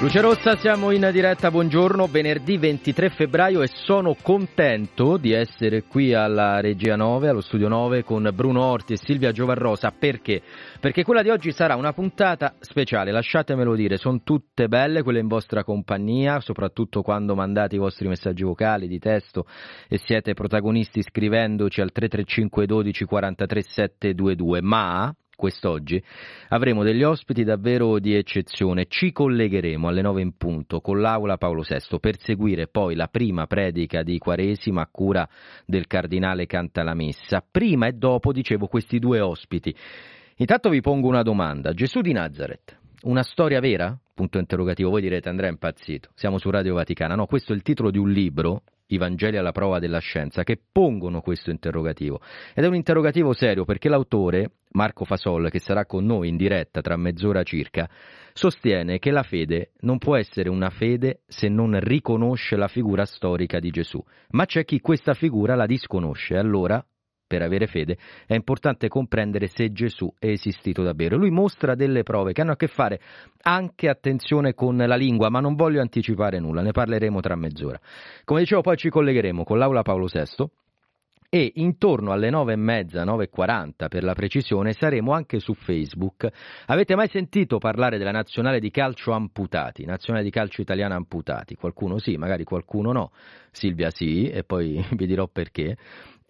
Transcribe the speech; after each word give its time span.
Luce 0.00 0.20
Rossa, 0.20 0.54
siamo 0.54 0.92
in 0.92 1.10
diretta, 1.12 1.50
buongiorno, 1.50 2.06
venerdì 2.06 2.56
23 2.56 3.08
febbraio 3.08 3.62
e 3.62 3.66
sono 3.66 4.14
contento 4.22 5.16
di 5.16 5.32
essere 5.32 5.82
qui 5.82 6.14
alla 6.14 6.60
Regia 6.60 6.94
9, 6.94 7.28
allo 7.28 7.40
Studio 7.40 7.66
9 7.66 8.04
con 8.04 8.30
Bruno 8.32 8.62
Orti 8.62 8.92
e 8.92 8.96
Silvia 8.96 9.32
Giovarrosa, 9.32 9.90
perché? 9.90 10.40
Perché 10.78 11.02
quella 11.02 11.22
di 11.22 11.30
oggi 11.30 11.50
sarà 11.50 11.74
una 11.74 11.92
puntata 11.92 12.54
speciale, 12.60 13.10
lasciatemelo 13.10 13.74
dire, 13.74 13.96
sono 13.96 14.20
tutte 14.22 14.68
belle 14.68 15.02
quelle 15.02 15.18
in 15.18 15.26
vostra 15.26 15.64
compagnia, 15.64 16.38
soprattutto 16.38 17.02
quando 17.02 17.34
mandate 17.34 17.74
i 17.74 17.80
vostri 17.80 18.06
messaggi 18.06 18.44
vocali 18.44 18.86
di 18.86 19.00
testo 19.00 19.46
e 19.88 19.98
siete 19.98 20.32
protagonisti 20.32 21.02
scrivendoci 21.02 21.80
al 21.80 21.90
335 21.90 22.66
12 22.66 23.04
43 23.04 23.62
722, 23.62 24.62
ma 24.62 25.12
quest'oggi 25.38 26.02
avremo 26.48 26.82
degli 26.82 27.04
ospiti 27.04 27.44
davvero 27.44 28.00
di 28.00 28.16
eccezione. 28.16 28.86
Ci 28.88 29.12
collegheremo 29.12 29.86
alle 29.86 30.02
9 30.02 30.20
in 30.20 30.36
punto 30.36 30.80
con 30.80 31.00
l'Aula 31.00 31.36
Paolo 31.36 31.62
VI 31.62 32.00
per 32.00 32.18
seguire 32.18 32.66
poi 32.66 32.96
la 32.96 33.06
prima 33.06 33.46
predica 33.46 34.02
di 34.02 34.18
Quaresima 34.18 34.82
a 34.82 34.88
cura 34.90 35.28
del 35.64 35.86
cardinale 35.86 36.46
Cantalamessa. 36.46 37.44
Prima 37.48 37.86
e 37.86 37.92
dopo, 37.92 38.32
dicevo, 38.32 38.66
questi 38.66 38.98
due 38.98 39.20
ospiti. 39.20 39.72
Intanto 40.38 40.70
vi 40.70 40.80
pongo 40.80 41.06
una 41.06 41.22
domanda. 41.22 41.72
Gesù 41.72 42.00
di 42.00 42.12
Nazareth, 42.12 42.76
una 43.02 43.22
storia 43.22 43.60
vera? 43.60 43.96
Punto 44.12 44.38
interrogativo. 44.38 44.90
Voi 44.90 45.02
direte 45.02 45.28
Andrea 45.28 45.48
è 45.48 45.52
impazzito. 45.52 46.10
Siamo 46.14 46.38
su 46.38 46.50
Radio 46.50 46.74
Vaticana. 46.74 47.14
No, 47.14 47.26
questo 47.26 47.52
è 47.52 47.54
il 47.54 47.62
titolo 47.62 47.92
di 47.92 47.98
un 47.98 48.10
libro 48.10 48.62
i 48.88 48.98
Vangeli 48.98 49.36
alla 49.36 49.52
prova 49.52 49.78
della 49.78 49.98
scienza, 49.98 50.44
che 50.44 50.58
pongono 50.70 51.20
questo 51.20 51.50
interrogativo. 51.50 52.20
Ed 52.54 52.64
è 52.64 52.66
un 52.66 52.74
interrogativo 52.74 53.32
serio 53.32 53.64
perché 53.64 53.88
l'autore, 53.88 54.50
Marco 54.72 55.04
Fasol, 55.04 55.50
che 55.50 55.58
sarà 55.58 55.86
con 55.86 56.04
noi 56.04 56.28
in 56.28 56.36
diretta 56.36 56.80
tra 56.80 56.96
mezz'ora 56.96 57.42
circa, 57.42 57.88
sostiene 58.32 58.98
che 58.98 59.10
la 59.10 59.22
fede 59.22 59.72
non 59.80 59.98
può 59.98 60.16
essere 60.16 60.48
una 60.48 60.70
fede 60.70 61.20
se 61.26 61.48
non 61.48 61.78
riconosce 61.80 62.56
la 62.56 62.68
figura 62.68 63.04
storica 63.04 63.58
di 63.58 63.70
Gesù. 63.70 64.02
Ma 64.30 64.44
c'è 64.46 64.64
chi 64.64 64.80
questa 64.80 65.14
figura 65.14 65.54
la 65.54 65.66
disconosce, 65.66 66.36
allora 66.36 66.84
per 67.28 67.42
avere 67.42 67.68
fede, 67.68 67.96
è 68.26 68.34
importante 68.34 68.88
comprendere 68.88 69.46
se 69.46 69.70
Gesù 69.70 70.12
è 70.18 70.26
esistito 70.26 70.82
davvero. 70.82 71.16
Lui 71.16 71.30
mostra 71.30 71.76
delle 71.76 72.02
prove 72.02 72.32
che 72.32 72.40
hanno 72.40 72.52
a 72.52 72.56
che 72.56 72.66
fare 72.66 72.98
anche, 73.42 73.88
attenzione, 73.88 74.54
con 74.54 74.76
la 74.76 74.96
lingua, 74.96 75.28
ma 75.28 75.38
non 75.38 75.54
voglio 75.54 75.80
anticipare 75.80 76.40
nulla, 76.40 76.62
ne 76.62 76.72
parleremo 76.72 77.20
tra 77.20 77.36
mezz'ora. 77.36 77.78
Come 78.24 78.40
dicevo, 78.40 78.62
poi 78.62 78.76
ci 78.76 78.88
collegheremo 78.88 79.44
con 79.44 79.58
l'Aula 79.58 79.82
Paolo 79.82 80.06
VI 80.10 80.48
e 81.30 81.52
intorno 81.56 82.12
alle 82.12 82.30
9.30, 82.30 83.04
9.40 83.04 83.88
per 83.88 84.02
la 84.02 84.14
precisione, 84.14 84.72
saremo 84.72 85.12
anche 85.12 85.40
su 85.40 85.52
Facebook. 85.52 86.26
Avete 86.66 86.94
mai 86.96 87.08
sentito 87.08 87.58
parlare 87.58 87.98
della 87.98 88.10
nazionale 88.10 88.60
di 88.60 88.70
calcio 88.70 89.12
amputati, 89.12 89.84
nazionale 89.84 90.24
di 90.24 90.30
calcio 90.30 90.62
italiana 90.62 90.94
amputati? 90.94 91.54
Qualcuno 91.54 91.98
sì, 91.98 92.16
magari 92.16 92.44
qualcuno 92.44 92.92
no. 92.92 93.10
Silvia 93.50 93.90
sì, 93.90 94.28
e 94.30 94.42
poi 94.44 94.82
vi 94.96 95.06
dirò 95.06 95.26
perché 95.28 95.76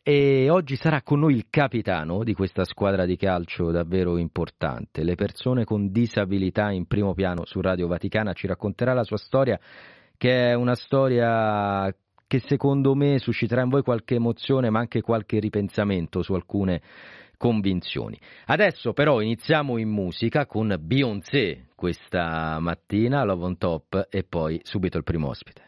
e 0.08 0.48
oggi 0.48 0.74
sarà 0.74 1.02
con 1.02 1.18
noi 1.20 1.34
il 1.34 1.48
capitano 1.50 2.24
di 2.24 2.32
questa 2.32 2.64
squadra 2.64 3.04
di 3.04 3.18
calcio 3.18 3.70
davvero 3.70 4.16
importante. 4.16 5.04
Le 5.04 5.16
persone 5.16 5.64
con 5.64 5.92
disabilità 5.92 6.70
in 6.70 6.86
primo 6.86 7.12
piano 7.12 7.44
su 7.44 7.60
Radio 7.60 7.88
Vaticana 7.88 8.32
ci 8.32 8.46
racconterà 8.46 8.94
la 8.94 9.04
sua 9.04 9.18
storia 9.18 9.60
che 10.16 10.48
è 10.48 10.54
una 10.54 10.74
storia 10.74 11.94
che 12.26 12.40
secondo 12.40 12.94
me 12.94 13.18
susciterà 13.18 13.60
in 13.60 13.68
voi 13.68 13.82
qualche 13.82 14.14
emozione 14.14 14.70
ma 14.70 14.78
anche 14.78 15.02
qualche 15.02 15.40
ripensamento 15.40 16.22
su 16.22 16.32
alcune 16.32 16.80
convinzioni. 17.36 18.18
Adesso 18.46 18.94
però 18.94 19.20
iniziamo 19.20 19.76
in 19.76 19.90
musica 19.90 20.46
con 20.46 20.74
Beyoncé 20.80 21.66
questa 21.74 22.58
mattina, 22.60 23.24
Love 23.24 23.44
on 23.44 23.58
Top 23.58 24.06
e 24.08 24.24
poi 24.24 24.58
subito 24.62 24.96
il 24.96 25.04
primo 25.04 25.28
ospite. 25.28 25.67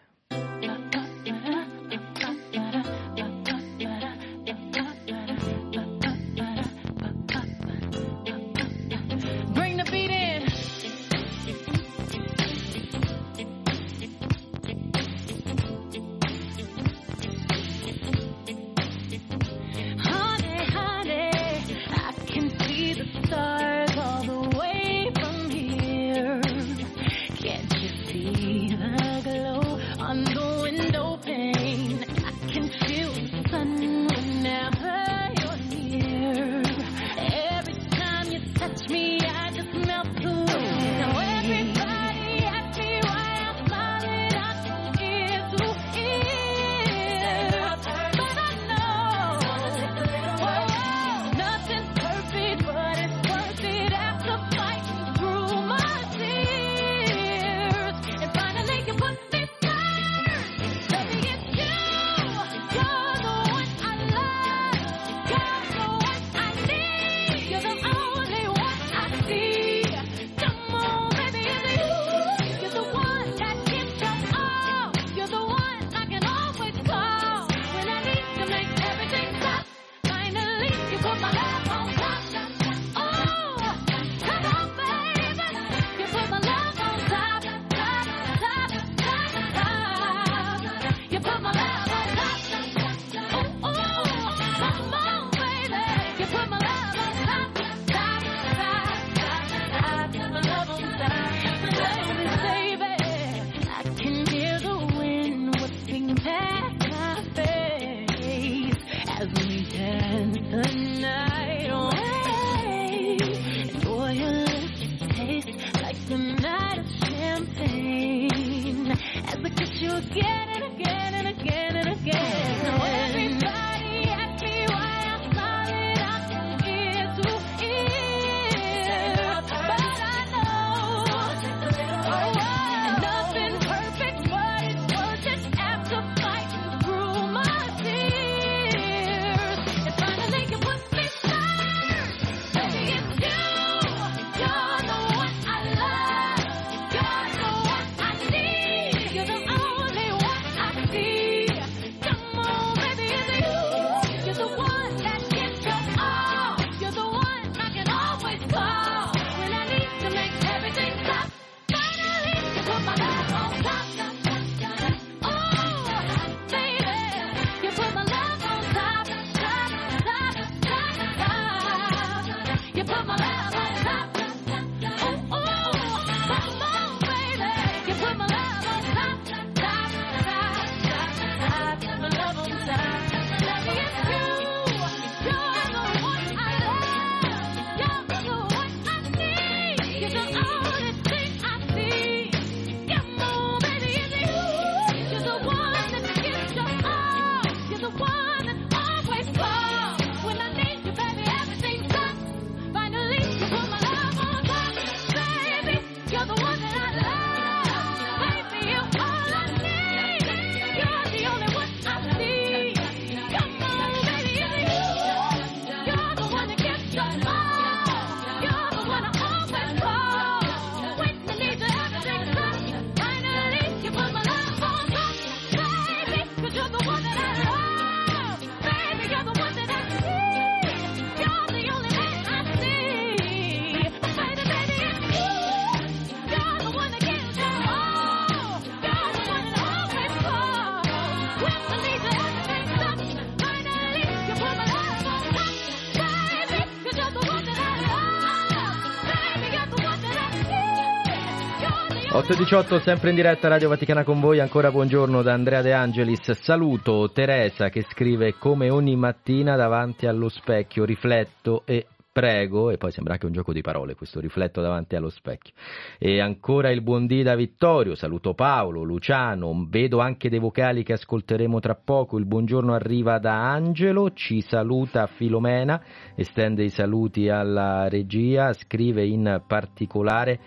8.18 252.12 252.80
sempre 252.80 253.10
in 253.10 253.14
diretta 253.14 253.46
Radio 253.46 253.68
Vaticana 253.68 254.02
con 254.02 254.18
voi, 254.18 254.40
ancora 254.40 254.72
buongiorno 254.72 255.22
da 255.22 255.32
Andrea 255.32 255.62
De 255.62 255.72
Angelis, 255.72 256.32
saluto 256.42 257.08
Teresa 257.12 257.68
che 257.68 257.84
scrive 257.88 258.34
come 258.36 258.68
ogni 258.68 258.96
mattina 258.96 259.54
davanti 259.54 260.08
allo 260.08 260.28
specchio 260.28 260.84
rifletto 260.84 261.62
e 261.66 261.86
prego, 262.10 262.70
e 262.70 262.78
poi 262.78 262.90
sembra 262.90 263.12
anche 263.12 263.26
un 263.26 263.32
gioco 263.32 263.52
di 263.52 263.60
parole 263.60 263.94
questo 263.94 264.18
rifletto 264.18 264.60
davanti 264.60 264.96
allo 264.96 265.08
specchio. 265.08 265.54
E 266.00 266.20
ancora 266.20 266.70
il 266.70 266.82
buon 266.82 267.06
dì 267.06 267.22
da 267.22 267.36
Vittorio, 267.36 267.94
saluto 267.94 268.34
Paolo, 268.34 268.82
Luciano, 268.82 269.68
vedo 269.68 270.00
anche 270.00 270.28
dei 270.28 270.40
vocali 270.40 270.82
che 270.82 270.94
ascolteremo 270.94 271.60
tra 271.60 271.76
poco, 271.76 272.18
il 272.18 272.26
buongiorno 272.26 272.74
arriva 272.74 273.20
da 273.20 273.52
Angelo, 273.52 274.12
ci 274.14 274.40
saluta 274.40 275.06
Filomena, 275.06 275.80
estende 276.16 276.64
i 276.64 276.70
saluti 276.70 277.28
alla 277.28 277.88
regia, 277.88 278.52
scrive 278.52 279.06
in 279.06 279.44
particolare 279.46 280.40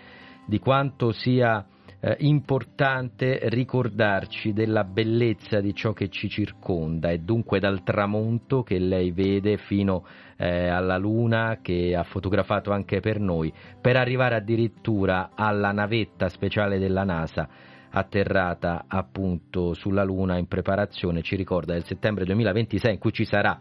di 0.46 0.58
quanto 0.58 1.12
sia 1.12 1.64
eh, 2.00 2.16
importante 2.20 3.40
ricordarci 3.44 4.52
della 4.52 4.84
bellezza 4.84 5.60
di 5.60 5.74
ciò 5.74 5.92
che 5.92 6.10
ci 6.10 6.28
circonda 6.28 7.10
e 7.10 7.20
dunque 7.20 7.60
dal 7.60 7.82
tramonto 7.82 8.62
che 8.62 8.78
lei 8.78 9.10
vede 9.10 9.56
fino 9.56 10.04
eh, 10.36 10.68
alla 10.68 10.98
luna 10.98 11.60
che 11.62 11.96
ha 11.96 12.02
fotografato 12.02 12.72
anche 12.72 13.00
per 13.00 13.18
noi, 13.18 13.52
per 13.80 13.96
arrivare 13.96 14.34
addirittura 14.34 15.30
alla 15.34 15.72
navetta 15.72 16.28
speciale 16.28 16.78
della 16.78 17.04
NASA 17.04 17.48
atterrata 17.90 18.84
appunto 18.86 19.72
sulla 19.72 20.04
luna 20.04 20.36
in 20.36 20.46
preparazione, 20.46 21.22
ci 21.22 21.36
ricorda 21.36 21.72
del 21.72 21.84
settembre 21.84 22.24
2026 22.24 22.92
in 22.92 22.98
cui 22.98 23.12
ci 23.12 23.24
sarà 23.24 23.58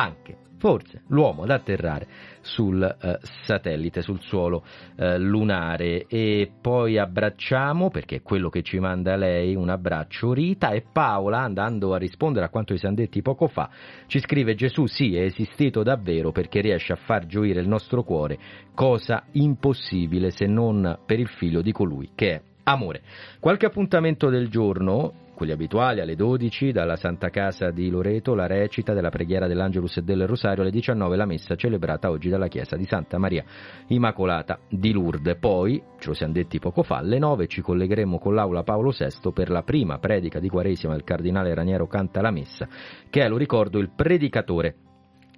anche 0.00 0.42
forse 0.64 1.02
l'uomo 1.08 1.42
ad 1.42 1.50
atterrare 1.50 2.06
sul 2.40 2.82
eh, 2.82 3.18
satellite, 3.42 4.00
sul 4.00 4.20
suolo 4.22 4.64
eh, 4.96 5.18
lunare. 5.18 6.06
E 6.06 6.50
poi 6.58 6.96
abbracciamo, 6.96 7.90
perché 7.90 8.16
è 8.16 8.22
quello 8.22 8.48
che 8.48 8.62
ci 8.62 8.78
manda 8.78 9.14
lei, 9.16 9.54
un 9.54 9.68
abbraccio. 9.68 10.32
Rita 10.32 10.70
e 10.70 10.82
Paola, 10.90 11.40
andando 11.40 11.92
a 11.92 11.98
rispondere 11.98 12.46
a 12.46 12.48
quanto 12.48 12.72
vi 12.72 12.78
siamo 12.78 12.94
detti 12.94 13.20
poco 13.20 13.46
fa, 13.46 13.68
ci 14.06 14.20
scrive 14.20 14.54
Gesù 14.54 14.86
sì 14.86 15.14
è 15.14 15.20
esistito 15.20 15.82
davvero 15.82 16.32
perché 16.32 16.62
riesce 16.62 16.94
a 16.94 16.96
far 16.96 17.26
gioire 17.26 17.60
il 17.60 17.68
nostro 17.68 18.02
cuore, 18.02 18.38
cosa 18.74 19.24
impossibile 19.32 20.30
se 20.30 20.46
non 20.46 21.00
per 21.04 21.18
il 21.18 21.28
figlio 21.28 21.60
di 21.60 21.72
colui 21.72 22.12
che 22.14 22.32
è 22.32 22.40
amore. 22.64 23.02
Qualche 23.38 23.66
appuntamento 23.66 24.30
del 24.30 24.48
giorno, 24.48 25.23
quelli 25.34 25.52
abituali 25.52 26.00
alle 26.00 26.14
12 26.14 26.72
dalla 26.72 26.96
Santa 26.96 27.28
Casa 27.28 27.70
di 27.70 27.90
Loreto, 27.90 28.34
la 28.34 28.46
recita 28.46 28.94
della 28.94 29.10
preghiera 29.10 29.46
dell'Angelus 29.46 29.98
e 29.98 30.02
del 30.02 30.26
Rosario, 30.26 30.62
alle 30.62 30.70
19 30.70 31.16
la 31.16 31.26
messa 31.26 31.56
celebrata 31.56 32.10
oggi 32.10 32.28
dalla 32.28 32.48
chiesa 32.48 32.76
di 32.76 32.86
Santa 32.86 33.18
Maria 33.18 33.44
Immacolata 33.88 34.58
di 34.68 34.92
Lourdes. 34.92 35.36
Poi, 35.38 35.82
ce 35.98 36.08
lo 36.08 36.14
siamo 36.14 36.32
detti 36.32 36.58
poco 36.58 36.82
fa, 36.82 36.98
alle 36.98 37.18
9 37.18 37.46
ci 37.48 37.60
collegheremo 37.60 38.18
con 38.18 38.34
l'Aula 38.34 38.62
Paolo 38.62 38.90
VI 38.90 39.32
per 39.32 39.50
la 39.50 39.62
prima 39.62 39.98
predica 39.98 40.38
di 40.38 40.48
Quaresima 40.48 40.92
del 40.92 41.04
Cardinale 41.04 41.52
Raniero 41.52 41.86
Canta 41.86 42.20
la 42.20 42.30
Messa, 42.30 42.68
che 43.10 43.20
è, 43.20 43.28
lo 43.28 43.36
ricordo, 43.36 43.78
il 43.78 43.90
predicatore 43.94 44.76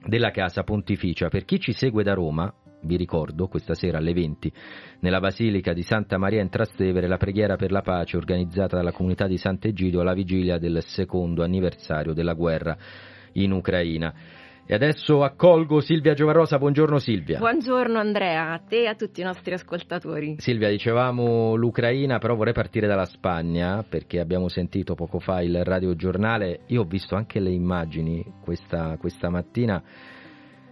della 0.05 0.31
Casa 0.31 0.63
Pontificia. 0.63 1.29
Per 1.29 1.45
chi 1.45 1.59
ci 1.59 1.73
segue 1.73 2.03
da 2.03 2.15
Roma, 2.15 2.53
vi 2.83 2.97
ricordo, 2.97 3.49
questa 3.49 3.75
sera 3.75 3.99
alle 3.99 4.13
20, 4.13 4.53
nella 5.01 5.21
Basilica 5.21 5.73
di 5.73 5.83
Santa 5.83 6.19
Maria 6.19 6.43
in 6.43 6.49
Trastevere, 6.49 7.09
la 7.09 7.17
preghiera 7.17 7.57
per 7.57 7.73
la 7.73 7.83
pace 7.83 8.17
organizzata 8.17 8.77
dalla 8.77 8.93
comunità 8.93 9.27
di 9.27 9.37
Sant'Egidio 9.37 10.01
alla 10.01 10.15
vigilia 10.15 10.59
del 10.59 10.83
secondo 10.83 11.43
anniversario 11.43 12.13
della 12.13 12.35
guerra 12.35 12.77
in 13.33 13.53
Ucraina. 13.53 14.15
E 14.69 14.75
adesso 14.75 15.23
accolgo 15.23 15.79
Silvia 15.79 16.13
Giovarosa, 16.13 16.59
buongiorno 16.59 16.99
Silvia. 16.99 17.39
Buongiorno 17.39 18.01
Andrea, 18.01 18.53
a 18.53 18.59
te 18.59 18.83
e 18.83 18.87
a 18.89 18.97
tutti 18.97 19.21
i 19.21 19.25
nostri 19.25 19.53
ascoltatori. 19.55 20.35
Silvia, 20.39 20.69
dicevamo 20.69 21.55
l'Ucraina, 21.55 22.19
però 22.19 22.35
vorrei 22.35 22.53
partire 22.53 22.89
dalla 22.89 23.05
Spagna 23.05 23.85
perché 23.89 24.19
abbiamo 24.19 24.49
sentito 24.49 24.97
poco 24.97 25.21
fa 25.21 25.41
il 25.41 25.63
radiogiornale, 25.63 26.63
io 26.67 26.81
ho 26.81 26.85
visto 26.85 27.15
anche 27.15 27.39
le 27.39 27.51
immagini 27.51 28.25
questa, 28.43 28.97
questa 28.99 29.31
mattina 29.31 29.81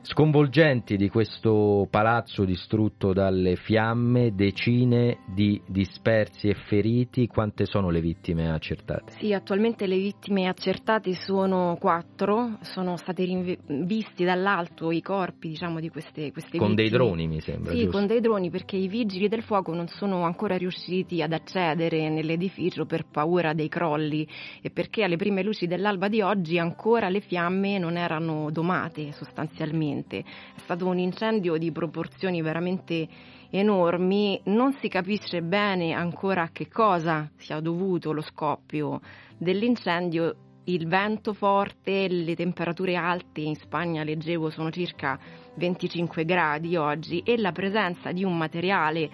sconvolgenti 0.04 0.96
di 0.96 1.08
questo 1.08 1.86
palazzo 1.90 2.44
distrutto 2.44 3.12
dalle 3.12 3.56
fiamme, 3.56 4.34
decine 4.34 5.18
di 5.26 5.60
dispersi 5.66 6.48
e 6.48 6.54
feriti, 6.54 7.26
quante 7.26 7.64
sono 7.64 7.88
le 7.88 8.00
vittime 8.00 8.52
accertate? 8.52 9.12
Sì, 9.18 9.32
attualmente 9.32 9.86
le 9.86 9.96
vittime 9.96 10.46
accertate 10.46 11.14
sono 11.14 11.76
quattro, 11.80 12.58
sono 12.60 12.96
stati 12.96 13.58
visti 13.66 14.24
dall'alto 14.24 14.90
i 14.90 15.00
corpi 15.00 15.48
diciamo, 15.48 15.80
di 15.80 15.88
queste, 15.88 16.32
queste 16.32 16.58
con 16.58 16.74
vittime. 16.74 16.74
Con 16.74 16.74
dei 16.74 16.90
droni 16.90 17.26
mi 17.26 17.40
sembra. 17.40 17.72
Sì, 17.72 17.78
giusto? 17.78 17.92
con 17.96 18.06
dei 18.06 18.20
droni 18.20 18.50
perché 18.50 18.76
i 18.76 18.88
vigili 18.88 19.28
del 19.28 19.42
fuoco 19.42 19.72
non 19.74 19.88
sono 19.88 20.24
ancora 20.24 20.56
riusciti 20.56 21.22
ad 21.22 21.32
accedere 21.32 22.10
nell'edificio 22.10 22.84
per 22.84 23.06
paura 23.10 23.54
dei 23.54 23.68
crolli 23.68 24.28
e 24.60 24.70
perché 24.70 25.04
alle 25.04 25.16
prime 25.16 25.42
luci 25.42 25.66
dell'alba 25.66 26.08
di 26.08 26.20
oggi 26.20 26.58
ancora 26.58 27.08
le 27.08 27.20
fiamme 27.20 27.78
non 27.78 27.96
erano 27.96 28.50
domate 28.50 29.12
sostanzialmente. 29.12 29.93
È 30.02 30.60
stato 30.60 30.86
un 30.86 30.98
incendio 30.98 31.56
di 31.56 31.70
proporzioni 31.70 32.42
veramente 32.42 33.08
enormi, 33.50 34.40
non 34.44 34.72
si 34.80 34.88
capisce 34.88 35.42
bene 35.42 35.92
ancora 35.92 36.42
a 36.42 36.50
che 36.50 36.68
cosa 36.68 37.30
sia 37.36 37.60
dovuto 37.60 38.12
lo 38.12 38.22
scoppio 38.22 39.00
dell'incendio. 39.38 40.36
Il 40.66 40.88
vento 40.88 41.34
forte, 41.34 42.08
le 42.08 42.34
temperature 42.34 42.96
alte 42.96 43.42
in 43.42 43.54
Spagna, 43.54 44.02
leggevo, 44.02 44.48
sono 44.48 44.70
circa 44.70 45.18
25 45.56 46.24
gradi 46.24 46.74
oggi 46.76 47.20
e 47.20 47.36
la 47.36 47.52
presenza 47.52 48.12
di 48.12 48.24
un 48.24 48.34
materiale 48.34 49.10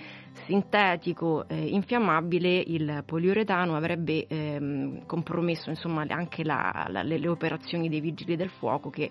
sintetico 0.47 1.47
eh, 1.49 1.57
infiammabile, 1.57 2.63
il 2.67 3.03
poliuretano 3.05 3.77
avrebbe 3.77 4.27
ehm, 4.27 5.07
compromesso 5.07 5.71
insomma, 5.71 6.05
anche 6.09 6.45
la, 6.45 6.87
la, 6.89 7.03
le, 7.03 7.19
le, 7.19 7.29
operazioni 7.29 7.89
dei 7.89 8.01
vigili 8.01 8.37
del 8.37 8.51
fuoco 8.51 8.91
che 8.91 9.11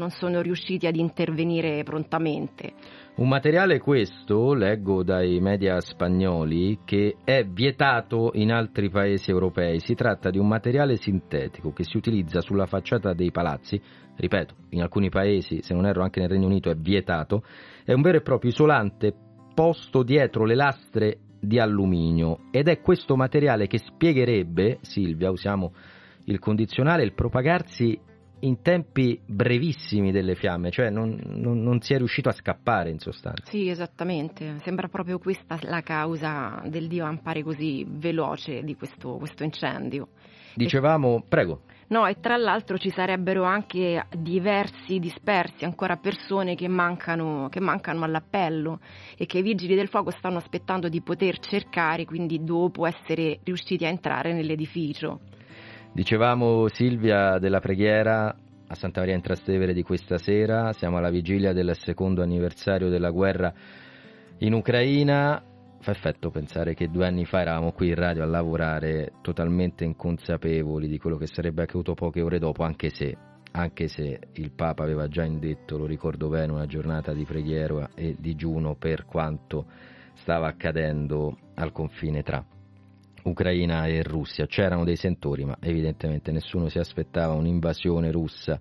non 0.00 0.10
sono 0.10 0.40
riusciti 0.40 0.86
ad 0.86 0.96
intervenire 0.96 1.82
prontamente. 1.82 2.72
Un 3.16 3.28
materiale 3.28 3.78
questo, 3.78 4.54
leggo 4.54 5.02
dai 5.04 5.38
media 5.40 5.78
spagnoli, 5.78 6.80
che 6.86 7.16
è 7.22 7.44
vietato 7.44 8.30
in 8.32 8.50
altri 8.50 8.88
paesi 8.88 9.30
europei. 9.30 9.78
Si 9.78 9.94
tratta 9.94 10.30
di 10.30 10.38
un 10.38 10.48
materiale 10.48 10.96
sintetico 10.96 11.72
che 11.72 11.84
si 11.84 11.98
utilizza 11.98 12.40
sulla 12.40 12.64
facciata 12.64 13.12
dei 13.12 13.30
palazzi, 13.30 13.80
ripeto, 14.16 14.54
in 14.70 14.80
alcuni 14.80 15.10
paesi, 15.10 15.60
se 15.60 15.74
non 15.74 15.84
erro 15.84 16.02
anche 16.02 16.20
nel 16.20 16.30
Regno 16.30 16.46
Unito, 16.46 16.70
è 16.70 16.74
vietato, 16.74 17.42
è 17.84 17.92
un 17.92 18.00
vero 18.00 18.16
e 18.16 18.22
proprio 18.22 18.50
isolante 18.50 19.14
posto 19.54 20.02
dietro 20.02 20.46
le 20.46 20.54
lastre 20.54 21.18
di 21.38 21.58
alluminio 21.58 22.48
ed 22.50 22.68
è 22.68 22.80
questo 22.80 23.16
materiale 23.16 23.66
che 23.66 23.78
spiegherebbe, 23.78 24.78
Silvia, 24.80 25.30
usiamo 25.30 25.72
il 26.24 26.38
condizionale, 26.38 27.02
il 27.02 27.12
propagarsi 27.12 27.98
in 28.40 28.62
tempi 28.62 29.20
brevissimi 29.24 30.12
delle 30.12 30.34
fiamme, 30.34 30.70
cioè 30.70 30.90
non, 30.90 31.18
non, 31.24 31.62
non, 31.62 31.80
si 31.80 31.94
è 31.94 31.98
riuscito 31.98 32.28
a 32.28 32.32
scappare 32.32 32.90
in 32.90 32.98
sostanza. 32.98 33.50
Sì, 33.50 33.68
esattamente, 33.68 34.58
sembra 34.62 34.88
proprio 34.88 35.18
questa 35.18 35.58
la 35.62 35.82
causa 35.82 36.62
del 36.66 36.86
divampare 36.86 37.42
così 37.42 37.84
veloce 37.88 38.62
di 38.62 38.76
questo, 38.76 39.16
questo 39.16 39.44
incendio. 39.44 40.08
Dicevamo, 40.54 41.18
e... 41.18 41.22
prego. 41.28 41.62
No, 41.88 42.06
e 42.06 42.20
tra 42.20 42.36
l'altro 42.36 42.78
ci 42.78 42.88
sarebbero 42.88 43.42
anche 43.42 44.06
diversi 44.16 45.00
dispersi, 45.00 45.64
ancora 45.64 45.96
persone 45.96 46.54
che 46.54 46.68
mancano, 46.68 47.48
che 47.50 47.58
mancano 47.58 48.04
all'appello 48.04 48.78
e 49.16 49.26
che 49.26 49.38
i 49.38 49.42
vigili 49.42 49.74
del 49.74 49.88
fuoco 49.88 50.10
stanno 50.10 50.36
aspettando 50.36 50.88
di 50.88 51.02
poter 51.02 51.40
cercare, 51.40 52.04
quindi 52.04 52.44
dopo 52.44 52.86
essere 52.86 53.40
riusciti 53.42 53.84
a 53.84 53.88
entrare 53.88 54.32
nell'edificio. 54.32 55.18
Dicevamo 55.92 56.68
Silvia 56.68 57.38
della 57.38 57.58
preghiera 57.58 58.28
a 58.28 58.74
Santa 58.76 59.00
Maria 59.00 59.16
in 59.16 59.22
Trastevere 59.22 59.72
di 59.74 59.82
questa 59.82 60.18
sera, 60.18 60.72
siamo 60.72 60.98
alla 60.98 61.10
vigilia 61.10 61.52
del 61.52 61.74
secondo 61.74 62.22
anniversario 62.22 62.88
della 62.88 63.10
guerra 63.10 63.52
in 64.38 64.52
Ucraina. 64.52 65.42
Fa 65.80 65.90
effetto 65.90 66.30
pensare 66.30 66.74
che 66.74 66.88
due 66.90 67.06
anni 67.06 67.24
fa 67.24 67.40
eravamo 67.40 67.72
qui 67.72 67.88
in 67.88 67.96
radio 67.96 68.22
a 68.22 68.26
lavorare 68.26 69.14
totalmente 69.20 69.84
inconsapevoli 69.84 70.86
di 70.86 70.98
quello 70.98 71.16
che 71.16 71.26
sarebbe 71.26 71.62
accaduto 71.62 71.94
poche 71.94 72.20
ore 72.20 72.38
dopo, 72.38 72.62
anche 72.62 72.90
se, 72.90 73.16
anche 73.50 73.88
se 73.88 74.20
il 74.34 74.52
Papa 74.52 74.84
aveva 74.84 75.08
già 75.08 75.24
indetto, 75.24 75.76
lo 75.76 75.86
ricordo 75.86 76.28
bene, 76.28 76.52
una 76.52 76.66
giornata 76.66 77.12
di 77.12 77.24
preghiera 77.24 77.90
e 77.96 78.14
digiuno 78.16 78.76
per 78.76 79.06
quanto 79.06 79.66
stava 80.14 80.46
accadendo 80.46 81.36
al 81.54 81.72
confine 81.72 82.22
tra 82.22 82.44
Ucraina 83.24 83.86
e 83.86 84.02
Russia. 84.02 84.46
C'erano 84.46 84.84
dei 84.84 84.96
sentori, 84.96 85.44
ma 85.44 85.56
evidentemente 85.60 86.32
nessuno 86.32 86.68
si 86.68 86.78
aspettava 86.78 87.34
un'invasione 87.34 88.10
russa 88.10 88.60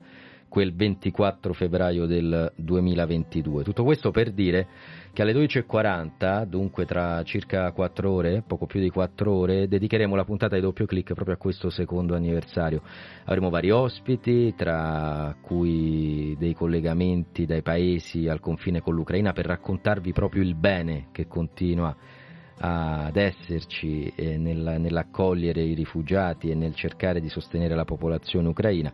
quel 0.49 0.73
24 0.73 1.53
febbraio 1.53 2.05
del 2.05 2.51
2022. 2.55 3.63
Tutto 3.63 3.83
questo 3.83 4.11
per 4.11 4.31
dire 4.31 4.67
che 5.13 5.21
alle 5.21 5.33
12.40, 5.33 6.43
dunque 6.45 6.85
tra 6.85 7.23
circa 7.23 7.71
4 7.71 8.11
ore, 8.11 8.43
poco 8.45 8.65
più 8.65 8.81
di 8.81 8.89
4 8.89 9.31
ore, 9.31 9.67
dedicheremo 9.67 10.15
la 10.15 10.25
puntata 10.25 10.55
di 10.55 10.61
doppio 10.61 10.85
clic 10.85 11.13
proprio 11.13 11.35
a 11.35 11.37
questo 11.37 11.69
secondo 11.69 12.15
anniversario. 12.15 12.81
Avremo 13.25 13.49
vari 13.49 13.69
ospiti, 13.69 14.53
tra 14.57 15.35
cui 15.39 16.35
dei 16.37 16.53
collegamenti 16.53 17.45
dai 17.45 17.61
paesi 17.61 18.27
al 18.27 18.39
confine 18.39 18.81
con 18.81 18.95
l'Ucraina 18.95 19.31
per 19.31 19.45
raccontarvi 19.45 20.11
proprio 20.11 20.41
il 20.41 20.55
bene 20.55 21.07
che 21.11 21.27
continua 21.27 21.95
ad 22.59 23.15
esserci 23.15 24.11
eh, 24.15 24.37
nell'accogliere 24.37 25.61
i 25.61 25.73
rifugiati 25.73 26.49
e 26.49 26.55
nel 26.55 26.75
cercare 26.75 27.21
di 27.21 27.29
sostenere 27.29 27.75
la 27.75 27.85
popolazione 27.85 28.47
ucraina 28.47 28.93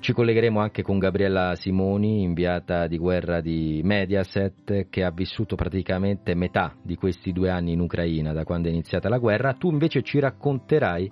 ci 0.00 0.12
collegheremo 0.12 0.60
anche 0.60 0.82
con 0.82 0.98
Gabriella 0.98 1.54
Simoni, 1.56 2.22
inviata 2.22 2.86
di 2.86 2.98
guerra 2.98 3.40
di 3.40 3.80
Mediaset, 3.82 4.88
che 4.88 5.02
ha 5.02 5.10
vissuto 5.10 5.56
praticamente 5.56 6.34
metà 6.34 6.74
di 6.80 6.94
questi 6.94 7.32
due 7.32 7.50
anni 7.50 7.72
in 7.72 7.80
Ucraina, 7.80 8.32
da 8.32 8.44
quando 8.44 8.68
è 8.68 8.70
iniziata 8.70 9.08
la 9.08 9.18
guerra. 9.18 9.54
Tu 9.54 9.70
invece 9.70 10.02
ci 10.02 10.20
racconterai 10.20 11.10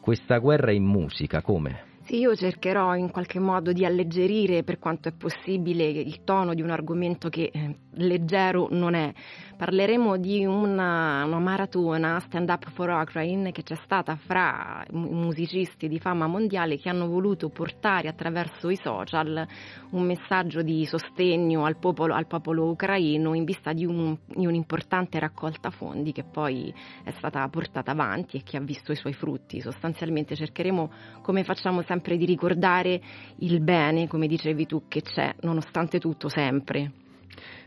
questa 0.00 0.38
guerra 0.38 0.72
in 0.72 0.82
musica, 0.82 1.42
come? 1.42 1.86
Sì, 2.08 2.20
io 2.20 2.34
cercherò 2.34 2.96
in 2.96 3.10
qualche 3.10 3.38
modo 3.38 3.70
di 3.72 3.84
alleggerire 3.84 4.64
per 4.64 4.78
quanto 4.78 5.10
è 5.10 5.12
possibile 5.12 5.84
il 5.84 6.24
tono 6.24 6.54
di 6.54 6.62
un 6.62 6.70
argomento 6.70 7.28
che 7.28 7.50
eh, 7.52 7.76
leggero 7.92 8.68
non 8.70 8.94
è. 8.94 9.12
Parleremo 9.58 10.18
di 10.18 10.46
una, 10.46 11.24
una 11.24 11.40
maratona 11.40 12.20
Stand 12.20 12.48
Up 12.48 12.70
for 12.70 12.90
Ukraine 12.90 13.50
che 13.50 13.64
c'è 13.64 13.74
stata 13.74 14.14
fra 14.14 14.84
musicisti 14.92 15.88
di 15.88 15.98
fama 15.98 16.28
mondiale 16.28 16.78
che 16.78 16.88
hanno 16.88 17.08
voluto 17.08 17.48
portare 17.48 18.06
attraverso 18.06 18.70
i 18.70 18.76
social 18.76 19.44
un 19.90 20.02
messaggio 20.04 20.62
di 20.62 20.86
sostegno 20.86 21.64
al 21.64 21.76
popolo, 21.76 22.14
al 22.14 22.28
popolo 22.28 22.70
ucraino 22.70 23.34
in 23.34 23.42
vista 23.42 23.72
di, 23.72 23.84
un, 23.84 24.16
di 24.26 24.46
un'importante 24.46 25.18
raccolta 25.18 25.70
fondi 25.70 26.12
che 26.12 26.22
poi 26.22 26.72
è 27.02 27.10
stata 27.10 27.48
portata 27.48 27.90
avanti 27.90 28.36
e 28.36 28.42
che 28.44 28.58
ha 28.58 28.60
visto 28.60 28.92
i 28.92 28.96
suoi 28.96 29.12
frutti. 29.12 29.60
Sostanzialmente 29.60 30.36
cercheremo, 30.36 30.90
come 31.20 31.42
facciamo 31.42 31.82
sempre, 31.82 32.16
di 32.16 32.26
ricordare 32.26 33.00
il 33.38 33.60
bene, 33.60 34.06
come 34.06 34.28
dicevi 34.28 34.66
tu, 34.66 34.84
che 34.86 35.02
c'è 35.02 35.34
nonostante 35.40 35.98
tutto 35.98 36.28
sempre. 36.28 37.06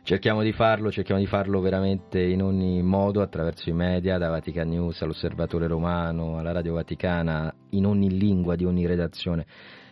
Cerchiamo 0.03 0.41
di 0.41 0.51
farlo, 0.51 0.91
cerchiamo 0.91 1.22
di 1.22 1.27
farlo 1.27 1.62
veramente 1.62 2.20
in 2.20 2.41
ogni 2.41 2.81
modo 2.81 3.22
attraverso 3.22 3.70
i 3.70 3.74
media, 3.74 4.17
da 4.17 4.29
Vatican 4.29 4.67
News 4.67 5.00
all'Osservatore 5.03 5.67
Romano, 5.67 6.39
alla 6.39 6.51
Radio 6.51 6.74
Vaticana, 6.74 7.53
in 7.70 7.86
ogni 7.86 8.10
lingua 8.17 8.55
di 8.55 8.65
ogni 8.65 8.88
redazione 8.88 9.46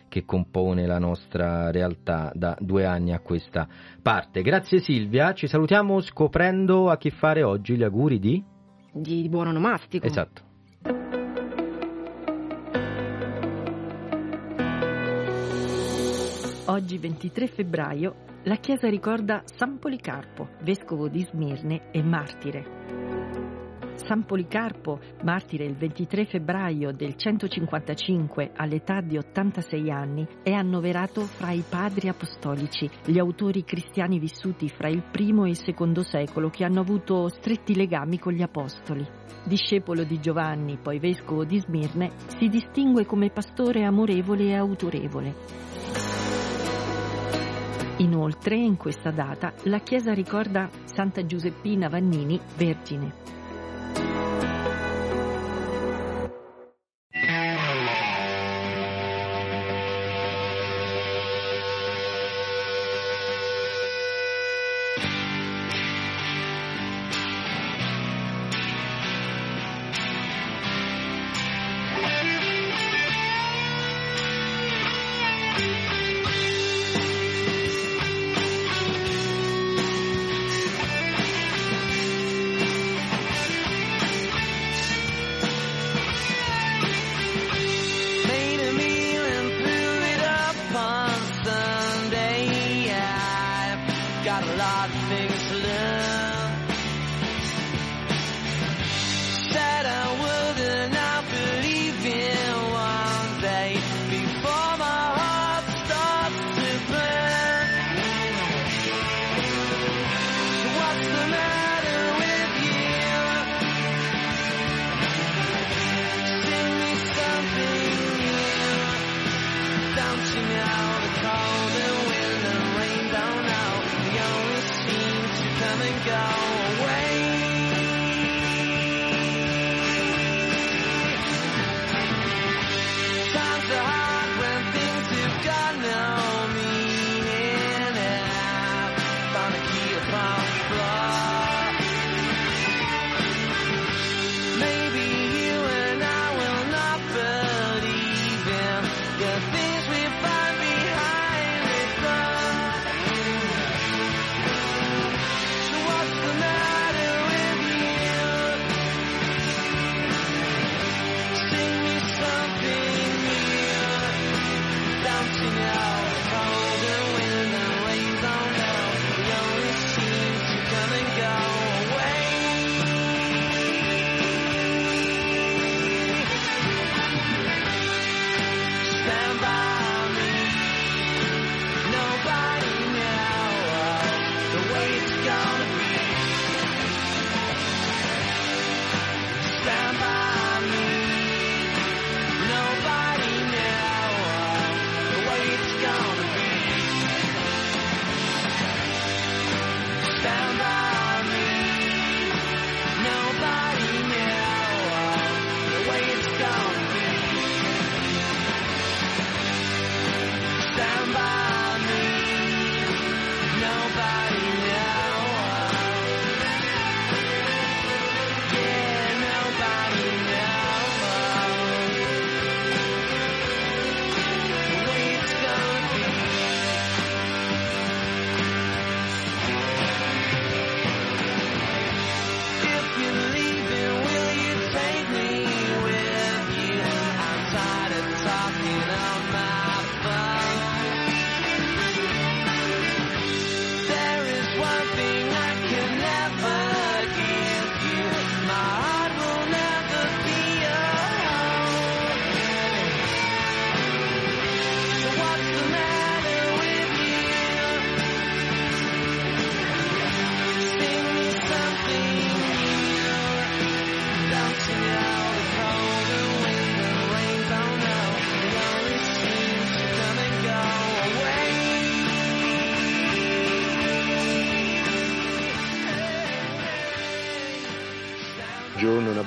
che 0.08 0.24
compone 0.24 0.84
la 0.86 0.98
nostra 0.98 1.70
realtà 1.70 2.32
da 2.34 2.56
due 2.58 2.84
anni 2.84 3.12
a 3.12 3.20
questa 3.20 3.68
parte. 4.02 4.42
Grazie 4.42 4.80
Silvia, 4.80 5.32
ci 5.32 5.46
salutiamo 5.46 6.00
scoprendo 6.00 6.90
a 6.90 6.96
chi 6.96 7.10
fare 7.10 7.44
oggi 7.44 7.76
gli 7.76 7.84
auguri 7.84 8.18
di... 8.18 8.44
Di 8.92 9.28
buon 9.28 9.46
onomastico. 9.46 10.04
Esatto. 10.04 10.42
Oggi 16.66 16.98
23 16.98 17.46
febbraio 17.46 18.28
la 18.44 18.56
Chiesa 18.56 18.88
ricorda 18.88 19.42
San 19.44 19.78
Policarpo, 19.78 20.48
vescovo 20.62 21.08
di 21.08 21.22
Smirne 21.22 21.90
e 21.90 22.02
martire. 22.02 23.10
San 23.96 24.24
Policarpo, 24.24 24.98
martire 25.24 25.66
il 25.66 25.76
23 25.76 26.24
febbraio 26.24 26.90
del 26.92 27.16
155 27.16 28.52
all'età 28.56 29.02
di 29.02 29.18
86 29.18 29.90
anni, 29.90 30.26
è 30.42 30.52
annoverato 30.52 31.20
fra 31.20 31.50
i 31.50 31.62
padri 31.68 32.08
apostolici, 32.08 32.88
gli 33.04 33.18
autori 33.18 33.62
cristiani 33.62 34.18
vissuti 34.18 34.70
fra 34.70 34.88
il 34.88 35.04
primo 35.10 35.44
e 35.44 35.50
il 35.50 35.58
secondo 35.58 36.02
secolo 36.02 36.48
che 36.48 36.64
hanno 36.64 36.80
avuto 36.80 37.28
stretti 37.28 37.74
legami 37.74 38.18
con 38.18 38.32
gli 38.32 38.42
apostoli. 38.42 39.06
Discepolo 39.44 40.02
di 40.04 40.18
Giovanni, 40.18 40.78
poi 40.82 40.98
vescovo 40.98 41.44
di 41.44 41.60
Smirne, 41.60 42.12
si 42.38 42.48
distingue 42.48 43.04
come 43.04 43.30
pastore 43.30 43.84
amorevole 43.84 44.44
e 44.44 44.54
autorevole. 44.54 45.68
Inoltre, 48.00 48.56
in 48.56 48.78
questa 48.78 49.10
data, 49.10 49.52
la 49.64 49.80
Chiesa 49.80 50.14
ricorda 50.14 50.70
Santa 50.84 51.26
Giuseppina 51.26 51.90
Vannini, 51.90 52.40
Vergine. 52.56 53.39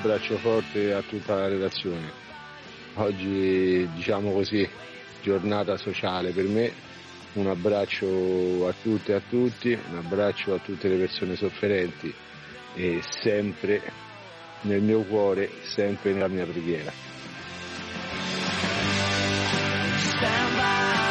Abbraccio 0.03 0.37
forte 0.37 0.93
a 0.93 1.01
tutta 1.01 1.33
la 1.33 1.47
redazione. 1.47 2.11
Oggi, 2.95 3.87
diciamo 3.95 4.33
così, 4.33 4.67
giornata 5.21 5.77
sociale 5.77 6.31
per 6.31 6.43
me, 6.43 6.73
un 7.33 7.47
abbraccio 7.47 8.67
a 8.67 8.73
tutte 8.81 9.13
e 9.13 9.15
a 9.15 9.21
tutti, 9.21 9.71
un 9.71 9.95
abbraccio 9.95 10.55
a 10.55 10.57
tutte 10.57 10.89
le 10.89 10.97
persone 10.97 11.37
sofferenti 11.37 12.13
e 12.75 12.99
sempre 13.21 13.81
nel 14.63 14.81
mio 14.81 15.03
cuore, 15.03 15.49
sempre 15.61 16.11
nella 16.11 16.27
mia 16.27 16.45
preghiera. 16.45 16.91
e 20.19 21.02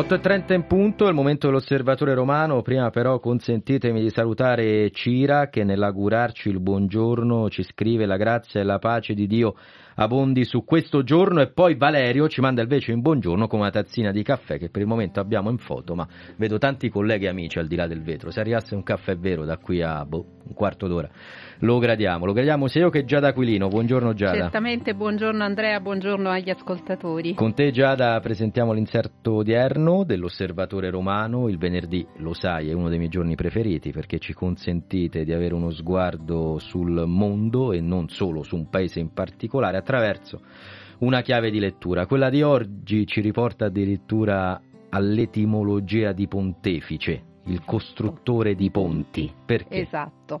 8.30 0.00 0.54
in 0.54 0.66
punto, 0.66 1.04
è 1.04 1.08
il 1.08 1.14
momento 1.14 1.46
dell'osservatore 1.46 2.14
romano, 2.14 2.62
prima 2.62 2.88
però 2.88 3.20
consentitemi 3.20 4.00
di 4.00 4.08
salutare 4.08 4.90
Cira 4.92 5.50
che 5.50 5.62
nell'augurarci 5.62 6.48
il 6.48 6.58
buongiorno 6.58 7.50
ci 7.50 7.62
scrive 7.62 8.06
la 8.06 8.16
grazia 8.16 8.60
e 8.60 8.64
la 8.64 8.78
pace 8.78 9.12
di 9.12 9.26
Dio 9.26 9.54
abbondi 9.96 10.46
su 10.46 10.64
questo 10.64 11.02
giorno. 11.02 11.42
E 11.42 11.50
poi 11.50 11.74
Valerio 11.74 12.30
ci 12.30 12.40
manda 12.40 12.62
invece 12.62 12.92
in 12.92 13.02
buongiorno 13.02 13.46
con 13.46 13.60
una 13.60 13.68
tazzina 13.68 14.10
di 14.10 14.22
caffè 14.22 14.56
che 14.56 14.70
per 14.70 14.80
il 14.80 14.88
momento 14.88 15.20
abbiamo 15.20 15.50
in 15.50 15.58
foto, 15.58 15.94
ma 15.94 16.08
vedo 16.36 16.56
tanti 16.56 16.88
colleghi 16.88 17.26
e 17.26 17.28
amici 17.28 17.58
al 17.58 17.66
di 17.66 17.76
là 17.76 17.86
del 17.86 18.00
vetro, 18.00 18.30
se 18.30 18.40
arrivasse 18.40 18.74
un 18.74 18.82
caffè 18.82 19.18
vero 19.18 19.44
da 19.44 19.58
qui 19.58 19.82
a 19.82 20.06
boh, 20.06 20.24
un 20.46 20.54
quarto 20.54 20.86
d'ora 20.86 21.10
lo 21.60 21.78
gradiamo, 21.78 22.24
lo 22.24 22.32
gradiamo 22.32 22.68
sia 22.68 22.82
io 22.82 22.90
che 22.90 23.04
Giada 23.04 23.28
Aquilino. 23.28 23.68
Buongiorno 23.68 24.14
Giada. 24.14 24.36
Certamente, 24.36 24.94
buongiorno 24.94 25.42
Andrea, 25.42 25.80
buongiorno 25.80 26.30
agli 26.30 26.50
ascoltatori. 26.50 27.34
Con 27.34 27.54
te 27.54 27.70
Giada 27.70 28.18
presentiamo 28.20 28.72
l'inserto 28.72 29.34
odierno 29.34 30.04
dell'Osservatore 30.04 30.90
Romano, 30.90 31.48
il 31.48 31.58
venerdì, 31.58 32.06
lo 32.16 32.32
sai, 32.32 32.70
è 32.70 32.72
uno 32.72 32.88
dei 32.88 32.98
miei 32.98 33.10
giorni 33.10 33.34
preferiti 33.34 33.92
perché 33.92 34.18
ci 34.18 34.32
consentite 34.32 35.24
di 35.24 35.32
avere 35.32 35.54
uno 35.54 35.70
sguardo 35.70 36.58
sul 36.58 37.04
mondo 37.06 37.72
e 37.72 37.80
non 37.80 38.08
solo 38.08 38.42
su 38.42 38.56
un 38.56 38.68
paese 38.70 39.00
in 39.00 39.12
particolare 39.12 39.76
attraverso 39.76 40.40
una 41.00 41.20
chiave 41.20 41.50
di 41.50 41.58
lettura. 41.58 42.06
Quella 42.06 42.30
di 42.30 42.42
oggi 42.42 43.06
ci 43.06 43.20
riporta 43.20 43.66
addirittura 43.66 44.60
all'etimologia 44.88 46.12
di 46.12 46.26
pontefice, 46.26 47.22
il 47.46 47.62
costruttore 47.64 48.54
di 48.54 48.70
ponti. 48.70 49.30
Perché? 49.44 49.80
Esatto 49.80 50.40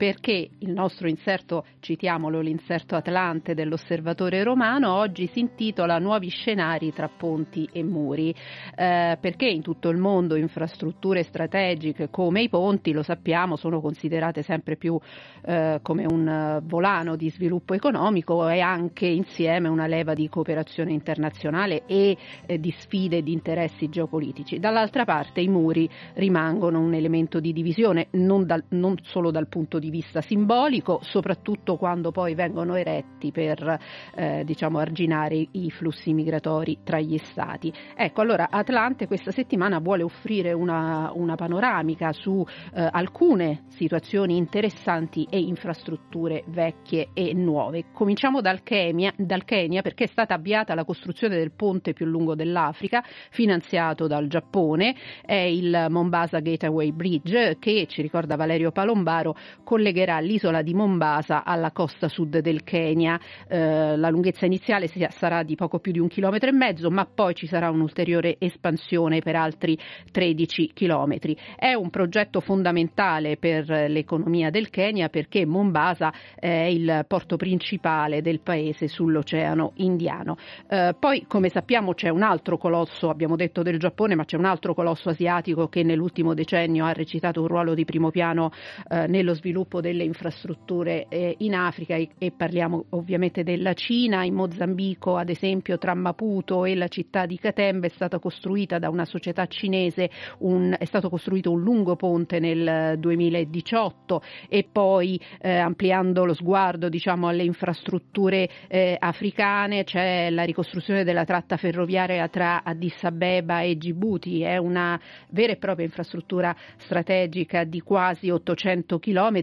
perché 0.00 0.48
il 0.60 0.70
nostro 0.70 1.10
inserto, 1.10 1.66
citiamolo, 1.80 2.40
l'inserto 2.40 2.96
Atlante 2.96 3.52
dell'Osservatore 3.52 4.42
Romano, 4.42 4.94
oggi 4.94 5.26
si 5.26 5.40
intitola 5.40 5.98
Nuovi 5.98 6.30
scenari 6.30 6.90
tra 6.90 7.10
ponti 7.14 7.68
e 7.70 7.82
muri, 7.82 8.34
eh, 8.76 9.18
perché 9.20 9.44
in 9.44 9.60
tutto 9.60 9.90
il 9.90 9.98
mondo 9.98 10.36
infrastrutture 10.36 11.22
strategiche 11.22 12.08
come 12.08 12.40
i 12.40 12.48
ponti, 12.48 12.92
lo 12.92 13.02
sappiamo, 13.02 13.56
sono 13.56 13.82
considerate 13.82 14.40
sempre 14.40 14.78
più 14.78 14.98
eh, 15.42 15.80
come 15.82 16.06
un 16.06 16.62
volano 16.64 17.14
di 17.14 17.28
sviluppo 17.28 17.74
economico 17.74 18.48
e 18.48 18.60
anche 18.60 19.04
insieme 19.04 19.68
una 19.68 19.86
leva 19.86 20.14
di 20.14 20.30
cooperazione 20.30 20.92
internazionale 20.92 21.82
e 21.84 22.16
eh, 22.46 22.58
di 22.58 22.70
sfide 22.70 23.18
e 23.18 23.22
di 23.22 23.32
interessi 23.32 23.90
geopolitici. 23.90 24.58
Dall'altra 24.58 25.04
parte 25.04 25.42
i 25.42 25.48
muri 25.48 25.86
rimangono 26.14 26.80
un 26.80 26.94
elemento 26.94 27.38
di 27.38 27.52
divisione 27.52 28.06
non, 28.12 28.46
dal, 28.46 28.64
non 28.70 28.96
solo 29.02 29.30
dal 29.30 29.46
punto 29.46 29.78
di 29.78 29.88
vista 29.90 30.20
simbolico, 30.20 31.00
soprattutto 31.02 31.76
quando 31.76 32.10
poi 32.10 32.34
vengono 32.34 32.76
eretti 32.76 33.30
per 33.30 33.78
eh, 34.14 34.42
diciamo, 34.44 34.78
arginare 34.78 35.46
i 35.50 35.70
flussi 35.70 36.12
migratori 36.12 36.78
tra 36.84 36.98
gli 36.98 37.18
stati. 37.18 37.72
Ecco, 37.94 38.20
allora 38.20 38.48
Atlante 38.50 39.06
questa 39.06 39.30
settimana 39.30 39.78
vuole 39.78 40.02
offrire 40.02 40.52
una, 40.52 41.10
una 41.14 41.34
panoramica 41.34 42.12
su 42.12 42.44
eh, 42.74 42.88
alcune 42.90 43.64
situazioni 43.68 44.36
interessanti 44.36 45.26
e 45.30 45.38
infrastrutture 45.38 46.44
vecchie 46.46 47.08
e 47.12 47.34
nuove. 47.34 47.86
Cominciamo 47.92 48.40
dal 48.40 48.62
Kenya, 48.62 49.12
dal 49.16 49.44
Kenya 49.44 49.82
perché 49.82 50.04
è 50.04 50.08
stata 50.08 50.34
avviata 50.34 50.74
la 50.74 50.84
costruzione 50.84 51.36
del 51.36 51.52
ponte 51.52 51.92
più 51.92 52.06
lungo 52.06 52.34
dell'Africa, 52.34 53.02
finanziato 53.30 54.06
dal 54.06 54.28
Giappone, 54.28 54.94
è 55.24 55.34
il 55.34 55.86
Mombasa 55.88 56.38
Gateway 56.40 56.92
Bridge 56.92 57.56
che 57.58 57.86
ci 57.88 58.02
ricorda 58.02 58.36
Valerio 58.36 58.70
Palombaro 58.70 59.34
collegherà 59.80 60.18
l'isola 60.18 60.60
di 60.60 60.74
Mombasa 60.74 61.42
alla 61.42 61.70
costa 61.70 62.06
sud 62.06 62.40
del 62.40 62.64
Kenya. 62.64 63.18
Eh, 63.48 63.96
la 63.96 64.10
lunghezza 64.10 64.44
iniziale 64.44 64.88
sarà 64.88 65.42
di 65.42 65.54
poco 65.54 65.78
più 65.78 65.90
di 65.90 65.98
un 65.98 66.06
chilometro 66.06 66.50
e 66.50 66.52
mezzo, 66.52 66.90
ma 66.90 67.06
poi 67.06 67.34
ci 67.34 67.46
sarà 67.46 67.70
un'ulteriore 67.70 68.36
espansione 68.38 69.20
per 69.20 69.36
altri 69.36 69.78
13 70.12 70.72
chilometri. 70.74 71.34
È 71.56 71.72
un 71.72 71.88
progetto 71.88 72.40
fondamentale 72.40 73.38
per 73.38 73.70
l'economia 73.88 74.50
del 74.50 74.68
Kenya 74.68 75.08
perché 75.08 75.46
Mombasa 75.46 76.12
è 76.34 76.46
il 76.46 77.06
porto 77.08 77.36
principale 77.36 78.20
del 78.20 78.40
paese 78.40 78.86
sull'Oceano 78.86 79.72
Indiano. 79.76 80.36
Eh, 80.68 80.94
poi, 80.98 81.24
come 81.26 81.48
sappiamo, 81.48 81.94
c'è 81.94 82.10
un 82.10 82.22
altro 82.22 82.58
colosso, 82.58 83.08
abbiamo 83.08 83.34
detto 83.34 83.62
del 83.62 83.78
Giappone, 83.78 84.14
ma 84.14 84.26
c'è 84.26 84.36
un 84.36 84.44
altro 84.44 84.74
colosso 84.74 85.08
asiatico 85.08 85.68
che 85.68 85.82
nell'ultimo 85.82 86.34
decennio 86.34 86.84
ha 86.84 86.92
recitato 86.92 87.40
un 87.40 87.46
ruolo 87.46 87.72
di 87.72 87.86
primo 87.86 88.10
piano 88.10 88.50
eh, 88.90 89.06
nello 89.06 89.32
sviluppo 89.32 89.59
sviluppo 89.60 89.80
delle 89.80 90.04
infrastrutture 90.04 91.06
eh, 91.08 91.34
in 91.38 91.54
Africa 91.54 91.94
e, 91.94 92.08
e, 92.18 92.30
parliamo 92.30 92.86
ovviamente 92.90 93.42
della 93.42 93.74
Cina, 93.74 94.24
in 94.24 94.34
Mozambico 94.34 95.16
ad 95.16 95.28
esempio 95.28 95.76
tra 95.76 95.94
Maputo 95.94 96.64
e 96.64 96.74
la 96.74 96.88
città 96.88 97.26
di 97.26 97.38
Katembe 97.38 97.88
è 97.88 97.90
stata 97.90 98.18
costruita 98.18 98.78
da 98.78 98.88
una 98.88 99.04
società 99.04 99.46
cinese, 99.46 100.10
un, 100.38 100.74
è 100.78 100.84
stato 100.84 101.10
costruito 101.10 101.50
un 101.50 101.60
lungo 101.60 101.96
ponte 101.96 102.38
nel 102.38 102.98
2018 102.98 104.22
e 104.48 104.66
poi 104.70 105.20
eh, 105.40 105.56
ampliando 105.56 106.24
lo 106.24 106.34
sguardo 106.34 106.88
diciamo, 106.88 107.28
alle 107.28 107.42
infrastrutture 107.42 108.48
eh, 108.68 108.96
africane 108.98 109.84
c'è 109.84 110.30
la 110.30 110.44
ricostruzione 110.44 111.04
della 111.04 111.24
tratta 111.24 111.56
ferroviaria 111.56 112.28
tra 112.28 112.62
Addis 112.64 113.02
Abeba 113.04 113.60
e 113.60 113.76
Djibouti, 113.76 114.42
è 114.42 114.56
una 114.56 114.98
vera 115.30 115.52
e 115.52 115.56
propria 115.56 115.84
infrastruttura 115.84 116.54
strategica 116.78 117.64
di 117.64 117.80
quasi 117.80 118.30
800 118.30 118.98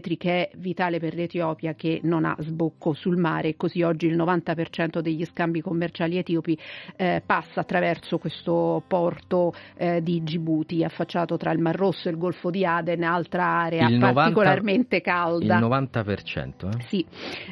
chilometri 0.08 0.16
che 0.16 0.48
è 0.48 0.50
vitale 0.56 0.98
per 0.98 1.14
l'Etiopia 1.14 1.74
che 1.74 2.00
non 2.04 2.24
ha 2.24 2.34
sbocco 2.38 2.94
sul 2.94 3.16
mare, 3.16 3.56
così 3.56 3.82
oggi 3.82 4.06
il 4.06 4.16
90% 4.16 5.00
degli 5.00 5.24
scambi 5.24 5.60
commerciali 5.60 6.16
etiopi 6.16 6.58
eh, 6.96 7.22
passa 7.24 7.60
attraverso 7.60 8.18
questo 8.18 8.82
porto 8.86 9.52
eh, 9.76 10.02
di 10.02 10.22
Djibouti, 10.22 10.82
affacciato 10.82 11.36
tra 11.36 11.52
il 11.52 11.58
Mar 11.58 11.76
Rosso 11.76 12.08
e 12.08 12.12
il 12.12 12.18
Golfo 12.18 12.50
di 12.50 12.64
Aden, 12.64 13.02
altra 13.02 13.44
area 13.44 13.88
il 13.88 13.98
particolarmente 13.98 15.02
90, 15.04 15.10
calda. 15.10 15.58
Il 15.58 15.64
90%? 15.64 16.68
Eh? 16.68 16.84
Sì, 16.88 17.06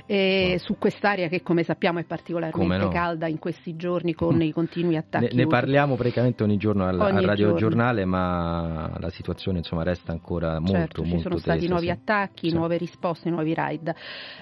wow. 0.06 0.56
su 0.58 0.78
quest'area 0.78 1.28
che 1.28 1.42
come 1.42 1.62
sappiamo 1.62 1.98
è 1.98 2.04
particolarmente 2.04 2.76
no? 2.76 2.88
calda 2.88 3.26
in 3.26 3.38
questi 3.38 3.76
giorni 3.76 4.14
con 4.14 4.40
i 4.40 4.52
continui 4.52 4.96
attacchi. 4.96 5.34
Ne, 5.34 5.42
ne 5.42 5.46
parliamo 5.46 5.96
praticamente 5.96 6.42
ogni 6.42 6.56
giorno 6.56 6.84
al, 6.86 6.98
ogni 6.98 7.18
al 7.18 7.24
radiogiornale, 7.24 8.04
ma 8.04 8.92
la 8.98 9.10
situazione 9.10 9.58
insomma, 9.58 9.82
resta 9.82 10.12
ancora 10.12 10.58
molto, 10.58 10.72
certo, 10.72 11.02
molto 11.02 11.16
ci 11.16 11.22
sono 11.22 11.34
tesa, 11.34 11.52
stati 11.52 11.68
nuovi 11.68 11.86
sì. 11.86 11.90
attacchi, 11.90 12.45
Sì. 12.50 12.54
nuove 12.54 12.76
risposte, 12.76 13.30
nuovi 13.30 13.54
raid. 13.54 13.88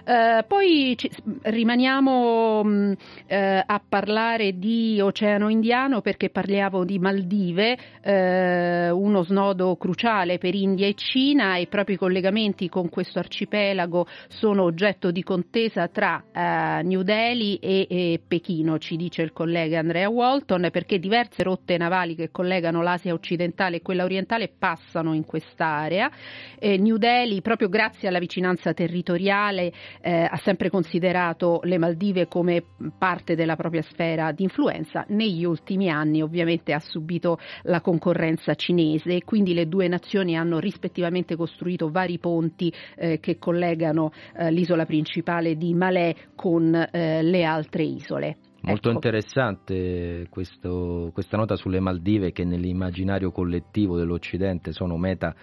Eh, 0.04 0.44
poi 0.46 0.94
ci- 0.96 1.10
rimaniamo 1.42 2.62
mh, 2.64 2.96
eh, 3.26 3.62
a 3.64 3.82
parlare 3.86 4.58
di 4.58 5.00
Oceano 5.00 5.48
Indiano 5.48 6.00
perché 6.00 6.30
parliamo 6.30 6.84
di 6.84 6.98
Maldive, 6.98 7.78
eh, 8.02 8.90
uno 8.90 9.22
snodo 9.22 9.76
cruciale 9.76 10.38
per 10.38 10.54
India 10.54 10.86
e 10.86 10.94
Cina 10.94 11.56
e 11.56 11.68
i 11.86 11.96
collegamenti 11.96 12.68
con 12.68 12.88
questo 12.88 13.18
arcipelago 13.18 14.06
sono 14.28 14.62
oggetto 14.62 15.10
di 15.10 15.22
contesa 15.22 15.88
tra 15.88 16.22
eh, 16.32 16.82
New 16.82 17.02
Delhi 17.02 17.56
e, 17.56 17.86
e 17.88 18.20
Pechino, 18.26 18.78
ci 18.78 18.96
dice 18.96 19.22
il 19.22 19.32
collega 19.32 19.78
Andrea 19.78 20.08
Walton, 20.08 20.68
perché 20.70 20.98
diverse 20.98 21.42
rotte 21.42 21.76
navali 21.76 22.14
che 22.14 22.30
collegano 22.30 22.82
l'Asia 22.82 23.12
occidentale 23.12 23.76
e 23.76 23.82
quella 23.82 24.04
orientale 24.04 24.50
passano 24.56 25.14
in 25.14 25.24
quest'area. 25.24 26.10
Eh, 26.58 26.76
New 26.78 26.96
Delhi, 26.96 27.40
proprio 27.42 27.68
grazie 27.68 27.93
alla 28.02 28.18
vicinanza 28.18 28.72
territoriale, 28.74 29.72
eh, 30.00 30.26
ha 30.30 30.36
sempre 30.42 30.70
considerato 30.70 31.60
le 31.62 31.78
Maldive 31.78 32.26
come 32.28 32.62
parte 32.98 33.34
della 33.34 33.56
propria 33.56 33.82
sfera 33.82 34.32
di 34.32 34.42
influenza. 34.42 35.04
Negli 35.08 35.44
ultimi 35.44 35.88
anni 35.88 36.22
ovviamente 36.22 36.72
ha 36.72 36.80
subito 36.80 37.38
la 37.62 37.80
concorrenza 37.80 38.54
cinese 38.54 39.16
e 39.16 39.24
quindi 39.24 39.54
le 39.54 39.68
due 39.68 39.88
nazioni 39.88 40.36
hanno 40.36 40.58
rispettivamente 40.58 41.36
costruito 41.36 41.90
vari 41.90 42.18
ponti 42.18 42.72
eh, 42.96 43.20
che 43.20 43.38
collegano 43.38 44.12
eh, 44.36 44.50
l'isola 44.50 44.84
principale 44.84 45.56
di 45.56 45.74
Malé 45.74 46.14
con 46.34 46.74
eh, 46.74 47.22
le 47.22 47.44
altre 47.44 47.82
isole. 47.84 48.36
Molto 48.64 48.88
Ecco. 48.88 48.96
interessante 48.96 50.26
questo- 50.30 51.10
questa 51.12 51.36
nota 51.36 51.54
sulle 51.54 51.80
Maldive 51.80 52.32
che 52.32 52.44
nell'immaginario 52.44 53.30
collettivo 53.30 53.98
dell'Occidente 53.98 54.72
sono 54.72 54.96
meta 54.96 55.34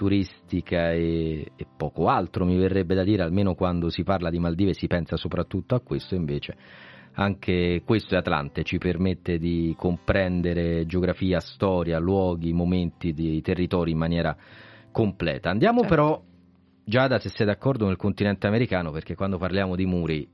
turistica 0.00 0.92
e, 0.92 1.52
e 1.54 1.66
poco 1.76 2.06
altro, 2.06 2.46
mi 2.46 2.56
verrebbe 2.56 2.94
da 2.94 3.04
dire, 3.04 3.22
almeno 3.22 3.54
quando 3.54 3.90
si 3.90 4.02
parla 4.02 4.30
di 4.30 4.38
Maldive 4.38 4.72
si 4.72 4.86
pensa 4.86 5.18
soprattutto 5.18 5.74
a 5.74 5.80
questo, 5.80 6.14
invece 6.14 6.56
anche 7.12 7.82
questo 7.84 8.14
è 8.14 8.18
Atlante, 8.18 8.62
ci 8.62 8.78
permette 8.78 9.36
di 9.36 9.74
comprendere 9.76 10.86
geografia, 10.86 11.38
storia, 11.40 11.98
luoghi, 11.98 12.54
momenti 12.54 13.12
di 13.12 13.42
territori 13.42 13.90
in 13.90 13.98
maniera 13.98 14.34
completa. 14.90 15.50
Andiamo 15.50 15.80
Certo. 15.80 15.94
però, 15.94 16.22
Giada, 16.82 17.18
se 17.18 17.28
sei 17.28 17.44
d'accordo, 17.44 17.86
nel 17.86 17.96
continente 17.96 18.46
americano, 18.46 18.92
perché 18.92 19.14
quando 19.14 19.36
parliamo 19.36 19.76
di 19.76 19.84
muri 19.84 20.26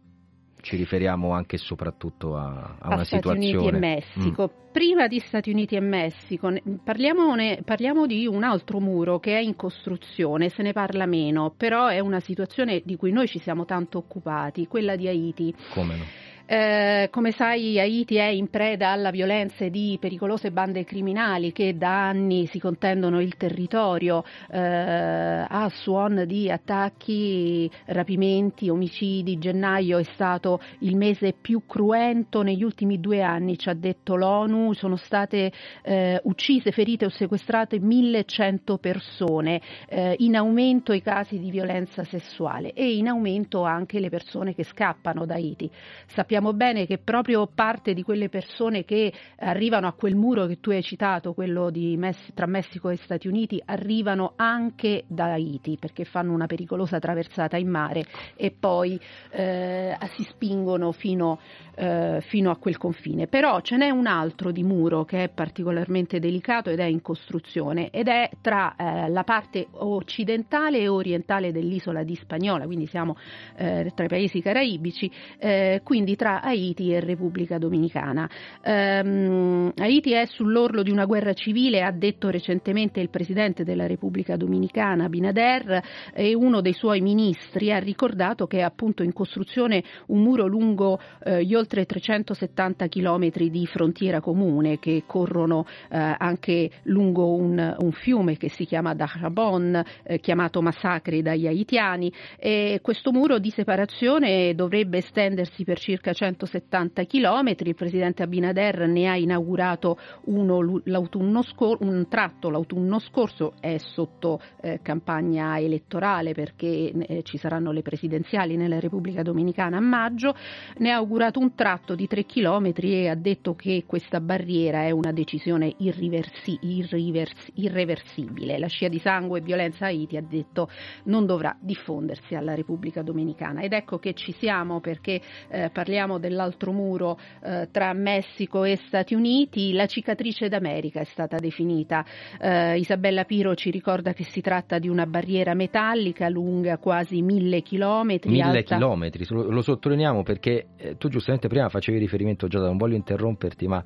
ci 0.67 0.75
riferiamo 0.75 1.31
anche 1.31 1.55
e 1.55 1.59
soprattutto 1.61 2.37
a, 2.37 2.75
a 2.81 2.89
una 2.89 3.05
Stati 3.05 3.23
situazione. 3.23 3.69
Uniti 3.69 3.77
e 3.77 3.79
Messico. 3.79 4.51
Prima 4.73 5.07
di 5.07 5.21
Stati 5.21 5.51
Uniti 5.51 5.77
e 5.77 5.81
Messico, 5.81 6.49
ne- 6.49 6.63
parliamone- 6.83 7.61
parliamo 7.65 8.05
di 8.05 8.27
un 8.27 8.43
altro 8.43 8.81
muro 8.81 9.21
che 9.21 9.37
è 9.37 9.41
in 9.41 9.55
costruzione, 9.55 10.49
se 10.49 10.65
ne 10.65 10.73
parla 10.73 11.07
meno, 11.07 11.55
però 11.57 11.87
è 11.87 12.01
una 12.01 12.19
situazione 12.19 12.83
di 12.85 12.97
cui 12.97 13.13
noi 13.13 13.29
ci 13.29 13.39
siamo 13.39 13.65
tanto 13.65 13.99
occupati, 13.99 14.67
quella 14.67 14.97
di 14.97 15.07
Haiti. 15.07 15.55
Mm, 15.57 15.71
come 15.71 15.97
no? 15.97 16.05
Eh, 16.49 17.09
come 17.11 17.33
sai, 17.33 17.77
Haiti 17.81 18.19
è 18.19 18.27
in 18.27 18.49
preda 18.49 18.91
alla 18.91 19.11
violenza 19.11 19.67
di 19.67 19.97
pericolose 20.01 20.53
bande 20.53 20.85
criminali 20.85 21.51
che 21.51 21.77
da 21.77 22.07
anni 22.07 22.47
si 22.47 22.61
contendono 22.61 23.21
il 23.21 23.37
territorio 23.37 24.23
eh, 24.49 24.61
a 24.61 25.69
suon 25.71 26.23
di 26.25 26.49
attacchi, 26.49 27.69
rapimenti, 27.87 28.69
omicidi. 28.69 29.39
Gennaio 29.39 29.99
è 29.99 30.05
stato 30.05 30.61
il 30.81 30.97
mese 30.97 31.33
più 31.33 31.63
cruento 31.67 32.43
negli 32.43 32.63
ultimi 32.63 33.01
due 33.01 33.23
anni, 33.23 33.59
ci 33.59 33.69
ha 33.69 33.75
detto 33.75 34.15
l'ONU. 34.15 34.73
Sono 34.73 34.95
state 34.95 35.51
eh, 35.83 36.21
uccise, 36.23 36.71
ferite 36.71 37.07
o 37.07 37.09
sequestrate 37.09 37.81
1100 37.81 38.79
persone, 38.79 39.61
eh, 39.89 40.15
in 40.19 40.37
aumento 40.37 40.93
i 40.93 41.03
casi 41.03 41.41
di 41.41 41.51
violenza 41.51 42.05
sessuale 42.05 42.73
e 42.73 42.95
in 42.95 43.09
aumento 43.09 43.65
anche 43.65 43.99
le 43.99 44.11
persone 44.11 44.55
che 44.55 44.63
scappano 44.63 45.27
da 45.27 45.35
Haiti. 45.35 45.69
Sappiamo 46.07 46.35
bene 46.53 46.87
che 46.87 46.99
proprio 46.99 47.47
parte 47.47 47.95
di 47.95 48.03
quelle 48.03 48.29
persone 48.29 48.85
che 48.85 49.13
arrivano 49.39 49.87
a 49.87 49.93
quel 49.93 50.15
muro 50.15 50.47
che 50.47 50.61
tu 50.61 50.71
hai 50.71 50.83
citato, 50.83 51.33
quello 51.33 51.71
Mess- 51.97 52.33
tra 52.35 52.47
Messico 52.47 52.91
e 52.91 52.97
Stati 52.97 53.29
Uniti, 53.29 53.61
arrivano 53.65 54.33
anche 54.37 55.05
da 55.07 55.33
Haiti 55.33 55.77
perché 55.79 56.05
fanno 56.05 56.33
una 56.33 56.47
pericolosa 56.47 56.99
traversata 56.99 57.57
in 57.57 57.69
mare 57.69 58.05
e 58.37 58.51
poi 58.51 59.01
eh, 59.31 59.97
si 60.15 60.25
spingono 60.25 60.93
fino, 60.93 61.39
eh, 61.75 62.21
fino 62.23 62.51
a 62.51 62.57
quel 62.57 62.77
confine. 62.77 63.27
Però 63.27 63.61
ce 63.61 63.77
n'è 63.77 63.91
un 63.91 64.07
altro 64.07 64.51
di 64.51 64.63
muro 64.63 65.05
che 65.05 65.25
è 65.25 65.29
particolarmente 65.29 66.19
delicato 66.19 66.71
ed 66.71 66.81
è 66.81 66.85
in 66.85 67.03
costruzione 67.03 67.91
ed 67.91 68.09
è 68.09 68.29
tra 68.41 68.75
eh, 68.77 69.09
la 69.09 69.25
parte 69.25 69.67
occidentale 69.71 70.79
e 70.79 70.89
orientale 70.89 71.53
dell'isola 71.53 72.03
di 72.03 72.15
Spagnola, 72.15 72.67
quindi 72.67 72.87
siamo 72.87 73.17
eh, 73.57 73.93
tra 73.95 74.05
i 74.05 74.09
paesi 74.09 74.41
caraibici, 74.41 75.11
eh, 75.39 75.81
quindi 75.83 76.17
tra 76.17 76.26
Haiti 76.35 76.93
e 76.93 77.01
Repubblica 77.01 77.59
Dominicana. 77.59 78.29
Ehm, 78.63 79.73
Haiti 79.77 80.13
è 80.13 80.27
sull'orlo 80.27 80.83
di 80.83 80.91
una 80.91 81.05
guerra 81.05 81.33
civile, 81.33 81.83
ha 81.83 81.93
detto 81.93 82.31
recentemente 82.31 83.01
il 83.01 83.11
presidente 83.11 83.65
della 83.65 83.87
Repubblica 83.87 84.37
Dominicana, 84.37 85.09
Binader, 85.09 85.83
e 86.13 86.35
uno 86.35 86.61
dei 86.61 86.73
suoi 86.73 87.01
ministri 87.01 87.73
ha 87.73 87.79
ricordato 87.79 88.47
che 88.47 88.59
è 88.59 88.63
appunto 88.63 89.03
in 89.03 89.13
costruzione 89.13 89.83
un 90.09 90.23
muro 90.23 90.47
lungo 90.47 90.99
eh, 91.23 91.45
gli 91.45 91.55
oltre 91.55 91.87
370 91.87 92.87
chilometri 92.87 93.51
di 93.51 93.67
frontiera 93.67 94.21
comune 94.21 94.79
che 94.79 95.05
corrono 95.07 95.65
eh, 95.91 96.15
anche 96.19 96.71
lungo 96.85 97.35
un, 97.35 97.77
un 97.79 97.93
fiume 97.93 98.37
che 98.37 98.49
si 98.49 98.65
chiama 98.65 98.95
Dajabon, 98.95 99.83
eh, 100.03 100.19
chiamato 100.19 100.61
Massacri 100.63 101.23
dagli 101.23 101.47
haitiani. 101.47 102.13
E 102.39 102.81
questo 102.83 103.13
muro 103.13 103.39
di 103.39 103.51
separazione 103.51 104.55
dovrebbe 104.55 104.99
estendersi 104.99 105.65
per 105.65 105.79
circa 105.79 106.13
170 106.17 107.03
chilometri. 107.05 107.69
Il 107.69 107.75
presidente 107.75 108.23
Abinader 108.23 108.89
ne 108.89 109.09
ha 109.09 109.17
inaugurato 109.17 109.99
uno 110.25 110.81
l'autunno 110.85 111.43
scor- 111.43 111.83
un 111.83 112.09
tratto 112.09 112.49
l'autunno 112.49 112.99
scorso, 112.99 113.53
è 113.61 113.77
sotto 113.77 114.41
eh, 114.63 114.81
campagna 114.83 115.59
elettorale 115.59 116.33
perché 116.33 116.91
eh, 116.91 117.23
ci 117.23 117.37
saranno 117.37 117.71
le 117.71 117.83
presidenziali 117.83 118.57
nella 118.57 118.81
Repubblica 118.81 119.23
Dominicana 119.23 119.77
a 119.77 119.81
maggio. 119.81 120.35
Ne 120.79 120.91
ha 120.91 120.97
augurato 120.97 121.39
un 121.39 121.55
tratto 121.55 121.95
di 121.95 122.07
3 122.07 122.25
chilometri 122.25 122.95
e 122.95 123.09
ha 123.09 123.15
detto 123.15 123.55
che 123.55 123.85
questa 123.87 124.21
barriera 124.21 124.85
è 124.85 124.91
una 124.91 125.13
decisione 125.13 125.75
irriversi- 125.79 126.59
irrivers- 126.63 127.51
irreversibile. 127.55 128.59
La 128.59 128.69
scia 128.69 128.89
di 128.89 128.99
sangue 128.99 129.41
e 129.41 129.43
violenza 129.43 129.85
a 129.85 129.89
Haiti 129.89 130.17
ha 130.17 130.23
detto 130.23 130.71
non 131.05 131.27
dovrà 131.27 131.55
diffondersi 131.61 132.35
alla 132.35 132.55
Repubblica 132.55 133.03
Dominicana. 133.03 133.61
Ed 133.61 133.75
ecco 133.75 133.99
che 133.99 134.15
ci 134.15 134.33
siamo 134.33 134.81
perché 134.81 135.21
eh, 135.49 135.71
parliamo 135.71 136.06
dell'altro 136.19 136.73
muro 136.73 137.19
eh, 137.43 137.69
tra 137.71 137.93
Messico 137.93 138.65
e 138.65 138.77
Stati 138.77 139.15
Uniti. 139.15 139.73
La 139.73 139.87
cicatrice 139.87 140.49
d'America 140.49 141.01
è 141.01 141.05
stata 141.05 141.39
definita. 141.39 142.05
Eh, 142.41 142.79
Isabella 142.79 143.25
Piro 143.25 143.55
ci 143.55 143.71
ricorda 143.71 144.13
che 144.13 144.25
si 144.25 144.41
tratta 144.41 144.79
di 144.79 144.89
una 144.89 145.07
barriera 145.07 145.55
metallica 145.55 146.29
lunga 146.29 146.79
quasi 146.79 147.21
mille 147.21 147.61
chilometri. 147.63 148.31
Mille 148.31 148.59
alta... 148.59 148.77
chilometri, 148.77 149.27
lo, 149.29 149.51
lo 149.51 149.61
sottolineiamo 149.61 150.23
perché 150.23 150.67
eh, 150.77 150.97
tu 150.97 151.09
giustamente 151.09 151.49
prima 151.49 151.69
facevi 151.69 151.99
riferimento 151.99 152.47
già, 152.47 152.61
non 152.61 152.77
voglio 152.77 152.97
interromperti, 152.97 153.67
ma 153.67 153.85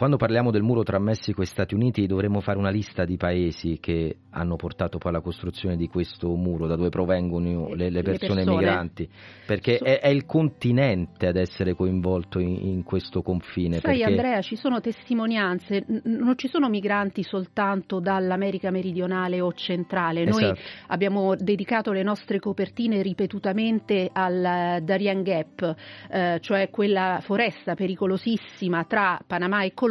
quando 0.00 0.16
parliamo 0.16 0.50
del 0.50 0.62
muro 0.62 0.82
tra 0.82 0.98
Messico 0.98 1.42
e 1.42 1.44
Stati 1.44 1.74
Uniti 1.74 2.06
dovremmo 2.06 2.40
fare 2.40 2.56
una 2.56 2.70
lista 2.70 3.04
di 3.04 3.18
paesi 3.18 3.76
che 3.82 4.16
hanno 4.30 4.56
portato 4.56 4.96
poi 4.96 5.10
alla 5.10 5.20
costruzione 5.20 5.76
di 5.76 5.88
questo 5.88 6.34
muro, 6.36 6.66
da 6.66 6.74
dove 6.74 6.88
provengono 6.88 7.74
le, 7.74 7.90
le 7.90 8.00
persone, 8.00 8.46
migranti, 8.46 9.06
perché 9.44 9.76
So- 9.76 9.84
è, 9.84 10.00
è 10.00 10.08
il 10.08 10.24
continente 10.24 11.26
ad 11.26 11.36
essere 11.36 11.74
coinvolto 11.74 12.38
in, 12.38 12.68
in 12.68 12.82
questo 12.82 13.20
confine. 13.20 13.80
Sai 13.80 13.98
perché... 13.98 14.04
Andrea, 14.10 14.40
ci 14.40 14.56
sono 14.56 14.80
testimonianze, 14.80 15.84
n- 15.86 16.00
non 16.04 16.38
ci 16.38 16.48
sono 16.48 16.70
migranti 16.70 17.22
soltanto 17.22 18.00
dall'America 18.00 18.70
meridionale 18.70 19.42
o 19.42 19.52
centrale, 19.52 20.24
noi 20.24 20.44
Esatto. 20.44 20.60
abbiamo 20.86 21.34
dedicato 21.36 21.92
le 21.92 22.02
nostre 22.02 22.38
copertine 22.38 23.02
ripetutamente 23.02 24.08
al 24.10 24.78
Darien 24.82 25.22
Gap, 25.22 25.76
eh, 26.10 26.38
cioè 26.40 26.70
quella 26.70 27.18
foresta 27.20 27.74
pericolosissima 27.74 28.84
tra 28.84 29.20
Panama 29.26 29.62
e 29.62 29.74
Colombia, 29.74 29.88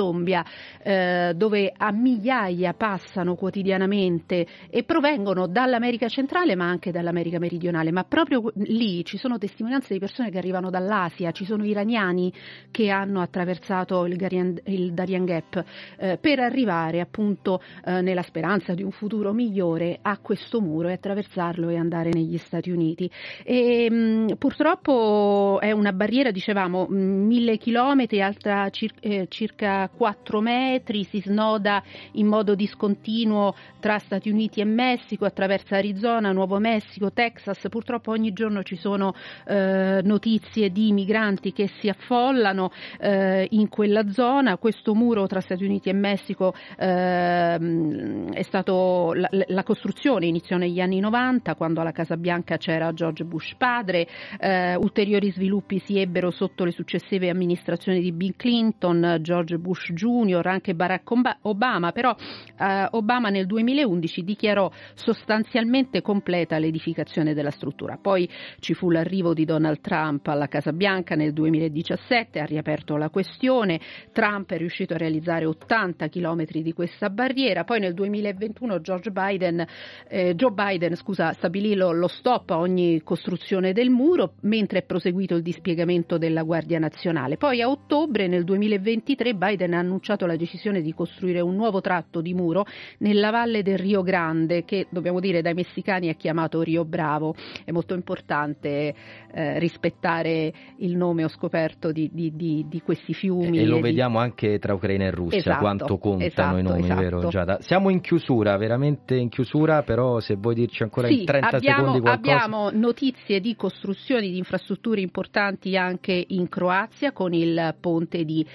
eh, 0.82 1.34
dove 1.36 1.74
a 1.76 1.92
migliaia 1.92 2.74
passano 2.74 3.36
quotidianamente 3.36 4.46
e 4.70 4.84
provengono 4.84 5.48
dall'America 5.48 6.08
centrale 6.08 6.56
ma 6.56 6.66
anche 6.66 6.92
dall'America 6.92 7.40
meridionale, 7.40 7.92
ma 7.92 8.04
proprio 8.04 8.52
lì 8.56 9.04
ci 9.06 9.18
sono 9.18 9.38
testimonianze 9.38 9.94
di 9.94 10.00
persone 10.00 10.30
che 10.30 10.38
arrivano 10.38 10.70
dall'Asia, 10.70 11.32
ci 11.32 11.46
sono 11.46 11.66
iraniani 11.66 12.32
che 12.72 12.90
hanno 12.90 13.22
attraversato 13.22 14.06
il, 14.06 14.16
Darien, 14.16 14.60
il 14.66 14.94
Darien 14.94 15.26
Gap 15.26 15.64
eh, 15.98 16.18
per 16.20 16.40
arrivare 16.40 17.00
appunto 17.00 17.62
eh, 17.86 18.02
nella 18.02 18.22
speranza 18.22 18.74
di 18.74 18.84
un 18.84 18.92
futuro 18.92 19.34
migliore 19.34 20.00
a 20.02 20.18
questo 20.20 20.62
muro 20.62 20.88
e 20.88 20.94
attraversarlo 20.94 21.70
e 21.70 21.76
andare 21.76 22.10
negli 22.12 22.38
Stati 22.38 22.70
Uniti. 22.70 23.10
E, 23.44 23.90
mh, 23.90 24.36
purtroppo 24.38 25.60
è 25.60 25.72
una 25.72 25.92
barriera, 25.92 26.32
dicevamo, 26.32 26.88
mille 26.90 27.58
chilometri, 27.58 28.22
alta 28.22 28.70
cir- 28.70 28.98
eh, 29.00 29.28
circa 29.30 29.89
4 29.96 30.42
metri, 30.42 31.04
si 31.04 31.20
snoda 31.20 31.84
in 32.14 32.28
modo 32.28 32.56
discontinuo 32.56 33.54
tra 33.80 33.98
Stati 34.00 34.30
Uniti 34.30 34.62
e 34.62 34.66
Messico, 34.66 35.26
attraversa 35.26 35.78
Arizona, 35.78 36.32
Nuovo 36.32 36.60
Messico, 36.60 37.12
Texas. 37.12 37.68
Purtroppo 37.70 38.12
ogni 38.12 38.34
giorno 38.34 38.64
ci 38.64 38.76
sono 38.76 39.14
eh, 39.46 40.02
notizie 40.04 40.72
di 40.72 40.92
migranti 40.92 41.52
che 41.52 41.70
si 41.80 41.90
affollano 41.90 42.72
eh, 43.00 43.48
in 43.52 43.70
quella 43.70 44.10
zona. 44.10 44.58
Questo 44.58 44.94
muro 44.94 45.28
tra 45.28 45.42
Stati 45.42 45.64
Uniti 45.64 45.90
e 45.90 45.94
Messico 45.94 46.54
ehm, 46.78 48.32
è 48.34 48.42
stato 48.44 49.14
la, 49.14 49.30
la, 49.32 49.64
costruzione 49.64 50.26
iniziò 50.26 50.58
negli 50.58 50.80
anni 50.80 51.00
90 51.00 51.56
quando 51.56 51.82
alla 51.82 51.92
Casa 51.92 52.18
Bianca 52.18 52.58
c'era 52.58 52.94
George 52.94 53.24
Bush 53.24 53.56
padre. 53.58 54.08
Eh, 54.40 54.76
ulteriori 54.76 55.32
sviluppi 55.32 55.80
si 55.80 56.00
ebbero 56.00 56.32
sotto 56.32 56.64
le 56.64 56.72
successive 56.72 57.30
amministrazioni 57.30 58.02
di 58.02 58.12
Bill 58.12 58.34
Clinton, 58.36 59.18
George 59.22 59.58
Bush 59.58 59.79
Jr., 59.92 60.46
anche 60.48 60.76
Barack 60.76 61.12
Obama, 61.42 61.92
però 61.92 62.16
eh, 62.58 62.88
Obama 62.92 63.30
nel 63.30 63.46
2011 63.46 64.24
dichiarò 64.24 64.72
sostanzialmente 64.94 66.02
completa 66.02 66.58
l'edificazione 66.58 67.34
della 67.34 67.52
struttura. 67.52 67.98
Poi 68.02 68.30
ci 68.60 68.74
fu 68.74 68.90
l'arrivo 68.90 69.34
di 69.34 69.46
Donald 69.46 69.82
Trump 69.82 70.28
alla 70.28 70.48
Casa 70.48 70.72
Bianca 70.72 71.16
nel 71.16 71.34
2017, 71.34 72.40
ha 72.40 72.46
riaperto 72.46 72.98
la 72.98 73.10
questione, 73.10 73.80
Trump 74.12 74.52
è 74.52 74.58
riuscito 74.58 74.94
a 74.94 74.98
realizzare 74.98 75.46
80 75.46 76.08
km 76.10 76.46
di 76.46 76.74
questa 76.74 77.10
barriera, 77.10 77.64
poi 77.64 77.80
nel 77.80 77.94
2021 77.94 78.82
Biden, 79.12 79.66
eh, 80.08 80.36
Joe 80.36 80.52
Biden 80.52 80.96
scusa, 80.96 81.34
stabilì 81.34 81.76
lo, 81.76 81.92
lo 81.92 82.08
stop 82.08 82.52
a 82.52 82.58
ogni 82.58 83.02
costruzione 83.04 83.74
del 83.74 83.90
muro 83.90 84.34
mentre 84.42 84.80
è 84.80 84.84
proseguito 84.84 85.36
il 85.36 85.42
dispiegamento 85.42 86.18
della 86.18 86.44
Guardia 86.44 86.80
Nazionale. 86.80 87.38
Poi 87.38 87.62
a 87.62 87.70
ottobre 87.70 88.28
nel 88.28 88.44
2023 88.44 89.34
Biden 89.34 89.59
ha 89.66 89.80
annunciato 89.80 90.26
la 90.26 90.36
decisione 90.36 90.82
di 90.82 90.94
costruire 90.94 91.42
un 91.42 91.56
nuovo 91.56 91.82
tratto 91.82 92.22
di 92.22 92.34
muro 92.34 92.66
nella 93.00 93.32
valle 93.32 93.64
del 93.64 93.78
Rio 93.78 94.02
Grande 94.02 94.64
che 94.64 94.88
dobbiamo 94.90 95.20
dire 95.20 95.42
dai 95.42 95.54
messicani 95.54 96.08
è 96.08 96.16
chiamato 96.16 96.62
Rio 96.62 96.86
Bravo. 96.86 97.36
È 97.64 97.72
molto 97.72 97.94
importante 97.94 98.94
eh, 99.32 99.60
rispettare 99.60 100.54
il 100.78 100.96
nome, 100.96 101.24
ho 101.24 101.28
scoperto, 101.28 101.92
di, 101.92 102.10
di, 102.12 102.36
di, 102.36 102.66
di 102.68 102.82
questi 102.82 103.14
fiumi. 103.14 103.60
E, 103.60 103.66
lo 103.66 103.80
vediamo 103.80 104.20
anche 104.20 104.60
tra 104.60 104.74
Ucraina 104.74 105.06
e 105.06 105.12
Russia, 105.12 105.38
esatto, 105.38 105.60
quanto 105.60 105.98
contano 105.98 106.26
esatto, 106.26 106.58
i 106.58 106.64
nomi, 106.64 106.84
esatto. 106.84 107.02
vero 107.02 107.28
Giada? 107.28 107.58
Siamo 107.62 107.90
in 107.90 108.02
chiusura, 108.02 108.58
veramente 108.58 109.16
in 109.16 109.30
chiusura, 109.30 109.84
però 109.84 110.20
se 110.20 110.36
vuoi 110.36 110.56
dirci 110.56 110.84
ancora 110.84 111.08
sì, 111.08 111.20
in 111.20 111.26
30 111.26 111.48
abbiamo, 111.48 111.78
secondi 111.78 112.00
qualcosa. 112.02 112.36
Abbiamo 112.36 112.70
notizie 112.72 113.40
di 113.40 113.56
costruzioni 113.56 114.30
di 114.30 114.38
infrastrutture 114.38 115.02
importanti 115.02 115.78
anche 115.78 116.26
in 116.30 116.50
Croazia 116.50 117.12
con 117.12 117.34
il 117.34 117.76
ponte 117.80 118.26
di 118.26 118.46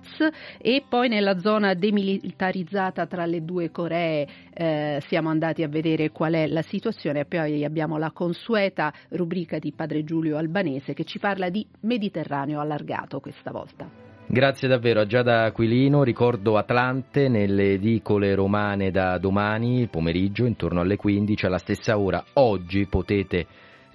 Pejeshac 0.00 0.32
e 0.58 0.84
poi 0.88 1.08
nella 1.08 1.38
zona 1.38 1.74
demilitarizzata 1.74 3.06
tra 3.06 3.26
le 3.26 3.44
due 3.44 3.70
Coree 3.70 4.26
eh, 4.52 5.02
siamo 5.06 5.28
andati 5.28 5.62
a 5.62 5.68
vedere 5.68 6.10
qual 6.10 6.34
è 6.34 6.46
la 6.46 6.62
situazione 6.62 7.20
e 7.20 7.24
poi 7.24 7.64
abbiamo 7.64 7.98
la 7.98 8.10
consueta 8.10 8.92
rubrica 9.10 9.58
di 9.58 9.72
Padre 9.72 10.04
Giulio 10.04 10.36
Albanese 10.36 10.94
che 10.94 11.04
ci 11.04 11.18
parla 11.18 11.48
di 11.48 11.66
Mediterraneo 11.80 12.60
allargato 12.60 13.20
questa 13.20 13.50
volta. 13.50 13.88
Grazie 14.28 14.66
davvero 14.66 15.00
a 15.00 15.06
Giada 15.06 15.44
Aquilino, 15.44 16.02
ricordo 16.02 16.56
Atlante 16.56 17.28
nelle 17.28 17.74
edicole 17.74 18.34
romane 18.34 18.90
da 18.90 19.18
domani 19.18 19.86
pomeriggio 19.86 20.46
intorno 20.46 20.80
alle 20.80 20.96
15 20.96 21.46
alla 21.46 21.58
stessa 21.58 21.96
ora. 21.96 22.24
Oggi 22.32 22.86
potete 22.86 23.46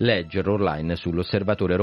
leggerlo 0.01 0.53
online 0.53 0.95
sull'osservatorio 0.95 1.75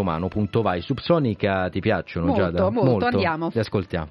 Subsonica 0.81 1.69
ti 1.69 1.81
piacciono 1.81 2.27
molto, 2.27 2.43
Giada? 2.43 2.71
Molto, 2.71 2.85
molto, 2.85 3.07
andiamo. 3.07 3.51
Ti 3.51 3.59
ascoltiamo. 3.59 4.09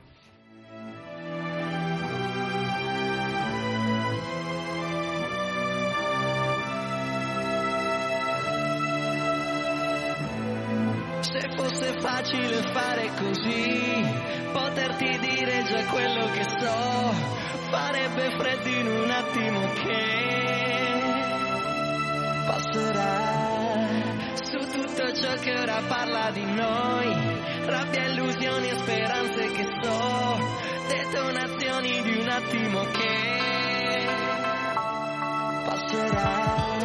Se 11.20 11.50
fosse 11.56 12.00
facile 12.00 12.62
fare 12.72 13.10
così, 13.20 14.06
poterti 14.54 15.20
dire 15.20 15.64
già 15.64 15.84
quello 15.92 16.26
che 16.32 16.44
so, 16.60 17.12
farebbe 17.70 18.30
freddo 18.38 18.70
in 18.70 18.88
un 18.88 19.10
attimo 19.10 19.60
che 19.84 20.26
passerà 22.46 23.57
tutto 24.98 25.14
ciò 25.14 25.36
che 25.36 25.54
ora 25.54 25.80
parla 25.88 26.32
di 26.32 26.44
noi, 26.44 27.66
rabbia, 27.66 28.06
illusioni 28.06 28.70
e 28.70 28.76
speranze 28.80 29.52
che 29.52 29.68
so, 29.80 30.38
detonazioni 30.88 32.02
di 32.02 32.18
un 32.18 32.28
attimo 32.28 32.82
che 32.82 34.08
passerà. 35.66 36.77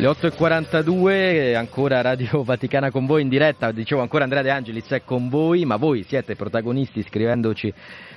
Le 0.00 0.06
8.42, 0.06 1.54
ancora 1.54 2.00
Radio 2.00 2.40
Vaticana 2.42 2.90
con 2.90 3.04
voi 3.04 3.20
in 3.20 3.28
diretta, 3.28 3.70
dicevo 3.70 4.00
ancora 4.00 4.24
Andrea 4.24 4.40
De 4.40 4.48
Angelis 4.48 4.88
è 4.88 5.04
con 5.04 5.28
voi, 5.28 5.66
ma 5.66 5.76
voi 5.76 6.04
siete 6.04 6.36
protagonisti 6.36 7.02
scrivendoci 7.02 7.66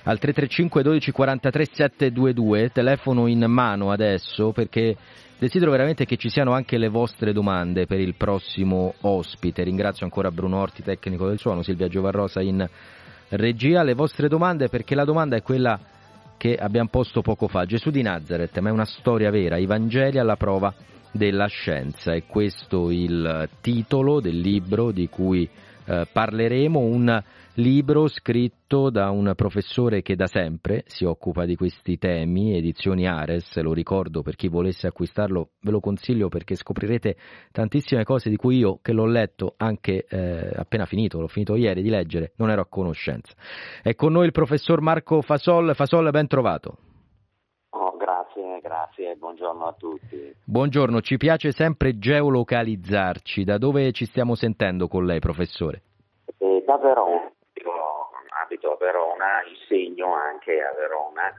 al 0.04 0.18
335 0.18 0.82
12 0.82 1.12
43 1.12 1.66
722, 1.66 2.70
telefono 2.70 3.28
in 3.28 3.44
mano 3.50 3.92
adesso 3.92 4.54
perché 4.54 4.96
desidero 5.38 5.72
veramente 5.72 6.06
che 6.06 6.16
ci 6.16 6.30
siano 6.30 6.54
anche 6.54 6.78
le 6.78 6.88
vostre 6.88 7.34
domande 7.34 7.86
per 7.86 8.00
il 8.00 8.16
prossimo 8.16 8.94
ospite. 9.02 9.64
Ringrazio 9.64 10.06
ancora 10.06 10.32
Bruno 10.32 10.62
Orti, 10.62 10.84
tecnico 10.84 11.28
del 11.28 11.38
suono, 11.38 11.64
Silvia 11.64 11.90
Giovarrosa 11.90 12.40
in 12.40 12.66
regia, 13.28 13.84
le 13.84 13.94
vostre 13.94 14.30
domande 14.30 14.70
perché 14.70 14.96
la 14.96 15.04
domanda 15.04 15.36
è 15.36 15.42
quella 15.42 15.78
che 16.38 16.56
abbiamo 16.56 16.88
posto 16.90 17.22
poco 17.22 17.50
fa, 17.50 17.66
Gesù 17.66 17.90
di 17.90 18.02
Nazareth, 18.02 18.58
ma 18.60 18.70
è 18.70 18.72
una 18.72 18.86
storia 18.86 19.30
vera, 19.30 19.58
i 19.58 19.66
Vangeli 19.66 20.18
alla 20.18 20.38
prova 20.38 20.74
della 21.14 21.48
scienza. 21.48 22.14
È 22.14 22.26
questo 22.26 22.92
il 22.92 23.48
titolo 23.62 24.20
del 24.20 24.40
libro 24.40 24.92
di 24.92 25.08
cui 25.08 25.50
eh, 25.86 26.08
parleremo, 26.12 26.80
un 26.80 27.24
libro 27.58 28.08
scritto 28.08 28.90
da 28.90 29.12
un 29.12 29.32
professore 29.36 30.02
che 30.02 30.16
da 30.16 30.26
sempre 30.26 30.84
si 30.88 31.06
occupa 31.06 31.46
di 31.46 31.56
questi 31.56 31.98
temi, 32.00 32.58
edizioni 32.58 33.06
Ares, 33.06 33.56
lo 33.58 33.74
ricordo 33.74 34.24
per 34.24 34.36
chi 34.36 34.48
volesse 34.48 34.88
acquistarlo, 34.88 35.50
ve 35.62 35.72
lo 35.72 35.80
consiglio 35.80 36.30
perché 36.30 36.56
scoprirete 36.56 37.16
tantissime 37.52 38.04
cose 38.04 38.30
di 38.30 38.36
cui 38.36 38.58
io, 38.58 38.80
che 38.82 38.92
l'ho 38.92 39.06
letto 39.06 39.54
anche 39.58 40.06
eh, 40.10 40.52
appena 40.56 40.86
finito, 40.86 41.20
l'ho 41.20 41.28
finito 41.28 41.56
ieri 41.56 41.84
di 41.84 41.90
leggere, 41.90 42.34
non 42.38 42.50
ero 42.50 42.62
a 42.62 42.68
conoscenza. 42.68 43.34
È 43.82 43.94
con 43.94 44.14
noi 44.14 44.26
il 44.26 44.32
professor 44.32 44.82
Marco 44.82 45.22
Fasol, 45.22 45.76
Fasol 45.76 46.10
ben 46.10 46.28
trovato. 46.28 46.78
Grazie, 48.74 49.16
buongiorno 49.18 49.68
a 49.68 49.74
tutti. 49.74 50.36
Buongiorno, 50.44 51.00
ci 51.02 51.18
piace 51.18 51.52
sempre 51.52 52.00
geolocalizzarci. 52.00 53.44
Da 53.44 53.60
dove 53.60 53.92
ci 53.92 54.06
stiamo 54.06 54.34
sentendo 54.34 54.88
con 54.88 55.06
lei, 55.06 55.20
professore? 55.20 55.84
Eh, 56.40 56.64
da 56.66 56.78
Verona, 56.78 57.32
io 57.54 57.72
abito 58.44 58.72
a 58.72 58.78
Verona, 58.80 59.44
insegno 59.48 60.16
anche 60.16 60.60
a 60.60 60.74
Verona 60.74 61.32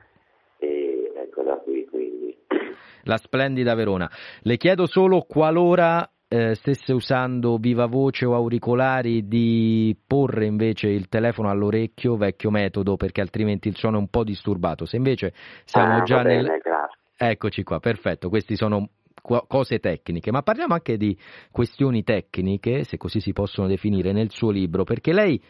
e 0.58 1.12
ecco 1.16 1.42
da 1.42 1.56
qui 1.56 1.84
quindi. 1.86 2.38
La 3.02 3.16
splendida 3.16 3.74
Verona. 3.74 4.08
Le 4.42 4.56
chiedo 4.56 4.86
solo 4.86 5.22
qualora 5.22 6.08
eh, 6.28 6.54
stesse 6.54 6.92
usando 6.92 7.56
viva 7.56 7.86
voce 7.86 8.26
o 8.26 8.34
auricolari 8.34 9.26
di 9.26 9.96
porre 10.06 10.46
invece 10.46 10.86
il 10.86 11.08
telefono 11.08 11.50
all'orecchio, 11.50 12.14
vecchio 12.14 12.50
metodo, 12.50 12.96
perché 12.96 13.20
altrimenti 13.20 13.66
il 13.66 13.74
suono 13.74 13.96
è 13.96 14.00
un 14.00 14.08
po' 14.08 14.22
disturbato. 14.22 14.84
Se 14.84 14.94
invece 14.96 15.32
siamo 15.64 15.96
ah, 15.96 16.02
già 16.02 16.22
bene, 16.22 16.42
nel... 16.42 16.60
Grazie. 16.62 17.02
Eccoci 17.26 17.62
qua, 17.62 17.80
perfetto, 17.80 18.28
questi 18.28 18.54
sono 18.54 18.90
cose 19.22 19.78
tecniche, 19.78 20.30
ma 20.30 20.42
parliamo 20.42 20.74
anche 20.74 20.98
di 20.98 21.16
questioni 21.50 22.02
tecniche, 22.02 22.84
se 22.84 22.98
così 22.98 23.20
si 23.20 23.32
possono 23.32 23.66
definire, 23.66 24.12
nel 24.12 24.30
suo 24.30 24.50
libro, 24.50 24.84
perché 24.84 25.14
lei 25.14 25.42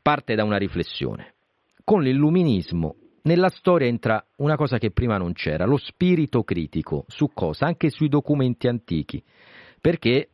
parte 0.00 0.34
da 0.34 0.44
una 0.44 0.56
riflessione. 0.56 1.34
Con 1.84 2.02
l'illuminismo 2.02 2.96
nella 3.22 3.50
storia 3.50 3.86
entra 3.86 4.24
una 4.36 4.56
cosa 4.56 4.78
che 4.78 4.92
prima 4.92 5.18
non 5.18 5.34
c'era, 5.34 5.66
lo 5.66 5.76
spirito 5.76 6.42
critico. 6.42 7.04
Su 7.08 7.30
cosa? 7.34 7.66
Anche 7.66 7.90
sui 7.90 8.08
documenti 8.08 8.66
antichi. 8.66 9.22
Perché 9.78 10.30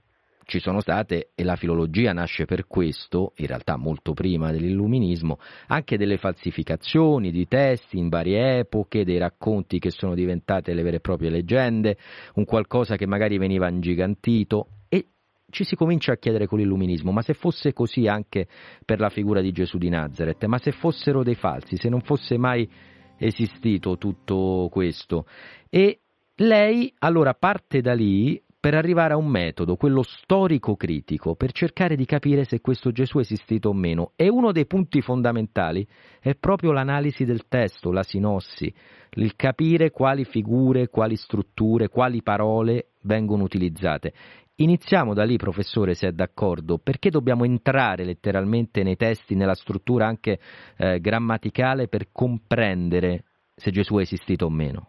ci 0.47 0.61
sono 0.61 0.81
state, 0.81 1.31
e 1.35 1.43
la 1.43 1.57
filologia 1.57 2.13
nasce 2.13 2.45
per 2.45 2.67
questo, 2.69 3.33
in 3.37 3.47
realtà 3.47 3.77
molto 3.77 4.13
prima 4.13 4.53
dell'illuminismo, 4.53 5.39
anche 5.67 5.97
delle 5.99 6.19
falsificazioni 6.19 7.33
di 7.33 7.49
testi 7.49 7.99
in 7.99 8.09
varie 8.09 8.61
epoche, 8.61 9.05
dei 9.05 9.19
racconti 9.19 9.81
che 9.81 9.91
sono 9.91 10.15
diventate 10.15 10.73
le 10.73 10.83
vere 10.83 10.97
e 10.97 11.01
proprie 11.01 11.31
leggende, 11.31 11.99
un 12.35 12.45
qualcosa 12.45 12.97
che 12.97 13.07
magari 13.07 13.39
veniva 13.39 13.69
ingigantito 13.69 14.69
e 14.89 15.07
ci 15.51 15.65
si 15.65 15.75
comincia 15.75 16.13
a 16.13 16.17
chiedere 16.17 16.47
con 16.47 16.59
l'illuminismo, 16.59 17.11
ma 17.11 17.23
se 17.23 17.35
fosse 17.35 17.73
così 17.73 18.07
anche 18.07 18.47
per 18.85 19.01
la 19.01 19.09
figura 19.09 19.41
di 19.41 19.51
Gesù 19.51 19.79
di 19.79 19.89
Nazareth, 19.89 20.45
ma 20.45 20.59
se 20.59 20.71
fossero 20.71 21.25
dei 21.25 21.35
falsi, 21.35 21.77
se 21.77 21.89
non 21.89 22.03
fosse 22.03 22.39
mai 22.39 22.71
esistito 23.19 23.99
tutto 23.99 24.69
questo. 24.71 25.27
E 25.69 26.01
lei 26.37 26.93
allora 26.99 27.35
parte 27.35 27.81
da 27.81 27.95
lì 27.95 28.41
per 28.67 28.75
arrivare 28.75 29.13
a 29.13 29.17
un 29.17 29.29
metodo, 29.29 29.77
quello 29.77 30.03
storico-critico, 30.03 31.37
per 31.37 31.53
cercare 31.53 31.95
di 31.95 32.05
capire 32.05 32.43
se 32.43 32.61
questo 32.61 32.91
Gesù 32.91 33.19
è 33.19 33.21
esistito 33.21 33.69
o 33.69 33.73
meno. 33.73 34.11
E 34.17 34.29
uno 34.29 34.51
dei 34.51 34.67
punti 34.67 35.01
fondamentali 35.03 35.87
è 36.19 36.35
proprio 36.35 36.73
l'analisi 36.73 37.25
del 37.25 37.47
testo, 37.47 37.93
la 37.93 38.03
sinossi, 38.03 38.75
il 39.11 39.37
capire 39.37 39.93
quali 39.93 40.25
figure, 40.25 40.89
quali 40.89 41.15
strutture, 41.15 41.89
quali 41.89 42.25
parole 42.25 42.89
vengono 43.03 43.45
utilizzate. 43.45 44.13
Iniziamo 44.57 45.15
da 45.15 45.23
lì, 45.23 45.37
professore, 45.37 45.95
se 45.95 46.09
è 46.09 46.11
d'accordo, 46.11 46.79
perché 46.79 47.09
dobbiamo 47.09 47.45
entrare 47.45 48.05
letteralmente 48.05 48.83
nei 48.83 48.97
testi, 48.97 49.37
nella 49.37 49.55
struttura 49.55 50.09
anche 50.09 50.41
eh, 50.77 50.99
grammaticale 50.99 51.87
per 51.87 52.09
comprendere 52.11 53.23
se 53.55 53.71
Gesù 53.71 53.99
è 53.99 54.01
esistito 54.01 54.47
o 54.47 54.51
meno? 54.51 54.89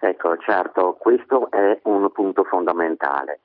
Ecco, 0.00 0.36
certo, 0.38 0.94
questo 0.98 1.50
è 1.50 1.80
un 1.84 2.10
punto 2.12 2.44
fondamentale. 2.44 3.40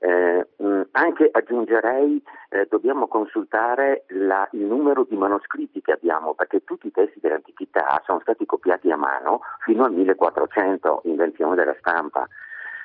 Eh, 0.00 0.44
anche 0.90 1.28
aggiungerei, 1.30 2.20
eh, 2.48 2.66
dobbiamo 2.68 3.06
consultare 3.06 4.04
la, 4.08 4.48
il 4.50 4.64
numero 4.64 5.06
di 5.08 5.16
manoscritti 5.16 5.80
che 5.80 5.92
abbiamo, 5.92 6.34
perché 6.34 6.64
tutti 6.64 6.88
i 6.88 6.90
testi 6.90 7.20
dell'antichità 7.20 8.02
sono 8.04 8.18
stati 8.20 8.44
copiati 8.44 8.90
a 8.90 8.96
mano 8.96 9.42
fino 9.60 9.84
al 9.84 9.92
1400, 9.92 11.02
invenzione 11.04 11.54
della 11.54 11.76
stampa. 11.78 12.26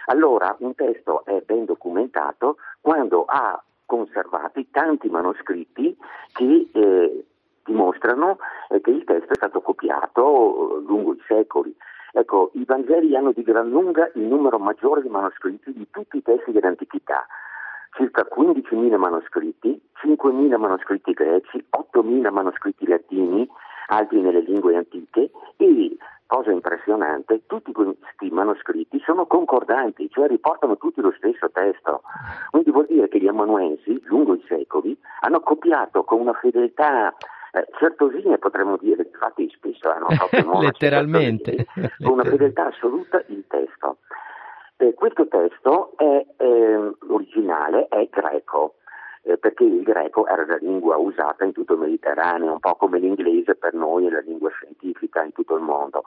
Allora 0.09 0.55
un 0.59 0.75
testo 0.75 1.25
è 1.25 1.41
ben 1.43 1.65
documentato 1.65 2.57
quando 2.81 3.25
ha 3.25 3.61
conservati 3.85 4.69
tanti 4.69 5.09
manoscritti 5.09 5.97
che 6.33 6.69
eh, 6.71 7.25
dimostrano 7.65 8.37
eh, 8.69 8.79
che 8.79 8.91
il 8.91 9.03
testo 9.05 9.31
è 9.31 9.35
stato 9.35 9.61
copiato 9.61 10.83
lungo 10.85 11.13
i 11.13 11.23
secoli. 11.27 11.75
Ecco, 12.17 12.49
i 12.53 12.65
Vangeli 12.65 13.15
hanno 13.15 13.31
di 13.31 13.43
gran 13.43 13.69
lunga 13.69 14.09
il 14.15 14.23
numero 14.23 14.57
maggiore 14.57 15.03
di 15.03 15.07
manoscritti 15.07 15.71
di 15.71 15.85
tutti 15.91 16.17
i 16.17 16.23
testi 16.23 16.51
dell'antichità, 16.51 17.27
circa 17.91 18.25
15.000 18.27 18.97
manoscritti, 18.97 19.79
5.000 20.03 20.57
manoscritti 20.57 21.11
greci, 21.11 21.63
8.000 21.69 22.31
manoscritti 22.31 22.87
latini, 22.87 23.47
altri 23.89 24.21
nelle 24.21 24.39
lingue 24.39 24.75
antiche 24.75 25.29
e, 25.57 25.95
cosa 26.25 26.49
impressionante, 26.49 27.45
tutti 27.45 27.71
questi 27.71 28.31
manoscritti 28.31 28.99
sono 29.05 29.27
concordanti, 29.27 30.09
cioè 30.09 30.27
riportano 30.27 30.75
tutti 30.77 31.01
lo 31.01 31.13
stesso 31.17 31.51
testo. 31.51 32.01
Quindi 32.49 32.71
vuol 32.71 32.87
dire 32.87 33.09
che 33.09 33.19
gli 33.19 33.27
amanuensi, 33.27 34.01
lungo 34.05 34.33
i 34.33 34.43
secoli, 34.47 34.97
hanno 35.19 35.41
copiato 35.41 36.03
con 36.03 36.21
una 36.21 36.33
fedeltà 36.33 37.13
eh, 37.53 37.67
certosine 37.79 38.37
potremmo 38.37 38.77
dire, 38.77 39.09
infatti 39.11 39.49
spesso 39.55 39.89
hanno 39.89 40.07
proprio 40.07 40.45
monaci, 40.45 40.65
letteralmente, 40.65 41.65
una 41.99 42.23
fedeltà 42.23 42.67
assoluta 42.67 43.23
il 43.27 43.43
testo. 43.47 43.97
Eh, 44.77 44.93
questo 44.93 45.27
testo 45.27 45.93
è 45.97 46.25
eh, 46.37 46.91
originale, 47.09 47.87
è 47.87 48.07
greco, 48.11 48.75
eh, 49.23 49.37
perché 49.37 49.63
il 49.63 49.81
greco 49.81 50.27
era 50.27 50.45
la 50.45 50.57
lingua 50.57 50.97
usata 50.97 51.43
in 51.43 51.51
tutto 51.51 51.73
il 51.73 51.79
Mediterraneo, 51.79 52.53
un 52.53 52.59
po' 52.59 52.75
come 52.75 52.99
l'inglese 52.99 53.55
per 53.55 53.73
noi 53.73 54.05
è 54.05 54.09
la 54.09 54.21
lingua 54.21 54.49
scientifica 54.51 55.23
in 55.23 55.33
tutto 55.33 55.55
il 55.55 55.63
mondo. 55.63 56.03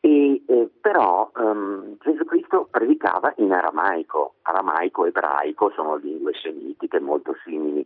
E, 0.00 0.42
eh, 0.46 0.70
però 0.80 1.30
um, 1.34 1.96
Gesù 2.00 2.24
Cristo 2.24 2.68
predicava 2.70 3.32
in 3.38 3.52
aramaico, 3.52 4.34
aramaico 4.42 5.04
e 5.04 5.08
ebraico 5.08 5.70
sono 5.74 5.96
lingue 5.96 6.32
semitiche 6.40 7.00
molto 7.00 7.34
simili. 7.44 7.84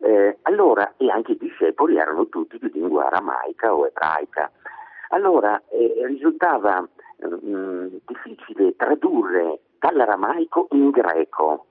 Eh, 0.00 0.38
allora, 0.42 0.94
e 0.96 1.10
anche 1.10 1.32
i 1.32 1.38
discepoli 1.38 1.96
erano 1.96 2.28
tutti 2.28 2.58
di 2.58 2.70
lingua 2.72 3.06
aramaica 3.06 3.74
o 3.74 3.86
ebraica. 3.86 4.50
Allora 5.08 5.60
eh, 5.70 6.02
risultava 6.06 6.80
mh, 6.80 7.46
mm, 7.46 7.86
difficile 8.06 8.74
tradurre 8.76 9.60
dall'aramaico 9.78 10.68
in 10.72 10.90
greco 10.90 11.66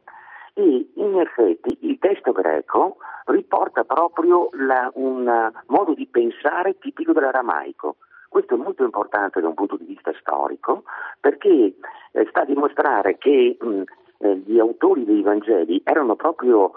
e 0.53 0.91
in 0.93 1.19
effetti 1.19 1.77
il 1.81 1.97
testo 1.99 2.31
greco 2.31 2.97
riporta 3.25 3.83
proprio 3.83 4.49
la, 4.53 4.89
un 4.95 5.51
modo 5.67 5.93
di 5.93 6.07
pensare 6.07 6.77
tipico 6.77 7.11
dell'aramaico. 7.11 7.97
Questo 8.29 8.55
è 8.55 8.57
molto 8.57 8.83
importante 8.83 9.41
da 9.41 9.47
un 9.47 9.53
punto 9.53 9.77
di 9.77 9.85
vista 9.85 10.11
storico 10.19 10.83
perché 11.19 11.75
eh, 12.11 12.25
sta 12.29 12.41
a 12.41 12.45
dimostrare 12.45 13.17
che 13.17 13.57
mh, 13.59 13.81
eh, 14.19 14.35
gli 14.45 14.59
autori 14.59 15.05
dei 15.05 15.21
Vangeli 15.21 15.81
erano 15.83 16.15
proprio 16.15 16.71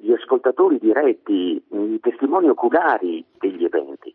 gli 0.00 0.12
ascoltatori 0.12 0.78
diretti, 0.78 1.62
i 1.68 2.00
testimoni 2.00 2.48
oculari 2.48 3.24
degli 3.38 3.64
eventi. 3.64 4.14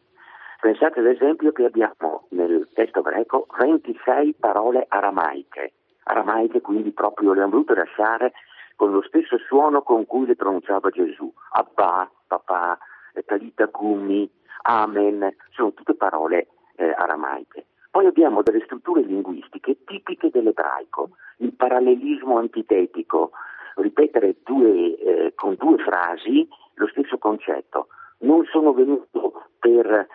Pensate 0.59 0.99
ad 0.99 1.05
esempio 1.05 1.51
che 1.51 1.65
abbiamo 1.65 2.25
nel 2.29 2.67
testo 2.73 3.01
greco 3.01 3.45
26 3.59 4.35
parole 4.39 4.85
aramaiche, 4.87 5.73
aramaiche 6.05 6.61
quindi 6.61 6.91
proprio 6.91 7.33
le 7.33 7.41
hanno 7.41 7.51
volute 7.51 7.75
lasciare 7.75 8.33
con 8.75 8.91
lo 8.91 9.03
stesso 9.03 9.37
suono 9.37 9.83
con 9.83 10.05
cui 10.05 10.25
le 10.25 10.35
pronunciava 10.35 10.89
Gesù, 10.89 11.31
Abba, 11.51 12.09
papà, 12.27 12.77
Talita 13.25 13.67
Kumi, 13.67 14.29
Amen, 14.63 15.35
sono 15.51 15.71
tutte 15.73 15.93
parole 15.93 16.47
eh, 16.77 16.93
aramaiche. 16.97 17.65
Poi 17.91 18.07
abbiamo 18.07 18.41
delle 18.41 18.61
strutture 18.65 19.01
linguistiche 19.01 19.77
tipiche 19.85 20.29
dell'ebraico, 20.29 21.11
il 21.37 21.53
parallelismo 21.53 22.37
antitetico, 22.37 23.31
ripetere 23.75 24.37
due, 24.43 24.97
eh, 24.97 25.33
con 25.35 25.55
due 25.55 25.77
frasi 25.77 26.47
lo 26.75 26.87
stesso 26.87 27.17
concetto. 27.17 27.87
Non 28.19 28.45
sono 28.45 28.73
venuto 28.73 29.43
per 29.59 30.07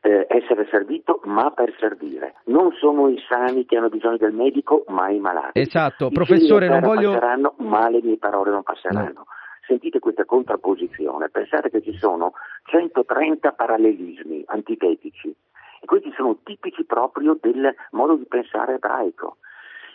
eh, 0.00 0.26
essere 0.28 0.66
servito, 0.70 1.20
ma 1.24 1.50
per 1.50 1.74
servire. 1.78 2.36
Non 2.44 2.72
sono 2.72 3.08
i 3.08 3.18
sani 3.28 3.66
che 3.66 3.76
hanno 3.76 3.88
bisogno 3.88 4.16
del 4.16 4.32
medico, 4.32 4.84
ma 4.88 5.10
i 5.10 5.18
malati. 5.18 5.60
Esatto, 5.60 6.06
I 6.06 6.12
professore, 6.12 6.68
non 6.68 6.80
voglio... 6.80 7.12
passeranno, 7.12 7.54
ma 7.58 7.88
le 7.88 8.00
mie 8.02 8.18
parole 8.18 8.50
non 8.50 8.62
passeranno. 8.62 9.12
No. 9.12 9.26
Sentite 9.66 10.00
questa 10.00 10.24
contrapposizione, 10.24 11.28
pensate 11.28 11.70
che 11.70 11.80
ci 11.82 11.96
sono 11.96 12.32
130 12.64 13.52
parallelismi 13.52 14.42
antitetici 14.46 15.28
e 15.80 15.86
questi 15.86 16.12
sono 16.16 16.38
tipici 16.42 16.84
proprio 16.84 17.38
del 17.40 17.72
modo 17.92 18.16
di 18.16 18.26
pensare 18.26 18.74
ebraico. 18.74 19.36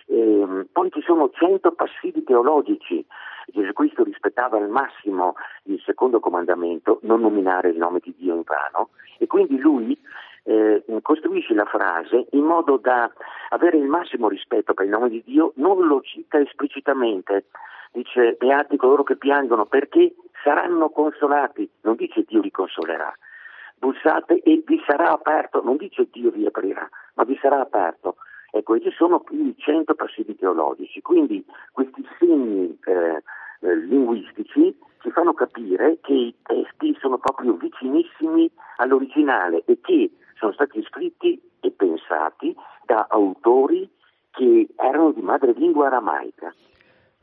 Eh, 0.07 0.67
poi 0.71 0.91
ci 0.91 1.01
sono 1.01 1.29
100 1.29 1.71
passivi 1.71 2.23
teologici. 2.23 3.05
Gesù 3.47 3.73
Cristo 3.73 4.03
rispettava 4.03 4.57
al 4.57 4.69
massimo 4.69 5.35
il 5.63 5.81
secondo 5.85 6.19
comandamento, 6.19 6.99
non 7.03 7.21
nominare 7.21 7.69
il 7.69 7.77
nome 7.77 7.99
di 8.01 8.13
Dio 8.17 8.35
in 8.35 8.43
vano, 8.43 8.89
e 9.19 9.27
quindi 9.27 9.57
lui 9.59 9.97
eh, 10.43 10.83
costruisce 11.01 11.53
la 11.53 11.65
frase 11.65 12.27
in 12.31 12.43
modo 12.43 12.77
da 12.77 13.11
avere 13.49 13.77
il 13.77 13.85
massimo 13.85 14.27
rispetto 14.27 14.73
per 14.73 14.85
il 14.85 14.91
nome 14.91 15.09
di 15.09 15.23
Dio, 15.25 15.53
non 15.55 15.85
lo 15.85 16.01
cita 16.01 16.39
esplicitamente, 16.39 17.45
dice 17.91 18.35
beati 18.37 18.77
coloro 18.77 19.03
che 19.03 19.15
piangono 19.15 19.65
perché 19.65 20.15
saranno 20.43 20.89
consolati, 20.89 21.69
non 21.81 21.95
dice 21.95 22.23
Dio 22.27 22.41
li 22.41 22.51
consolerà. 22.51 23.13
Bussate 23.77 24.41
e 24.41 24.63
vi 24.65 24.81
sarà 24.85 25.11
aperto, 25.11 25.61
non 25.63 25.77
dice 25.77 26.07
Dio 26.11 26.31
vi 26.31 26.45
aprirà, 26.45 26.87
ma 27.15 27.23
vi 27.23 27.37
sarà 27.41 27.59
aperto. 27.59 28.15
Ecco, 28.55 28.79
ci 28.79 28.89
sono 28.95 29.19
più 29.19 29.35
di 29.35 29.53
100 29.57 29.95
presidi 29.95 30.33
teologici, 30.37 31.01
quindi 31.01 31.43
questi 31.73 32.01
segni 32.17 32.79
eh, 32.85 33.21
eh, 33.59 33.75
linguistici 33.75 34.73
ci 35.01 35.11
fanno 35.11 35.33
capire 35.33 35.97
che 36.01 36.13
i 36.13 36.35
testi 36.41 36.95
sono 37.01 37.17
proprio 37.17 37.57
vicinissimi 37.57 38.49
all'originale 38.77 39.63
e 39.65 39.79
che 39.81 40.09
sono 40.39 40.53
stati 40.53 40.81
scritti 40.83 41.37
e 41.59 41.71
pensati 41.71 42.55
da 42.85 43.07
autori 43.09 43.89
che 44.31 44.69
erano 44.77 45.11
di 45.11 45.21
madrelingua 45.21 45.87
aramaica. 45.87 46.53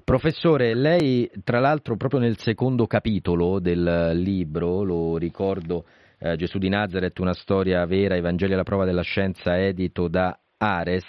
Professore, 0.05 0.75
lei 0.75 1.31
tra 1.43 1.61
l'altro 1.61 1.97
proprio 1.97 2.21
nel 2.21 2.37
secondo 2.37 2.87
capitolo 2.87 3.59
del 3.59 4.11
libro, 4.17 4.83
lo 4.83 5.17
ricordo, 5.17 5.87
eh, 6.19 6.37
Gesù 6.37 6.59
di 6.59 6.69
Nazareth, 6.69 7.19
una 7.21 7.33
storia 7.33 7.87
vera, 7.87 8.17
Evangeli 8.17 8.53
alla 8.53 8.65
prova 8.65 8.85
della 8.85 9.01
scienza, 9.01 9.59
edito 9.59 10.09
da 10.09 10.37
Ares, 10.63 11.05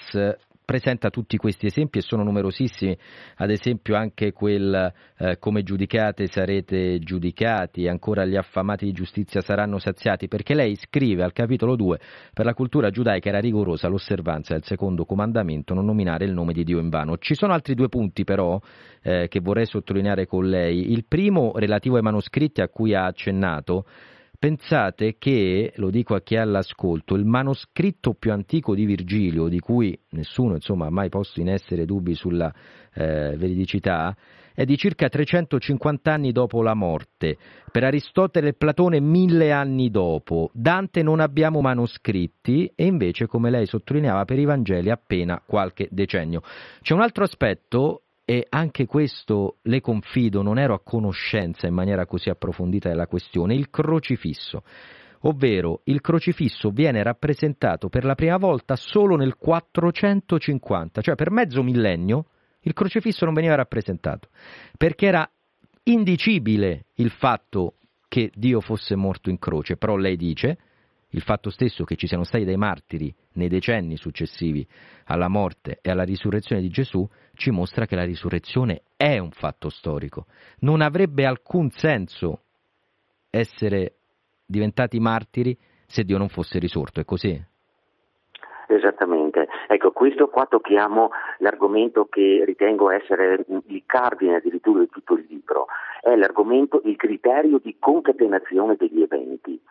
presenta 0.65 1.11
tutti 1.11 1.37
questi 1.37 1.67
esempi 1.67 1.99
e 1.99 2.01
sono 2.01 2.23
numerosissimi, 2.23 2.97
ad 3.35 3.51
esempio 3.51 3.95
anche 3.95 4.31
quel 4.31 4.91
eh, 5.19 5.37
come 5.37 5.61
giudicate 5.61 6.25
sarete 6.25 6.97
giudicati, 6.97 7.87
ancora 7.87 8.25
gli 8.25 8.35
affamati 8.35 8.85
di 8.85 8.93
giustizia 8.93 9.41
saranno 9.41 9.77
saziati, 9.77 10.27
perché 10.27 10.55
lei 10.55 10.75
scrive 10.75 11.21
al 11.21 11.33
capitolo 11.33 11.75
2 11.75 11.99
per 12.33 12.45
la 12.45 12.55
cultura 12.55 12.89
giudaica 12.89 13.29
era 13.29 13.39
rigorosa 13.39 13.87
l'osservanza 13.87 14.53
del 14.53 14.63
secondo 14.63 15.05
comandamento, 15.05 15.75
non 15.75 15.85
nominare 15.85 16.25
il 16.25 16.33
nome 16.33 16.53
di 16.53 16.63
Dio 16.63 16.79
in 16.79 16.89
vano. 16.89 17.19
Ci 17.19 17.35
sono 17.35 17.53
altri 17.53 17.75
due 17.75 17.89
punti 17.89 18.23
però 18.23 18.59
eh, 19.03 19.27
che 19.27 19.39
vorrei 19.39 19.67
sottolineare 19.67 20.25
con 20.25 20.49
lei. 20.49 20.91
Il 20.91 21.05
primo 21.05 21.51
relativo 21.57 21.97
ai 21.97 22.01
manoscritti 22.01 22.61
a 22.61 22.69
cui 22.69 22.95
ha 22.95 23.05
accennato, 23.05 23.85
Pensate 24.43 25.15
che, 25.17 25.71
lo 25.77 25.89
dico 25.89 26.15
a 26.15 26.21
chi 26.21 26.35
è 26.35 26.39
all'ascolto, 26.39 27.15
il 27.15 27.23
manoscritto 27.23 28.13
più 28.13 28.33
antico 28.33 28.75
di 28.75 28.83
Virgilio, 28.83 29.47
di 29.47 29.59
cui 29.59 29.97
nessuno 30.09 30.55
insomma, 30.55 30.87
ha 30.87 30.89
mai 30.89 31.07
posto 31.07 31.39
in 31.39 31.47
essere 31.47 31.85
dubbi 31.85 32.13
sulla 32.13 32.53
eh, 32.93 33.37
veridicità, 33.37 34.13
è 34.53 34.65
di 34.65 34.75
circa 34.75 35.07
350 35.07 36.11
anni 36.11 36.33
dopo 36.33 36.61
la 36.61 36.73
morte. 36.73 37.37
Per 37.71 37.85
Aristotele 37.85 38.49
e 38.49 38.53
Platone 38.53 38.99
mille 38.99 39.53
anni 39.53 39.89
dopo. 39.89 40.49
Dante 40.51 41.03
non 41.03 41.21
abbiamo 41.21 41.61
manoscritti 41.61 42.69
e 42.75 42.85
invece, 42.85 43.27
come 43.27 43.49
lei 43.49 43.65
sottolineava, 43.65 44.25
per 44.25 44.39
i 44.39 44.43
Vangeli 44.43 44.89
appena 44.89 45.41
qualche 45.45 45.87
decennio. 45.89 46.41
C'è 46.81 46.93
un 46.93 46.99
altro 46.99 47.23
aspetto 47.23 48.01
e 48.33 48.47
anche 48.49 48.87
questo 48.87 49.57
le 49.61 49.79
confido, 49.79 50.41
non 50.41 50.57
ero 50.57 50.73
a 50.73 50.81
conoscenza 50.81 51.67
in 51.67 51.75
maniera 51.75 52.07
così 52.07 52.29
approfondita 52.29 52.89
della 52.89 53.05
questione, 53.05 53.53
il 53.53 53.69
crocifisso. 53.69 54.63
Ovvero 55.25 55.81
il 55.83 56.01
crocifisso 56.01 56.71
viene 56.71 57.03
rappresentato 57.03 57.89
per 57.89 58.03
la 58.03 58.15
prima 58.15 58.37
volta 58.37 58.75
solo 58.75 59.17
nel 59.17 59.37
450, 59.37 61.01
cioè 61.01 61.13
per 61.13 61.29
mezzo 61.29 61.61
millennio 61.61 62.25
il 62.61 62.73
crocifisso 62.73 63.23
non 63.25 63.35
veniva 63.35 63.53
rappresentato, 63.53 64.29
perché 64.77 65.05
era 65.05 65.29
indicibile 65.83 66.85
il 66.95 67.11
fatto 67.11 67.75
che 68.07 68.31
Dio 68.33 68.61
fosse 68.61 68.95
morto 68.95 69.29
in 69.29 69.37
croce, 69.37 69.77
però 69.77 69.95
lei 69.95 70.17
dice 70.17 70.57
il 71.13 71.21
fatto 71.21 71.49
stesso 71.49 71.83
che 71.83 71.95
ci 71.95 72.07
siano 72.07 72.23
stati 72.23 72.43
dei 72.43 72.57
martiri 72.57 73.13
nei 73.33 73.47
decenni 73.47 73.97
successivi 73.97 74.67
alla 75.05 75.27
morte 75.27 75.79
e 75.81 75.89
alla 75.89 76.03
risurrezione 76.03 76.61
di 76.61 76.69
Gesù 76.69 77.07
ci 77.33 77.51
mostra 77.51 77.85
che 77.85 77.95
la 77.95 78.03
risurrezione 78.03 78.81
è 78.97 79.17
un 79.17 79.31
fatto 79.31 79.69
storico. 79.69 80.25
Non 80.59 80.81
avrebbe 80.81 81.25
alcun 81.25 81.69
senso 81.69 82.41
essere 83.29 83.93
diventati 84.45 84.99
martiri 84.99 85.57
se 85.85 86.03
Dio 86.03 86.17
non 86.17 86.29
fosse 86.29 86.59
risorto, 86.59 86.99
è 86.99 87.05
così? 87.05 87.51
Esattamente, 88.67 89.47
ecco 89.67 89.91
questo 89.91 90.29
qua 90.29 90.45
tocchiamo 90.45 91.11
l'argomento 91.39 92.05
che 92.05 92.43
ritengo 92.45 92.89
essere 92.89 93.45
il 93.67 93.83
cardine 93.85 94.37
addirittura 94.37 94.79
di 94.79 94.89
tutto 94.89 95.13
il 95.13 95.25
libro, 95.29 95.67
è 96.01 96.15
l'argomento, 96.15 96.81
il 96.85 96.95
criterio 96.95 97.59
di 97.59 97.75
concatenazione 97.77 98.75
degli 98.77 99.01
eventi 99.01 99.61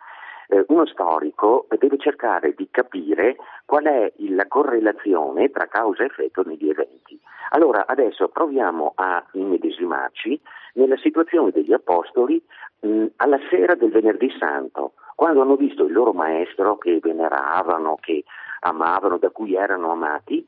eh, 0.53 0.65
uno 0.67 0.85
storico 0.85 1.65
deve 1.79 1.97
cercare 1.97 2.53
di 2.53 2.67
capire 2.69 3.37
qual 3.65 3.85
è 3.85 4.13
la 4.17 4.47
correlazione 4.47 5.49
tra 5.49 5.65
causa 5.65 6.03
e 6.03 6.05
effetto 6.05 6.43
negli 6.45 6.69
eventi. 6.69 7.19
Allora 7.49 7.85
adesso 7.87 8.27
proviamo 8.29 8.93
a 8.95 9.23
immedesimarci 9.33 10.39
nella 10.73 10.97
situazione 10.97 11.51
degli 11.51 11.73
apostoli 11.73 12.43
mh, 12.81 13.05
alla 13.17 13.39
sera 13.49 13.73
del 13.73 13.91
venerdì 13.91 14.31
santo, 14.37 14.93
quando 15.15 15.41
hanno 15.41 15.55
visto 15.55 15.85
il 15.85 15.93
loro 15.93 16.13
maestro 16.13 16.77
che 16.77 16.99
veneravano, 17.01 17.97
che 17.99 18.23
amavano, 18.61 19.17
da 19.17 19.29
cui 19.29 19.55
erano 19.55 19.91
amati, 19.91 20.45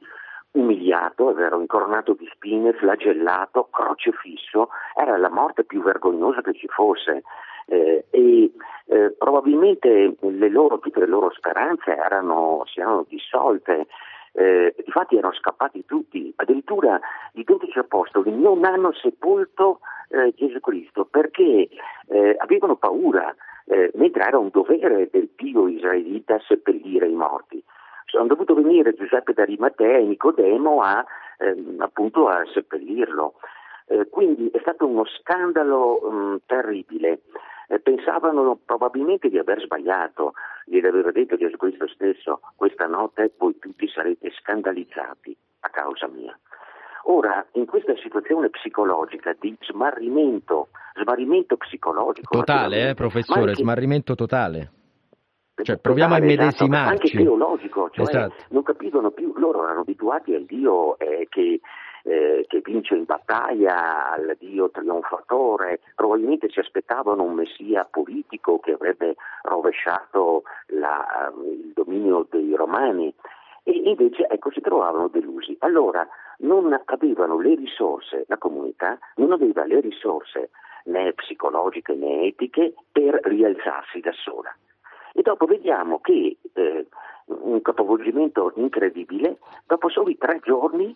umiliato, 0.51 1.31
è 1.31 1.33
vero, 1.33 1.59
incoronato 1.59 2.13
di 2.13 2.29
spine, 2.33 2.73
flagellato, 2.73 3.67
crocefisso, 3.71 4.69
era 4.95 5.17
la 5.17 5.29
morte 5.29 5.63
più 5.63 5.81
vergognosa 5.81 6.41
che 6.41 6.53
ci 6.53 6.67
fosse 6.67 7.23
eh, 7.65 8.05
e 8.09 8.51
eh, 8.87 9.15
probabilmente 9.17 10.15
le 10.19 10.49
loro, 10.49 10.79
tutte 10.79 10.99
le 10.99 11.07
loro 11.07 11.31
speranze 11.31 11.95
erano, 11.95 12.63
si 12.65 12.79
erano 12.79 13.05
dissolte. 13.07 13.87
Eh, 14.37 14.75
infatti 14.85 15.15
erano 15.15 15.33
scappati 15.33 15.85
tutti, 15.85 16.33
addirittura 16.35 16.99
i 17.35 17.43
dodici 17.45 17.79
apostoli 17.79 18.37
non 18.37 18.65
hanno 18.65 18.91
sepolto 18.91 19.79
eh, 20.09 20.33
Gesù 20.35 20.59
Cristo 20.59 21.05
perché 21.05 21.69
eh, 22.07 22.35
avevano 22.37 22.75
paura, 22.75 23.33
eh, 23.65 23.91
mentre 23.95 24.23
era 24.23 24.37
un 24.37 24.49
dovere 24.51 25.07
del 25.09 25.29
Dio 25.35 25.69
israelita 25.69 26.37
seppellire 26.45 27.07
i 27.07 27.13
morti. 27.13 27.63
Sono 28.05 28.27
dovuto 28.27 28.53
venire 28.53 28.93
Giuseppe 28.93 29.33
d'Arimatea 29.33 29.97
e 29.97 30.03
Nicodemo 30.03 30.81
a, 30.81 31.03
ehm, 31.37 31.77
appunto 31.79 32.27
a 32.27 32.43
seppellirlo. 32.53 33.35
Eh, 33.87 34.09
quindi 34.09 34.49
è 34.51 34.59
stato 34.59 34.85
uno 34.85 35.05
scandalo 35.05 35.99
mh, 35.99 36.41
terribile 36.45 37.21
eh, 37.67 37.79
pensavano 37.79 38.59
probabilmente 38.63 39.29
di 39.29 39.37
aver 39.37 39.61
sbagliato, 39.61 40.33
glielo 40.65 40.89
aveva 40.89 41.11
detto 41.11 41.37
Gesù 41.37 41.57
Cristo 41.57 41.87
stesso, 41.87 42.41
questa 42.55 42.87
notte 42.87 43.33
voi 43.37 43.57
tutti 43.59 43.87
sarete 43.87 44.31
scandalizzati 44.39 45.35
a 45.61 45.69
causa 45.69 46.07
mia. 46.07 46.37
Ora, 47.07 47.45
in 47.53 47.65
questa 47.67 47.95
situazione 47.97 48.49
psicologica 48.49 49.35
di 49.39 49.55
smarrimento, 49.61 50.69
smarrimento 50.99 51.55
psicologico... 51.57 52.35
Totale, 52.39 52.89
eh, 52.89 52.93
professore, 52.95 53.49
anche, 53.51 53.61
smarrimento 53.61 54.15
totale. 54.15 54.71
Cioè, 55.61 55.77
proviamo 55.77 56.15
totale, 56.15 56.31
a 56.31 56.33
immedesimarci. 56.33 56.93
Esatto, 56.93 57.03
anche 57.03 57.17
teologico, 57.17 57.89
cioè 57.91 58.05
esatto. 58.05 58.43
non 58.49 58.63
capivano 58.63 59.11
più, 59.11 59.33
loro 59.37 59.63
erano 59.63 59.81
abituati 59.81 60.33
al 60.33 60.45
Dio 60.45 60.97
eh, 60.97 61.27
che 61.29 61.61
eh, 62.05 62.45
che 62.47 62.61
vince 62.63 62.95
in 62.95 63.05
battaglia, 63.05 64.11
al 64.11 64.35
Dio 64.39 64.69
trionfatore, 64.69 65.79
probabilmente 65.95 66.49
si 66.49 66.59
aspettavano 66.59 67.23
un 67.23 67.33
messia 67.33 67.87
politico 67.89 68.59
che 68.59 68.73
avrebbe 68.73 69.15
rovesciato 69.41 70.43
la, 70.67 71.33
il 71.43 71.71
dominio 71.73 72.27
dei 72.29 72.53
romani 72.55 73.13
e 73.63 73.71
invece 73.71 74.27
ecco, 74.29 74.51
si 74.51 74.61
trovavano 74.61 75.07
delusi. 75.07 75.55
Allora 75.61 76.07
non 76.39 76.79
avevano 76.85 77.39
le 77.39 77.55
risorse, 77.55 78.25
la 78.27 78.37
comunità 78.37 78.99
non 79.15 79.31
aveva 79.31 79.65
le 79.65 79.79
risorse 79.79 80.51
né 80.85 81.11
psicologiche 81.13 81.95
né 81.95 82.25
etiche 82.25 82.75
per 82.91 83.19
rialzarsi 83.23 83.99
da 83.99 84.11
sola. 84.11 84.55
E 85.13 85.23
dopo 85.23 85.45
vediamo 85.45 85.99
che 86.01 86.37
eh, 86.53 86.87
un 87.25 87.61
capovolgimento 87.63 88.51
incredibile, 88.57 89.39
dopo 89.65 89.89
soli 89.89 90.15
tre 90.17 90.39
giorni 90.43 90.95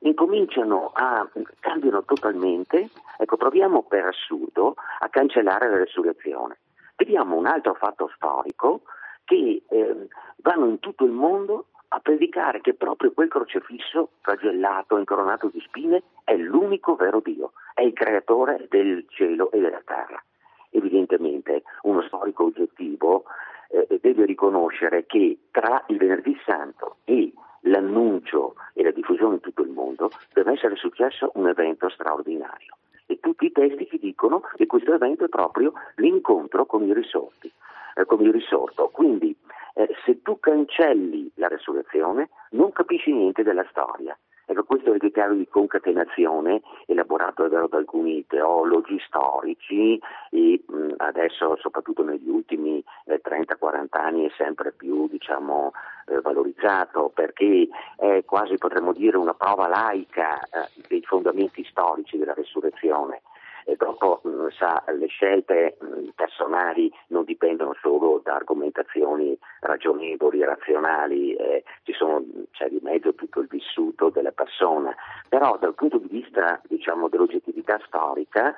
incominciano 0.00 0.90
a 0.94 1.28
cambiano 1.60 2.02
totalmente, 2.04 2.90
ecco, 3.18 3.36
proviamo 3.36 3.82
per 3.82 4.06
assurdo 4.06 4.74
a 5.00 5.08
cancellare 5.08 5.68
la 5.68 5.78
resurrezione. 5.78 6.58
Vediamo 6.96 7.36
un 7.36 7.46
altro 7.46 7.74
fatto 7.74 8.10
storico 8.14 8.82
che 9.24 9.62
eh, 9.68 10.08
vanno 10.36 10.66
in 10.66 10.78
tutto 10.80 11.04
il 11.04 11.12
mondo 11.12 11.66
a 11.92 12.00
predicare 12.00 12.60
che 12.60 12.74
proprio 12.74 13.12
quel 13.12 13.28
crocefisso 13.28 14.10
flagellato, 14.20 14.96
incoronato 14.96 15.48
di 15.48 15.60
spine, 15.60 16.02
è 16.24 16.36
l'unico 16.36 16.94
vero 16.94 17.20
Dio, 17.20 17.52
è 17.74 17.82
il 17.82 17.92
creatore 17.92 18.66
del 18.68 19.06
cielo 19.08 19.50
e 19.50 19.60
della 19.60 19.82
terra. 19.84 20.22
Evidentemente 20.70 21.64
uno 21.82 22.02
storico 22.02 22.44
oggettivo 22.44 23.24
eh, 23.70 23.98
deve 24.00 24.24
riconoscere 24.24 25.04
che 25.06 25.36
tra 25.50 25.82
il 25.88 25.96
venerdì 25.96 26.38
santo 26.44 26.98
e 27.04 27.32
l'annuncio 27.62 28.54
e 28.74 28.82
la 28.82 28.90
diffusione 28.90 29.34
in 29.34 29.40
tutto 29.40 29.62
il 29.62 29.70
mondo, 29.70 30.10
deve 30.32 30.52
essere 30.52 30.76
successo 30.76 31.30
un 31.34 31.48
evento 31.48 31.88
straordinario. 31.88 32.76
E 33.06 33.18
tutti 33.20 33.46
i 33.46 33.52
testi 33.52 33.86
ci 33.88 33.98
dicono 33.98 34.42
che 34.54 34.66
questo 34.66 34.94
evento 34.94 35.24
è 35.24 35.28
proprio 35.28 35.72
l'incontro 35.96 36.64
con 36.66 36.84
i 36.84 36.94
risorti, 36.94 37.52
eh, 37.94 38.06
il 38.08 38.32
risorto. 38.32 38.88
Quindi 38.88 39.36
eh, 39.74 39.88
se 40.04 40.22
tu 40.22 40.38
cancelli 40.38 41.30
la 41.34 41.48
resurrezione 41.48 42.30
non 42.50 42.72
capisci 42.72 43.12
niente 43.12 43.42
della 43.42 43.66
storia. 43.70 44.16
Ecco, 44.50 44.64
questo 44.64 44.90
è 44.90 44.94
il 44.94 44.98
criterio 44.98 45.36
di 45.36 45.46
concatenazione 45.46 46.60
elaborato 46.86 47.46
da 47.46 47.68
alcuni 47.70 48.26
teologi 48.26 48.98
storici 49.06 49.96
e 50.28 50.64
adesso, 50.96 51.56
soprattutto 51.60 52.02
negli 52.02 52.28
ultimi 52.28 52.82
eh, 53.04 53.20
30-40 53.24 53.86
anni, 53.90 54.26
è 54.26 54.32
sempre 54.36 54.72
più 54.72 55.06
diciamo, 55.06 55.70
eh, 56.08 56.20
valorizzato 56.20 57.12
perché 57.14 57.68
è 57.94 58.24
quasi, 58.24 58.56
potremmo 58.58 58.92
dire, 58.92 59.18
una 59.18 59.34
prova 59.34 59.68
laica 59.68 60.40
eh, 60.40 60.68
dei 60.88 61.02
fondamenti 61.02 61.64
storici 61.70 62.18
della 62.18 62.34
resurrezione. 62.34 63.22
E 63.70 63.76
dopo 63.76 64.20
mh, 64.24 64.48
sa, 64.58 64.82
le 64.88 65.06
scelte 65.06 65.76
mh, 65.78 66.08
personali 66.16 66.92
non 67.08 67.22
dipendono 67.24 67.74
solo 67.80 68.20
da 68.22 68.34
argomentazioni 68.34 69.38
ragionevoli, 69.60 70.42
razionali, 70.42 71.34
eh, 71.34 71.62
sono, 71.92 72.24
c'è 72.50 72.68
di 72.68 72.80
mezzo 72.82 73.14
tutto 73.14 73.40
il 73.40 73.46
vissuto 73.46 74.10
della 74.10 74.32
persona, 74.32 74.94
però 75.28 75.56
dal 75.58 75.74
punto 75.74 75.98
di 75.98 76.08
vista 76.08 76.60
diciamo, 76.66 77.08
dell'oggettività 77.08 77.80
storica 77.86 78.54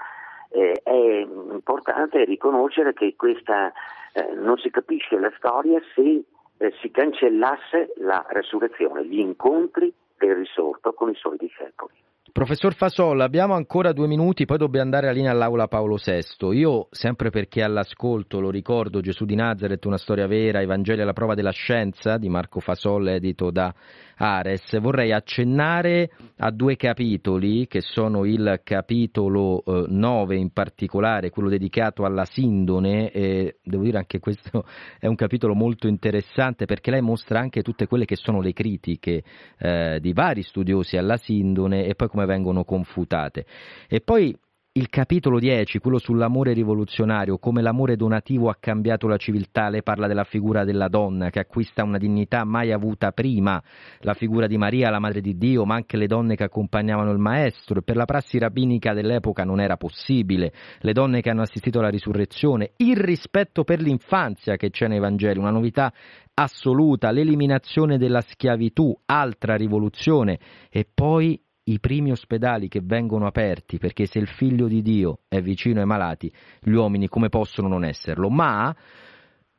eh, 0.49 0.81
è 0.83 1.27
importante 1.27 2.25
riconoscere 2.25 2.95
che 2.95 3.15
questa, 3.15 3.71
eh, 4.15 4.33
non 4.35 4.57
si 4.59 4.71
capisce 4.71 5.19
la 5.19 5.33
storia 5.37 5.79
se 5.95 6.25
eh, 6.57 6.73
si 6.81 6.91
cancellasse 6.91 7.93
la 7.97 8.25
resurrezione, 8.29 9.05
gli 9.05 9.19
incontri 9.19 9.93
del 10.17 10.37
risorto 10.37 10.95
con 10.95 11.11
i 11.11 11.15
suoi 11.17 11.37
discepoli. 11.37 12.01
Professor 12.33 12.75
Fasolla, 12.75 13.25
abbiamo 13.25 13.53
ancora 13.53 13.93
due 13.93 14.07
minuti, 14.07 14.47
poi 14.47 14.57
dobbiamo 14.57 14.87
andare 14.87 15.07
a 15.07 15.13
linea 15.13 15.33
all'Aula 15.33 15.69
Paolo 15.69 15.99
VI. 16.03 16.57
Io, 16.57 16.89
sempre 16.91 17.29
perché 17.29 17.63
all'ascolto, 17.63 18.41
lo 18.41 18.49
ricordo, 18.49 19.03
Gesù 19.03 19.27
di 19.27 19.35
Nazareth, 19.35 19.85
una 19.85 19.99
storia 19.99 20.27
vera, 20.27 20.63
Evangeli 20.63 21.03
alla 21.03 21.13
prova 21.13 21.35
della 21.35 21.51
scienza, 21.51 22.17
di 22.17 22.31
Marco 22.31 22.61
Fasolla, 22.61 23.13
edito 23.13 23.51
da 23.51 23.75
Ares, 24.17 24.79
vorrei 24.79 25.13
accennare 25.13 26.11
a 26.39 26.51
due 26.51 26.77
capitoli, 26.77 27.67
che 27.67 27.81
sono 27.81 28.25
il 28.25 28.61
capitolo 28.63 29.63
eh, 29.65 29.85
9 29.89 30.37
in 30.37 30.53
particolare, 30.53 31.31
quello 31.31 31.49
dedicato 31.49 32.05
alla 32.05 32.25
sindone, 32.25 33.11
e 33.11 33.57
devo 33.63 33.83
dire 33.83 33.99
anche 33.99 34.21
questo 34.21 34.65
è 34.99 35.07
un 35.07 35.17
capitolo 35.17 35.55
molto 35.55 35.87
interessante 35.87 36.67
perché 36.67 36.91
lei 36.91 37.01
mostra 37.01 37.41
anche 37.41 37.63
tutte 37.63 37.87
quelle 37.87 38.05
che 38.05 38.17
sono 38.17 38.41
le 38.41 38.53
critiche 38.53 39.23
eh, 39.59 39.99
di 40.01 40.13
vari 40.13 40.43
studiosi 40.43 40.97
alla 40.97 41.17
sindone 41.17 41.85
e 41.85 41.95
poi 41.95 42.09
come 42.09 42.22
vengono 42.27 42.65
confutate. 42.65 43.47
E 43.89 44.01
poi 44.01 44.37
il 44.75 44.89
capitolo 44.89 45.39
10, 45.39 45.81
quello 45.81 45.99
sull'amore 45.99 46.55
rivoluzionario, 46.55 47.37
come 47.37 47.61
l'amore 47.61 47.95
donativo 47.95 48.49
ha 48.49 48.57
cambiato 48.59 49.07
la 49.07 49.19
civiltà, 49.19 49.69
lei 49.69 49.83
parla 49.83 50.07
della 50.07 50.25
figura 50.25 50.65
della 50.65 50.89
donna 50.89 51.29
che 51.29 51.41
acquista 51.41 51.85
una 51.85 51.99
dignità 51.99 52.45
mai 52.45 52.73
avuta 52.73 53.13
prima, 53.13 53.63
la 53.99 54.15
figura 54.15 54.47
di 54.47 54.57
Maria, 54.57 54.89
la 54.89 54.99
madre 54.99 55.21
di 55.21 55.37
Dio, 55.37 55.67
ma 55.67 55.75
anche 55.75 55.99
le 55.99 56.07
donne 56.07 56.37
che 56.37 56.45
accompagnavano 56.45 57.11
il 57.11 57.19
maestro. 57.19 57.83
Per 57.83 57.97
la 57.97 58.07
prassi 58.07 58.39
rabbinica 58.39 58.95
dell'epoca 58.95 59.45
non 59.45 59.61
era 59.61 59.77
possibile, 59.77 60.55
le 60.79 60.93
donne 60.95 61.21
che 61.21 61.29
hanno 61.29 61.43
assistito 61.43 61.81
alla 61.81 61.91
risurrezione, 61.91 62.73
il 62.79 62.97
rispetto 62.97 63.65
per 63.65 63.79
l'infanzia 63.79 64.57
che 64.57 64.71
c'è 64.71 64.89
nei 64.89 65.01
Vangeli, 65.01 65.39
una 65.39 65.51
novità 65.51 65.93
assoluta, 66.33 67.11
l'eliminazione 67.11 67.99
della 67.99 68.23
schiavitù, 68.23 68.91
altra 69.05 69.55
rivoluzione. 69.55 70.39
E 70.71 70.87
poi 70.91 71.39
i 71.65 71.79
primi 71.79 72.11
ospedali 72.11 72.69
che 72.69 72.81
vengono 72.83 73.27
aperti, 73.27 73.79
perché 73.79 74.07
se 74.07 74.19
il 74.19 74.29
figlio 74.29 74.67
di 74.67 74.83
Dio 74.83 75.21
è 75.29 75.41
vicino 75.41 75.81
ai 75.81 75.87
malati, 75.87 76.33
gli 76.61 76.73
uomini 76.73 77.09
come 77.09 77.29
possono 77.29 77.69
non 77.69 77.85
esserlo? 77.85 78.29
Ma 78.29 78.75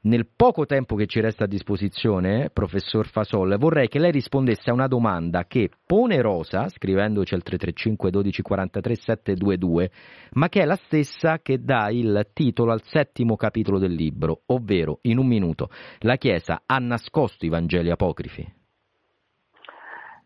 nel 0.06 0.28
poco 0.36 0.66
tempo 0.66 0.96
che 0.96 1.06
ci 1.06 1.22
resta 1.22 1.46
a 1.46 1.48
disposizione, 1.48 2.50
professor 2.52 3.08
Fasol, 3.08 3.56
vorrei 3.58 3.88
che 3.88 4.00
lei 4.00 4.12
rispondesse 4.12 4.70
a 4.70 4.74
una 4.74 4.88
domanda 4.88 5.46
che 5.46 5.70
pone 5.86 6.22
Rosa, 6.22 6.68
scrivendoci 6.68 7.34
al 7.34 7.42
335 7.42 8.12
12 8.12 8.42
43 8.42 8.96
722, 8.96 9.92
ma 10.32 10.50
che 10.50 10.62
è 10.62 10.66
la 10.66 10.76
stessa 10.76 11.40
che 11.42 11.64
dà 11.64 11.90
il 11.90 12.28
titolo 12.34 12.74
al 12.74 12.82
settimo 12.84 13.38
capitolo 13.38 13.80
del 13.80 13.94
libro, 13.94 14.42
ovvero, 14.48 15.00
in 15.04 15.20
un 15.20 15.28
minuto, 15.28 15.70
la 16.00 16.18
Chiesa 16.18 16.64
ha 16.66 16.80
nascosto 16.80 17.46
i 17.46 17.50
Vangeli 17.50 17.90
apocrifi? 17.90 18.63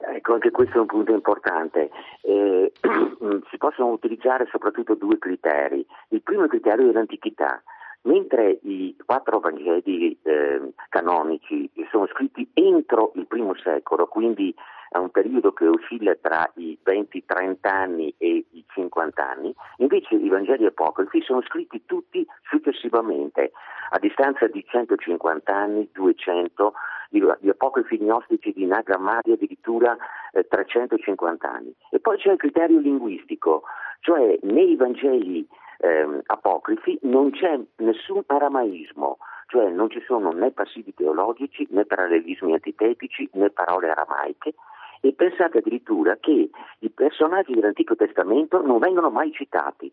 Ecco, 0.10 0.34
anche 0.34 0.52
questo 0.52 0.78
è 0.78 0.80
un 0.80 0.86
punto 0.86 1.12
importante. 1.12 1.90
Eh, 2.22 2.72
si 3.50 3.58
possono 3.58 3.90
utilizzare 3.90 4.48
soprattutto 4.50 4.96
due 4.96 5.18
criteri. 5.20 5.86
Il 6.10 6.22
primo 6.22 6.48
criterio 6.48 6.90
è 6.90 6.94
l'antichità. 6.94 7.62
Mentre 8.04 8.60
i 8.64 8.96
quattro 9.06 9.40
Vangeli 9.40 10.18
eh, 10.22 10.74
canonici 10.90 11.70
sono 11.92 12.08
scritti 12.08 12.50
entro 12.54 13.12
il 13.16 13.28
primo 13.28 13.54
secolo, 13.56 14.08
quindi 14.08 14.54
a 14.92 15.00
un 15.00 15.10
periodo 15.10 15.52
che 15.52 15.68
oscilla 15.68 16.16
tra 16.16 16.50
i 16.56 16.78
20-30 16.84 17.58
anni 17.62 18.14
e 18.18 18.46
i 18.52 18.66
50 18.74 19.30
anni, 19.30 19.54
invece 19.78 20.16
i 20.16 20.30
Vangeli 20.30 20.66
apocrifi 20.66 21.22
sono 21.22 21.42
scritti 21.42 21.84
tutti 21.86 22.26
successivamente, 22.50 23.52
a 23.90 24.00
distanza 24.00 24.48
di 24.48 24.64
150 24.66 25.54
anni, 25.54 25.90
200, 25.92 26.74
gli 27.10 27.50
apocrifi 27.50 28.00
gnostici 28.00 28.52
di 28.52 28.66
Nagamadi 28.66 29.32
addirittura 29.32 29.96
eh, 30.32 30.46
350 30.48 31.50
anni. 31.50 31.74
E 31.92 32.00
poi 32.00 32.18
c'è 32.18 32.32
il 32.32 32.38
criterio 32.38 32.80
linguistico, 32.80 33.64
cioè 34.00 34.40
nei 34.44 34.76
Vangeli 34.76 35.48
eh, 35.80 36.22
apocrifi 36.26 36.98
non 37.04 37.32
c'è 37.32 37.60
nessun 37.78 38.24
aramaismo, 38.26 39.18
cioè 39.48 39.70
non 39.70 39.90
ci 39.90 40.02
sono 40.06 40.32
né 40.32 40.52
passivi 40.52 40.94
teologici, 40.94 41.68
né 41.70 41.86
parallelismi 41.86 42.54
antitetici, 42.54 43.30
né 43.34 43.50
parole 43.50 43.90
aramaiche, 43.90 44.54
e 45.02 45.14
pensate 45.14 45.60
addirittura 45.60 46.18
che 46.18 46.50
i 46.80 46.90
personaggi 46.90 47.54
dell'Antico 47.54 47.96
Testamento 47.96 48.62
non 48.62 48.80
vengono 48.80 49.10
mai 49.10 49.32
citati. 49.32 49.92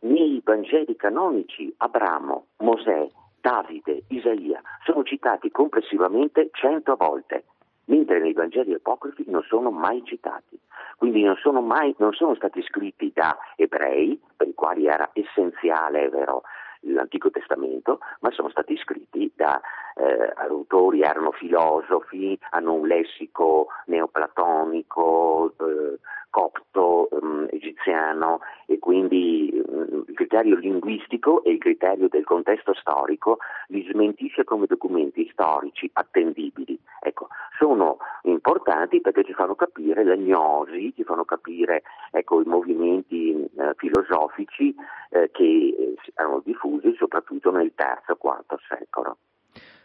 Nei 0.00 0.40
Vangeli 0.44 0.96
canonici 0.96 1.72
Abramo, 1.78 2.48
Mosè, 2.58 3.08
Davide, 3.40 4.04
Isaia 4.08 4.60
sono 4.84 5.02
citati 5.02 5.50
complessivamente 5.50 6.50
cento 6.52 6.94
volte, 6.96 7.44
mentre 7.86 8.20
nei 8.20 8.32
Vangeli 8.32 8.74
apocrifi 8.74 9.24
non 9.26 9.42
sono 9.42 9.70
mai 9.70 10.02
citati. 10.04 10.58
Quindi 10.96 11.22
non 11.22 11.36
sono, 11.36 11.60
mai, 11.60 11.94
non 11.98 12.12
sono 12.12 12.34
stati 12.34 12.62
scritti 12.62 13.10
da 13.12 13.36
ebrei, 13.56 14.20
per 14.36 14.48
i 14.48 14.54
quali 14.54 14.86
era 14.86 15.10
essenziale, 15.12 16.04
è 16.04 16.08
vero, 16.08 16.42
l'Antico 16.80 17.30
Testamento, 17.30 17.98
ma 18.20 18.30
sono 18.30 18.48
stati 18.48 18.76
scritti 18.76 19.30
da 19.34 19.60
eh, 19.94 20.32
autori, 20.36 21.02
erano 21.02 21.30
filosofi, 21.32 22.38
hanno 22.50 22.74
un 22.74 22.86
lessico 22.86 23.68
neoplatonico, 23.86 25.54
eh, 25.60 25.98
copto, 26.34 27.06
um, 27.12 27.46
egiziano 27.48 28.40
e 28.66 28.80
quindi 28.80 29.52
um, 29.68 30.04
il 30.08 30.14
criterio 30.14 30.56
linguistico 30.56 31.44
e 31.44 31.52
il 31.52 31.58
criterio 31.58 32.08
del 32.08 32.24
contesto 32.24 32.74
storico 32.74 33.38
li 33.68 33.86
smentisce 33.88 34.42
come 34.42 34.66
documenti 34.66 35.28
storici 35.30 35.88
attendibili. 35.92 36.76
Ecco, 37.00 37.28
sono 37.56 37.98
importanti 38.22 39.00
perché 39.00 39.22
ci 39.22 39.32
fanno 39.32 39.54
capire 39.54 40.02
la 40.02 40.16
gnosi, 40.16 40.92
ci 40.96 41.04
fanno 41.04 41.24
capire 41.24 41.82
ecco, 42.10 42.40
i 42.40 42.46
movimenti 42.46 43.30
eh, 43.56 43.74
filosofici 43.76 44.74
eh, 45.10 45.30
che 45.30 45.44
eh, 45.44 45.94
erano 46.14 46.42
diffusi 46.44 46.96
soprattutto 46.96 47.52
nel 47.52 47.72
III-IV 47.76 48.56
secolo. 48.66 49.18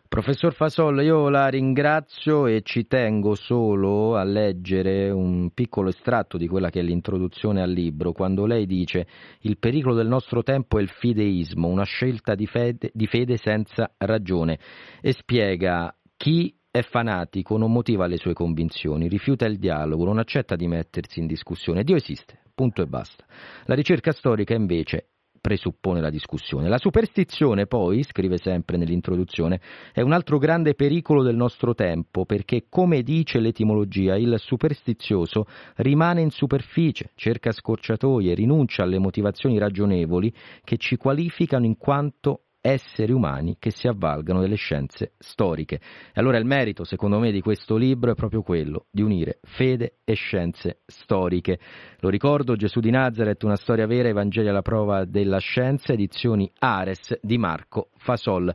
Professor 0.10 0.56
Fasol, 0.56 1.04
io 1.04 1.30
la 1.30 1.50
ringrazio 1.50 2.48
e 2.48 2.64
ci 2.64 2.88
tengo 2.88 3.36
solo 3.36 4.16
a 4.16 4.24
leggere 4.24 5.12
un 5.12 5.52
piccolo 5.54 5.90
estratto 5.90 6.36
di 6.36 6.48
quella 6.48 6.72
che 6.72 6.80
è 6.80 6.82
l'introduzione 6.82 7.62
al 7.62 7.70
libro, 7.70 8.12
quando 8.12 8.48
lei 8.48 8.66
dice 8.66 9.06
il 9.42 9.60
pericolo 9.60 9.94
del 9.94 10.08
nostro 10.08 10.42
tempo 10.42 10.80
è 10.80 10.82
il 10.82 10.90
fideismo, 10.90 11.68
una 11.68 11.84
scelta 11.84 12.34
di 12.34 12.48
fede, 12.48 12.90
di 12.92 13.06
fede 13.06 13.38
senza 13.38 13.94
ragione 13.98 14.58
e 15.00 15.14
spiega 15.14 15.96
chi 16.18 16.58
è 16.72 16.82
fanatico, 16.82 17.56
non 17.58 17.72
motiva 17.72 18.08
le 18.08 18.18
sue 18.18 18.34
convinzioni, 18.34 19.08
rifiuta 19.08 19.46
il 19.46 19.60
dialogo, 19.60 20.06
non 20.06 20.18
accetta 20.18 20.56
di 20.56 20.66
mettersi 20.68 21.20
in 21.20 21.28
discussione. 21.28 21.84
Dio 21.84 21.96
esiste, 21.96 22.40
punto 22.56 22.82
e 22.82 22.88
basta. 22.88 23.26
La 23.66 23.76
ricerca 23.76 24.12
storica 24.12 24.56
invece 24.56 25.10
presuppone 25.40 26.02
la 26.02 26.10
discussione. 26.10 26.68
La 26.68 26.78
superstizione, 26.78 27.66
poi, 27.66 28.04
scrive 28.04 28.38
sempre 28.38 28.78
nell'introduzione, 28.78 29.60
è 29.94 30.02
un 30.02 30.12
altro 30.12 30.38
grande 30.38 30.76
pericolo 30.76 31.24
del 31.24 31.36
nostro 31.36 31.74
tempo, 31.74 32.26
perché, 32.26 32.66
come 32.70 33.02
dice 33.02 33.40
l'etimologia, 33.40 34.16
il 34.16 34.36
superstizioso 34.38 35.46
rimane 35.78 36.22
in 36.22 36.30
superficie, 36.30 37.12
cerca 37.16 37.52
scorciatoie, 37.52 38.34
rinuncia 38.34 38.84
alle 38.84 39.00
motivazioni 39.00 39.58
ragionevoli 39.58 40.34
che 40.64 40.78
ci 40.78 40.98
qualificano 40.98 41.66
in 41.66 41.78
quanto 41.78 42.44
esseri 42.62 43.12
umani 43.12 43.58
che 43.60 43.72
si 43.72 43.88
avvalgano 43.88 44.42
delle 44.42 44.56
scienze 44.56 45.14
storiche. 45.18 45.76
E 45.76 46.20
allora 46.20 46.38
il 46.38 46.46
merito, 46.46 46.84
secondo 46.84 47.20
me, 47.20 47.32
di 47.32 47.42
questo 47.42 47.76
libro 47.76 48.12
è 48.12 48.16
proprio 48.16 48.42
quello 48.42 48.86
di 48.92 49.02
unire 49.02 49.40
fede 49.44 49.98
e 50.04 50.14
scienze 50.14 50.82
storiche. 50.86 51.60
Lo 52.00 52.10
ricordo, 52.10 52.56
Gesù 52.56 52.80
di 52.80 52.92
Nazareth, 52.92 53.44
una 53.44 53.56
storia 53.56 53.88
vera, 53.88 54.10
Evangeli 54.10 54.50
alla 54.50 54.62
prova 54.62 55.06
della 55.06 55.40
scienza, 55.40 55.94
edizioni 55.94 56.52
Ares 56.60 57.18
di 57.22 57.38
Marco 57.38 57.90
Fasol. 57.98 58.52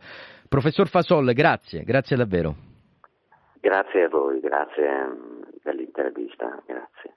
Professor 0.49 0.89
Fasol, 0.89 1.33
grazie, 1.33 1.83
grazie 1.83 2.17
davvero. 2.17 2.55
Grazie 3.61 4.05
a 4.05 4.09
voi, 4.09 4.41
grazie 4.41 5.09
dell'intervista, 5.63 6.63
grazie. 6.67 7.15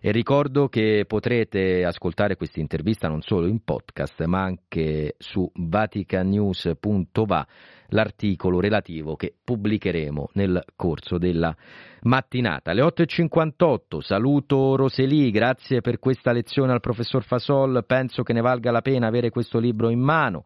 E 0.00 0.12
ricordo 0.12 0.68
che 0.68 1.04
potrete 1.06 1.84
ascoltare 1.84 2.36
questa 2.36 2.60
intervista 2.60 3.08
non 3.08 3.22
solo 3.22 3.46
in 3.46 3.64
podcast, 3.64 4.22
ma 4.24 4.42
anche 4.42 5.14
su 5.18 5.50
vaticanews.va, 5.54 7.46
l'articolo 7.88 8.60
relativo 8.60 9.16
che 9.16 9.34
pubblicheremo 9.42 10.30
nel 10.34 10.62
corso 10.76 11.16
della 11.16 11.56
mattinata. 12.02 12.72
Alle 12.72 12.82
8.58 12.82 14.00
saluto 14.00 14.76
Roseli, 14.76 15.30
grazie 15.30 15.80
per 15.80 15.98
questa 15.98 16.32
lezione 16.32 16.72
al 16.72 16.80
professor 16.80 17.22
Fasol, 17.22 17.84
penso 17.86 18.22
che 18.22 18.34
ne 18.34 18.42
valga 18.42 18.70
la 18.70 18.82
pena 18.82 19.06
avere 19.06 19.30
questo 19.30 19.58
libro 19.58 19.88
in 19.88 20.00
mano 20.00 20.44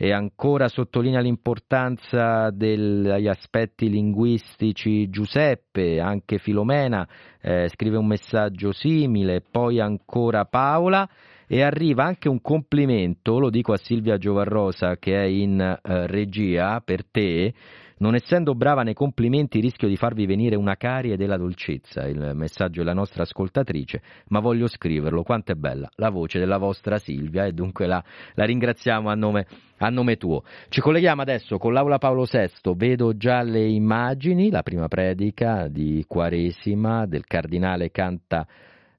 e 0.00 0.12
ancora 0.12 0.68
sottolinea 0.68 1.20
l'importanza 1.20 2.50
degli 2.50 3.26
aspetti 3.26 3.90
linguistici. 3.90 5.10
Giuseppe, 5.10 5.98
anche 5.98 6.38
Filomena 6.38 7.06
eh, 7.42 7.68
scrive 7.68 7.96
un 7.96 8.06
messaggio 8.06 8.70
simile, 8.70 9.42
poi 9.42 9.80
ancora 9.80 10.44
Paola. 10.44 11.08
E 11.50 11.62
arriva 11.62 12.04
anche 12.04 12.28
un 12.28 12.42
complimento, 12.42 13.38
lo 13.38 13.48
dico 13.48 13.72
a 13.72 13.78
Silvia 13.78 14.18
Giovarrosa 14.18 14.98
che 14.98 15.18
è 15.18 15.24
in 15.24 15.58
eh, 15.58 16.06
regia 16.06 16.82
per 16.84 17.06
te, 17.10 17.54
non 17.98 18.14
essendo 18.14 18.54
brava 18.54 18.82
nei 18.82 18.94
complimenti 18.94 19.60
rischio 19.60 19.88
di 19.88 19.96
farvi 19.96 20.26
venire 20.26 20.56
una 20.56 20.76
carie 20.76 21.16
della 21.16 21.36
dolcezza, 21.36 22.06
il 22.06 22.32
messaggio 22.34 22.80
della 22.82 22.94
nostra 22.94 23.22
ascoltatrice, 23.22 24.02
ma 24.28 24.40
voglio 24.40 24.66
scriverlo, 24.66 25.22
quanto 25.22 25.52
è 25.52 25.54
bella 25.54 25.88
la 25.96 26.10
voce 26.10 26.38
della 26.38 26.58
vostra 26.58 26.98
Silvia 26.98 27.44
e 27.44 27.52
dunque 27.52 27.86
la, 27.86 28.02
la 28.34 28.44
ringraziamo 28.44 29.08
a 29.08 29.14
nome, 29.14 29.46
a 29.78 29.88
nome 29.88 30.16
tuo. 30.16 30.42
Ci 30.68 30.80
colleghiamo 30.80 31.22
adesso 31.22 31.58
con 31.58 31.72
l'Aula 31.72 31.98
Paolo 31.98 32.24
VI, 32.30 32.74
vedo 32.76 33.16
già 33.16 33.42
le 33.42 33.66
immagini, 33.66 34.50
la 34.50 34.62
prima 34.62 34.88
predica 34.88 35.68
di 35.68 36.04
Quaresima 36.06 37.06
del 37.06 37.24
Cardinale 37.26 37.90
Canta 37.90 38.46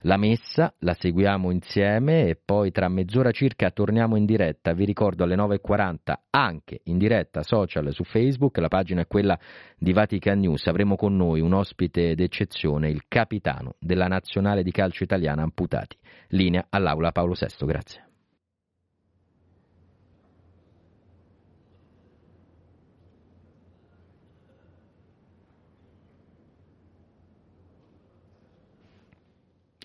la 0.04 0.18
messa 0.18 0.74
la 0.80 0.96
seguiamo 0.98 1.52
insieme 1.52 2.28
e 2.28 2.38
poi 2.44 2.72
tra 2.72 2.88
mezz'ora 2.88 3.32
circa 3.32 3.70
torniamo 3.72 4.16
in 4.16 4.26
diretta. 4.26 4.74
Vi 4.74 4.86
ricordo 4.86 5.24
alle 5.24 5.36
9.40 5.36 6.14
anche 6.30 6.82
in 6.86 6.98
diretta 6.98 7.44
social 7.44 7.92
su 7.92 8.04
Facebook, 8.04 8.58
la 8.58 8.68
pagina 8.70 9.02
è 9.02 9.08
quella 9.08 9.38
di 9.78 9.92
Vatican 9.92 10.40
News. 10.40 10.68
Avremo 10.68 10.96
con 10.96 11.16
noi 11.16 11.42
un 11.42 11.54
ospite 11.54 12.16
d'eccezione, 12.16 12.90
il 12.90 13.04
capitano 13.08 13.76
della 13.80 14.08
nazionale 14.08 14.64
di 14.64 14.72
calcio 14.72 15.04
italiana 15.04 15.44
amputati. 15.44 15.98
Linea 16.30 16.68
all'aula 16.70 17.12
Paolo 17.12 17.34
VI, 17.34 17.66
grazie. 17.66 18.09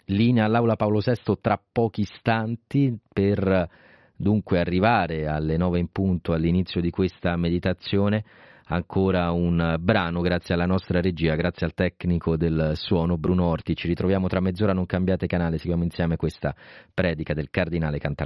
Linea 0.07 0.45
all'Aula 0.45 0.77
Paolo 0.77 1.01
VI 1.01 1.39
tra 1.41 1.61
pochi 1.73 2.03
istanti 2.03 2.97
per 3.13 3.69
dunque 4.17 4.59
arrivare 4.59 5.27
alle 5.27 5.57
nove 5.57 5.79
in 5.79 5.89
punto 5.91 6.33
all'inizio 6.33 6.81
di 6.81 6.91
questa 6.91 7.37
meditazione. 7.37 8.25
Ancora 8.67 9.31
un 9.31 9.77
brano 9.79 10.23
grazie 10.23 10.55
alla 10.55 10.65
nostra 10.65 11.03
regia, 11.03 11.35
grazie 11.35 11.67
al 11.67 11.75
tecnico 11.75 12.37
del 12.37 12.73
suono 12.75 13.19
Bruno 13.19 13.45
Orti. 13.45 13.77
Ci 13.77 13.89
ritroviamo 13.89 14.27
tra 14.27 14.41
mezz'ora, 14.41 14.73
non 14.73 14.87
cambiate 14.87 15.27
canale, 15.27 15.59
seguiamo 15.59 15.85
insieme 15.85 16.17
questa 16.17 16.55
predica 16.93 17.35
del 17.35 17.51
Cardinale 17.51 17.99
Canta 17.99 18.25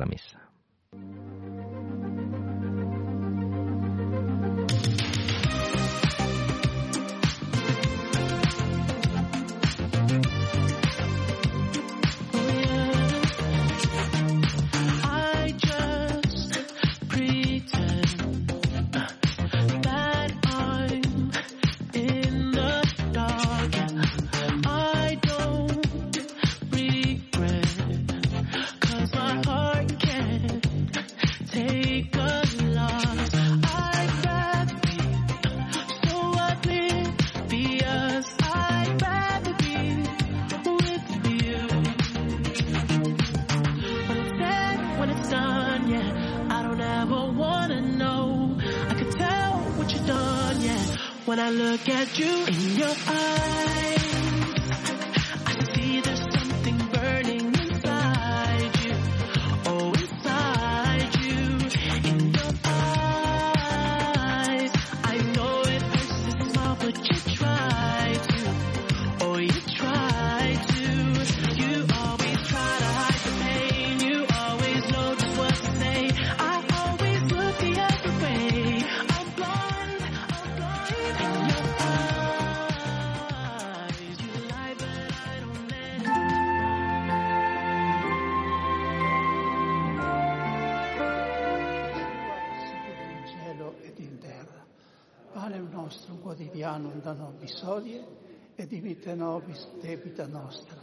nobis 99.29 99.66
debita 99.83 100.26
nostra, 100.26 100.81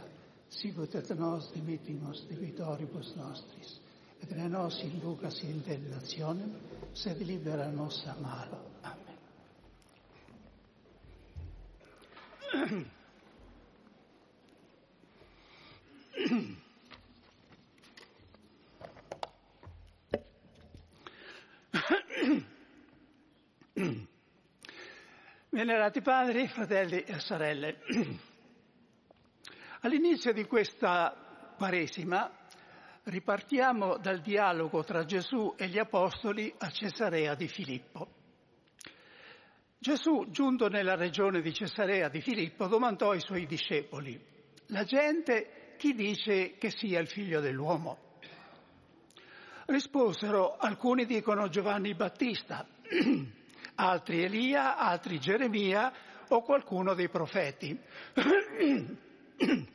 sicut 0.48 0.94
et 0.94 1.10
nos 1.18 1.50
dimitimus 1.54 2.26
debitoribus 2.30 3.14
nostris, 3.18 3.80
et 4.22 4.30
ne 4.36 4.48
nos 4.48 4.78
inducas 4.84 5.42
in 5.44 5.62
tentationem, 5.66 6.52
sed 6.94 7.22
libera 7.26 7.70
nos 7.72 8.06
a 8.06 8.14
malo. 8.20 8.60
Amen. 8.82 9.16
Venerati 25.50 26.00
padri, 26.02 26.48
fratelli 26.48 27.02
e 27.04 27.18
sorelle, 27.18 27.76
all'inizio 29.86 30.32
di 30.32 30.44
questa 30.46 31.14
Quaresima 31.56 32.28
ripartiamo 33.04 33.98
dal 33.98 34.20
dialogo 34.20 34.82
tra 34.82 35.04
Gesù 35.04 35.54
e 35.56 35.68
gli 35.68 35.78
Apostoli 35.78 36.52
a 36.58 36.68
Cesarea 36.70 37.36
di 37.36 37.46
Filippo. 37.46 38.08
Gesù, 39.78 40.26
giunto 40.30 40.68
nella 40.68 40.96
regione 40.96 41.40
di 41.40 41.54
Cesarea 41.54 42.08
di 42.08 42.20
Filippo, 42.20 42.66
domandò 42.66 43.12
ai 43.12 43.20
suoi 43.20 43.46
discepoli, 43.46 44.20
la 44.66 44.82
gente 44.82 45.74
chi 45.78 45.94
dice 45.94 46.56
che 46.58 46.70
sia 46.70 46.98
il 46.98 47.06
figlio 47.06 47.40
dell'uomo? 47.40 48.18
Risposero, 49.66 50.56
alcuni 50.56 51.06
dicono 51.06 51.48
Giovanni 51.48 51.94
Battista, 51.94 52.66
altri 53.76 54.24
Elia, 54.24 54.76
altri 54.76 55.20
Geremia 55.20 55.92
o 56.28 56.42
qualcuno 56.42 56.94
dei 56.94 57.08
profeti. 57.08 57.78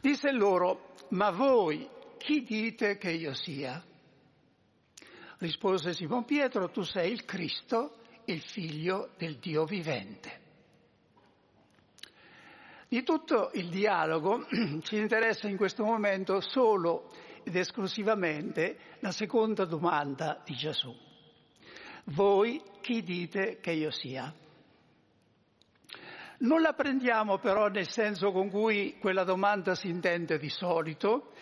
Disse 0.00 0.30
loro, 0.32 0.94
ma 1.10 1.30
voi 1.30 1.88
chi 2.18 2.42
dite 2.42 2.98
che 2.98 3.10
io 3.10 3.34
sia? 3.34 3.82
Rispose 5.38 5.92
Simon 5.92 6.24
Pietro, 6.24 6.70
tu 6.70 6.82
sei 6.82 7.12
il 7.12 7.24
Cristo, 7.24 7.98
il 8.24 8.40
figlio 8.40 9.10
del 9.16 9.36
Dio 9.36 9.64
vivente. 9.64 10.46
Di 12.88 13.02
tutto 13.02 13.50
il 13.52 13.68
dialogo 13.68 14.46
ci 14.82 14.96
interessa 14.96 15.46
in 15.48 15.56
questo 15.56 15.84
momento 15.84 16.40
solo 16.40 17.10
ed 17.42 17.54
esclusivamente 17.54 18.78
la 19.00 19.12
seconda 19.12 19.64
domanda 19.64 20.40
di 20.44 20.54
Gesù. 20.54 20.94
Voi 22.04 22.62
chi 22.80 23.02
dite 23.02 23.58
che 23.60 23.72
io 23.72 23.90
sia? 23.90 24.32
Non 26.40 26.60
la 26.60 26.72
prendiamo 26.72 27.38
però 27.38 27.66
nel 27.66 27.90
senso 27.90 28.30
con 28.30 28.48
cui 28.48 28.96
quella 29.00 29.24
domanda 29.24 29.74
si 29.74 29.88
intende 29.88 30.38
di 30.38 30.48
solito, 30.48 31.32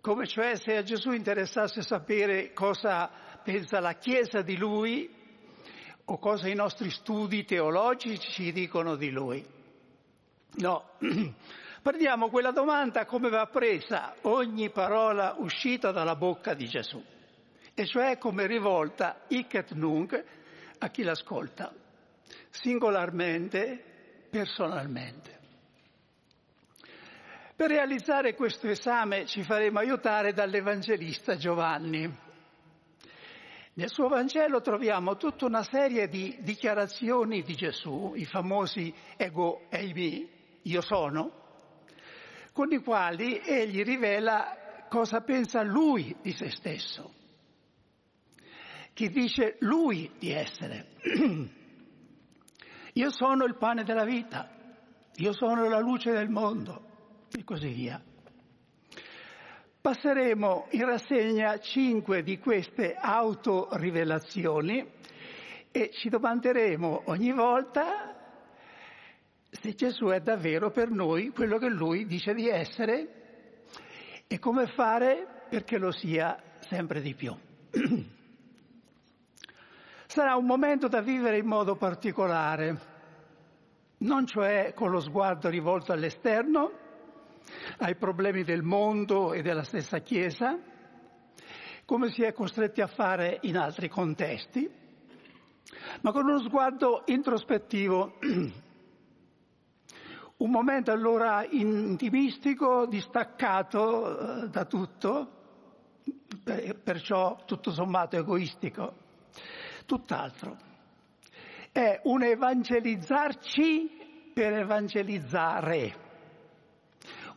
come 0.00 0.26
cioè 0.26 0.56
se 0.56 0.76
a 0.76 0.82
Gesù 0.82 1.10
interessasse 1.10 1.82
sapere 1.82 2.54
cosa 2.54 3.10
pensa 3.42 3.78
la 3.78 3.94
Chiesa 3.94 4.40
di 4.40 4.56
lui 4.56 5.18
o 6.06 6.18
cosa 6.18 6.48
i 6.48 6.54
nostri 6.54 6.90
studi 6.90 7.44
teologici 7.44 8.30
ci 8.30 8.52
dicono 8.52 8.96
di 8.96 9.10
lui. 9.10 9.44
No, 10.52 10.92
prendiamo 11.82 12.30
quella 12.30 12.52
domanda 12.52 13.04
come 13.04 13.28
va 13.28 13.46
presa 13.48 14.14
ogni 14.22 14.70
parola 14.70 15.34
uscita 15.36 15.92
dalla 15.92 16.16
bocca 16.16 16.54
di 16.54 16.66
Gesù, 16.66 17.04
e 17.74 17.86
cioè 17.86 18.16
come 18.16 18.46
rivolta 18.46 19.24
hic 19.28 19.54
et 19.54 19.72
nunc 19.72 20.24
a 20.78 20.88
chi 20.88 21.02
l'ascolta, 21.02 21.70
singolarmente 22.48 23.84
personalmente. 24.30 25.38
Per 27.60 27.68
realizzare 27.68 28.34
questo 28.34 28.68
esame 28.68 29.26
ci 29.26 29.42
faremo 29.42 29.80
aiutare 29.80 30.32
dall'Evangelista 30.32 31.36
Giovanni. 31.36 32.10
Nel 33.74 33.90
suo 33.90 34.08
Vangelo 34.08 34.62
troviamo 34.62 35.16
tutta 35.16 35.44
una 35.44 35.62
serie 35.62 36.08
di 36.08 36.38
dichiarazioni 36.40 37.42
di 37.42 37.54
Gesù, 37.54 38.14
i 38.16 38.24
famosi 38.24 38.92
ego 39.16 39.66
eimi, 39.68 40.26
io 40.62 40.80
sono, 40.80 41.32
con 42.52 42.72
i 42.72 42.78
quali 42.78 43.40
egli 43.44 43.82
rivela 43.82 44.86
cosa 44.88 45.20
pensa 45.20 45.62
lui 45.62 46.16
di 46.22 46.32
se 46.32 46.50
stesso, 46.50 47.12
chi 48.94 49.08
dice 49.10 49.56
lui 49.60 50.10
di 50.18 50.30
essere. 50.30 50.86
Io 52.94 53.10
sono 53.10 53.44
il 53.44 53.56
pane 53.56 53.84
della 53.84 54.04
vita, 54.04 54.48
io 55.16 55.32
sono 55.32 55.68
la 55.68 55.78
luce 55.78 56.12
del 56.12 56.28
mondo 56.28 56.88
e 57.32 57.44
così 57.44 57.68
via. 57.68 58.02
Passeremo 59.80 60.66
in 60.70 60.84
rassegna 60.84 61.58
cinque 61.58 62.22
di 62.22 62.38
queste 62.38 62.94
autorivelazioni 62.94 64.86
e 65.70 65.90
ci 65.92 66.08
domanderemo 66.08 67.02
ogni 67.06 67.32
volta 67.32 68.16
se 69.50 69.74
Gesù 69.74 70.06
è 70.06 70.20
davvero 70.20 70.70
per 70.70 70.90
noi 70.90 71.30
quello 71.30 71.58
che 71.58 71.68
lui 71.68 72.06
dice 72.06 72.34
di 72.34 72.48
essere 72.48 73.64
e 74.26 74.38
come 74.38 74.66
fare 74.66 75.46
perché 75.48 75.78
lo 75.78 75.92
sia 75.92 76.40
sempre 76.60 77.00
di 77.00 77.14
più. 77.14 77.34
Sarà 80.10 80.34
un 80.34 80.44
momento 80.44 80.88
da 80.88 81.00
vivere 81.02 81.38
in 81.38 81.46
modo 81.46 81.76
particolare, 81.76 82.80
non 83.98 84.26
cioè 84.26 84.72
con 84.74 84.90
lo 84.90 84.98
sguardo 84.98 85.48
rivolto 85.48 85.92
all'esterno, 85.92 86.72
ai 87.78 87.94
problemi 87.94 88.42
del 88.42 88.64
mondo 88.64 89.32
e 89.32 89.40
della 89.40 89.62
stessa 89.62 90.00
Chiesa, 90.00 90.58
come 91.84 92.10
si 92.10 92.24
è 92.24 92.32
costretti 92.32 92.80
a 92.80 92.88
fare 92.88 93.38
in 93.42 93.56
altri 93.56 93.88
contesti, 93.88 94.68
ma 96.00 96.10
con 96.10 96.26
uno 96.26 96.40
sguardo 96.40 97.04
introspettivo, 97.06 98.14
un 100.38 100.50
momento 100.50 100.90
allora 100.90 101.46
intimistico, 101.48 102.84
distaccato 102.86 104.42
eh, 104.42 104.48
da 104.48 104.64
tutto, 104.64 105.30
perciò 106.82 107.44
tutto 107.44 107.70
sommato 107.70 108.16
egoistico 108.16 109.06
tutt'altro. 109.90 110.56
È 111.72 112.00
un 112.04 112.22
evangelizzarci 112.22 114.30
per 114.32 114.52
evangelizzare, 114.52 115.94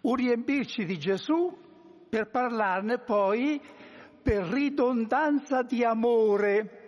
un 0.01 0.14
riempirci 0.14 0.86
di 0.86 0.99
Gesù 0.99 1.51
per 2.08 2.30
parlarne 2.30 2.99
poi 2.99 3.60
per 4.22 4.43
ridondanza 4.43 5.64
di 5.64 5.84
amore, 5.84 6.82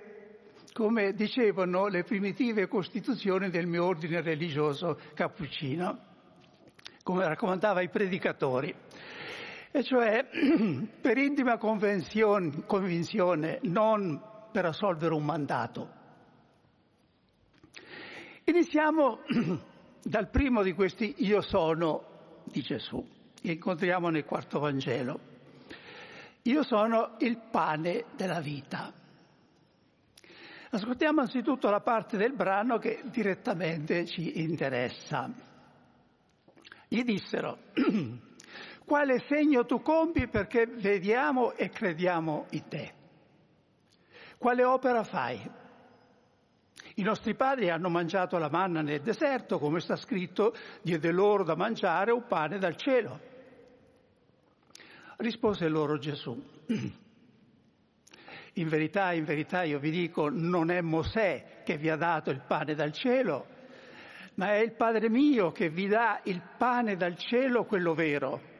come 0.71 1.13
dicevano 1.13 1.87
le 1.87 2.03
primitive 2.03 2.67
costituzioni 2.67 3.49
del 3.49 3.65
mio 3.65 3.85
ordine 3.85 4.21
religioso 4.21 4.99
cappuccino, 5.15 5.97
come 7.01 7.27
raccomandava 7.27 7.81
i 7.81 7.89
predicatori. 7.89 8.71
E 9.71 9.83
cioè 9.83 10.27
per 11.01 11.17
intima 11.17 11.57
convinzione, 11.57 13.59
non 13.63 14.33
per 14.55 14.63
assolvere 14.63 15.13
un 15.13 15.25
mandato. 15.25 15.89
Iniziamo 18.45 19.19
dal 20.01 20.29
primo 20.29 20.63
di 20.63 20.71
questi 20.71 21.13
io 21.17 21.41
sono 21.41 22.43
di 22.45 22.61
Gesù, 22.61 23.05
che 23.41 23.51
incontriamo 23.51 24.07
nel 24.07 24.23
quarto 24.23 24.59
Vangelo. 24.59 25.19
Io 26.43 26.63
sono 26.63 27.15
il 27.19 27.37
pane 27.51 28.05
della 28.15 28.39
vita. 28.39 28.93
Ascoltiamo 30.69 31.19
anzitutto 31.19 31.69
la 31.69 31.81
parte 31.81 32.15
del 32.15 32.31
brano 32.31 32.77
che 32.77 33.01
direttamente 33.07 34.05
ci 34.05 34.41
interessa. 34.41 35.29
Gli 36.87 37.03
dissero, 37.03 37.57
quale 38.85 39.19
segno 39.27 39.65
tu 39.65 39.81
compi 39.81 40.29
perché 40.29 40.65
vediamo 40.65 41.51
e 41.55 41.67
crediamo 41.67 42.45
in 42.51 42.67
te? 42.69 42.94
Quale 44.45 44.63
opera 44.63 45.03
fai? 45.03 45.41
I 46.97 47.01
nostri 47.01 47.33
padri 47.33 47.71
hanno 47.71 47.89
mangiato 47.89 48.37
la 48.37 48.47
manna 48.47 48.83
nel 48.83 49.01
deserto, 49.01 49.57
come 49.57 49.79
sta 49.79 49.95
scritto, 49.95 50.53
diede 50.83 51.11
loro 51.11 51.43
da 51.43 51.55
mangiare 51.55 52.11
un 52.11 52.27
pane 52.27 52.59
dal 52.59 52.75
cielo. 52.75 53.19
Rispose 55.17 55.67
loro 55.67 55.97
Gesù. 55.97 56.39
In 58.53 58.67
verità, 58.67 59.13
in 59.13 59.23
verità 59.23 59.63
io 59.63 59.79
vi 59.79 59.89
dico, 59.89 60.29
non 60.29 60.69
è 60.69 60.79
Mosè 60.79 61.63
che 61.63 61.77
vi 61.77 61.89
ha 61.89 61.95
dato 61.95 62.29
il 62.29 62.43
pane 62.45 62.75
dal 62.75 62.91
cielo, 62.91 63.47
ma 64.35 64.51
è 64.51 64.59
il 64.59 64.73
Padre 64.73 65.09
mio 65.09 65.51
che 65.51 65.69
vi 65.69 65.87
dà 65.87 66.21
il 66.25 66.39
pane 66.55 66.95
dal 66.97 67.17
cielo, 67.17 67.65
quello 67.65 67.95
vero. 67.95 68.53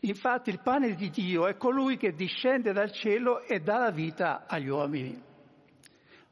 Infatti 0.00 0.48
il 0.50 0.60
pane 0.60 0.94
di 0.94 1.10
Dio 1.10 1.46
è 1.46 1.56
colui 1.56 1.96
che 1.96 2.14
discende 2.14 2.72
dal 2.72 2.90
cielo 2.90 3.42
e 3.42 3.60
dà 3.60 3.78
la 3.78 3.90
vita 3.90 4.46
agli 4.46 4.68
uomini. 4.68 5.22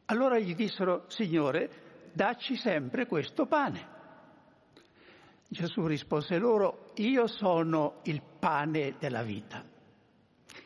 Allora 0.06 0.38
gli 0.38 0.54
dissero, 0.54 1.04
Signore, 1.08 2.10
dacci 2.12 2.56
sempre 2.56 3.06
questo 3.06 3.44
pane. 3.44 3.96
Gesù 5.46 5.86
rispose 5.86 6.38
loro, 6.38 6.92
io 6.96 7.26
sono 7.26 8.00
il 8.04 8.22
pane 8.38 8.94
della 8.98 9.22
vita. 9.22 9.62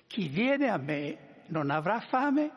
Chi 0.07 0.29
viene 0.29 0.69
a 0.69 0.77
me 0.77 1.45
non 1.49 1.71
avrà 1.71 2.01
fame 2.01 2.51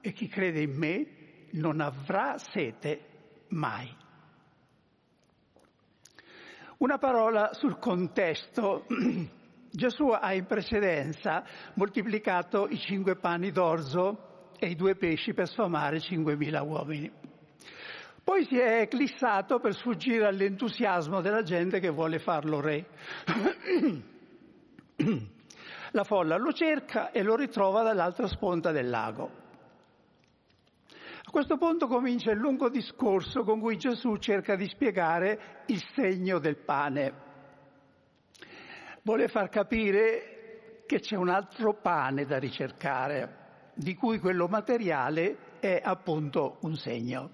e 0.00 0.12
chi 0.12 0.28
crede 0.28 0.60
in 0.60 0.76
me 0.76 1.06
non 1.52 1.80
avrà 1.80 2.36
sete 2.36 3.00
mai. 3.48 3.94
Una 6.78 6.98
parola 6.98 7.54
sul 7.54 7.78
contesto 7.78 8.86
Gesù 9.70 10.08
ha 10.08 10.32
in 10.32 10.46
precedenza 10.46 11.44
moltiplicato 11.74 12.66
i 12.68 12.78
cinque 12.78 13.16
pani 13.16 13.50
d'orzo 13.50 14.52
e 14.58 14.68
i 14.68 14.74
due 14.74 14.96
pesci 14.96 15.34
per 15.34 15.46
sfamare 15.48 16.00
cinquemila 16.00 16.62
uomini. 16.62 17.10
Poi 18.24 18.44
si 18.44 18.58
è 18.58 18.80
eclissato 18.80 19.58
per 19.58 19.74
sfuggire 19.74 20.26
all'entusiasmo 20.26 21.20
della 21.20 21.42
gente 21.42 21.80
che 21.80 21.88
vuole 21.88 22.18
farlo 22.18 22.60
re. 22.60 22.86
La 25.92 26.04
folla 26.04 26.36
lo 26.36 26.52
cerca 26.52 27.10
e 27.10 27.22
lo 27.22 27.34
ritrova 27.36 27.82
dall'altra 27.82 28.26
sponda 28.26 28.70
del 28.70 28.90
lago. 28.90 29.30
A 31.24 31.30
questo 31.30 31.56
punto 31.56 31.86
comincia 31.86 32.30
il 32.30 32.38
lungo 32.38 32.68
discorso 32.68 33.44
con 33.44 33.60
cui 33.60 33.78
Gesù 33.78 34.16
cerca 34.16 34.56
di 34.56 34.66
spiegare 34.68 35.62
il 35.66 35.82
segno 35.94 36.38
del 36.38 36.56
pane 36.56 37.27
vuole 39.02 39.28
far 39.28 39.48
capire 39.48 40.82
che 40.86 41.00
c'è 41.00 41.16
un 41.16 41.28
altro 41.28 41.74
pane 41.74 42.24
da 42.24 42.38
ricercare, 42.38 43.72
di 43.74 43.94
cui 43.94 44.18
quello 44.18 44.46
materiale 44.48 45.58
è 45.60 45.80
appunto 45.82 46.58
un 46.62 46.76
segno. 46.76 47.30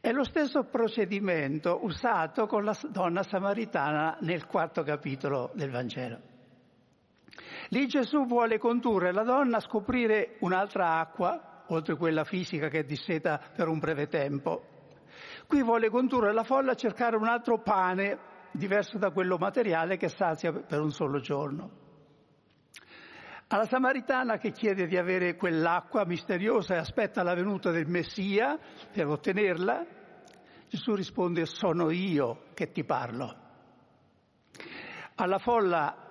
È 0.00 0.10
lo 0.12 0.24
stesso 0.24 0.64
procedimento 0.64 1.84
usato 1.84 2.46
con 2.46 2.64
la 2.64 2.76
donna 2.88 3.22
samaritana 3.22 4.16
nel 4.20 4.46
quarto 4.46 4.82
capitolo 4.82 5.50
del 5.54 5.70
Vangelo. 5.70 6.18
Lì 7.68 7.86
Gesù 7.86 8.24
vuole 8.26 8.58
condurre 8.58 9.12
la 9.12 9.22
donna 9.22 9.58
a 9.58 9.60
scoprire 9.60 10.36
un'altra 10.40 10.98
acqua, 10.98 11.64
oltre 11.68 11.96
quella 11.96 12.24
fisica 12.24 12.68
che 12.68 12.84
disseta 12.84 13.40
per 13.54 13.68
un 13.68 13.78
breve 13.78 14.08
tempo. 14.08 14.64
Qui 15.46 15.62
vuole 15.62 15.90
condurre 15.90 16.32
la 16.32 16.44
folla 16.44 16.72
a 16.72 16.76
cercare 16.76 17.16
un 17.16 17.28
altro 17.28 17.60
pane 17.60 18.29
diverso 18.52 18.98
da 18.98 19.10
quello 19.10 19.36
materiale 19.36 19.96
che 19.96 20.08
sazia 20.08 20.52
per 20.52 20.80
un 20.80 20.90
solo 20.90 21.20
giorno. 21.20 21.88
Alla 23.48 23.64
Samaritana 23.64 24.38
che 24.38 24.52
chiede 24.52 24.86
di 24.86 24.96
avere 24.96 25.34
quell'acqua 25.34 26.04
misteriosa 26.06 26.74
e 26.74 26.78
aspetta 26.78 27.24
la 27.24 27.34
venuta 27.34 27.70
del 27.70 27.88
Messia 27.88 28.56
per 28.92 29.08
ottenerla, 29.08 29.84
Gesù 30.68 30.94
risponde 30.94 31.46
sono 31.46 31.90
io 31.90 32.44
che 32.54 32.70
ti 32.70 32.84
parlo. 32.84 33.36
Alla 35.16 35.38
folla 35.38 36.06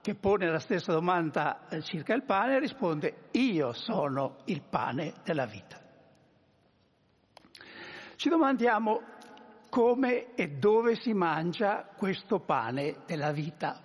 che 0.00 0.14
pone 0.14 0.48
la 0.48 0.60
stessa 0.60 0.92
domanda 0.92 1.66
eh, 1.68 1.82
circa 1.82 2.14
il 2.14 2.22
pane 2.22 2.60
risponde 2.60 3.30
io 3.32 3.72
sono 3.72 4.36
il 4.44 4.62
pane 4.62 5.14
della 5.24 5.46
vita. 5.46 5.80
Ci 8.14 8.28
domandiamo 8.28 9.02
come 9.76 10.34
e 10.34 10.48
dove 10.52 10.94
si 10.94 11.12
mangia 11.12 11.86
questo 11.98 12.38
pane 12.38 13.00
della 13.04 13.30
vita. 13.30 13.78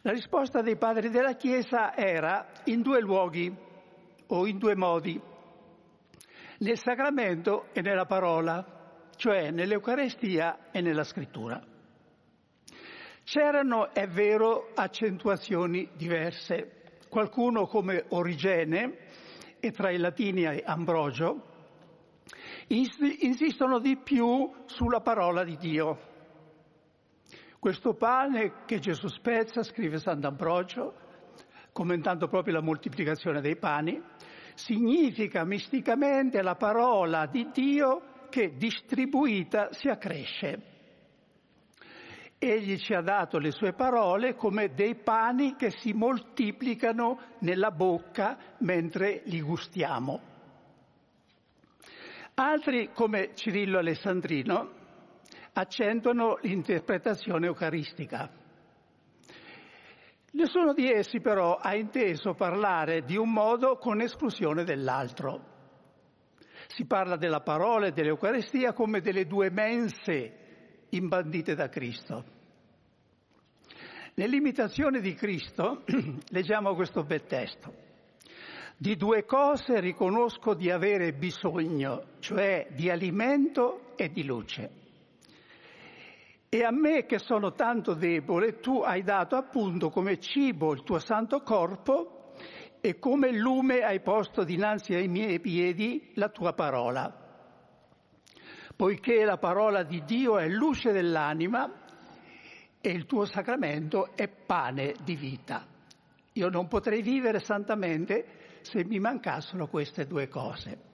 La 0.00 0.10
risposta 0.10 0.62
dei 0.62 0.76
padri 0.76 1.10
della 1.10 1.34
Chiesa 1.34 1.94
era 1.94 2.48
in 2.64 2.82
due 2.82 3.00
luoghi 3.00 3.54
o 4.26 4.46
in 4.48 4.58
due 4.58 4.74
modi, 4.74 5.20
nel 6.58 6.76
sacramento 6.76 7.66
e 7.72 7.82
nella 7.82 8.06
parola, 8.06 9.06
cioè 9.14 9.52
nell'Eucarestia 9.52 10.72
e 10.72 10.80
nella 10.80 11.04
scrittura. 11.04 11.62
C'erano, 13.22 13.94
è 13.94 14.08
vero, 14.08 14.72
accentuazioni 14.74 15.88
diverse. 15.94 16.98
Qualcuno 17.08 17.68
come 17.68 18.06
Origene 18.08 18.96
e 19.60 19.70
tra 19.70 19.90
i 19.90 19.98
latini 19.98 20.46
Ambrogio 20.64 21.49
insistono 22.72 23.78
di 23.78 23.96
più 23.96 24.50
sulla 24.66 25.00
parola 25.00 25.42
di 25.42 25.56
Dio. 25.56 26.08
Questo 27.58 27.94
pane 27.94 28.64
che 28.64 28.78
Gesù 28.78 29.08
spezza, 29.08 29.62
scrive 29.62 29.98
Sant'Ambrogio, 29.98 30.94
commentando 31.72 32.28
proprio 32.28 32.54
la 32.54 32.62
moltiplicazione 32.62 33.40
dei 33.40 33.56
pani, 33.56 34.00
significa 34.54 35.44
misticamente 35.44 36.42
la 36.42 36.54
parola 36.54 37.26
di 37.26 37.48
Dio 37.52 38.26
che 38.30 38.56
distribuita 38.56 39.72
si 39.72 39.88
accresce. 39.88 40.68
Egli 42.38 42.78
ci 42.78 42.94
ha 42.94 43.02
dato 43.02 43.38
le 43.38 43.50
sue 43.50 43.74
parole 43.74 44.34
come 44.34 44.72
dei 44.72 44.94
pani 44.94 45.56
che 45.56 45.70
si 45.70 45.92
moltiplicano 45.92 47.18
nella 47.40 47.70
bocca 47.70 48.38
mentre 48.58 49.22
li 49.24 49.42
gustiamo. 49.42 50.29
Altri, 52.42 52.88
come 52.94 53.34
Cirillo 53.34 53.76
Alessandrino, 53.76 54.70
accentuano 55.52 56.38
l'interpretazione 56.40 57.44
eucaristica. 57.44 58.30
Nessuno 60.32 60.72
di 60.72 60.90
essi 60.90 61.20
però 61.20 61.56
ha 61.56 61.74
inteso 61.74 62.32
parlare 62.32 63.04
di 63.04 63.18
un 63.18 63.30
modo 63.30 63.76
con 63.76 64.00
esclusione 64.00 64.64
dell'altro. 64.64 65.48
Si 66.68 66.86
parla 66.86 67.16
della 67.16 67.40
parola 67.40 67.88
e 67.88 67.92
dell'Eucaristia 67.92 68.72
come 68.72 69.02
delle 69.02 69.26
due 69.26 69.50
mense 69.50 70.86
imbandite 70.88 71.54
da 71.54 71.68
Cristo. 71.68 72.24
Nell'imitazione 74.14 75.00
di 75.00 75.12
Cristo 75.12 75.84
leggiamo 76.30 76.74
questo 76.74 77.04
bel 77.04 77.26
testo. 77.26 77.89
Di 78.82 78.96
due 78.96 79.26
cose 79.26 79.78
riconosco 79.78 80.54
di 80.54 80.70
avere 80.70 81.12
bisogno, 81.12 82.12
cioè 82.20 82.68
di 82.70 82.88
alimento 82.88 83.92
e 83.94 84.10
di 84.10 84.24
luce. 84.24 84.70
E 86.48 86.64
a 86.64 86.70
me 86.70 87.04
che 87.04 87.18
sono 87.18 87.52
tanto 87.52 87.92
debole, 87.92 88.58
tu 88.60 88.78
hai 88.80 89.02
dato 89.02 89.36
appunto 89.36 89.90
come 89.90 90.18
cibo 90.18 90.72
il 90.72 90.82
tuo 90.82 90.98
santo 90.98 91.42
corpo 91.42 92.32
e 92.80 92.98
come 92.98 93.32
lume 93.32 93.82
hai 93.82 94.00
posto 94.00 94.44
dinanzi 94.44 94.94
ai 94.94 95.08
miei 95.08 95.40
piedi 95.40 96.12
la 96.14 96.30
tua 96.30 96.54
parola. 96.54 97.14
Poiché 98.74 99.24
la 99.26 99.36
parola 99.36 99.82
di 99.82 100.02
Dio 100.04 100.38
è 100.38 100.48
luce 100.48 100.90
dell'anima 100.90 101.70
e 102.80 102.90
il 102.90 103.04
tuo 103.04 103.26
sacramento 103.26 104.16
è 104.16 104.26
pane 104.26 104.94
di 105.04 105.16
vita. 105.16 105.66
Io 106.32 106.48
non 106.48 106.66
potrei 106.66 107.02
vivere 107.02 107.40
santamente 107.40 108.39
se 108.62 108.84
mi 108.84 108.98
mancassero 108.98 109.66
queste 109.66 110.06
due 110.06 110.28
cose. 110.28 110.88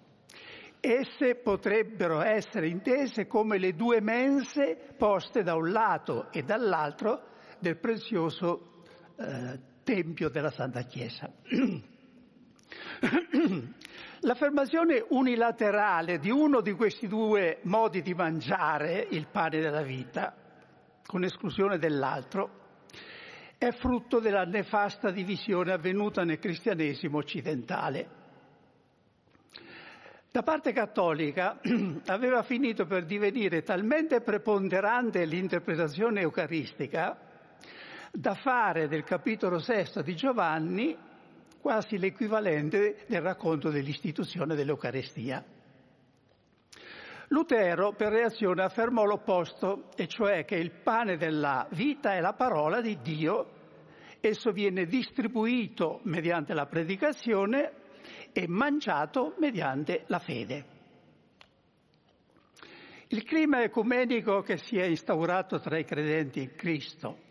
Esse 0.81 1.35
potrebbero 1.37 2.21
essere 2.21 2.69
intese 2.69 3.27
come 3.27 3.59
le 3.59 3.75
due 3.75 4.01
mense 4.01 4.95
poste 4.97 5.43
da 5.43 5.55
un 5.55 5.73
lato 5.73 6.31
e 6.31 6.43
dall'altro 6.43 7.35
del 7.59 7.79
prezioso 7.79 8.83
eh, 9.17 9.59
Tempio 9.83 10.29
della 10.29 10.51
Santa 10.51 10.83
Chiesa. 10.83 11.31
L'affermazione 14.21 15.05
unilaterale 15.11 16.19
di 16.19 16.31
uno 16.31 16.61
di 16.61 16.73
questi 16.73 17.07
due 17.07 17.59
modi 17.63 18.03
di 18.03 18.15
mangiare 18.15 19.07
il 19.11 19.29
pane 19.31 19.61
della 19.61 19.83
vita, 19.83 20.35
con 21.07 21.23
esclusione 21.23 21.79
dell'altro, 21.79 22.66
è 23.59 23.71
frutto 23.73 24.21
della 24.21 24.45
nefasta 24.45 25.11
divisione 25.11 25.73
avvenuta 25.73 26.25
nel 26.25 26.39
cristianesimo 26.39 27.19
occidentale. 27.19 28.25
Da 30.31 30.43
parte 30.43 30.73
cattolica 30.73 31.59
aveva 32.07 32.43
finito 32.43 32.85
per 32.85 33.07
divenire 33.07 33.63
talmente 33.63 34.21
preponderante 34.21 35.25
l'interpretazione 35.25 36.21
eucaristica 36.21 37.19
da 38.13 38.35
fare 38.35 38.89
del 38.89 39.05
capitolo 39.05 39.59
sesto 39.59 40.03
di 40.03 40.15
Giovanni 40.15 40.97
quasi 41.61 41.99
l'equivalente 41.99 43.05
del 43.07 43.23
racconto 43.23 43.71
dell'istituzione 43.71 44.55
dell'Eucaristia. 44.55 45.43
Lutero 47.29 47.93
per 47.93 48.13
reazione 48.13 48.63
affermò 48.63 49.05
l'opposto, 49.05 49.91
e 49.97 50.07
cioè 50.07 50.45
che 50.45 50.57
il 50.57 50.71
pane 50.71 51.17
della 51.17 51.67
vita 51.73 52.15
è 52.15 52.21
la 52.21 52.35
parola 52.35 52.81
di 52.81 52.99
Dio, 53.03 53.55
esso 54.21 54.53
viene 54.53 54.87
distribuito 54.87 56.01
mediante 56.05 56.55
la 56.55 56.67
predicazione 56.67 57.73
e 58.33 58.47
mangiato 58.47 59.35
mediante 59.39 60.05
la 60.07 60.19
fede. 60.19 60.75
Il 63.09 63.23
clima 63.23 63.63
ecumenico 63.63 64.41
che 64.43 64.57
si 64.57 64.77
è 64.77 64.85
instaurato 64.85 65.61
tra 65.61 65.79
i 65.79 65.85
credenti 65.85 66.43
in 66.43 66.55
Cristo 66.57 67.25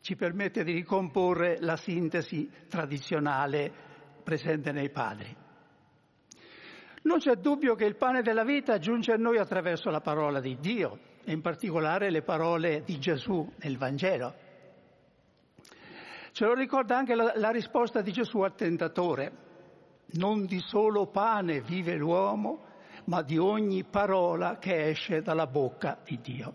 ci 0.00 0.16
permette 0.16 0.64
di 0.64 0.72
ricomporre 0.72 1.58
la 1.60 1.76
sintesi 1.76 2.50
tradizionale 2.68 3.70
presente 4.22 4.72
nei 4.72 4.90
padri. 4.90 5.41
Non 7.02 7.18
c'è 7.18 7.34
dubbio 7.34 7.74
che 7.74 7.84
il 7.84 7.96
pane 7.96 8.22
della 8.22 8.44
vita 8.44 8.78
giunge 8.78 9.12
a 9.12 9.16
noi 9.16 9.38
attraverso 9.38 9.90
la 9.90 10.00
parola 10.00 10.40
di 10.40 10.56
Dio, 10.60 10.98
e 11.24 11.32
in 11.32 11.40
particolare 11.40 12.10
le 12.10 12.22
parole 12.22 12.82
di 12.84 12.98
Gesù 12.98 13.50
nel 13.58 13.76
Vangelo. 13.76 14.34
Ce 16.32 16.44
lo 16.44 16.54
ricorda 16.54 16.96
anche 16.96 17.14
la, 17.14 17.32
la 17.36 17.50
risposta 17.50 18.00
di 18.00 18.12
Gesù 18.12 18.40
al 18.40 18.54
tentatore. 18.54 19.50
Non 20.14 20.46
di 20.46 20.60
solo 20.60 21.06
pane 21.06 21.60
vive 21.60 21.96
l'uomo, 21.96 22.64
ma 23.04 23.22
di 23.22 23.36
ogni 23.36 23.84
parola 23.84 24.58
che 24.58 24.88
esce 24.88 25.22
dalla 25.22 25.46
bocca 25.46 25.98
di 26.04 26.18
Dio. 26.22 26.54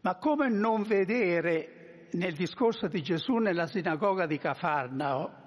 Ma 0.00 0.16
come 0.16 0.48
non 0.48 0.82
vedere 0.82 2.08
nel 2.12 2.34
discorso 2.34 2.88
di 2.88 3.02
Gesù 3.02 3.36
nella 3.36 3.66
sinagoga 3.66 4.26
di 4.26 4.38
Cafarnao 4.38 5.38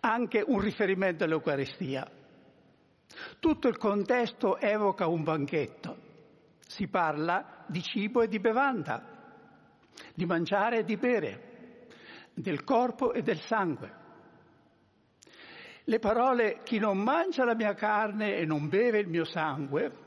anche 0.00 0.42
un 0.44 0.60
riferimento 0.60 1.24
all'Eucaristia? 1.24 2.20
Tutto 3.38 3.68
il 3.68 3.76
contesto 3.76 4.58
evoca 4.58 5.06
un 5.06 5.22
banchetto. 5.22 6.10
Si 6.66 6.88
parla 6.88 7.64
di 7.66 7.82
cibo 7.82 8.22
e 8.22 8.28
di 8.28 8.38
bevanda, 8.38 9.04
di 10.14 10.24
mangiare 10.24 10.78
e 10.78 10.84
di 10.84 10.96
bere, 10.96 11.88
del 12.32 12.64
corpo 12.64 13.12
e 13.12 13.22
del 13.22 13.40
sangue. 13.40 14.00
Le 15.84 15.98
parole 15.98 16.60
chi 16.62 16.78
non 16.78 16.98
mangia 16.98 17.44
la 17.44 17.54
mia 17.54 17.74
carne 17.74 18.36
e 18.36 18.44
non 18.44 18.68
beve 18.68 18.98
il 19.00 19.08
mio 19.08 19.24
sangue 19.24 20.01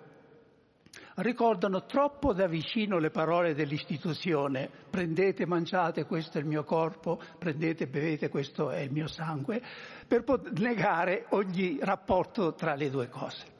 ricordano 1.16 1.86
troppo 1.86 2.34
da 2.34 2.48
vicino 2.48 2.98
le 2.98 3.10
parole 3.10 3.54
dell'istituzione 3.54 4.70
prendete, 4.90 5.46
mangiate, 5.46 6.06
questo 6.06 6.38
è 6.38 6.42
il 6.42 6.48
mio 6.48 6.64
corpo, 6.64 7.22
prendete, 7.38 7.88
bevete, 7.88 8.30
questo 8.30 8.70
è 8.70 8.80
il 8.80 8.92
mio 8.92 9.08
sangue, 9.08 9.62
per 10.08 10.24
negare 10.58 11.26
ogni 11.30 11.78
rapporto 11.82 12.54
tra 12.54 12.76
le 12.76 12.90
due 12.90 13.08
cose. 13.10 13.54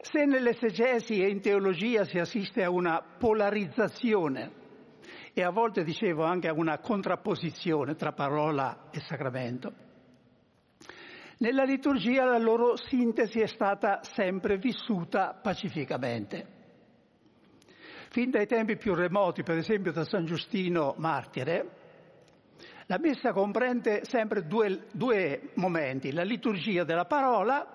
Se 0.00 0.24
nell'esegesi 0.24 1.20
e 1.20 1.28
in 1.28 1.40
teologia 1.40 2.04
si 2.04 2.18
assiste 2.18 2.62
a 2.62 2.70
una 2.70 3.02
polarizzazione 3.02 4.64
e 5.32 5.42
a 5.42 5.50
volte, 5.50 5.82
dicevo, 5.82 6.22
anche 6.22 6.48
a 6.48 6.54
una 6.54 6.78
contrapposizione 6.78 7.94
tra 7.96 8.12
parola 8.12 8.88
e 8.90 9.00
sacramento, 9.00 9.85
nella 11.38 11.64
liturgia 11.64 12.24
la 12.24 12.38
loro 12.38 12.76
sintesi 12.76 13.40
è 13.40 13.46
stata 13.46 14.00
sempre 14.02 14.56
vissuta 14.56 15.38
pacificamente. 15.40 16.54
Fin 18.08 18.30
dai 18.30 18.46
tempi 18.46 18.76
più 18.76 18.94
remoti, 18.94 19.42
per 19.42 19.58
esempio 19.58 19.92
da 19.92 20.04
San 20.04 20.24
Giustino 20.24 20.94
Martire, 20.96 21.84
la 22.86 22.98
messa 22.98 23.32
comprende 23.32 24.04
sempre 24.04 24.46
due, 24.46 24.86
due 24.92 25.50
momenti, 25.54 26.12
la 26.12 26.22
liturgia 26.22 26.84
della 26.84 27.04
parola, 27.04 27.74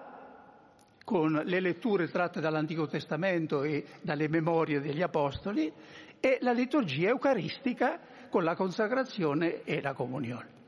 con 1.04 1.42
le 1.44 1.60
letture 1.60 2.08
tratte 2.08 2.40
dall'Antico 2.40 2.88
Testamento 2.88 3.64
e 3.64 3.86
dalle 4.02 4.30
memorie 4.30 4.80
degli 4.80 5.02
Apostoli 5.02 5.72
e 6.20 6.38
la 6.42 6.54
liturgia 6.54 7.10
eucaristica 7.10 8.00
con 8.30 8.44
la 8.44 8.56
consacrazione 8.56 9.64
e 9.64 9.82
la 9.82 9.94
comunione. 9.94 10.61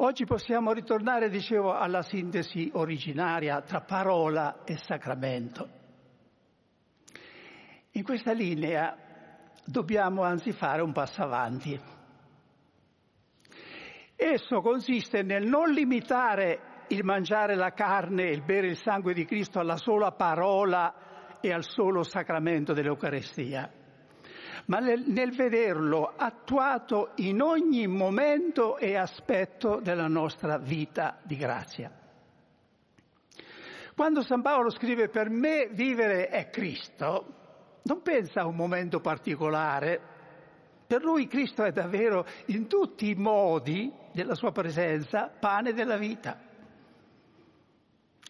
Oggi 0.00 0.26
possiamo 0.26 0.70
ritornare, 0.70 1.28
dicevo, 1.28 1.74
alla 1.74 2.02
sintesi 2.02 2.70
originaria 2.74 3.62
tra 3.62 3.80
parola 3.80 4.62
e 4.64 4.76
sacramento. 4.76 5.68
In 7.92 8.04
questa 8.04 8.30
linea 8.30 8.96
dobbiamo 9.64 10.22
anzi 10.22 10.52
fare 10.52 10.82
un 10.82 10.92
passo 10.92 11.22
avanti. 11.22 11.76
Esso 14.14 14.60
consiste 14.60 15.22
nel 15.22 15.48
non 15.48 15.72
limitare 15.72 16.84
il 16.90 17.02
mangiare 17.02 17.56
la 17.56 17.72
carne 17.72 18.28
e 18.28 18.34
il 18.34 18.42
bere 18.42 18.68
il 18.68 18.76
sangue 18.76 19.14
di 19.14 19.24
Cristo 19.24 19.58
alla 19.58 19.76
sola 19.76 20.12
parola 20.12 21.40
e 21.40 21.52
al 21.52 21.64
solo 21.64 22.04
sacramento 22.04 22.72
dell'Eucarestia, 22.72 23.68
ma 24.68 24.78
nel, 24.80 25.34
vederlo 25.34 26.12
attuato 26.16 27.12
in 27.16 27.40
ogni 27.40 27.86
momento 27.86 28.76
e 28.76 28.96
aspetto 28.96 29.80
della 29.80 30.08
nostra 30.08 30.58
vita 30.58 31.18
di 31.22 31.36
grazia. 31.36 31.90
Quando 33.94 34.22
San 34.22 34.42
Paolo 34.42 34.70
scrive 34.70 35.08
per 35.08 35.30
me 35.30 35.68
vivere 35.72 36.28
è 36.28 36.50
Cristo, 36.50 37.34
non 37.82 38.02
pensa 38.02 38.42
a 38.42 38.46
un 38.46 38.56
momento 38.56 39.00
particolare. 39.00 40.00
Per 40.86 41.02
lui 41.02 41.26
Cristo 41.26 41.64
è 41.64 41.72
davvero 41.72 42.26
in 42.46 42.68
tutti 42.68 43.08
i 43.08 43.14
modi 43.14 43.92
della 44.12 44.34
sua 44.34 44.52
presenza 44.52 45.28
pane 45.28 45.72
della 45.72 45.96
vita. 45.96 46.38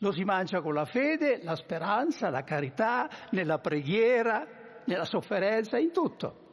Lo 0.01 0.13
si 0.13 0.23
mangia 0.23 0.61
con 0.61 0.75
la 0.75 0.85
fede, 0.85 1.41
la 1.43 1.57
speranza, 1.57 2.31
la 2.31 2.45
carità, 2.45 3.09
nella 3.31 3.59
preghiera, 3.59 4.58
nella 4.89 5.05
sofferenza, 5.05 5.79
in 5.79 5.93
tutto. 5.93 6.47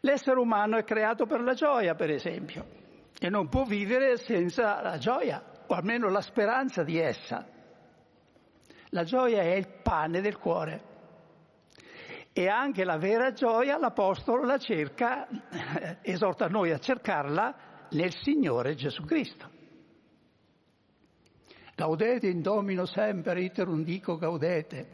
L'essere 0.00 0.38
umano 0.38 0.76
è 0.76 0.84
creato 0.84 1.26
per 1.26 1.40
la 1.40 1.54
gioia, 1.54 1.94
per 1.94 2.10
esempio, 2.10 2.64
e 3.18 3.28
non 3.28 3.48
può 3.48 3.64
vivere 3.64 4.16
senza 4.18 4.80
la 4.82 4.98
gioia, 4.98 5.42
o 5.66 5.74
almeno 5.74 6.08
la 6.08 6.20
speranza 6.20 6.82
di 6.82 6.98
essa. 6.98 7.46
La 8.90 9.04
gioia 9.04 9.40
è 9.40 9.54
il 9.54 9.68
pane 9.82 10.20
del 10.20 10.38
cuore. 10.38 10.88
E 12.32 12.48
anche 12.48 12.84
la 12.84 12.96
vera 12.96 13.32
gioia 13.32 13.78
l'Apostolo 13.78 14.44
la 14.44 14.58
cerca, 14.58 15.26
esorta 16.02 16.46
noi 16.48 16.70
a 16.70 16.78
cercarla 16.78 17.54
nel 17.90 18.12
Signore 18.12 18.74
Gesù 18.74 19.04
Cristo. 19.04 19.58
Gaudete 21.74 22.28
in 22.28 22.42
domino 22.42 22.84
sempre, 22.84 23.42
iterum 23.42 23.82
dico 23.84 24.16
gaudete. 24.16 24.90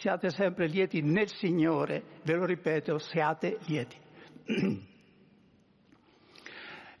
Siate 0.00 0.30
sempre 0.30 0.66
lieti 0.66 1.02
nel 1.02 1.28
Signore, 1.28 2.02
ve 2.22 2.32
lo 2.32 2.46
ripeto, 2.46 2.98
siate 2.98 3.58
lieti. 3.66 3.98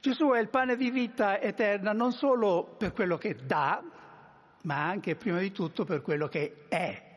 Gesù 0.00 0.28
è 0.32 0.38
il 0.38 0.50
pane 0.50 0.76
di 0.76 0.90
vita 0.90 1.40
eterna 1.40 1.92
non 1.92 2.12
solo 2.12 2.74
per 2.76 2.92
quello 2.92 3.16
che 3.16 3.36
dà, 3.42 3.82
ma 4.64 4.86
anche 4.86 5.16
prima 5.16 5.38
di 5.38 5.50
tutto 5.50 5.84
per 5.84 6.02
quello 6.02 6.28
che 6.28 6.66
è. 6.68 7.08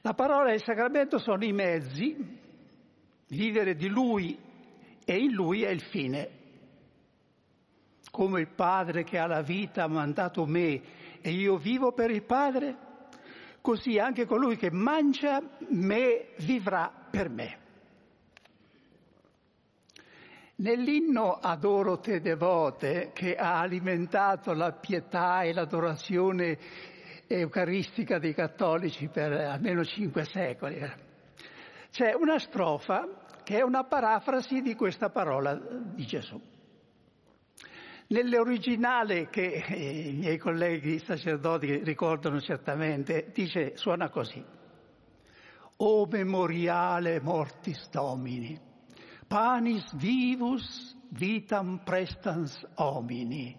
La 0.00 0.14
parola 0.14 0.50
e 0.50 0.54
il 0.54 0.64
sacramento 0.64 1.18
sono 1.18 1.44
i 1.44 1.52
mezzi, 1.52 2.16
vivere 3.28 3.76
di 3.76 3.86
Lui 3.86 4.36
e 5.04 5.16
in 5.16 5.30
Lui 5.32 5.62
è 5.62 5.70
il 5.70 5.82
fine. 5.82 6.30
Come 8.10 8.40
il 8.40 8.48
Padre 8.48 9.04
che 9.04 9.18
ha 9.18 9.28
la 9.28 9.42
vita 9.42 9.84
ha 9.84 9.88
mandato 9.88 10.44
me 10.46 10.82
e 11.20 11.30
io 11.30 11.58
vivo 11.58 11.92
per 11.92 12.10
il 12.10 12.24
Padre, 12.24 12.85
così 13.66 13.98
anche 13.98 14.26
colui 14.26 14.56
che 14.56 14.70
mangia 14.70 15.42
me 15.70 16.28
vivrà 16.36 16.88
per 17.10 17.28
me. 17.28 17.58
Nell'inno 20.58 21.32
Adoro 21.32 21.98
te 21.98 22.20
devote, 22.20 23.10
che 23.12 23.34
ha 23.34 23.58
alimentato 23.58 24.52
la 24.52 24.70
pietà 24.70 25.42
e 25.42 25.52
l'adorazione 25.52 26.56
eucaristica 27.26 28.20
dei 28.20 28.34
cattolici 28.34 29.08
per 29.08 29.32
almeno 29.32 29.82
cinque 29.82 30.24
secoli, 30.26 30.80
c'è 31.90 32.14
una 32.14 32.38
strofa 32.38 33.40
che 33.42 33.58
è 33.58 33.62
una 33.62 33.82
parafrasi 33.82 34.60
di 34.60 34.76
questa 34.76 35.08
parola 35.08 35.54
di 35.56 36.06
Gesù. 36.06 36.40
Nell'originale 38.08 39.28
che 39.28 39.64
i 39.68 40.12
miei 40.12 40.38
colleghi 40.38 41.00
sacerdoti 41.00 41.82
ricordano 41.82 42.40
certamente, 42.40 43.32
dice, 43.34 43.76
suona 43.76 44.10
così. 44.10 44.44
O 45.78 46.06
memoriale 46.06 47.20
mortis 47.20 47.90
domini, 47.90 48.58
panis 49.26 49.92
vivus 49.96 50.96
vitam 51.10 51.82
prestans 51.84 52.64
homini, 52.76 53.54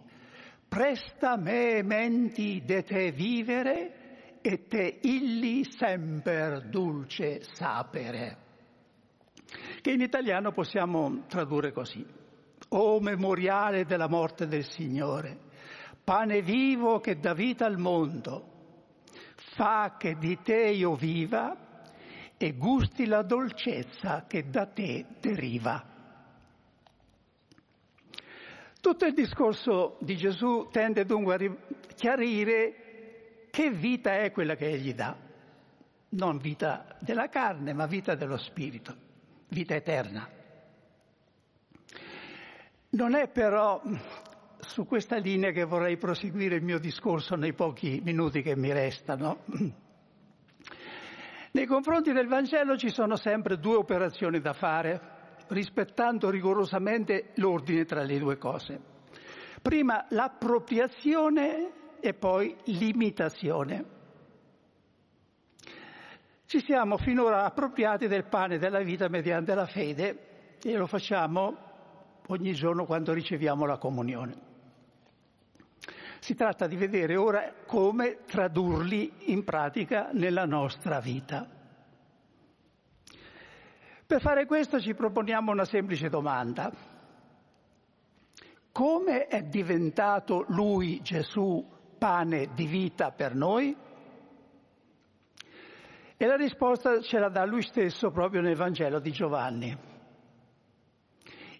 presta 0.67 1.35
me 1.35 1.83
menti 1.83 2.63
de 2.65 2.83
te 2.83 3.11
vivere 3.11 4.39
e 4.41 4.65
te 4.65 4.99
illi 5.01 5.65
semper 5.69 6.69
dulce 6.69 7.43
sapere. 7.43 8.37
Che 9.81 9.91
in 9.91 10.01
italiano 10.01 10.53
possiamo 10.53 11.25
tradurre 11.27 11.73
così. 11.73 12.05
O 12.69 12.99
memoriale 12.99 13.85
della 13.85 14.09
morte 14.09 14.47
del 14.47 14.65
Signore, 14.65 15.37
pane 16.03 16.41
vivo 16.41 16.99
che 16.99 17.17
dà 17.19 17.33
vita 17.33 17.65
al 17.65 17.77
mondo, 17.77 18.55
fa 19.55 19.95
che 19.97 20.17
di 20.17 20.41
te 20.41 20.69
io 20.69 20.95
viva 20.95 21.55
e 22.37 22.53
gusti 22.53 23.05
la 23.05 23.23
dolcezza 23.23 24.25
che 24.27 24.49
da 24.49 24.65
te 24.67 25.05
deriva. 25.19 25.95
Tutto 28.79 29.05
il 29.05 29.13
discorso 29.13 29.97
di 29.99 30.15
Gesù 30.15 30.67
tende 30.71 31.03
dunque 31.03 31.35
a 31.35 31.55
chiarire 31.95 33.47
che 33.49 33.71
vita 33.71 34.19
è 34.19 34.31
quella 34.31 34.55
che 34.55 34.69
egli 34.69 34.93
dà. 34.93 35.15
Non 36.09 36.37
vita 36.37 36.95
della 36.99 37.27
carne, 37.27 37.73
ma 37.73 37.85
vita 37.85 38.15
dello 38.15 38.37
spirito, 38.37 38.95
vita 39.49 39.73
eterna. 39.75 40.36
Non 42.89 43.15
è 43.15 43.27
però 43.27 43.81
su 44.59 44.85
questa 44.85 45.17
linea 45.17 45.51
che 45.51 45.65
vorrei 45.65 45.97
proseguire 45.97 46.55
il 46.55 46.63
mio 46.63 46.79
discorso 46.79 47.35
nei 47.35 47.53
pochi 47.53 48.01
minuti 48.03 48.41
che 48.41 48.55
mi 48.55 48.71
restano. 48.71 49.43
Nei 51.51 51.65
confronti 51.65 52.13
del 52.13 52.27
Vangelo 52.27 52.77
ci 52.77 52.89
sono 52.89 53.15
sempre 53.15 53.57
due 53.57 53.75
operazioni 53.75 54.39
da 54.39 54.53
fare 54.53 55.15
rispettando 55.47 56.29
rigorosamente 56.29 57.31
l'ordine 57.35 57.85
tra 57.85 58.03
le 58.03 58.19
due 58.19 58.37
cose. 58.37 58.79
Prima 59.61 60.05
l'appropriazione 60.09 61.71
e 61.99 62.13
poi 62.13 62.55
l'imitazione. 62.65 63.95
Ci 66.45 66.61
siamo 66.61 66.97
finora 66.97 67.43
appropriati 67.43 68.07
del 68.07 68.25
pane 68.25 68.57
della 68.57 68.81
vita 68.81 69.09
mediante 69.09 69.53
la 69.53 69.65
fede 69.65 70.57
e 70.61 70.77
lo 70.77 70.87
facciamo 70.87 71.66
ogni 72.27 72.53
giorno 72.53 72.85
quando 72.85 73.13
riceviamo 73.13 73.65
la 73.65 73.77
comunione. 73.77 74.55
Si 76.19 76.35
tratta 76.35 76.67
di 76.67 76.75
vedere 76.75 77.15
ora 77.15 77.53
come 77.65 78.19
tradurli 78.25 79.31
in 79.31 79.43
pratica 79.43 80.09
nella 80.11 80.45
nostra 80.45 80.99
vita. 80.99 81.47
Per 84.05 84.21
fare 84.21 84.45
questo 84.45 84.79
ci 84.79 84.93
proponiamo 84.93 85.51
una 85.51 85.65
semplice 85.65 86.09
domanda. 86.09 86.71
Come 88.71 89.27
è 89.27 89.43
diventato 89.43 90.45
lui, 90.49 91.01
Gesù, 91.01 91.65
pane 91.97 92.49
di 92.53 92.65
vita 92.65 93.11
per 93.11 93.35
noi? 93.35 93.75
E 96.19 96.25
la 96.25 96.35
risposta 96.35 97.01
ce 97.01 97.19
la 97.19 97.29
dà 97.29 97.45
lui 97.45 97.61
stesso 97.61 98.09
proprio 98.11 98.41
nel 98.41 98.55
Vangelo 98.55 98.99
di 98.99 99.11
Giovanni. 99.11 99.86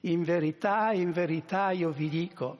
In 0.07 0.23
verità, 0.23 0.93
in 0.93 1.11
verità 1.11 1.71
io 1.71 1.91
vi 1.91 2.07
dico, 2.07 2.57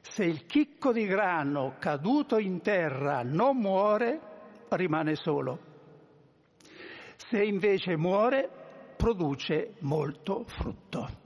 se 0.00 0.24
il 0.24 0.46
chicco 0.46 0.90
di 0.90 1.04
grano 1.04 1.76
caduto 1.78 2.38
in 2.38 2.62
terra 2.62 3.22
non 3.22 3.58
muore, 3.58 4.20
rimane 4.70 5.14
solo. 5.14 5.58
Se 7.16 7.42
invece 7.42 7.98
muore, 7.98 8.48
produce 8.96 9.74
molto 9.80 10.44
frutto. 10.46 11.20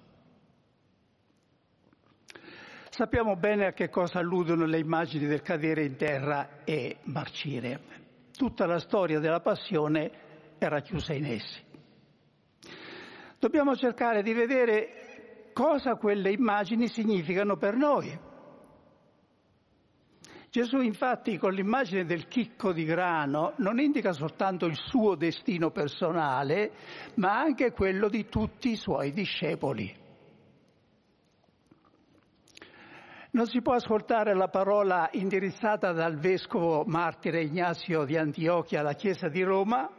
Sappiamo 2.91 3.37
bene 3.37 3.67
a 3.67 3.73
che 3.73 3.89
cosa 3.89 4.19
alludono 4.19 4.65
le 4.65 4.79
immagini 4.79 5.27
del 5.27 5.43
cadere 5.43 5.85
in 5.85 5.95
terra 5.97 6.65
e 6.65 6.97
marcire. 7.03 7.81
Tutta 8.37 8.67
la 8.67 8.81
storia 8.81 9.21
della 9.21 9.41
passione 9.41 10.11
era 10.59 10.81
chiusa 10.81 11.13
in 11.13 11.27
essi. 11.27 11.63
Dobbiamo 13.39 13.77
cercare 13.77 14.23
di 14.23 14.33
vedere 14.33 15.06
cosa 15.57 15.95
quelle 15.95 16.33
immagini 16.33 16.87
significano 16.87 17.57
per 17.57 17.77
noi. 17.77 18.15
Gesù 20.51 20.81
infatti 20.81 21.39
con 21.39 21.55
l'immagine 21.55 22.05
del 22.05 22.29
chicco 22.29 22.75
di 22.75 22.85
grano 22.85 23.55
non 23.57 23.79
indica 23.79 24.13
soltanto 24.13 24.67
il 24.67 24.77
suo 24.77 25.15
destino 25.15 25.71
personale, 25.71 26.73
ma 27.15 27.39
anche 27.39 27.73
quello 27.73 28.11
di 28.11 28.29
tutti 28.29 28.73
i 28.73 28.77
suoi 28.77 29.13
discepoli. 29.13 29.95
Non 33.31 33.47
si 33.47 33.63
può 33.63 33.73
ascoltare 33.73 34.35
la 34.35 34.49
parola 34.49 35.09
indirizzata 35.13 35.93
dal 35.93 36.19
vescovo 36.19 36.85
martire 36.85 37.43
Ignazio 37.43 38.05
di 38.05 38.19
Antiochia 38.19 38.81
alla 38.81 38.95
Chiesa 38.95 39.29
di 39.29 39.43
Roma 39.43 39.91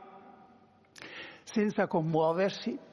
senza 1.43 1.87
commuoversi 1.87 2.85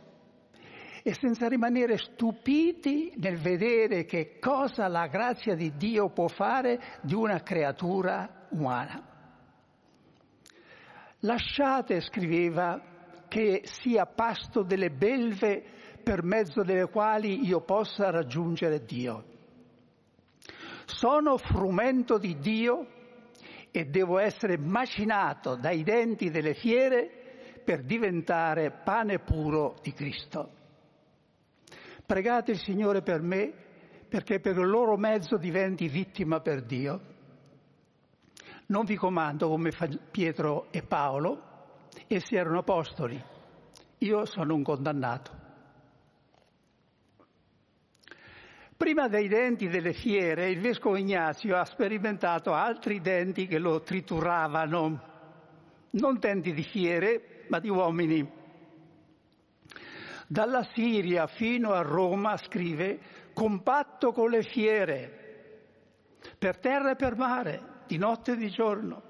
e 1.06 1.12
senza 1.12 1.48
rimanere 1.48 1.98
stupiti 1.98 3.12
nel 3.16 3.36
vedere 3.36 4.06
che 4.06 4.38
cosa 4.40 4.88
la 4.88 5.06
grazia 5.06 5.54
di 5.54 5.76
Dio 5.76 6.08
può 6.08 6.28
fare 6.28 6.80
di 7.02 7.12
una 7.12 7.42
creatura 7.42 8.46
umana. 8.52 9.06
Lasciate, 11.18 12.00
scriveva, 12.00 12.80
che 13.28 13.64
sia 13.64 14.06
pasto 14.06 14.62
delle 14.62 14.88
belve 14.90 15.62
per 16.02 16.22
mezzo 16.22 16.62
delle 16.62 16.88
quali 16.88 17.44
io 17.44 17.60
possa 17.60 18.08
raggiungere 18.08 18.86
Dio. 18.86 19.24
Sono 20.86 21.36
frumento 21.36 22.16
di 22.16 22.38
Dio 22.38 22.86
e 23.70 23.84
devo 23.84 24.18
essere 24.18 24.56
macinato 24.56 25.54
dai 25.54 25.82
denti 25.82 26.30
delle 26.30 26.54
fiere 26.54 27.60
per 27.62 27.82
diventare 27.82 28.70
pane 28.70 29.18
puro 29.18 29.76
di 29.82 29.92
Cristo. 29.92 30.62
Pregate 32.06 32.52
il 32.52 32.58
Signore 32.58 33.02
per 33.02 33.22
me 33.22 33.52
perché 34.08 34.38
per 34.38 34.56
il 34.58 34.68
loro 34.68 34.96
mezzo 34.96 35.36
diventi 35.36 35.88
vittima 35.88 36.40
per 36.40 36.62
Dio. 36.62 37.00
Non 38.66 38.84
vi 38.84 38.96
comando 38.96 39.48
come 39.48 39.70
Pietro 40.10 40.70
e 40.70 40.82
Paolo, 40.82 41.88
essi 42.06 42.36
erano 42.36 42.58
apostoli, 42.58 43.22
io 43.98 44.24
sono 44.26 44.54
un 44.54 44.62
condannato. 44.62 45.42
Prima 48.76 49.08
dei 49.08 49.28
denti 49.28 49.68
delle 49.68 49.92
fiere 49.92 50.50
il 50.50 50.60
vescovo 50.60 50.96
Ignazio 50.96 51.56
ha 51.56 51.64
sperimentato 51.64 52.52
altri 52.52 53.00
denti 53.00 53.46
che 53.46 53.58
lo 53.58 53.80
trituravano, 53.80 55.02
non 55.90 56.18
denti 56.18 56.52
di 56.52 56.62
fiere, 56.62 57.44
ma 57.48 57.58
di 57.60 57.68
uomini 57.68 58.42
dalla 60.34 60.66
Siria 60.74 61.28
fino 61.28 61.70
a 61.70 61.82
Roma, 61.82 62.36
scrive, 62.36 62.98
compatto 63.32 64.10
con 64.10 64.30
le 64.30 64.42
fiere, 64.42 65.60
per 66.36 66.58
terra 66.58 66.90
e 66.90 66.96
per 66.96 67.16
mare, 67.16 67.82
di 67.86 67.98
notte 67.98 68.32
e 68.32 68.36
di 68.36 68.50
giorno, 68.50 69.00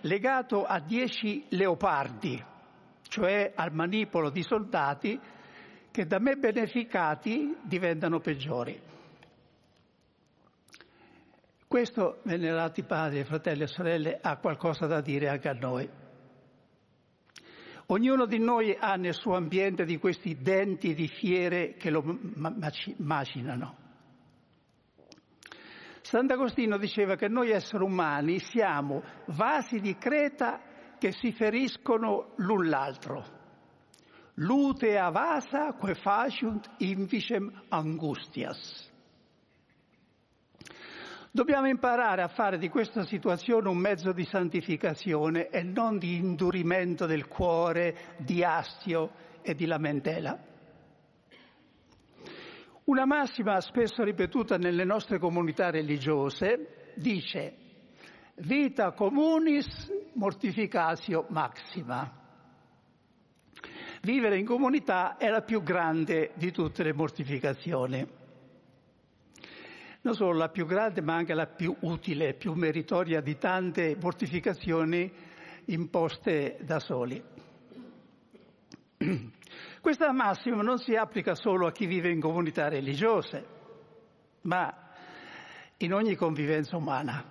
legato 0.00 0.64
a 0.64 0.80
dieci 0.80 1.44
leopardi, 1.50 2.44
cioè 3.02 3.52
al 3.54 3.72
manipolo 3.72 4.30
di 4.30 4.42
soldati 4.42 5.20
che 5.92 6.06
da 6.06 6.18
me 6.18 6.34
beneficati 6.34 7.58
diventano 7.62 8.18
peggiori. 8.18 8.80
Questo, 11.68 12.18
venerati 12.24 12.82
padri, 12.82 13.22
fratelli 13.22 13.62
e 13.62 13.68
sorelle, 13.68 14.18
ha 14.20 14.36
qualcosa 14.38 14.86
da 14.86 15.00
dire 15.00 15.28
anche 15.28 15.48
a 15.48 15.52
noi. 15.52 15.88
Ognuno 17.86 18.26
di 18.26 18.38
noi 18.38 18.76
ha 18.78 18.94
nel 18.94 19.14
suo 19.14 19.34
ambiente 19.34 19.84
di 19.84 19.98
questi 19.98 20.36
denti 20.40 20.94
di 20.94 21.08
fiere 21.08 21.74
che 21.74 21.90
lo 21.90 22.02
macinano. 22.98 23.76
Sant'Agostino 26.02 26.78
diceva 26.78 27.16
che 27.16 27.28
noi 27.28 27.50
esseri 27.50 27.82
umani 27.82 28.38
siamo 28.38 29.02
vasi 29.26 29.80
di 29.80 29.96
creta 29.96 30.60
che 30.98 31.12
si 31.12 31.32
feriscono 31.32 32.34
l'un 32.36 32.68
l'altro. 32.68 33.40
Lutea 34.34 35.10
vasa 35.10 35.74
que 35.78 35.94
faciunt 35.94 36.68
invicem 36.78 37.50
angustias. 37.68 38.91
Dobbiamo 41.34 41.66
imparare 41.66 42.20
a 42.20 42.28
fare 42.28 42.58
di 42.58 42.68
questa 42.68 43.04
situazione 43.04 43.66
un 43.70 43.78
mezzo 43.78 44.12
di 44.12 44.22
santificazione 44.22 45.48
e 45.48 45.62
non 45.62 45.96
di 45.96 46.16
indurimento 46.16 47.06
del 47.06 47.26
cuore, 47.26 48.16
di 48.18 48.44
astio 48.44 49.12
e 49.40 49.54
di 49.54 49.64
lamentela. 49.64 50.38
Una 52.84 53.06
massima 53.06 53.58
spesso 53.62 54.04
ripetuta 54.04 54.58
nelle 54.58 54.84
nostre 54.84 55.18
comunità 55.18 55.70
religiose 55.70 56.92
dice 56.96 57.56
vita 58.34 58.92
communis 58.92 59.90
mortificatio 60.12 61.24
maxima. 61.30 62.12
Vivere 64.02 64.36
in 64.36 64.44
comunità 64.44 65.16
è 65.16 65.30
la 65.30 65.40
più 65.40 65.62
grande 65.62 66.32
di 66.34 66.52
tutte 66.52 66.82
le 66.82 66.92
mortificazioni 66.92 68.20
non 70.02 70.14
solo 70.14 70.36
la 70.36 70.48
più 70.48 70.66
grande 70.66 71.00
ma 71.00 71.14
anche 71.14 71.34
la 71.34 71.46
più 71.46 71.74
utile, 71.80 72.34
più 72.34 72.52
meritoria 72.54 73.20
di 73.20 73.38
tante 73.38 73.96
mortificazioni 74.00 75.10
imposte 75.66 76.58
da 76.62 76.78
soli. 76.80 77.22
Questa 79.80 80.12
massima 80.12 80.62
non 80.62 80.78
si 80.78 80.94
applica 80.94 81.34
solo 81.34 81.66
a 81.66 81.72
chi 81.72 81.86
vive 81.86 82.10
in 82.10 82.20
comunità 82.20 82.68
religiose, 82.68 83.46
ma 84.42 84.72
in 85.78 85.92
ogni 85.92 86.14
convivenza 86.14 86.76
umana. 86.76 87.24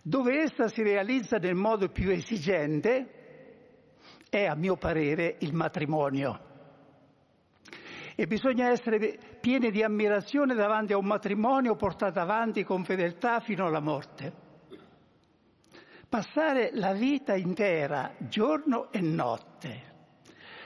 Dove 0.00 0.40
essa 0.40 0.68
si 0.68 0.82
realizza 0.82 1.36
nel 1.36 1.54
modo 1.54 1.88
più 1.88 2.10
esigente 2.10 3.14
è, 4.30 4.44
a 4.44 4.54
mio 4.54 4.76
parere, 4.76 5.36
il 5.40 5.54
matrimonio 5.54 6.46
e 8.20 8.26
bisogna 8.26 8.68
essere 8.70 9.16
pieni 9.40 9.70
di 9.70 9.82
ammirazione 9.82 10.54
davanti 10.54 10.92
a 10.92 10.98
un 10.98 11.06
matrimonio 11.06 11.76
portato 11.76 12.18
avanti 12.20 12.64
con 12.64 12.84
fedeltà 12.84 13.40
fino 13.40 13.66
alla 13.66 13.80
morte. 13.80 14.46
Passare 16.08 16.70
la 16.72 16.92
vita 16.92 17.34
intera, 17.36 18.14
giorno 18.18 18.90
e 18.90 19.00
notte, 19.00 19.82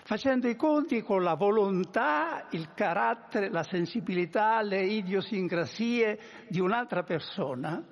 facendo 0.04 0.48
i 0.48 0.54
conti 0.54 1.02
con 1.02 1.22
la 1.22 1.34
volontà, 1.34 2.46
il 2.50 2.72
carattere, 2.74 3.50
la 3.50 3.64
sensibilità, 3.64 4.62
le 4.62 4.82
idiosincrasie 4.82 6.18
di 6.48 6.60
un'altra 6.60 7.02
persona, 7.02 7.84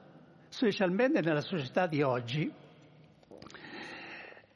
specialmente 0.49 1.21
nella 1.21 1.41
società 1.41 1.89
di 1.89 2.03
oggi, 2.03 2.53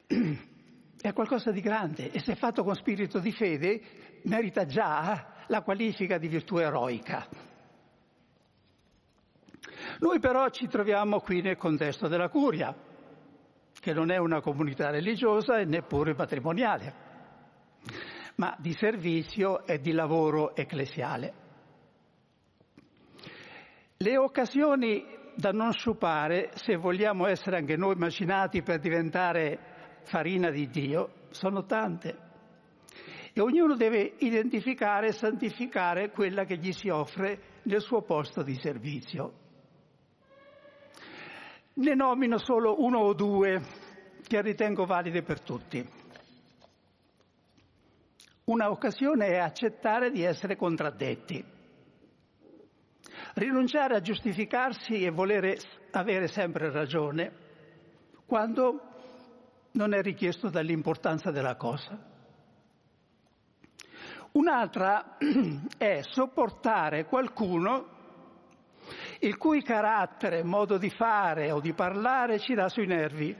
è 1.01 1.13
qualcosa 1.13 1.51
di 1.51 1.61
grande 1.61 2.11
e 2.11 2.19
se 2.19 2.35
fatto 2.35 2.63
con 2.63 2.75
spirito 2.75 3.19
di 3.19 3.31
fede 3.33 3.81
merita 4.23 4.65
già 4.65 5.33
la 5.47 5.61
qualifica 5.61 6.17
di 6.17 6.27
virtù 6.27 6.57
eroica. 6.57 7.27
Noi 9.99 10.19
però 10.19 10.49
ci 10.49 10.67
troviamo 10.67 11.19
qui 11.19 11.41
nel 11.41 11.57
contesto 11.57 12.07
della 12.07 12.29
curia, 12.29 12.75
che 13.79 13.93
non 13.93 14.11
è 14.11 14.17
una 14.17 14.41
comunità 14.41 14.89
religiosa 14.89 15.57
e 15.57 15.65
neppure 15.65 16.15
patrimoniale, 16.15 16.93
ma 18.35 18.55
di 18.59 18.73
servizio 18.73 19.65
e 19.65 19.79
di 19.79 19.91
lavoro 19.91 20.55
ecclesiale. 20.55 21.33
Le 23.97 24.17
occasioni 24.17 25.05
da 25.35 25.51
non 25.51 25.71
sciupare, 25.71 26.51
se 26.55 26.75
vogliamo 26.75 27.27
essere 27.27 27.57
anche 27.57 27.75
noi 27.75 27.95
macinati 27.95 28.61
per 28.61 28.79
diventare 28.79 29.59
farina 30.03 30.49
di 30.49 30.67
Dio 30.69 31.27
sono 31.29 31.65
tante 31.65 32.24
e 33.37 33.41
ognuno 33.41 33.75
deve 33.75 34.13
identificare 34.19 35.07
e 35.07 35.11
santificare 35.11 36.09
quella 36.09 36.45
che 36.45 36.55
gli 36.55 36.71
si 36.71 36.87
offre 36.87 37.59
nel 37.63 37.81
suo 37.81 38.01
posto 38.01 38.43
di 38.43 38.55
servizio. 38.55 39.33
Ne 41.73 41.95
nomino 41.95 42.37
solo 42.37 42.81
uno 42.81 42.99
o 42.99 43.13
due 43.13 43.61
che 44.25 44.41
ritengo 44.41 44.85
valide 44.85 45.21
per 45.21 45.41
tutti. 45.41 45.85
Una 48.45 48.69
occasione 48.69 49.27
è 49.27 49.37
accettare 49.37 50.11
di 50.11 50.23
essere 50.23 50.55
contraddetti, 50.55 51.43
rinunciare 53.33 53.97
a 53.97 54.01
giustificarsi 54.01 55.03
e 55.03 55.09
volere 55.09 55.57
avere 55.91 56.29
sempre 56.29 56.71
ragione, 56.71 57.33
quando 58.25 58.79
non 59.73 59.93
è 59.93 60.01
richiesto 60.01 60.49
dall'importanza 60.49 61.31
della 61.31 61.57
cosa. 61.57 62.14
Un'altra 64.35 65.17
è 65.77 66.01
sopportare 66.01 67.05
qualcuno 67.05 67.93
il 69.19 69.37
cui 69.37 69.61
carattere, 69.63 70.43
modo 70.43 70.77
di 70.77 70.89
fare 70.89 71.51
o 71.51 71.61
di 71.61 71.73
parlare 71.73 72.39
ci 72.39 72.53
dà 72.53 72.67
sui 72.67 72.85
nervi 72.85 73.33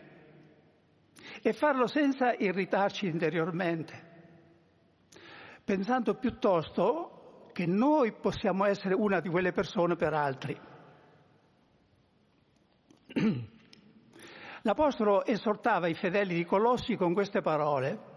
e 1.41 1.53
farlo 1.53 1.87
senza 1.87 2.33
irritarci 2.33 3.07
interiormente, 3.07 4.03
pensando 5.65 6.15
piuttosto 6.15 7.49
che 7.51 7.65
noi 7.65 8.13
possiamo 8.13 8.63
essere 8.65 8.95
una 8.95 9.19
di 9.19 9.27
quelle 9.27 9.51
persone 9.51 9.97
per 9.97 10.13
altri. 10.13 10.57
L'Apostolo 14.61 15.25
esortava 15.25 15.87
i 15.87 15.93
fedeli 15.93 16.35
di 16.35 16.45
Colossi 16.45 16.95
con 16.95 17.13
queste 17.13 17.41
parole. 17.41 18.13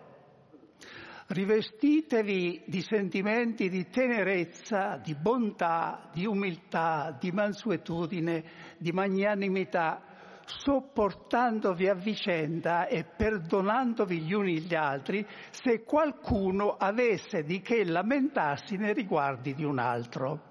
Rivestitevi 1.31 2.63
di 2.65 2.81
sentimenti 2.81 3.69
di 3.69 3.87
tenerezza, 3.91 4.97
di 4.97 5.15
bontà, 5.15 6.09
di 6.15 6.25
umiltà, 6.25 7.15
di 7.21 7.31
mansuetudine, 7.33 8.43
di 8.79 8.93
magnanimità, 8.93 10.03
sopportandovi 10.47 11.87
a 11.87 11.93
vicenda 11.93 12.87
e 12.87 13.05
perdonandovi 13.05 14.23
gli 14.23 14.33
uni 14.33 14.63
gli 14.63 14.75
altri 14.75 15.27
se 15.51 15.83
qualcuno 15.83 16.77
avesse 16.79 17.43
di 17.43 17.61
che 17.61 17.85
lamentarsi 17.85 18.77
nei 18.77 18.95
riguardi 18.95 19.53
di 19.53 19.65
un 19.65 19.79
altro. 19.79 20.43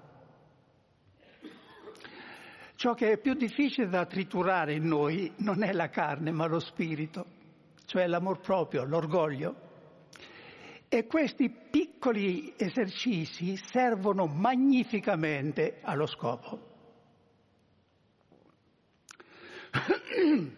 Ciò 2.76 2.94
che 2.94 3.14
è 3.14 3.18
più 3.18 3.34
difficile 3.34 3.88
da 3.88 4.06
triturare 4.06 4.74
in 4.74 4.86
noi 4.86 5.32
non 5.38 5.64
è 5.64 5.72
la 5.72 5.88
carne 5.88 6.30
ma 6.30 6.46
lo 6.46 6.60
spirito, 6.60 7.26
cioè 7.86 8.06
l'amor 8.06 8.38
proprio, 8.38 8.84
l'orgoglio. 8.84 9.66
E 10.90 11.06
questi 11.06 11.50
piccoli 11.50 12.54
esercizi 12.56 13.56
servono 13.56 14.24
magnificamente 14.26 15.80
allo 15.82 16.06
scopo. 16.06 16.66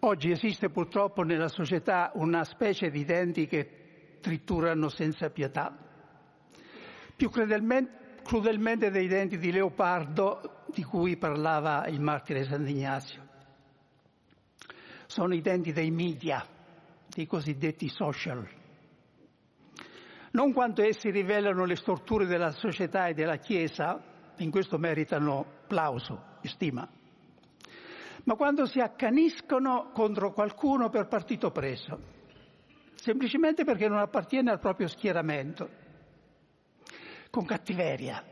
Oggi 0.00 0.30
esiste 0.30 0.70
purtroppo 0.70 1.22
nella 1.22 1.48
società 1.48 2.12
una 2.14 2.44
specie 2.44 2.88
di 2.88 3.04
denti 3.04 3.48
che 3.48 4.18
triturano 4.20 4.88
senza 4.88 5.28
pietà, 5.30 5.76
più 7.16 7.28
crudelmente 7.28 8.90
dei 8.90 9.08
denti 9.08 9.38
di 9.38 9.50
leopardo 9.50 10.66
di 10.72 10.84
cui 10.84 11.16
parlava 11.16 11.88
il 11.88 12.00
martire 12.00 12.44
Sant'Ignazio. 12.44 13.26
Sono 15.06 15.34
i 15.34 15.40
denti 15.40 15.72
dei 15.72 15.90
media, 15.90 16.46
dei 17.08 17.26
cosiddetti 17.26 17.88
social. 17.88 18.57
Non 20.32 20.52
quanto 20.52 20.82
essi 20.82 21.10
rivelano 21.10 21.64
le 21.64 21.76
storture 21.76 22.26
della 22.26 22.50
società 22.52 23.06
e 23.06 23.14
della 23.14 23.36
Chiesa, 23.36 24.02
in 24.36 24.50
questo 24.50 24.78
meritano 24.78 25.44
plauso 25.66 26.36
e 26.42 26.48
stima, 26.48 26.88
ma 28.24 28.34
quando 28.34 28.66
si 28.66 28.78
accaniscono 28.78 29.90
contro 29.92 30.32
qualcuno 30.32 30.90
per 30.90 31.08
partito 31.08 31.50
preso, 31.50 31.98
semplicemente 32.94 33.64
perché 33.64 33.88
non 33.88 33.98
appartiene 33.98 34.50
al 34.50 34.60
proprio 34.60 34.86
schieramento, 34.86 35.86
con 37.30 37.44
cattiveria, 37.44 38.22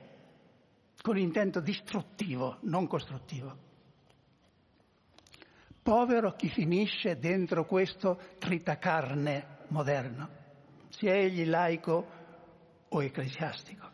con 1.01 1.17
intento 1.17 1.61
distruttivo, 1.61 2.59
non 2.63 2.87
costruttivo. 2.87 3.65
Povero 5.83 6.33
chi 6.33 6.49
finisce 6.49 7.19
dentro 7.19 7.65
questo 7.65 8.21
tritacarne 8.39 9.65
moderno, 9.69 10.29
sia 10.97 11.15
egli 11.15 11.47
laico 11.47 12.07
o 12.89 13.03
ecclesiastico. 13.03 13.91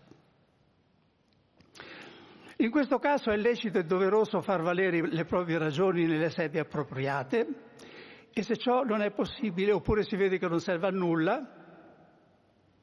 In 2.59 2.71
questo 2.71 2.99
caso 2.99 3.31
è 3.31 3.37
lecito 3.37 3.79
e 3.79 3.85
doveroso 3.85 4.41
far 4.41 4.63
valere 4.63 5.09
le 5.09 5.25
proprie 5.25 5.59
ragioni 5.59 6.07
nelle 6.07 6.31
sedi 6.31 6.59
appropriate 6.59 7.47
e 8.33 8.43
se 8.43 8.57
ciò 8.57 8.85
non 8.85 9.03
è 9.03 9.11
possibile 9.11 9.73
oppure 9.73 10.05
si 10.05 10.15
vede 10.15 10.39
che 10.39 10.47
non 10.47 10.61
serve 10.61 10.87
a 10.87 10.91
nulla, 10.91 11.45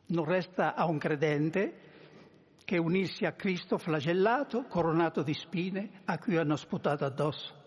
non 0.07 0.25
resta 0.25 0.75
a 0.75 0.85
un 0.85 0.97
credente 0.97 1.87
che 2.65 2.77
unirsi 2.77 3.23
a 3.25 3.31
Cristo 3.31 3.77
flagellato, 3.77 4.63
coronato 4.63 5.23
di 5.23 5.33
spine, 5.33 6.01
a 6.05 6.17
cui 6.19 6.35
hanno 6.35 6.57
sputato 6.57 7.05
addosso. 7.05 7.58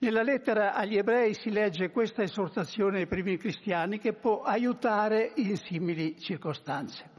Nella 0.00 0.22
lettera 0.22 0.74
agli 0.74 0.96
ebrei 0.96 1.34
si 1.34 1.50
legge 1.50 1.90
questa 1.90 2.22
esortazione 2.22 3.00
ai 3.00 3.08
primi 3.08 3.36
cristiani 3.36 3.98
che 3.98 4.12
può 4.12 4.42
aiutare 4.42 5.32
in 5.36 5.56
simili 5.56 6.16
circostanze. 6.20 7.16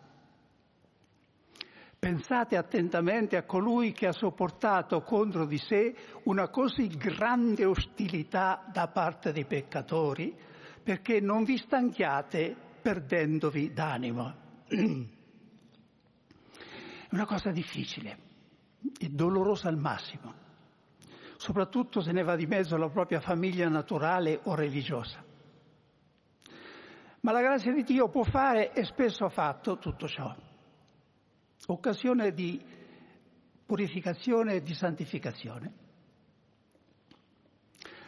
Pensate 2.00 2.56
attentamente 2.56 3.36
a 3.36 3.44
colui 3.44 3.92
che 3.92 4.08
ha 4.08 4.14
sopportato 4.14 5.02
contro 5.02 5.46
di 5.46 5.58
sé 5.58 5.94
una 6.24 6.48
così 6.48 6.88
grande 6.88 7.66
ostilità 7.66 8.66
da 8.72 8.88
parte 8.88 9.34
dei 9.34 9.44
peccatori, 9.44 10.34
perché 10.82 11.20
non 11.20 11.44
vi 11.44 11.58
stanchiate 11.58 12.56
perdendovi 12.82 13.74
d'animo. 13.74 14.36
È 17.10 17.16
una 17.16 17.26
cosa 17.26 17.52
difficile 17.52 18.18
e 18.98 19.10
dolorosa 19.10 19.68
al 19.68 19.78
massimo, 19.78 20.34
soprattutto 21.40 22.02
se 22.02 22.12
ne 22.12 22.22
va 22.22 22.36
di 22.36 22.46
mezzo 22.46 22.76
la 22.76 22.90
propria 22.90 23.22
famiglia 23.22 23.70
naturale 23.70 24.42
o 24.44 24.56
religiosa. 24.56 25.24
Ma 27.22 27.32
la 27.32 27.40
grazia 27.40 27.72
di 27.72 27.84
Dio 27.84 28.10
può 28.10 28.24
fare 28.24 28.74
e 28.74 28.84
spesso 28.84 29.24
ha 29.24 29.30
fatto 29.30 29.78
tutto 29.78 30.06
ciò 30.06 30.36
occasione 31.68 32.34
di 32.34 32.62
purificazione 33.66 34.56
e 34.56 34.62
di 34.62 34.74
santificazione. 34.74 35.74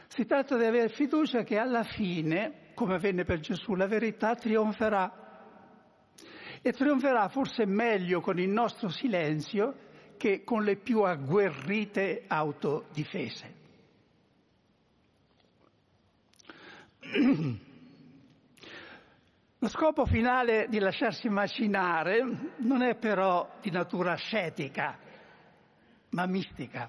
Si 0.07 0.25
tratta 0.25 0.57
di 0.57 0.65
avere 0.65 0.89
fiducia 0.89 1.43
che 1.43 1.57
alla 1.57 1.83
fine, 1.83 2.71
come 2.73 2.95
avvenne 2.95 3.23
per 3.23 3.39
Gesù, 3.39 3.75
la 3.75 3.87
verità 3.87 4.35
trionferà. 4.35 5.19
E 6.61 6.71
trionferà 6.73 7.29
forse 7.29 7.65
meglio 7.65 8.19
con 8.19 8.39
il 8.39 8.49
nostro 8.49 8.89
silenzio 8.89 9.89
che 10.21 10.43
con 10.43 10.63
le 10.63 10.75
più 10.75 11.01
agguerrite 11.01 12.25
autodifese. 12.27 13.55
Lo 19.57 19.67
scopo 19.67 20.05
finale 20.05 20.67
di 20.69 20.77
lasciarsi 20.77 21.27
macinare 21.27 22.53
non 22.57 22.83
è 22.83 22.93
però 22.93 23.57
di 23.61 23.71
natura 23.71 24.11
ascetica, 24.11 24.95
ma 26.09 26.27
mistica. 26.27 26.87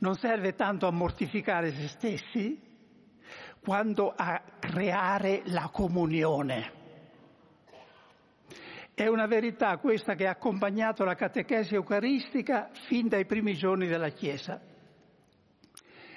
Non 0.00 0.14
serve 0.14 0.54
tanto 0.54 0.86
a 0.86 0.90
mortificare 0.90 1.72
se 1.72 1.88
stessi 1.88 2.60
quanto 3.60 4.12
a 4.14 4.42
creare 4.58 5.40
la 5.46 5.70
comunione. 5.72 6.75
È 8.98 9.06
una 9.08 9.26
verità 9.26 9.76
questa 9.76 10.14
che 10.14 10.26
ha 10.26 10.30
accompagnato 10.30 11.04
la 11.04 11.14
catechesi 11.14 11.74
eucaristica 11.74 12.70
fin 12.88 13.08
dai 13.08 13.26
primi 13.26 13.52
giorni 13.52 13.88
della 13.88 14.08
Chiesa. 14.08 14.58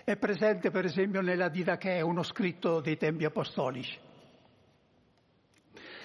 È 0.06 0.16
presente 0.16 0.72
per 0.72 0.86
esempio 0.86 1.20
nella 1.20 1.50
Didache, 1.50 2.00
uno 2.00 2.24
scritto 2.24 2.80
dei 2.80 2.96
tempi 2.96 3.26
apostolici. 3.26 4.00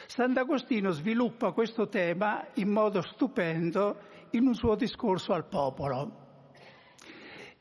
Sant'Agostino 0.06 0.90
sviluppa 0.90 1.52
questo 1.52 1.86
tema 1.86 2.44
in 2.54 2.70
modo 2.70 3.02
stupendo 3.02 4.00
in 4.30 4.44
un 4.44 4.54
suo 4.54 4.74
discorso 4.74 5.32
al 5.32 5.46
popolo. 5.46 6.22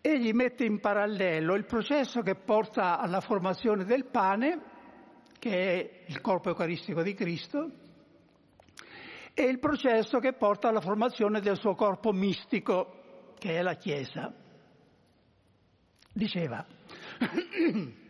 Egli 0.02 0.31
mette 0.31 0.65
in 0.65 0.80
parallelo 0.80 1.53
il 1.53 1.65
processo 1.65 2.22
che 2.22 2.34
porta 2.34 2.98
alla 2.98 3.22
formazione 3.22 3.85
del 3.85 4.06
pane, 4.06 4.60
che 5.38 5.52
è 5.52 6.03
il 6.07 6.19
corpo 6.19 6.49
eucaristico 6.49 7.03
di 7.03 7.14
Cristo, 7.14 7.81
e 9.34 9.43
il 9.43 9.60
processo 9.60 10.19
che 10.19 10.34
porta 10.34 10.69
alla 10.69 10.81
formazione 10.81 11.41
del 11.41 11.57
suo 11.57 11.76
corpo 11.76 12.11
mistico, 12.11 13.34
che 13.38 13.57
è 13.57 13.61
la 13.61 13.76
Chiesa. 13.76 14.31
Diceva, 16.14 16.65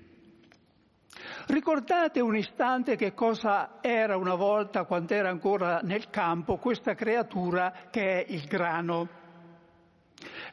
Ricordate 1.45 2.22
un 2.22 2.36
istante 2.36 2.95
che 2.95 3.14
cosa 3.14 3.80
era 3.82 4.18
una 4.18 4.36
volta, 4.36 4.86
quando 4.86 5.14
era 5.14 5.30
ancora 5.30 5.80
nel 5.84 6.10
campo, 6.10 6.58
questa 6.58 6.95
creatura 6.95 7.88
che 7.91 8.24
è 8.24 8.32
il 8.32 8.45
grano. 8.45 9.10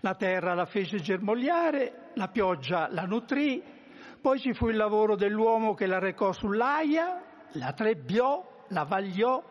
La 0.01 0.15
terra 0.15 0.55
la 0.55 0.67
fece 0.67 0.99
germogliare, 0.99 2.11
la 2.15 2.29
pioggia 2.29 2.89
la 2.91 3.05
nutrì, 3.05 3.63
poi 4.21 4.39
ci 4.41 4.53
fu 4.53 4.69
il 4.69 4.77
lavoro 4.77 5.15
dell'uomo 5.15 5.75
che 5.75 5.87
la 5.87 5.99
recò 5.99 6.33
sull'aia, 6.33 7.23
la 7.53 7.73
trebbiò, 7.73 8.65
la 8.69 8.85
vagliò 8.85 9.43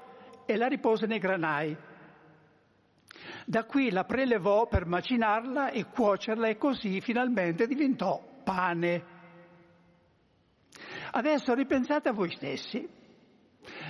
e 0.53 0.57
la 0.57 0.67
ripose 0.67 1.05
nei 1.05 1.19
granai. 1.19 1.77
Da 3.45 3.65
qui 3.65 3.91
la 3.91 4.03
prelevò 4.03 4.67
per 4.67 4.87
macinarla 4.87 5.69
e 5.69 5.85
cuocerla 5.85 6.47
e 6.47 6.57
così 6.57 7.01
finalmente 7.01 7.67
diventò 7.67 8.19
pane. 8.43 9.17
Adesso 11.11 11.53
ripensate 11.53 12.09
a 12.09 12.13
voi 12.13 12.31
stessi. 12.31 12.87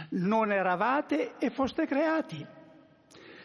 Non 0.09 0.51
eravate 0.51 1.35
e 1.37 1.49
foste 1.49 1.85
creati. 1.85 2.45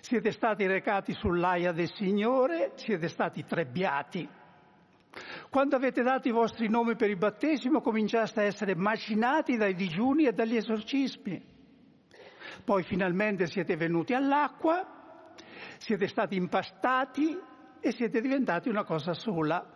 Siete 0.01 0.33
stati 0.33 0.67
recati 0.67 1.13
sull'aia 1.13 1.71
del 1.71 1.93
Signore, 1.95 2.73
siete 2.75 3.09
stati 3.09 3.45
trebbiati. 3.45 4.29
Quando 5.49 5.77
avete 5.77 6.03
dato 6.03 6.27
i 6.27 6.33
vostri 6.33 6.69
nomi 6.69 6.97
per 6.97 7.11
il 7.11 7.17
battesimo 7.17 7.81
cominciaste 7.81 8.41
a 8.41 8.45
essere 8.45 8.75
macinati 8.75 9.57
dai 9.57 9.75
digiuni 9.75 10.25
e 10.25 10.33
dagli 10.33 10.57
esorcismi. 10.57 11.54
Poi 12.63 12.83
finalmente 12.83 13.47
siete 13.47 13.77
venuti 13.77 14.15
all'acqua, 14.15 15.33
siete 15.79 16.07
stati 16.07 16.37
impastati 16.37 17.39
e 17.81 17.93
siete 17.93 18.21
diventati 18.21 18.69
una 18.69 18.85
cosa 18.85 19.13
sola. 19.13 19.73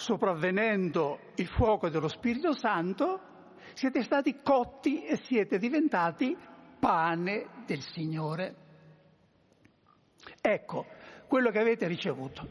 sopravvenendo 0.00 1.18
il 1.36 1.46
fuoco 1.46 1.90
dello 1.90 2.08
Spirito 2.08 2.54
Santo, 2.54 3.20
siete 3.74 4.02
stati 4.02 4.40
cotti 4.42 5.04
e 5.04 5.16
siete 5.16 5.58
diventati 5.58 6.34
pane 6.78 7.46
del 7.66 7.82
Signore. 7.82 8.54
Ecco 10.40 10.86
quello 11.28 11.50
che 11.50 11.58
avete 11.58 11.86
ricevuto. 11.86 12.48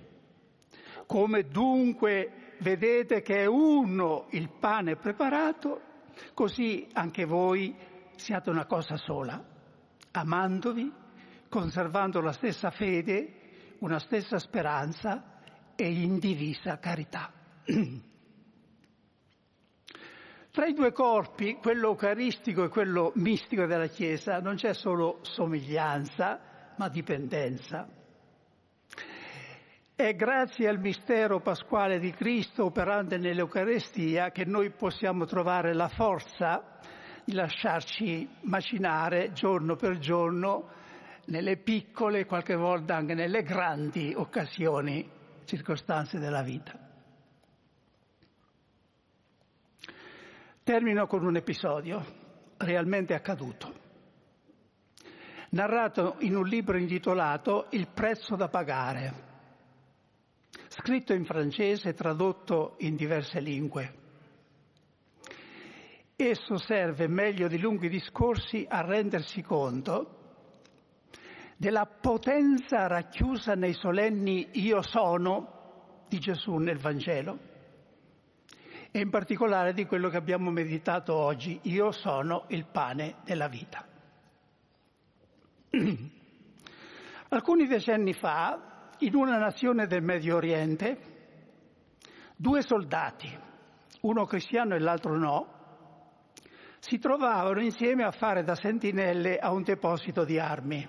Come 1.08 1.48
dunque 1.48 2.54
vedete 2.60 3.22
che 3.22 3.42
è 3.42 3.46
uno 3.46 4.28
il 4.30 4.50
pane 4.60 4.96
preparato, 4.96 5.82
così 6.36 6.88
anche 6.94 7.26
voi 7.26 7.76
siate 8.20 8.50
una 8.50 8.66
cosa 8.66 8.98
sola, 8.98 9.42
amandovi, 10.12 10.92
conservando 11.48 12.22
la 12.22 12.34
stessa 12.34 12.70
fede, 12.70 13.76
una 13.80 14.00
stessa 14.00 14.38
speranza 14.38 15.40
e 15.76 15.90
indivisa 15.90 16.78
carità. 16.80 17.32
Tra 20.52 20.66
i 20.66 20.74
due 20.74 20.92
corpi, 20.92 21.56
quello 21.56 21.90
eucaristico 21.90 22.66
e 22.66 22.70
quello 22.70 23.12
mistico 23.16 23.66
della 23.66 23.88
Chiesa, 23.88 24.40
non 24.42 24.56
c'è 24.56 24.74
solo 24.74 25.20
somiglianza, 25.22 26.74
ma 26.76 26.90
dipendenza. 26.90 27.88
È 29.96 30.16
grazie 30.16 30.68
al 30.68 30.80
mistero 30.80 31.40
pasquale 31.40 32.00
di 32.00 32.12
Cristo 32.12 32.66
operante 32.66 33.18
nell'Eucarestia 33.18 34.32
che 34.32 34.44
noi 34.46 34.72
possiamo 34.72 35.26
trovare 35.26 35.74
la 35.74 35.90
forza 35.90 36.80
lasciarci 37.34 38.28
macinare 38.42 39.32
giorno 39.34 39.76
per 39.76 39.98
giorno 39.98 40.70
nelle 41.26 41.58
piccole, 41.58 42.26
qualche 42.26 42.56
volta 42.56 42.96
anche 42.96 43.14
nelle 43.14 43.44
grandi 43.44 44.14
occasioni, 44.16 45.08
circostanze 45.46 46.20
della 46.20 46.42
vita. 46.42 46.88
Termino 50.64 51.08
con 51.08 51.26
un 51.26 51.36
episodio 51.36 52.06
realmente 52.58 53.14
accaduto, 53.14 53.74
narrato 55.50 56.18
in 56.20 56.36
un 56.36 56.46
libro 56.46 56.78
intitolato 56.78 57.68
Il 57.72 57.88
prezzo 57.88 58.36
da 58.36 58.50
pagare, 58.50 59.14
scritto 60.68 61.14
in 61.14 61.26
francese 61.26 61.90
e 61.90 61.94
tradotto 61.94 62.76
in 62.80 62.96
diverse 62.96 63.40
lingue. 63.40 64.08
Esso 66.22 66.58
serve 66.58 67.08
meglio 67.08 67.48
di 67.48 67.58
lunghi 67.58 67.88
discorsi 67.88 68.66
a 68.68 68.82
rendersi 68.82 69.42
conto 69.42 70.18
della 71.56 71.86
potenza 71.86 72.88
racchiusa 72.88 73.56
nei 73.56 73.72
solenni 73.72 74.50
io 74.56 74.82
sono 74.82 76.04
di 76.10 76.20
Gesù 76.20 76.58
nel 76.58 76.78
Vangelo 76.78 77.40
e 78.92 79.00
in 79.00 79.10
particolare 79.10 79.72
di 79.72 79.86
quello 79.86 80.10
che 80.10 80.18
abbiamo 80.18 80.52
meditato 80.52 81.16
oggi, 81.16 81.58
io 81.64 81.94
sono 81.94 82.44
il 82.50 82.66
pane 82.66 83.20
della 83.24 83.48
vita. 83.48 83.88
Alcuni 87.30 87.66
decenni 87.66 88.12
fa, 88.12 88.90
in 88.98 89.16
una 89.16 89.38
nazione 89.38 89.88
del 89.88 90.04
Medio 90.04 90.36
Oriente, 90.36 90.98
due 92.36 92.62
soldati, 92.62 93.34
uno 94.02 94.26
cristiano 94.26 94.76
e 94.76 94.80
l'altro 94.80 95.18
no, 95.18 95.59
si 96.80 96.98
trovavano 96.98 97.62
insieme 97.62 98.04
a 98.04 98.12
fare 98.12 98.44
da 98.44 98.56
sentinelle 98.56 99.38
a 99.38 99.52
un 99.52 99.64
deposito 99.64 100.24
di 100.24 100.40
armi. 100.40 100.88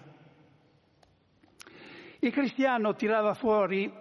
Il 2.20 2.32
cristiano 2.32 2.94
tirava 2.94 3.34
fuori, 3.34 3.92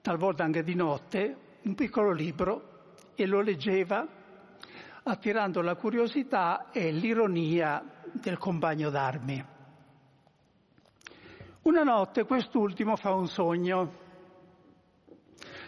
talvolta 0.00 0.44
anche 0.44 0.62
di 0.62 0.74
notte, 0.74 1.36
un 1.62 1.74
piccolo 1.74 2.12
libro 2.12 2.94
e 3.14 3.26
lo 3.26 3.40
leggeva 3.40 4.06
attirando 5.02 5.60
la 5.60 5.76
curiosità 5.76 6.70
e 6.70 6.90
l'ironia 6.90 7.82
del 8.12 8.38
compagno 8.38 8.90
d'armi. 8.90 9.44
Una 11.62 11.82
notte 11.82 12.24
quest'ultimo 12.24 12.96
fa 12.96 13.12
un 13.12 13.26
sogno. 13.26 14.04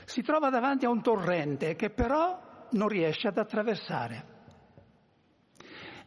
Si 0.05 0.23
trova 0.23 0.49
davanti 0.49 0.87
a 0.87 0.91
un 0.91 1.03
torrente 1.03 1.75
che 1.75 1.91
però 1.91 2.67
non 2.71 2.89
riesce 2.89 3.29
ad 3.29 3.37
attraversare. 3.37 4.38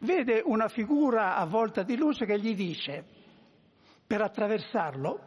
Vede 0.02 0.42
una 0.44 0.66
figura 0.66 1.36
avvolta 1.36 1.84
di 1.84 1.96
luce 1.96 2.24
che 2.24 2.36
gli 2.40 2.56
dice, 2.56 3.04
per 4.04 4.20
attraversarlo 4.20 5.20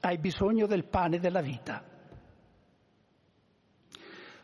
hai 0.00 0.16
bisogno 0.16 0.66
del 0.66 0.86
pane 0.86 1.18
della 1.18 1.42
vita. 1.42 1.84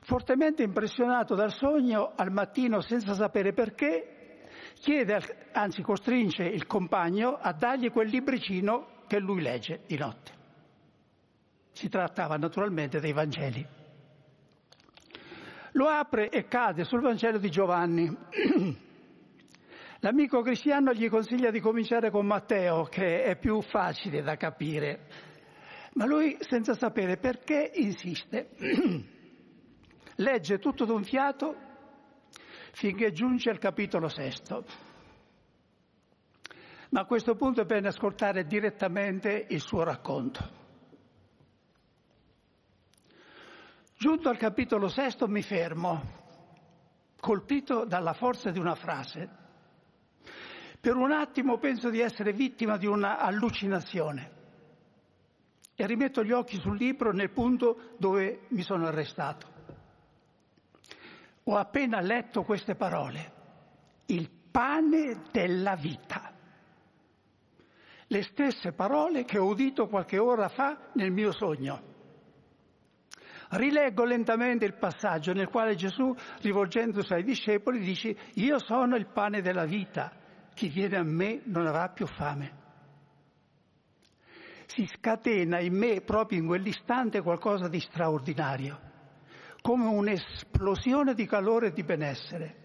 Fortemente 0.00 0.62
impressionato 0.62 1.34
dal 1.34 1.52
sogno, 1.52 2.12
al 2.14 2.30
mattino, 2.30 2.82
senza 2.82 3.14
sapere 3.14 3.54
perché, 3.54 4.48
chiede, 4.74 5.48
anzi 5.52 5.80
costringe 5.80 6.44
il 6.44 6.66
compagno 6.66 7.38
a 7.40 7.54
dargli 7.54 7.90
quel 7.90 8.08
libricino 8.08 9.04
che 9.06 9.18
lui 9.18 9.40
legge 9.40 9.80
di 9.86 9.96
notte. 9.96 10.32
Si 11.72 11.88
trattava 11.88 12.36
naturalmente 12.36 13.00
dei 13.00 13.14
Vangeli. 13.14 13.66
Lo 15.72 15.86
apre 15.86 16.28
e 16.28 16.48
cade 16.48 16.84
sul 16.84 17.00
Vangelo 17.00 17.38
di 17.38 17.48
Giovanni. 17.48 18.14
L'amico 20.00 20.40
cristiano 20.40 20.92
gli 20.92 21.08
consiglia 21.08 21.50
di 21.50 21.60
cominciare 21.60 22.10
con 22.10 22.26
Matteo, 22.26 22.84
che 22.84 23.24
è 23.24 23.36
più 23.36 23.60
facile 23.60 24.22
da 24.22 24.36
capire, 24.36 25.06
ma 25.94 26.06
lui, 26.06 26.36
senza 26.40 26.74
sapere 26.74 27.16
perché, 27.18 27.70
insiste. 27.74 28.50
legge 30.20 30.58
tutto 30.58 30.84
d'un 30.84 31.02
fiato 31.02 31.68
finché 32.72 33.12
giunge 33.12 33.50
al 33.50 33.58
capitolo 33.58 34.08
sesto. 34.08 34.64
Ma 36.90 37.00
a 37.00 37.04
questo 37.04 37.34
punto 37.34 37.60
è 37.60 37.64
bene 37.64 37.88
ascoltare 37.88 38.46
direttamente 38.46 39.46
il 39.48 39.60
suo 39.60 39.82
racconto. 39.82 40.58
Giunto 43.96 44.28
al 44.28 44.38
capitolo 44.38 44.88
sesto 44.88 45.28
mi 45.28 45.42
fermo, 45.42 46.02
colpito 47.20 47.84
dalla 47.84 48.14
forza 48.14 48.50
di 48.50 48.58
una 48.58 48.74
frase. 48.74 49.39
Per 50.80 50.96
un 50.96 51.12
attimo 51.12 51.58
penso 51.58 51.90
di 51.90 52.00
essere 52.00 52.32
vittima 52.32 52.78
di 52.78 52.86
una 52.86 53.18
allucinazione 53.18 54.38
e 55.74 55.86
rimetto 55.86 56.24
gli 56.24 56.32
occhi 56.32 56.58
sul 56.58 56.76
libro 56.76 57.12
nel 57.12 57.30
punto 57.30 57.94
dove 57.98 58.46
mi 58.48 58.62
sono 58.62 58.86
arrestato. 58.86 59.48
Ho 61.44 61.56
appena 61.56 62.00
letto 62.00 62.42
queste 62.42 62.74
parole, 62.76 63.32
il 64.06 64.30
pane 64.50 65.22
della 65.30 65.74
vita. 65.74 66.32
Le 68.06 68.22
stesse 68.22 68.72
parole 68.72 69.24
che 69.24 69.38
ho 69.38 69.46
udito 69.46 69.86
qualche 69.86 70.18
ora 70.18 70.48
fa 70.48 70.90
nel 70.94 71.10
mio 71.12 71.32
sogno. 71.32 71.88
Rileggo 73.50 74.04
lentamente 74.04 74.64
il 74.64 74.74
passaggio 74.74 75.32
nel 75.32 75.48
quale 75.48 75.74
Gesù, 75.74 76.14
rivolgendosi 76.40 77.12
ai 77.12 77.24
discepoli, 77.24 77.80
dice, 77.80 78.16
io 78.34 78.58
sono 78.58 78.96
il 78.96 79.06
pane 79.06 79.40
della 79.40 79.64
vita, 79.64 80.19
chi 80.60 80.68
viene 80.68 80.98
a 80.98 81.02
me 81.02 81.40
non 81.44 81.66
avrà 81.66 81.88
più 81.88 82.06
fame. 82.06 82.58
Si 84.66 84.84
scatena 84.84 85.58
in 85.58 85.74
me 85.74 86.02
proprio 86.02 86.38
in 86.38 86.46
quell'istante 86.46 87.22
qualcosa 87.22 87.66
di 87.66 87.80
straordinario 87.80 88.88
come 89.62 89.86
un'esplosione 89.86 91.14
di 91.14 91.24
calore 91.24 91.68
e 91.68 91.72
di 91.72 91.82
benessere. 91.82 92.56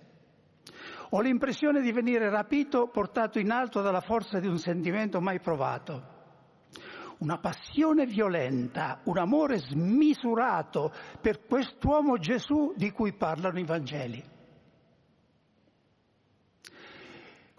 Ho 1.12 1.22
l'impressione 1.22 1.80
di 1.80 1.94
venire 1.94 2.30
rapito, 2.30 2.88
portato 2.88 3.40
in 3.40 3.50
alto 3.50 3.82
dalla 3.82 4.02
forza 4.02 4.40
di 4.40 4.48
un 4.48 4.58
sentimento 4.58 5.22
mai 5.22 5.40
provato. 5.40 6.14
Una 7.20 7.38
passione 7.38 8.06
violenta, 8.06 9.00
un 9.06 9.18
amore 9.18 9.60
smisurato 9.60 10.92
per 11.22 11.46
quest'uomo 11.46 12.18
Gesù 12.18 12.74
di 12.76 12.92
cui 12.92 13.14
parlano 13.14 13.58
i 13.58 13.64
Vangeli. 13.64 14.34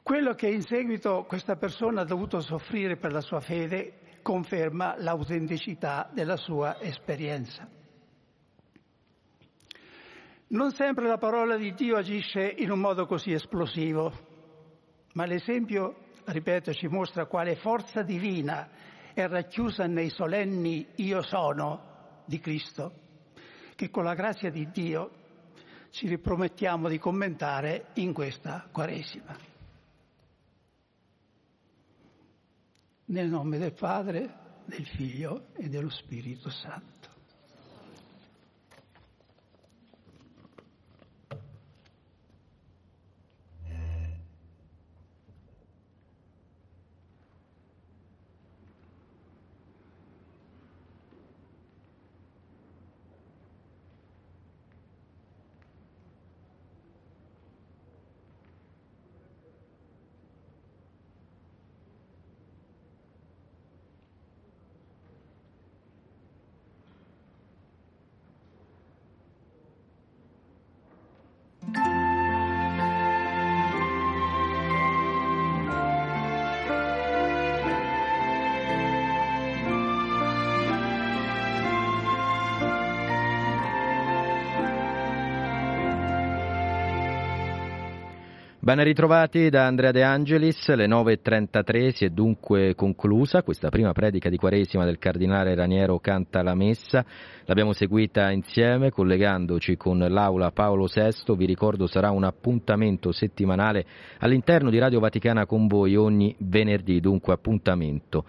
Quello 0.07 0.35
che 0.35 0.47
in 0.47 0.63
seguito 0.63 1.25
questa 1.25 1.57
persona 1.57 2.03
ha 2.03 2.05
dovuto 2.05 2.39
soffrire 2.39 2.97
per 2.97 3.11
la 3.11 3.21
sua 3.21 3.41
fede 3.41 4.19
conferma 4.23 4.95
l'autenticità 4.99 6.09
della 6.13 6.37
sua 6.37 6.81
esperienza. 6.81 7.69
Non 10.47 10.71
sempre 10.71 11.09
la 11.09 11.19
parola 11.19 11.57
di 11.57 11.75
Dio 11.75 11.97
agisce 11.97 12.55
in 12.57 12.71
un 12.71 12.79
modo 12.79 13.05
così 13.07 13.33
esplosivo, 13.33 14.13
ma 15.15 15.27
l'esempio, 15.27 15.97
ripeto, 16.25 16.73
ci 16.73 16.87
mostra 16.87 17.27
quale 17.27 17.57
forza 17.57 18.03
divina 18.03 18.69
è 19.13 19.27
racchiusa 19.27 19.89
nei 19.89 20.11
solenni 20.11 20.87
io 20.99 21.21
sono 21.23 22.23
di 22.27 22.39
Cristo, 22.39 22.93
che 23.75 23.91
con 23.91 24.05
la 24.05 24.15
grazia 24.15 24.53
di 24.53 24.71
Dio 24.71 25.11
ci 25.91 26.07
ripromettiamo 26.07 26.89
di 26.89 26.99
commentare 27.01 27.87
in 27.95 28.13
questa 28.13 28.69
Quaresima. 28.71 29.56
Nel 33.09 33.29
nome 33.29 33.59
del 33.59 33.73
Padre, 33.73 34.63
del 34.65 34.85
Figlio 34.85 35.47
e 35.55 35.69
dello 35.69 35.91
Spirito 35.91 36.51
Santo. 36.51 36.96
Ben 88.67 88.83
ritrovati 88.83 89.49
da 89.49 89.65
Andrea 89.67 89.93
De 89.93 90.03
Angelis, 90.03 90.75
le 90.75 90.89
9.33 90.89 91.93
si 91.93 92.05
è 92.05 92.09
dunque 92.09 92.75
conclusa 92.75 93.45
questa 93.45 93.69
prima 93.69 93.93
predica 93.93 94.29
di 94.29 94.39
Quaresima 94.39 94.85
del 94.85 94.99
cardinale 94.99 95.55
Raniero 95.55 96.01
Canta 96.01 96.43
la 96.43 96.57
Messa, 96.57 97.05
l'abbiamo 97.45 97.73
seguita 97.73 98.29
insieme 98.33 98.91
collegandoci 98.91 99.77
con 99.77 99.99
l'Aula 99.99 100.51
Paolo 100.51 100.89
VI, 100.93 101.37
vi 101.37 101.47
ricordo 101.47 101.87
sarà 101.87 102.11
un 102.11 102.25
appuntamento 102.25 103.13
settimanale 103.13 103.87
all'interno 104.19 104.69
di 104.69 104.81
Radio 104.81 104.99
Vaticana 104.99 105.47
con 105.47 105.69
voi 105.69 105.95
ogni 105.95 106.35
venerdì, 106.41 106.99
dunque 106.99 107.35
appuntamento 107.35 108.25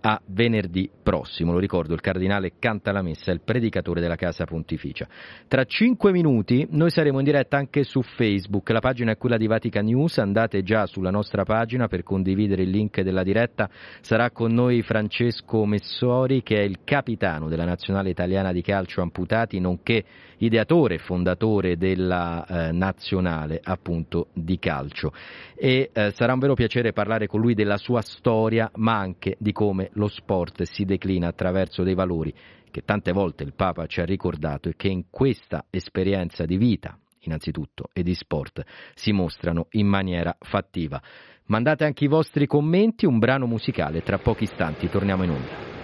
a 0.00 0.20
venerdì 0.26 0.90
prossimo. 1.02 1.52
Lo 1.52 1.58
ricordo, 1.58 1.94
il 1.94 2.00
cardinale 2.00 2.52
canta 2.58 2.92
la 2.92 3.02
messa, 3.02 3.30
il 3.30 3.40
predicatore 3.40 4.00
della 4.00 4.16
Casa 4.16 4.44
Pontificia. 4.44 5.06
Tra 5.46 5.64
cinque 5.64 6.12
minuti 6.12 6.66
noi 6.70 6.90
saremo 6.90 7.18
in 7.18 7.24
diretta 7.24 7.56
anche 7.56 7.84
su 7.84 8.02
Facebook, 8.02 8.70
la 8.70 8.80
pagina 8.80 9.12
è 9.12 9.16
quella 9.16 9.36
di 9.36 9.46
Vatican 9.46 9.84
News, 9.84 10.18
andate 10.18 10.62
già 10.62 10.86
sulla 10.86 11.10
nostra 11.10 11.44
pagina 11.44 11.88
per 11.88 12.02
condividere 12.02 12.62
il 12.62 12.70
link 12.70 13.00
della 13.02 13.22
diretta. 13.22 13.68
Sarà 14.00 14.30
con 14.30 14.52
noi 14.52 14.82
Francesco 14.82 15.64
Messori 15.64 16.42
che 16.42 16.56
è 16.56 16.62
il 16.62 16.80
capitano 16.84 17.48
della 17.48 17.64
Nazionale 17.64 18.10
Italiana 18.10 18.52
di 18.52 18.62
Calcio 18.62 19.02
Amputati, 19.02 19.60
nonché 19.60 20.04
ideatore 20.44 20.94
e 20.94 20.98
fondatore 20.98 21.76
della 21.76 22.44
eh, 22.44 22.72
nazionale 22.72 23.60
appunto 23.62 24.28
di 24.32 24.58
calcio 24.58 25.12
e 25.54 25.90
eh, 25.92 26.10
sarà 26.14 26.32
un 26.32 26.38
vero 26.38 26.54
piacere 26.54 26.92
parlare 26.92 27.26
con 27.26 27.40
lui 27.40 27.54
della 27.54 27.76
sua 27.76 28.02
storia 28.02 28.70
ma 28.76 28.98
anche 28.98 29.36
di 29.38 29.52
come 29.52 29.90
lo 29.94 30.08
sport 30.08 30.62
si 30.62 30.84
declina 30.84 31.28
attraverso 31.28 31.82
dei 31.82 31.94
valori 31.94 32.34
che 32.70 32.82
tante 32.84 33.12
volte 33.12 33.44
il 33.44 33.54
Papa 33.54 33.86
ci 33.86 34.00
ha 34.00 34.04
ricordato 34.04 34.68
e 34.68 34.74
che 34.76 34.88
in 34.88 35.04
questa 35.10 35.66
esperienza 35.70 36.44
di 36.44 36.56
vita 36.56 36.98
innanzitutto 37.20 37.88
e 37.92 38.02
di 38.02 38.14
sport 38.14 38.62
si 38.94 39.12
mostrano 39.12 39.66
in 39.72 39.86
maniera 39.86 40.34
fattiva. 40.40 41.00
Mandate 41.46 41.84
anche 41.84 42.04
i 42.04 42.08
vostri 42.08 42.46
commenti, 42.46 43.06
un 43.06 43.18
brano 43.18 43.46
musicale, 43.46 44.02
tra 44.02 44.18
pochi 44.18 44.44
istanti 44.44 44.88
torniamo 44.88 45.22
in 45.22 45.30
onda. 45.30 45.81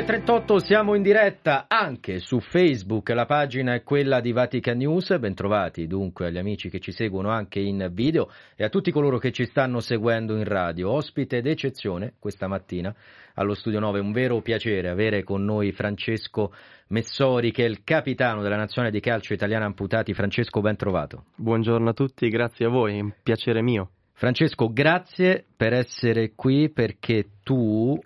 9.38 0.00 0.56
siamo 0.56 0.94
in 0.94 1.02
diretta 1.02 1.66
anche 1.68 2.20
su 2.20 2.40
Facebook, 2.40 3.10
la 3.10 3.26
pagina 3.26 3.74
è 3.74 3.82
quella 3.82 4.20
di 4.20 4.32
Vatican 4.32 4.78
News, 4.78 5.18
bentrovati 5.18 5.86
dunque 5.86 6.28
agli 6.28 6.38
amici 6.38 6.70
che 6.70 6.80
ci 6.80 6.90
seguono 6.90 7.28
anche 7.28 7.60
in 7.60 7.90
video 7.92 8.30
e 8.56 8.64
a 8.64 8.70
tutti 8.70 8.92
coloro 8.92 9.18
che 9.18 9.30
ci 9.30 9.44
stanno 9.44 9.80
seguendo 9.80 10.34
in 10.36 10.44
radio. 10.44 10.90
Ospite 10.90 11.42
d'eccezione 11.42 12.14
questa 12.18 12.46
mattina 12.46 12.94
allo 13.34 13.52
Studio 13.52 13.78
9, 13.78 14.00
un 14.00 14.12
vero 14.12 14.40
piacere 14.40 14.88
avere 14.88 15.22
con 15.22 15.44
noi 15.44 15.70
Francesco 15.72 16.54
Messori 16.88 17.50
che 17.50 17.66
è 17.66 17.68
il 17.68 17.84
capitano 17.84 18.40
della 18.40 18.56
nazionale 18.56 18.94
di 18.94 19.00
calcio 19.00 19.34
italiana 19.34 19.66
amputati. 19.66 20.14
Francesco, 20.14 20.62
ben 20.62 20.76
trovato. 20.76 21.24
Buongiorno 21.36 21.90
a 21.90 21.92
tutti, 21.92 22.26
grazie 22.30 22.64
a 22.64 22.70
voi, 22.70 22.96
è 22.96 23.00
un 23.00 23.12
piacere 23.22 23.60
mio. 23.60 23.90
Francesco, 24.14 24.72
grazie 24.72 25.44
per 25.54 25.74
essere 25.74 26.32
qui 26.34 26.70
perché 26.70 27.26
tu 27.42 27.98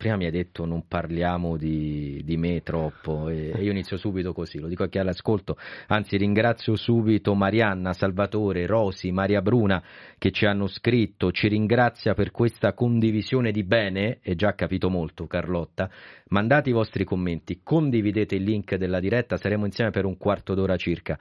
prima 0.00 0.16
mi 0.16 0.24
hai 0.24 0.30
detto 0.30 0.64
non 0.64 0.88
parliamo 0.88 1.58
di, 1.58 2.22
di 2.24 2.38
me 2.38 2.62
troppo 2.62 3.28
e, 3.28 3.52
io 3.58 3.70
inizio 3.70 3.98
subito 3.98 4.32
così, 4.32 4.58
lo 4.58 4.66
dico 4.66 4.82
a 4.82 4.88
chi 4.88 4.98
all'ascolto, 4.98 5.58
anzi 5.88 6.16
ringrazio 6.16 6.74
subito 6.74 7.34
Marianna, 7.34 7.92
Salvatore, 7.92 8.64
Rosi, 8.64 9.12
Maria 9.12 9.42
Bruna 9.42 9.82
che 10.16 10.30
ci 10.30 10.46
hanno 10.46 10.68
scritto, 10.68 11.32
ci 11.32 11.48
ringrazia 11.48 12.14
per 12.14 12.30
questa 12.30 12.72
condivisione 12.72 13.52
di 13.52 13.62
bene, 13.62 14.20
e 14.22 14.36
già 14.36 14.54
capito 14.54 14.88
molto 14.88 15.26
Carlotta, 15.26 15.90
mandate 16.28 16.70
i 16.70 16.72
vostri 16.72 17.04
commenti, 17.04 17.60
condividete 17.62 18.36
il 18.36 18.44
link 18.44 18.76
della 18.76 19.00
diretta, 19.00 19.36
saremo 19.36 19.66
insieme 19.66 19.90
per 19.90 20.06
un 20.06 20.16
quarto 20.16 20.54
d'ora 20.54 20.76
circa. 20.76 21.18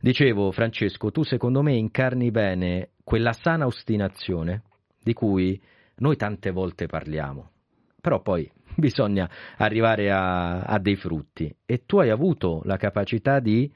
Dicevo 0.00 0.52
Francesco, 0.52 1.10
tu 1.10 1.22
secondo 1.22 1.62
me 1.62 1.72
incarni 1.72 2.30
bene 2.30 2.90
quella 3.02 3.32
sana 3.32 3.64
ostinazione 3.64 4.64
di 5.02 5.14
cui 5.14 5.58
noi 6.00 6.16
tante 6.16 6.50
volte 6.50 6.86
parliamo 6.86 7.52
però 8.00 8.20
poi 8.20 8.50
bisogna 8.74 9.28
arrivare 9.56 10.10
a, 10.10 10.60
a 10.60 10.78
dei 10.78 10.96
frutti 10.96 11.54
e 11.64 11.84
tu 11.86 11.98
hai 11.98 12.10
avuto 12.10 12.62
la 12.64 12.76
capacità 12.76 13.40
di 13.40 13.70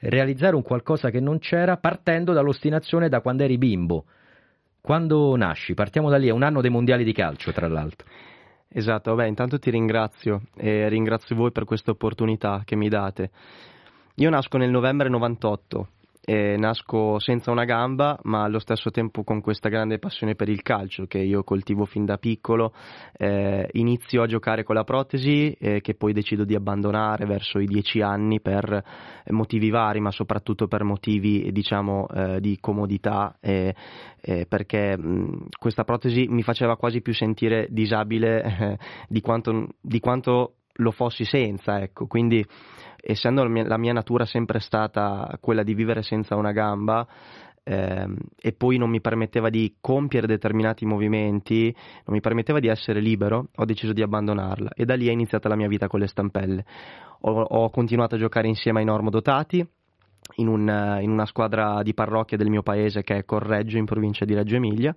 realizzare 0.00 0.54
un 0.54 0.62
qualcosa 0.62 1.10
che 1.10 1.20
non 1.20 1.38
c'era 1.38 1.76
partendo 1.76 2.32
dall'ostinazione 2.32 3.08
da 3.08 3.20
quando 3.20 3.42
eri 3.42 3.58
bimbo. 3.58 4.04
Quando 4.80 5.36
nasci? 5.36 5.74
Partiamo 5.74 6.08
da 6.08 6.16
lì, 6.16 6.28
è 6.28 6.32
un 6.32 6.42
anno 6.42 6.60
dei 6.60 6.70
mondiali 6.70 7.04
di 7.04 7.12
calcio, 7.12 7.52
tra 7.52 7.68
l'altro. 7.68 8.06
Esatto, 8.68 9.14
beh, 9.14 9.26
intanto 9.26 9.58
ti 9.58 9.70
ringrazio 9.70 10.42
e 10.56 10.88
ringrazio 10.88 11.34
voi 11.34 11.50
per 11.52 11.64
questa 11.64 11.90
opportunità 11.90 12.62
che 12.64 12.76
mi 12.76 12.88
date. 12.88 13.30
Io 14.16 14.30
nasco 14.30 14.56
nel 14.56 14.70
novembre 14.70 15.08
98 15.08 15.88
e 16.28 16.58
nasco 16.58 17.18
senza 17.18 17.50
una 17.50 17.64
gamba, 17.64 18.18
ma 18.24 18.42
allo 18.42 18.58
stesso 18.58 18.90
tempo 18.90 19.24
con 19.24 19.40
questa 19.40 19.70
grande 19.70 19.98
passione 19.98 20.34
per 20.34 20.50
il 20.50 20.60
calcio 20.60 21.06
che 21.06 21.20
io 21.20 21.42
coltivo 21.42 21.86
fin 21.86 22.04
da 22.04 22.18
piccolo. 22.18 22.74
Eh, 23.16 23.66
inizio 23.72 24.20
a 24.20 24.26
giocare 24.26 24.62
con 24.62 24.74
la 24.74 24.84
protesi, 24.84 25.52
eh, 25.52 25.80
che 25.80 25.94
poi 25.94 26.12
decido 26.12 26.44
di 26.44 26.54
abbandonare 26.54 27.24
verso 27.24 27.58
i 27.58 27.64
dieci 27.64 28.02
anni 28.02 28.42
per 28.42 28.84
motivi 29.30 29.70
vari, 29.70 30.00
ma 30.00 30.10
soprattutto 30.10 30.68
per 30.68 30.84
motivi 30.84 31.50
diciamo 31.50 32.06
eh, 32.08 32.40
di 32.40 32.58
comodità, 32.60 33.34
perché 33.40 34.98
mh, 34.98 35.46
questa 35.58 35.84
protesi 35.84 36.26
mi 36.28 36.42
faceva 36.42 36.76
quasi 36.76 37.00
più 37.00 37.14
sentire 37.14 37.68
disabile 37.70 38.42
eh, 38.42 38.78
di 39.08 39.22
quanto, 39.22 39.68
di 39.80 39.98
quanto 39.98 40.56
lo 40.78 40.90
fossi 40.90 41.24
senza, 41.24 41.80
ecco. 41.80 42.06
Quindi 42.06 42.44
essendo 43.00 43.42
la 43.42 43.48
mia, 43.48 43.66
la 43.66 43.78
mia 43.78 43.92
natura 43.92 44.24
sempre 44.24 44.60
stata 44.60 45.38
quella 45.40 45.62
di 45.62 45.74
vivere 45.74 46.02
senza 46.02 46.36
una 46.36 46.52
gamba, 46.52 47.06
ehm, 47.62 48.16
e 48.40 48.52
poi 48.52 48.78
non 48.78 48.90
mi 48.90 49.00
permetteva 49.00 49.50
di 49.50 49.76
compiere 49.80 50.26
determinati 50.26 50.84
movimenti, 50.86 51.64
non 52.04 52.14
mi 52.14 52.20
permetteva 52.20 52.60
di 52.60 52.68
essere 52.68 53.00
libero, 53.00 53.48
ho 53.54 53.64
deciso 53.64 53.92
di 53.92 54.02
abbandonarla 54.02 54.70
e 54.74 54.84
da 54.84 54.94
lì 54.94 55.08
è 55.08 55.12
iniziata 55.12 55.48
la 55.48 55.56
mia 55.56 55.68
vita 55.68 55.86
con 55.86 56.00
le 56.00 56.06
stampelle. 56.06 56.64
Ho, 57.22 57.40
ho 57.40 57.70
continuato 57.70 58.14
a 58.14 58.18
giocare 58.18 58.48
insieme 58.48 58.80
ai 58.80 58.84
normodotati. 58.84 59.66
In, 60.36 60.46
un, 60.46 60.98
in 61.00 61.10
una 61.10 61.24
squadra 61.24 61.82
di 61.82 61.94
parrocchia 61.94 62.36
del 62.36 62.50
mio 62.50 62.62
paese 62.62 63.02
che 63.02 63.16
è 63.16 63.24
Correggio 63.24 63.78
in 63.78 63.86
provincia 63.86 64.26
di 64.26 64.34
Reggio 64.34 64.56
Emilia 64.56 64.94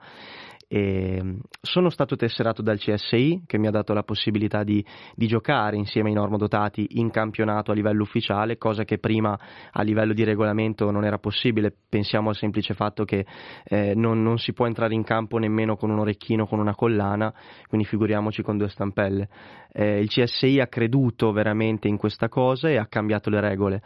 e 0.73 1.18
ehm, 1.18 1.39
sono 1.60 1.89
stato 1.89 2.15
tesserato 2.15 2.61
dal 2.61 2.77
CSI 2.77 3.43
che 3.45 3.57
mi 3.57 3.68
ha 3.68 3.72
dato 3.72 3.91
la 3.93 4.03
possibilità 4.03 4.64
di, 4.64 4.84
di, 5.14 5.27
giocare 5.27 5.76
insieme 5.76 6.07
ai 6.07 6.15
normodotati 6.15 6.88
in 6.91 7.11
campionato 7.11 7.72
a 7.72 7.73
livello 7.73 8.03
ufficiale, 8.03 8.57
cosa 8.57 8.85
che 8.85 8.98
prima 8.98 9.38
a 9.69 9.81
livello 9.81 10.14
di 10.14 10.23
regolamento 10.23 10.89
non 10.89 11.03
era 11.03 11.18
possibile. 11.18 11.73
Pensiamo 11.89 12.30
al 12.30 12.38
semplice 12.38 12.73
fatto 12.73 13.03
che 13.03 13.26
eh, 13.65 13.93
non, 13.95 14.23
non, 14.23 14.38
si 14.38 14.53
può 14.53 14.65
entrare 14.65 14.93
in 14.93 15.03
campo 15.03 15.38
nemmeno 15.38 15.76
con 15.76 15.89
un 15.89 15.99
orecchino, 15.99 16.48
con 16.48 16.60
una 16.60 16.73
collana, 16.73 17.34
quindi 17.68 17.85
figuriamoci 17.85 18.41
con 18.41 18.57
due 18.57 18.69
stampelle. 18.69 19.27
Eh, 19.73 19.99
il 19.99 20.07
CSI 20.07 20.61
ha 20.61 20.68
creduto 20.68 21.34
veramente 21.34 21.89
in 21.89 21.98
questa 21.98 22.30
cosa 22.30 22.69
e 22.69 22.77
ha 22.77 22.88
cambiato 22.88 23.30
le 23.30 23.41
regole 23.41 23.81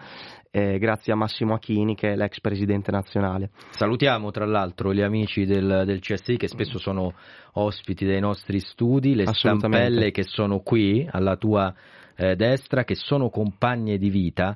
eh, 0.56 0.80
grazie 0.80 1.12
a 1.12 1.18
Massimo 1.18 1.54
Achini 1.54 1.96
che 1.96 2.14
è 2.14 2.16
l'ex 2.16 2.40
presidente 2.40 2.90
nazionale. 2.90 3.50
Salutiamo 3.72 4.32
tra 4.32 4.46
l'altro 4.46 4.94
gli 4.94 5.02
amici 5.02 5.44
del, 5.44 5.84
del 5.86 6.00
CSI 6.00 6.38
che 6.38 6.48
spesso 6.48 6.78
sono 6.78 7.14
ospiti 7.56 8.06
dei 8.06 8.22
nostri 8.22 8.62
studi, 8.62 9.16
le 9.16 9.26
stampelle 9.34 10.12
che 10.12 10.24
sono 10.24 10.62
qui 10.62 11.06
alla 11.12 11.36
tua 11.36 11.76
eh, 12.16 12.38
destra, 12.38 12.86
che 12.86 12.96
sono 12.96 13.30
compagne 13.30 13.98
di 13.98 14.10
vita 14.10 14.56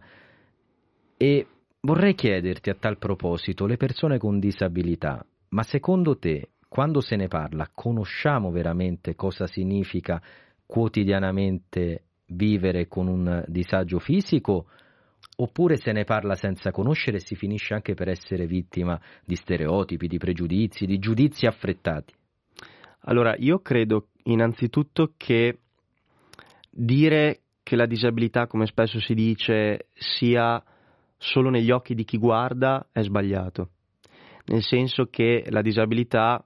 e 1.17 1.47
vorrei 1.81 2.15
chiederti 2.15 2.69
a 2.69 2.77
tal 2.79 2.97
proposito, 2.97 3.65
le 3.65 3.75
persone 3.75 4.17
con 4.17 4.39
disabilità, 4.39 5.25
ma 5.49 5.63
secondo 5.63 6.17
te 6.17 6.51
quando 6.69 7.01
se 7.01 7.17
ne 7.17 7.27
parla 7.27 7.69
conosciamo 7.73 8.51
veramente 8.51 9.15
cosa 9.15 9.47
significa 9.47 10.21
quotidianamente 10.65 12.03
vivere 12.27 12.87
con 12.87 13.09
un 13.09 13.43
disagio 13.47 13.99
fisico? 13.99 14.67
Oppure 15.41 15.77
se 15.77 15.91
ne 15.91 16.03
parla 16.03 16.35
senza 16.35 16.71
conoscere 16.71 17.17
e 17.17 17.21
si 17.21 17.35
finisce 17.35 17.73
anche 17.73 17.93
per 17.93 18.09
essere 18.09 18.45
vittima 18.45 18.99
di 19.25 19.35
stereotipi, 19.35 20.07
di 20.07 20.17
pregiudizi, 20.17 20.85
di 20.85 20.99
giudizi 20.99 21.45
affrettati? 21.45 22.13
Allora, 23.03 23.35
io 23.37 23.59
credo 23.59 24.07
innanzitutto 24.23 25.13
che 25.15 25.59
dire 26.69 27.41
che 27.63 27.75
la 27.75 27.85
disabilità, 27.85 28.47
come 28.47 28.65
spesso 28.65 28.99
si 28.99 29.13
dice, 29.13 29.87
sia 29.93 30.61
solo 31.17 31.49
negli 31.49 31.71
occhi 31.71 31.95
di 31.95 32.03
chi 32.03 32.17
guarda 32.17 32.87
è 32.91 33.01
sbagliato, 33.01 33.69
nel 34.45 34.61
senso 34.61 35.07
che 35.09 35.45
la 35.49 35.61
disabilità 35.61 36.43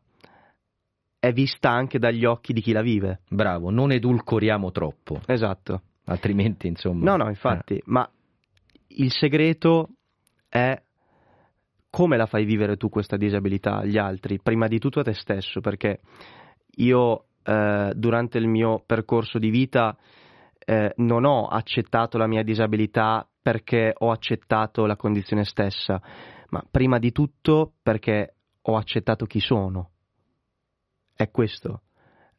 è 1.19 1.31
vista 1.31 1.69
anche 1.71 1.99
dagli 1.99 2.25
occhi 2.25 2.53
di 2.53 2.61
chi 2.61 2.73
la 2.73 2.81
vive. 2.81 3.21
Bravo, 3.29 3.69
non 3.69 3.91
edulcoriamo 3.91 4.71
troppo. 4.71 5.21
Esatto. 5.25 5.81
Altrimenti, 6.05 6.67
insomma. 6.67 7.11
No, 7.11 7.23
no, 7.23 7.29
infatti, 7.29 7.75
eh. 7.75 7.83
ma 7.85 8.07
il 8.95 9.11
segreto 9.11 9.89
è 10.49 10.81
come 11.89 12.17
la 12.17 12.25
fai 12.25 12.43
vivere 12.43 12.75
tu 12.75 12.89
questa 12.89 13.17
disabilità 13.17 13.77
agli 13.77 13.97
altri, 13.97 14.39
prima 14.41 14.67
di 14.67 14.79
tutto 14.79 14.99
a 14.99 15.03
te 15.03 15.13
stesso, 15.13 15.61
perché 15.61 15.99
io 16.77 17.25
eh, 17.43 17.91
durante 17.95 18.37
il 18.39 18.47
mio 18.47 18.81
percorso 18.83 19.37
di 19.37 19.49
vita 19.49 19.95
eh, 20.57 20.93
non 20.97 21.25
ho 21.25 21.47
accettato 21.47 22.17
la 22.17 22.27
mia 22.27 22.41
disabilità 22.41 23.27
perché 23.41 23.93
ho 23.95 24.09
accettato 24.09 24.85
la 24.85 24.95
condizione 24.95 25.43
stessa, 25.43 26.01
ma 26.49 26.63
prima 26.69 26.97
di 26.97 27.11
tutto 27.11 27.73
perché 27.83 28.35
ho 28.61 28.75
accettato 28.75 29.25
chi 29.25 29.39
sono. 29.39 29.91
È 31.13 31.29
questo 31.29 31.81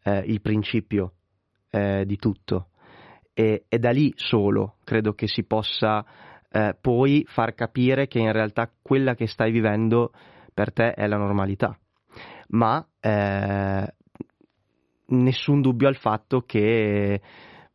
eh, 0.03 0.19
il 0.27 0.41
principio 0.41 1.13
eh, 1.71 2.05
di 2.07 2.17
tutto. 2.17 2.71
E, 3.33 3.65
e 3.69 3.79
da 3.79 3.91
lì 3.91 4.13
solo 4.17 4.77
credo 4.85 5.13
che 5.13 5.27
si 5.27 5.45
possa 5.45 6.05
eh, 6.55 6.77
poi 6.81 7.25
far 7.27 7.55
capire 7.55 8.07
che 8.07 8.21
in 8.21 8.31
realtà 8.31 8.71
quella 8.81 9.17
che 9.17 9.27
stai 9.27 9.51
vivendo 9.51 10.13
per 10.55 10.73
te 10.73 10.95
è 10.95 11.09
la 11.09 11.17
normalità. 11.17 11.77
Ma 12.51 12.87
eh, 13.01 13.95
nessun 15.07 15.61
dubbio 15.61 15.89
al 15.89 15.97
fatto 15.97 16.43
che 16.43 17.21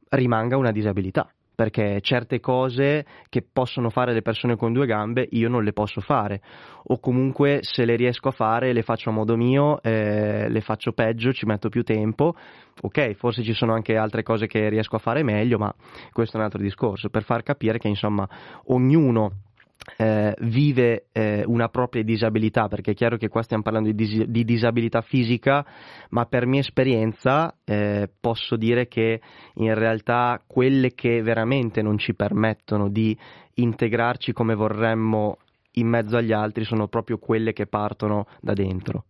rimanga 0.08 0.56
una 0.56 0.72
disabilità 0.72 1.30
perché 1.60 2.00
certe 2.00 2.40
cose 2.40 3.06
che 3.28 3.42
possono 3.42 3.90
fare 3.90 4.14
le 4.14 4.22
persone 4.22 4.56
con 4.56 4.72
due 4.72 4.86
gambe 4.86 5.28
io 5.32 5.50
non 5.50 5.66
le 5.66 5.74
posso 5.74 6.00
fare. 6.00 6.42
O 6.86 7.02
comunque 7.02 7.60
se 7.64 7.84
le 7.84 7.98
riesco 7.98 8.30
a 8.30 8.32
fare 8.32 8.72
le 8.72 8.82
faccio 8.82 9.10
a 9.10 9.12
modo 9.12 9.36
mio, 9.36 9.82
eh, 9.82 10.48
le 10.48 10.62
faccio 10.62 10.94
peggio, 10.94 11.34
ci 11.34 11.46
metto 11.46 11.68
più 11.68 11.84
tempo, 11.84 12.34
ok, 12.82 13.12
forse 13.12 13.44
ci 13.44 13.52
sono 13.52 13.74
anche 13.74 13.98
altre 13.98 14.24
cose 14.24 14.48
che 14.48 14.70
riesco 14.70 14.96
a 14.96 15.00
fare 15.00 15.22
meglio, 15.22 15.58
ma 15.58 15.76
questo 16.14 16.38
è 16.38 16.40
un 16.40 16.46
altro 16.46 16.62
discorso, 16.62 17.10
per 17.10 17.24
far 17.24 17.44
capire 17.44 17.78
che 17.78 17.90
insomma 17.90 18.26
ognuno 18.68 19.49
eh, 19.98 20.36
vive 20.42 21.08
eh, 21.12 21.44
una 21.46 21.70
propria 21.70 22.04
disabilità, 22.04 22.68
perché 22.68 22.92
è 22.92 22.94
chiaro 22.94 23.18
che 23.18 23.28
qua 23.28 23.42
stiamo 23.42 23.64
parlando 23.64 23.90
di, 23.92 23.96
dis- 23.96 24.26
di 24.26 24.44
disabilità 24.44 25.02
fisica, 25.02 25.66
ma 26.10 26.26
per 26.26 26.46
mia 26.46 26.60
esperienza 26.60 27.56
eh, 27.64 28.10
posso 28.20 28.56
dire 28.56 28.88
che 28.88 29.22
in 29.56 29.74
realtà 29.74 30.42
quelle 30.46 30.94
che 30.94 31.22
veramente 31.22 31.82
non 31.82 31.98
ci 31.98 32.14
permettono 32.14 32.90
di 32.90 33.18
integrarci 33.56 34.32
come 34.34 34.56
vorremmo 34.56 35.38
in 35.74 35.88
mezzo 35.88 36.18
agli 36.18 36.32
altri 36.32 36.64
sono 36.64 36.88
proprio 36.88 37.18
quelle 37.18 37.54
che 37.54 37.68
partono 37.68 38.26
da 38.42 38.54
dentro. 38.54 39.06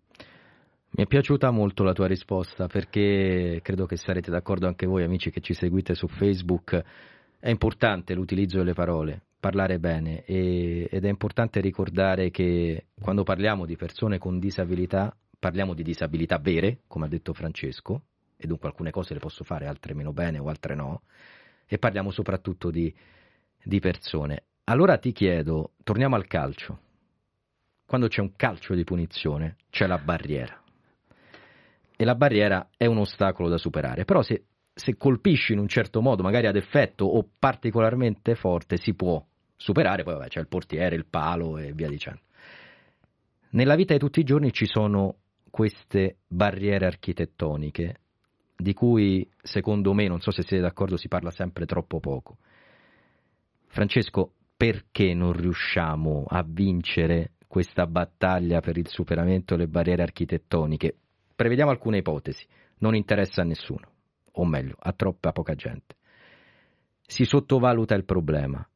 Mi 0.91 1.03
è 1.03 1.07
piaciuta 1.07 1.51
molto 1.51 1.83
la 1.83 1.93
tua 1.93 2.07
risposta 2.07 2.67
perché 2.67 3.59
credo 3.61 3.85
che 3.85 3.95
sarete 3.95 4.31
d'accordo 4.31 4.65
anche 4.65 4.87
voi 4.87 5.03
amici 5.03 5.29
che 5.29 5.39
ci 5.39 5.53
seguite 5.53 5.93
su 5.93 6.07
Facebook. 6.07 6.83
È 7.39 7.49
importante 7.49 8.13
l'utilizzo 8.13 8.57
delle 8.57 8.73
parole, 8.73 9.21
parlare 9.39 9.79
bene 9.79 10.25
e, 10.25 10.89
ed 10.91 11.05
è 11.05 11.07
importante 11.07 11.61
ricordare 11.61 12.31
che 12.31 12.87
quando 13.01 13.23
parliamo 13.23 13.65
di 13.65 13.77
persone 13.77 14.17
con 14.17 14.39
disabilità 14.39 15.15
parliamo 15.39 15.73
di 15.73 15.83
disabilità 15.83 16.37
vere, 16.37 16.79
come 16.87 17.05
ha 17.05 17.07
detto 17.07 17.33
Francesco, 17.33 18.03
e 18.35 18.45
dunque 18.45 18.67
alcune 18.67 18.91
cose 18.91 19.13
le 19.13 19.21
posso 19.21 19.45
fare, 19.45 19.67
altre 19.67 19.93
meno 19.93 20.11
bene 20.11 20.37
o 20.37 20.49
altre 20.49 20.75
no, 20.75 21.03
e 21.65 21.77
parliamo 21.77 22.11
soprattutto 22.11 22.69
di, 22.69 22.93
di 23.63 23.79
persone. 23.79 24.43
Allora 24.65 24.97
ti 24.97 25.13
chiedo, 25.13 25.71
torniamo 25.83 26.15
al 26.15 26.27
calcio. 26.27 26.79
Quando 27.85 28.07
c'è 28.07 28.21
un 28.21 28.35
calcio 28.35 28.75
di 28.75 28.83
punizione 28.83 29.55
c'è 29.69 29.87
la 29.87 29.97
barriera. 29.97 30.61
E 31.95 32.05
la 32.05 32.15
barriera 32.15 32.69
è 32.75 32.85
un 32.85 32.97
ostacolo 32.97 33.49
da 33.49 33.57
superare, 33.57 34.03
però 34.03 34.21
se, 34.21 34.43
se 34.79 34.95
colpisci 34.95 35.51
in 35.51 35.59
un 35.59 35.67
certo 35.67 36.01
modo, 36.01 36.23
magari 36.23 36.47
ad 36.47 36.55
effetto 36.55 37.05
o 37.05 37.27
particolarmente 37.37 38.33
forte, 38.35 38.77
si 38.77 38.93
può 38.93 39.23
superare, 39.55 40.03
poi 40.03 40.13
vabbè, 40.13 40.27
c'è 40.29 40.39
il 40.39 40.47
portiere, 40.47 40.95
il 40.95 41.05
palo 41.05 41.57
e 41.57 41.73
via 41.73 41.89
dicendo. 41.89 42.21
Nella 43.51 43.75
vita 43.75 43.93
di 43.93 43.99
tutti 43.99 44.21
i 44.21 44.23
giorni 44.23 44.53
ci 44.53 44.65
sono 44.65 45.17
queste 45.49 46.19
barriere 46.27 46.85
architettoniche 46.85 47.99
di 48.55 48.73
cui 48.73 49.29
secondo 49.41 49.93
me, 49.93 50.07
non 50.07 50.21
so 50.21 50.31
se 50.31 50.43
siete 50.43 50.63
d'accordo, 50.63 50.95
si 50.95 51.07
parla 51.07 51.31
sempre 51.31 51.65
troppo 51.65 51.99
poco. 51.99 52.37
Francesco, 53.67 54.33
perché 54.55 55.13
non 55.13 55.33
riusciamo 55.33 56.25
a 56.27 56.43
vincere 56.47 57.31
questa 57.47 57.85
battaglia 57.85 58.61
per 58.61 58.77
il 58.77 58.87
superamento 58.87 59.55
delle 59.55 59.67
barriere 59.67 60.03
architettoniche? 60.03 60.95
Prevediamo 61.35 61.71
alcune 61.71 61.97
ipotesi, 61.97 62.45
non 62.79 62.95
interessa 62.95 63.41
a 63.41 63.45
nessuno, 63.45 63.91
o 64.33 64.45
meglio, 64.45 64.75
a 64.79 64.91
troppa 64.93 65.31
poca 65.31 65.55
gente. 65.55 65.95
Si 67.01 67.25
sottovaluta 67.25 67.95
il 67.95 68.05
problema. 68.05 68.67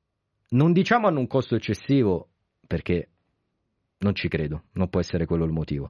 Non 0.50 0.72
diciamo 0.72 1.08
hanno 1.08 1.20
un 1.20 1.28
costo 1.28 1.56
eccessivo, 1.56 2.30
perché 2.66 3.10
non 4.00 4.16
ci 4.16 4.28
credo, 4.28 4.64
non 4.74 4.90
può 4.90 5.00
essere 5.00 5.26
quello 5.26 5.46
il 5.46 5.52
motivo 5.52 5.90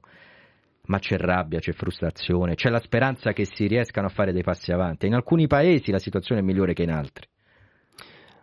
ma 0.86 0.98
c'è 0.98 1.16
rabbia, 1.16 1.60
c'è 1.60 1.72
frustrazione, 1.72 2.54
c'è 2.54 2.68
la 2.68 2.80
speranza 2.80 3.32
che 3.32 3.46
si 3.46 3.66
riescano 3.66 4.08
a 4.08 4.10
fare 4.10 4.32
dei 4.32 4.42
passi 4.42 4.72
avanti. 4.72 5.06
In 5.06 5.14
alcuni 5.14 5.46
paesi 5.46 5.90
la 5.90 5.98
situazione 5.98 6.40
è 6.40 6.44
migliore 6.44 6.74
che 6.74 6.82
in 6.82 6.90
altri. 6.90 7.26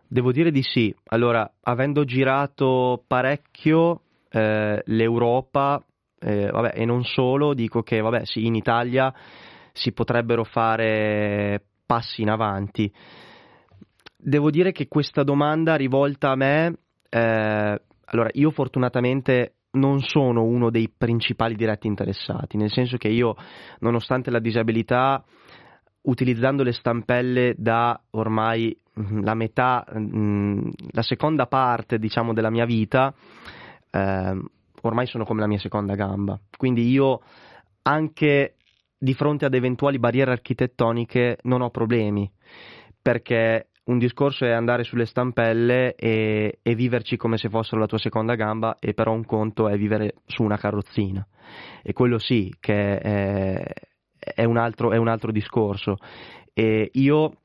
Devo 0.07 0.31
dire 0.31 0.51
di 0.51 0.63
sì. 0.63 0.93
Allora, 1.05 1.49
avendo 1.61 2.03
girato 2.03 3.03
parecchio 3.05 4.01
eh, 4.29 4.81
l'Europa, 4.85 5.83
eh, 6.19 6.47
vabbè, 6.47 6.71
e 6.75 6.85
non 6.85 7.03
solo, 7.03 7.53
dico 7.53 7.81
che 7.83 8.01
vabbè, 8.01 8.25
sì, 8.25 8.45
in 8.45 8.55
Italia 8.55 9.13
si 9.73 9.91
potrebbero 9.91 10.43
fare 10.43 11.61
passi 11.85 12.21
in 12.21 12.29
avanti. 12.29 12.91
Devo 14.17 14.49
dire 14.49 14.71
che 14.71 14.87
questa 14.87 15.23
domanda 15.23 15.75
rivolta 15.75 16.31
a 16.31 16.35
me, 16.35 16.77
eh, 17.09 17.81
allora 18.05 18.29
io 18.33 18.51
fortunatamente 18.51 19.55
non 19.71 19.99
sono 19.99 20.43
uno 20.43 20.69
dei 20.69 20.91
principali 20.95 21.55
diretti 21.55 21.87
interessati, 21.87 22.57
nel 22.57 22.71
senso 22.71 22.97
che 22.97 23.07
io, 23.07 23.35
nonostante 23.79 24.29
la 24.29 24.39
disabilità, 24.39 25.23
utilizzando 26.03 26.63
le 26.63 26.71
stampelle 26.73 27.53
da 27.57 27.99
ormai 28.11 28.75
mm, 28.99 29.23
la 29.23 29.33
metà, 29.33 29.85
mm, 29.97 30.69
la 30.91 31.01
seconda 31.03 31.45
parte, 31.47 31.99
diciamo, 31.99 32.33
della 32.33 32.49
mia 32.49 32.65
vita, 32.65 33.13
eh, 33.89 34.39
ormai 34.81 35.05
sono 35.05 35.25
come 35.25 35.41
la 35.41 35.47
mia 35.47 35.59
seconda 35.59 35.95
gamba. 35.95 36.39
Quindi 36.57 36.89
io 36.89 37.21
anche 37.83 38.55
di 39.03 39.15
fronte 39.15 39.45
ad 39.45 39.55
eventuali 39.55 39.97
barriere 39.97 40.29
architettoniche 40.29 41.39
non 41.45 41.61
ho 41.61 41.71
problemi, 41.71 42.31
perché 43.01 43.69
un 43.85 43.97
discorso 43.97 44.45
è 44.45 44.51
andare 44.51 44.83
sulle 44.83 45.07
stampelle 45.07 45.95
e, 45.95 46.59
e, 46.61 46.75
viverci 46.75 47.17
come 47.17 47.37
se 47.37 47.49
fossero 47.49 47.79
la 47.79 47.87
tua 47.87 47.97
seconda 47.97 48.35
gamba, 48.35 48.77
e 48.79 48.93
però 48.93 49.11
un 49.13 49.25
conto 49.25 49.67
è 49.67 49.75
vivere 49.75 50.17
su 50.27 50.43
una 50.43 50.57
carrozzina. 50.57 51.25
E 51.81 51.93
quello 51.93 52.19
sì, 52.19 52.53
che 52.59 52.99
è, 52.99 53.73
è, 54.19 54.43
un, 54.43 54.57
altro, 54.57 54.91
è 54.91 54.97
un, 54.97 55.07
altro, 55.07 55.31
discorso. 55.31 55.97
E 56.53 56.91
io 56.93 57.37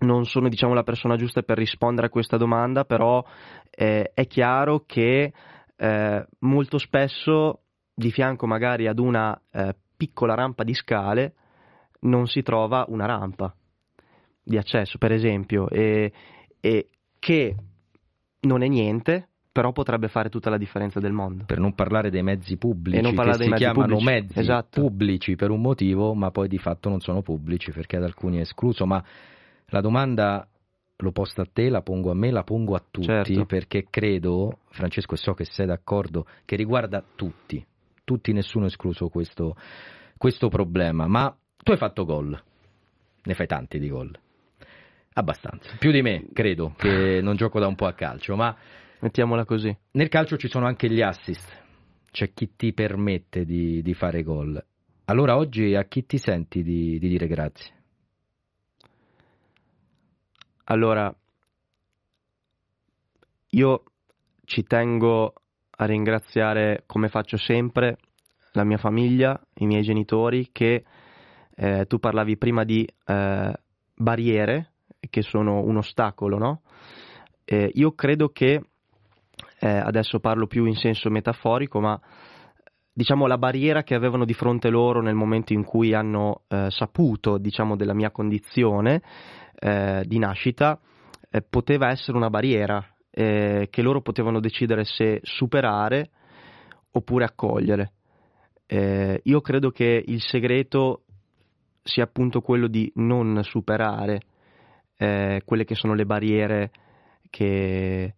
non 0.00 0.24
sono 0.24 0.48
diciamo, 0.48 0.74
la 0.74 0.82
persona 0.82 1.14
giusta 1.14 1.42
per 1.42 1.58
rispondere 1.58 2.08
a 2.08 2.10
questa 2.10 2.36
domanda, 2.36 2.84
però 2.84 3.24
eh, 3.70 4.10
è 4.12 4.26
chiaro 4.26 4.82
che 4.84 5.32
eh, 5.76 6.26
molto 6.40 6.78
spesso 6.78 7.60
di 7.94 8.10
fianco 8.10 8.48
magari 8.48 8.88
ad 8.88 8.98
una 8.98 9.40
eh, 9.52 9.76
piccola 9.96 10.34
rampa 10.34 10.64
di 10.64 10.74
scale 10.74 11.34
non 12.00 12.26
si 12.26 12.42
trova 12.42 12.84
una 12.88 13.06
rampa 13.06 13.54
di 14.42 14.58
accesso, 14.58 14.98
per 14.98 15.12
esempio, 15.12 15.68
e, 15.70 16.12
e 16.60 16.88
che 17.18 17.56
non 18.40 18.62
è 18.62 18.68
niente, 18.68 19.28
però 19.50 19.72
potrebbe 19.72 20.08
fare 20.08 20.28
tutta 20.28 20.50
la 20.50 20.58
differenza 20.58 21.00
del 21.00 21.12
mondo. 21.12 21.44
Per 21.44 21.58
non 21.58 21.74
parlare 21.74 22.10
dei 22.10 22.22
mezzi 22.22 22.56
pubblici, 22.56 23.00
che 23.00 23.32
si 23.34 23.48
mezzi 23.48 23.54
chiamano 23.54 23.96
pubblici. 23.96 24.04
mezzi 24.04 24.38
esatto. 24.38 24.80
pubblici 24.80 25.36
per 25.36 25.50
un 25.50 25.60
motivo, 25.60 26.12
ma 26.14 26.30
poi 26.30 26.48
di 26.48 26.58
fatto 26.58 26.88
non 26.88 27.00
sono 27.00 27.22
pubblici 27.22 27.70
perché 27.70 27.96
ad 27.96 28.02
alcuni 28.02 28.38
è 28.38 28.40
escluso. 28.40 28.84
Ma 28.84 29.02
la 29.66 29.80
domanda 29.80 30.46
l'ho 30.96 31.12
posta 31.12 31.42
a 31.42 31.48
te, 31.50 31.68
la 31.68 31.82
pongo 31.82 32.10
a 32.10 32.14
me, 32.14 32.30
la 32.30 32.42
pongo 32.42 32.74
a 32.74 32.82
tutti, 32.90 33.06
certo. 33.06 33.46
perché 33.46 33.86
credo, 33.88 34.58
Francesco, 34.70 35.14
e 35.14 35.18
so 35.18 35.34
che 35.34 35.44
sei 35.44 35.66
d'accordo, 35.66 36.26
che 36.44 36.56
riguarda 36.56 37.02
tutti, 37.14 37.64
tutti, 38.04 38.32
nessuno 38.32 38.66
escluso 38.66 39.08
questo, 39.08 39.56
questo 40.16 40.48
problema. 40.48 41.06
Ma 41.06 41.36
tu 41.56 41.72
hai 41.72 41.78
fatto 41.78 42.04
gol, 42.04 42.40
ne 43.22 43.34
fai 43.34 43.46
tanti 43.46 43.78
di 43.78 43.88
gol. 43.88 44.16
Abbastanza, 45.14 45.76
più 45.78 45.90
di 45.90 46.02
me, 46.02 46.26
credo, 46.32 46.74
che 46.76 47.20
non 47.22 47.36
gioco 47.36 47.60
da 47.60 47.66
un 47.66 47.76
po' 47.76 47.86
a 47.86 47.94
calcio, 47.94 48.36
ma 48.36 48.56
mettiamola 49.00 49.44
così. 49.44 49.76
Nel 49.92 50.08
calcio 50.08 50.36
ci 50.36 50.48
sono 50.48 50.66
anche 50.66 50.90
gli 50.90 51.02
assist, 51.02 51.50
c'è 52.10 52.32
chi 52.32 52.56
ti 52.56 52.72
permette 52.72 53.44
di, 53.44 53.80
di 53.80 53.94
fare 53.94 54.22
gol. 54.22 54.62
Allora 55.06 55.36
oggi 55.36 55.74
a 55.74 55.84
chi 55.84 56.04
ti 56.06 56.18
senti 56.18 56.62
di, 56.62 56.98
di 56.98 57.08
dire 57.08 57.26
grazie? 57.26 57.72
Allora, 60.64 61.14
io 63.50 63.84
ci 64.44 64.64
tengo 64.64 65.34
a 65.76 65.84
ringraziare, 65.86 66.84
come 66.86 67.08
faccio 67.08 67.36
sempre, 67.36 67.96
la 68.52 68.64
mia 68.64 68.78
famiglia, 68.78 69.38
i 69.54 69.66
miei 69.66 69.82
genitori, 69.82 70.50
che 70.52 70.84
eh, 71.56 71.86
tu 71.86 71.98
parlavi 71.98 72.36
prima 72.36 72.64
di 72.64 72.86
eh, 73.06 73.52
barriere 73.94 74.70
che 75.10 75.22
sono 75.22 75.60
un 75.60 75.76
ostacolo, 75.76 76.38
no? 76.38 76.62
Eh, 77.44 77.70
io 77.74 77.92
credo 77.92 78.28
che, 78.30 78.60
eh, 79.60 79.68
adesso 79.68 80.20
parlo 80.20 80.46
più 80.46 80.64
in 80.64 80.76
senso 80.76 81.10
metaforico, 81.10 81.80
ma 81.80 82.00
diciamo 82.92 83.26
la 83.26 83.38
barriera 83.38 83.82
che 83.82 83.94
avevano 83.94 84.24
di 84.24 84.34
fronte 84.34 84.70
loro 84.70 85.02
nel 85.02 85.14
momento 85.14 85.52
in 85.52 85.64
cui 85.64 85.92
hanno 85.92 86.42
eh, 86.48 86.68
saputo, 86.70 87.38
diciamo, 87.38 87.76
della 87.76 87.94
mia 87.94 88.10
condizione 88.10 89.02
eh, 89.58 90.04
di 90.06 90.18
nascita, 90.18 90.78
poteva 91.50 91.90
essere 91.90 92.16
una 92.16 92.30
barriera 92.30 92.93
eh, 93.16 93.68
che 93.70 93.82
loro 93.82 94.00
potevano 94.00 94.40
decidere 94.40 94.84
se 94.84 95.20
superare 95.22 96.10
oppure 96.90 97.24
accogliere. 97.24 97.92
io 98.66 99.40
credo 99.40 99.70
che 99.70 100.02
il 100.04 100.20
segreto 100.20 101.04
sia 101.82 102.04
appunto 102.04 102.40
quello 102.40 102.66
di 102.66 102.90
non 102.96 103.40
superare 103.42 104.22
eh, 104.96 105.42
quelle 105.44 105.64
che 105.64 105.74
sono 105.74 105.94
le 105.94 106.06
barriere 106.06 106.70
che, 107.30 108.14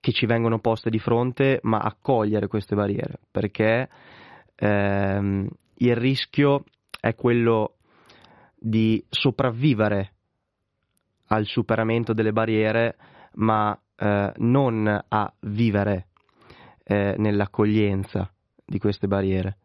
che, 0.00 0.12
ci 0.12 0.26
vengono 0.26 0.58
poste 0.58 0.90
di 0.90 0.98
fronte, 0.98 1.60
ma 1.62 1.78
accogliere 1.78 2.46
queste 2.46 2.74
barriere, 2.74 3.20
perché 3.30 3.88
ehm, 4.54 5.48
il 5.76 5.96
rischio 5.96 6.64
è 7.00 7.14
quello 7.14 7.76
di 8.54 9.04
sopravvivere 9.08 10.12
al 11.28 11.46
superamento 11.46 12.12
delle 12.12 12.32
barriere, 12.32 12.96
ma 13.36 13.78
eh, 13.96 14.32
non 14.36 15.04
a 15.08 15.34
vivere 15.40 16.08
eh, 16.84 17.14
nell'accoglienza 17.18 18.30
di 18.64 18.78
queste 18.78 19.06
barriere. 19.06 19.58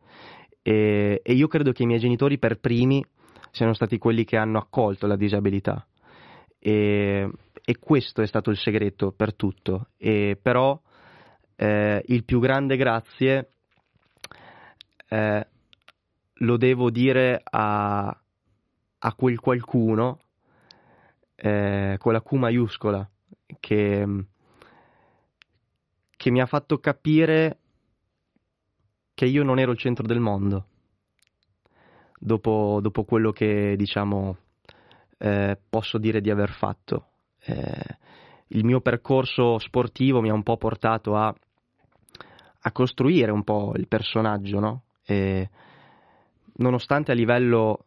E, 0.61 1.21
e, 1.23 1.33
io 1.33 1.47
credo 1.47 1.71
che 1.71 1.83
i 1.83 1.85
miei 1.85 1.99
genitori 1.99 2.37
per 2.37 2.59
primi 2.59 3.03
siano 3.51 3.73
stati 3.73 3.97
quelli 3.97 4.23
che 4.23 4.37
hanno 4.37 4.57
accolto 4.57 5.07
la 5.07 5.15
disabilità. 5.15 5.85
E, 6.59 7.29
e 7.63 7.79
questo 7.79 8.21
è 8.21 8.27
stato 8.27 8.49
il 8.49 8.57
segreto 8.57 9.11
per 9.11 9.35
tutto. 9.35 9.89
E 9.97 10.37
però 10.41 10.79
eh, 11.55 12.03
il 12.07 12.23
più 12.23 12.39
grande 12.39 12.77
grazie 12.77 13.49
eh, 15.09 15.47
lo 16.33 16.57
devo 16.57 16.89
dire 16.89 17.41
a, 17.43 18.07
a 18.07 19.13
quel 19.15 19.39
qualcuno 19.39 20.19
eh, 21.35 21.95
con 21.99 22.13
la 22.13 22.21
Q 22.21 22.31
maiuscola 22.33 23.10
che, 23.59 24.05
che 26.15 26.31
mi 26.31 26.41
ha 26.41 26.45
fatto 26.45 26.79
capire 26.79 27.57
che 29.13 29.25
io 29.25 29.43
non 29.43 29.59
ero 29.59 29.71
il 29.71 29.77
centro 29.77 30.05
del 30.05 30.19
mondo 30.19 30.65
dopo, 32.21 32.79
dopo 32.81 33.03
quello 33.03 33.31
che 33.31 33.75
diciamo 33.75 34.37
eh, 35.17 35.57
posso 35.69 35.97
dire 35.97 36.21
di 36.21 36.29
aver 36.29 36.51
fatto. 36.51 37.07
Eh, 37.43 37.97
il 38.49 38.63
mio 38.63 38.81
percorso 38.81 39.57
sportivo 39.57 40.21
mi 40.21 40.29
ha 40.29 40.33
un 40.33 40.43
po' 40.43 40.57
portato 40.57 41.15
a, 41.15 41.33
a 42.61 42.71
costruire 42.71 43.31
un 43.31 43.43
po' 43.43 43.73
il 43.75 43.87
personaggio, 43.87 44.59
no? 44.59 44.83
E 45.03 45.49
nonostante 46.55 47.11
a 47.11 47.15
livello 47.15 47.85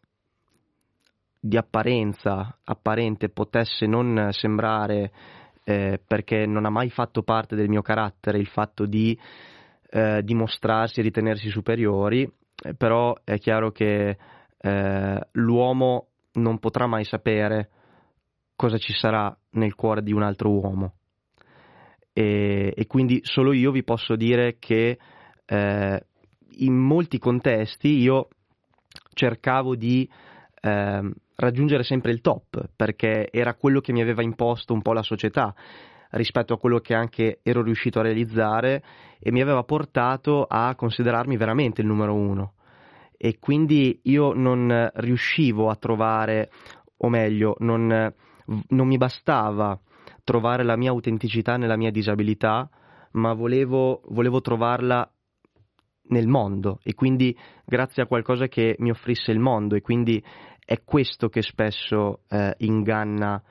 di 1.39 1.57
apparenza 1.57 2.57
apparente 2.63 3.29
potesse 3.29 3.85
non 3.85 4.29
sembrare 4.31 5.11
eh, 5.65 5.99
perché 6.05 6.45
non 6.45 6.65
ha 6.65 6.69
mai 6.69 6.89
fatto 6.89 7.23
parte 7.23 7.55
del 7.55 7.67
mio 7.67 7.81
carattere 7.81 8.37
il 8.37 8.47
fatto 8.47 8.85
di 8.85 9.17
eh, 9.89 10.21
dimostrarsi 10.23 10.99
e 10.99 11.03
ritenersi 11.03 11.49
superiori, 11.49 12.21
eh, 12.21 12.75
però 12.75 13.15
è 13.23 13.37
chiaro 13.39 13.71
che 13.71 14.17
eh, 14.57 15.27
l'uomo 15.31 16.07
non 16.33 16.59
potrà 16.59 16.85
mai 16.85 17.03
sapere 17.03 17.69
cosa 18.55 18.77
ci 18.77 18.93
sarà 18.93 19.35
nel 19.51 19.75
cuore 19.75 20.03
di 20.03 20.13
un 20.13 20.21
altro 20.21 20.51
uomo. 20.51 20.93
E, 22.13 22.71
e 22.75 22.87
quindi 22.87 23.19
solo 23.23 23.51
io 23.51 23.71
vi 23.71 23.83
posso 23.83 24.15
dire 24.15 24.57
che 24.59 24.97
eh, 25.45 26.05
in 26.57 26.73
molti 26.73 27.17
contesti 27.17 27.89
io 27.99 28.29
cercavo 29.13 29.75
di 29.75 30.09
eh, 30.65 31.11
raggiungere 31.35 31.83
sempre 31.83 32.11
il 32.11 32.21
top 32.21 32.69
perché 32.75 33.29
era 33.31 33.53
quello 33.53 33.81
che 33.81 33.91
mi 33.91 34.01
aveva 34.01 34.23
imposto 34.23 34.73
un 34.73 34.81
po' 34.81 34.93
la 34.93 35.03
società 35.03 35.53
rispetto 36.11 36.53
a 36.53 36.57
quello 36.57 36.79
che 36.79 36.95
anche 36.95 37.39
ero 37.43 37.61
riuscito 37.61 37.99
a 37.99 38.03
realizzare 38.03 38.83
e 39.19 39.31
mi 39.31 39.41
aveva 39.41 39.63
portato 39.63 40.43
a 40.43 40.73
considerarmi 40.75 41.37
veramente 41.37 41.81
il 41.81 41.87
numero 41.87 42.15
uno. 42.15 42.53
E 43.17 43.37
quindi 43.39 43.99
io 44.03 44.33
non 44.33 44.89
riuscivo 44.95 45.69
a 45.69 45.75
trovare, 45.75 46.49
o 46.97 47.09
meglio, 47.09 47.55
non, 47.59 48.13
non 48.69 48.87
mi 48.87 48.97
bastava 48.97 49.79
trovare 50.23 50.63
la 50.63 50.75
mia 50.75 50.89
autenticità 50.89 51.57
nella 51.57 51.77
mia 51.77 51.91
disabilità, 51.91 52.69
ma 53.11 53.33
volevo, 53.33 54.01
volevo 54.07 54.41
trovarla 54.41 55.09
nel 56.07 56.27
mondo. 56.27 56.79
E 56.83 56.93
quindi 56.93 57.35
grazie 57.65 58.03
a 58.03 58.07
qualcosa 58.07 58.47
che 58.47 58.75
mi 58.79 58.89
offrisse 58.89 59.31
il 59.31 59.39
mondo 59.39 59.75
e 59.75 59.81
quindi 59.81 60.23
è 60.65 60.83
questo 60.83 61.29
che 61.29 61.43
spesso 61.43 62.21
eh, 62.27 62.55
inganna 62.57 63.41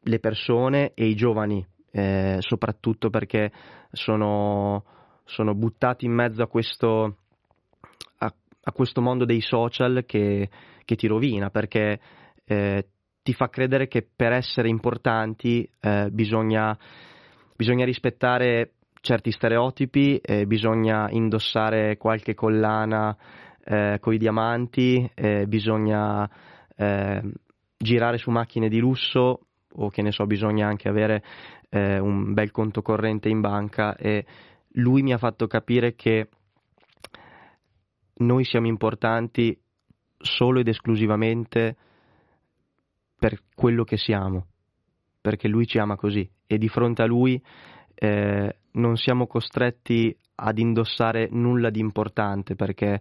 le 0.00 0.18
persone 0.18 0.92
e 0.94 1.06
i 1.06 1.14
giovani, 1.14 1.64
eh, 1.90 2.38
soprattutto 2.40 3.10
perché 3.10 3.52
sono, 3.92 4.84
sono 5.24 5.54
buttati 5.54 6.06
in 6.06 6.12
mezzo 6.12 6.42
a 6.42 6.46
questo, 6.46 7.18
a 8.18 8.72
questo 8.72 9.00
mondo 9.00 9.24
dei 9.24 9.42
social 9.42 10.04
che, 10.06 10.48
che 10.84 10.96
ti 10.96 11.06
rovina 11.06 11.50
perché 11.50 12.00
eh, 12.44 12.86
ti 13.22 13.32
fa 13.32 13.48
credere 13.48 13.86
che 13.86 14.06
per 14.14 14.32
essere 14.32 14.68
importanti 14.68 15.68
eh, 15.80 16.08
bisogna, 16.10 16.76
bisogna, 17.54 17.84
rispettare 17.84 18.72
certi 19.00 19.30
stereotipi, 19.30 20.20
bisogna 20.46 21.08
indossare 21.10 21.96
qualche 21.96 22.34
collana 22.34 23.16
eh, 23.68 23.98
con 24.00 24.14
i 24.14 24.18
diamanti, 24.18 25.10
eh, 25.12 25.46
bisogna 25.48 26.30
eh, 26.76 27.22
girare 27.76 28.16
su 28.16 28.30
macchine 28.30 28.68
di 28.68 28.78
lusso 28.78 29.40
o 29.78 29.90
che 29.90 30.02
ne 30.02 30.12
so, 30.12 30.24
bisogna 30.24 30.66
anche 30.66 30.88
avere 30.88 31.22
un 31.76 32.32
bel 32.32 32.52
conto 32.52 32.80
corrente 32.80 33.28
in 33.28 33.40
banca 33.42 33.96
e 33.96 34.24
lui 34.74 35.02
mi 35.02 35.12
ha 35.12 35.18
fatto 35.18 35.46
capire 35.46 35.94
che 35.94 36.28
noi 38.18 38.44
siamo 38.44 38.66
importanti 38.66 39.58
solo 40.16 40.60
ed 40.60 40.68
esclusivamente 40.68 41.76
per 43.18 43.42
quello 43.54 43.84
che 43.84 43.98
siamo, 43.98 44.46
perché 45.20 45.48
lui 45.48 45.66
ci 45.66 45.78
ama 45.78 45.96
così. 45.96 46.26
E 46.46 46.56
di 46.56 46.68
fronte 46.68 47.02
a 47.02 47.06
lui 47.06 47.42
eh, 47.94 48.56
non 48.72 48.96
siamo 48.96 49.26
costretti 49.26 50.16
ad 50.36 50.58
indossare 50.58 51.28
nulla 51.30 51.70
di 51.70 51.80
importante 51.80 52.54
perché 52.54 53.00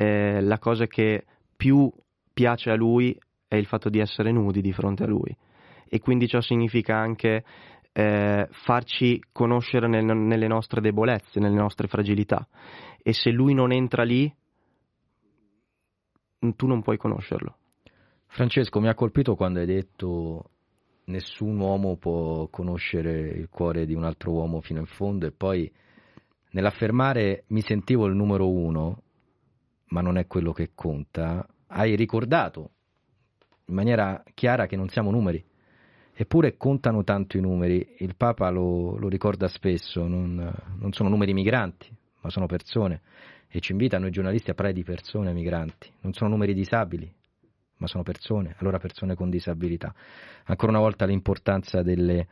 eh, 0.00 0.40
la 0.40 0.58
cosa 0.58 0.86
che 0.86 1.26
più 1.54 1.92
piace 2.32 2.70
a 2.70 2.74
lui 2.74 3.14
è 3.46 3.56
il 3.56 3.66
fatto 3.66 3.90
di 3.90 3.98
essere 3.98 4.32
nudi 4.32 4.62
di 4.62 4.72
fronte 4.72 5.02
a 5.02 5.06
lui. 5.06 5.36
E 5.86 6.00
quindi 6.00 6.26
ciò 6.26 6.40
significa 6.40 6.96
anche 6.96 7.44
eh, 7.92 8.48
farci 8.50 9.22
conoscere 9.30 9.88
nel, 9.88 10.04
nelle 10.06 10.46
nostre 10.46 10.80
debolezze, 10.80 11.38
nelle 11.38 11.56
nostre 11.56 11.86
fragilità. 11.86 12.48
E 13.02 13.12
se 13.12 13.30
lui 13.30 13.52
non 13.52 13.72
entra 13.72 14.02
lì 14.02 14.32
tu 16.56 16.66
non 16.66 16.80
puoi 16.80 16.96
conoscerlo. 16.96 17.56
Francesco, 18.24 18.80
mi 18.80 18.88
ha 18.88 18.94
colpito 18.94 19.34
quando 19.34 19.58
hai 19.58 19.66
detto 19.66 20.44
nessun 21.06 21.58
uomo 21.58 21.96
può 21.96 22.46
conoscere 22.48 23.28
il 23.28 23.50
cuore 23.50 23.84
di 23.84 23.92
un 23.92 24.04
altro 24.04 24.30
uomo 24.30 24.62
fino 24.62 24.78
in 24.78 24.86
fondo 24.86 25.26
e 25.26 25.32
poi 25.32 25.70
nell'affermare 26.52 27.44
mi 27.48 27.60
sentivo 27.60 28.06
il 28.06 28.14
numero 28.14 28.48
uno, 28.48 29.02
ma 29.90 30.00
non 30.00 30.18
è 30.18 30.26
quello 30.26 30.52
che 30.52 30.70
conta, 30.74 31.46
hai 31.68 31.94
ricordato 31.94 32.70
in 33.66 33.74
maniera 33.74 34.22
chiara 34.34 34.66
che 34.66 34.76
non 34.76 34.88
siamo 34.88 35.10
numeri. 35.10 35.44
Eppure 36.12 36.56
contano 36.56 37.02
tanto 37.02 37.36
i 37.38 37.40
numeri, 37.40 37.94
il 37.98 38.14
Papa 38.16 38.50
lo, 38.50 38.96
lo 38.98 39.08
ricorda 39.08 39.48
spesso, 39.48 40.06
non, 40.06 40.52
non 40.78 40.92
sono 40.92 41.08
numeri 41.08 41.32
migranti, 41.32 41.88
ma 42.20 42.30
sono 42.30 42.46
persone 42.46 43.00
e 43.52 43.60
ci 43.60 43.72
invita 43.72 43.98
noi 43.98 44.10
giornalisti 44.10 44.50
a 44.50 44.54
parlare 44.54 44.76
di 44.76 44.84
persone 44.84 45.32
migranti, 45.32 45.90
non 46.02 46.12
sono 46.12 46.30
numeri 46.30 46.54
disabili, 46.54 47.12
ma 47.78 47.86
sono 47.86 48.04
persone, 48.04 48.54
allora 48.58 48.78
persone 48.78 49.14
con 49.14 49.28
disabilità. 49.28 49.92
Ancora 50.44 50.70
una 50.70 50.80
volta 50.80 51.06
l'importanza 51.06 51.82
delle, 51.82 52.28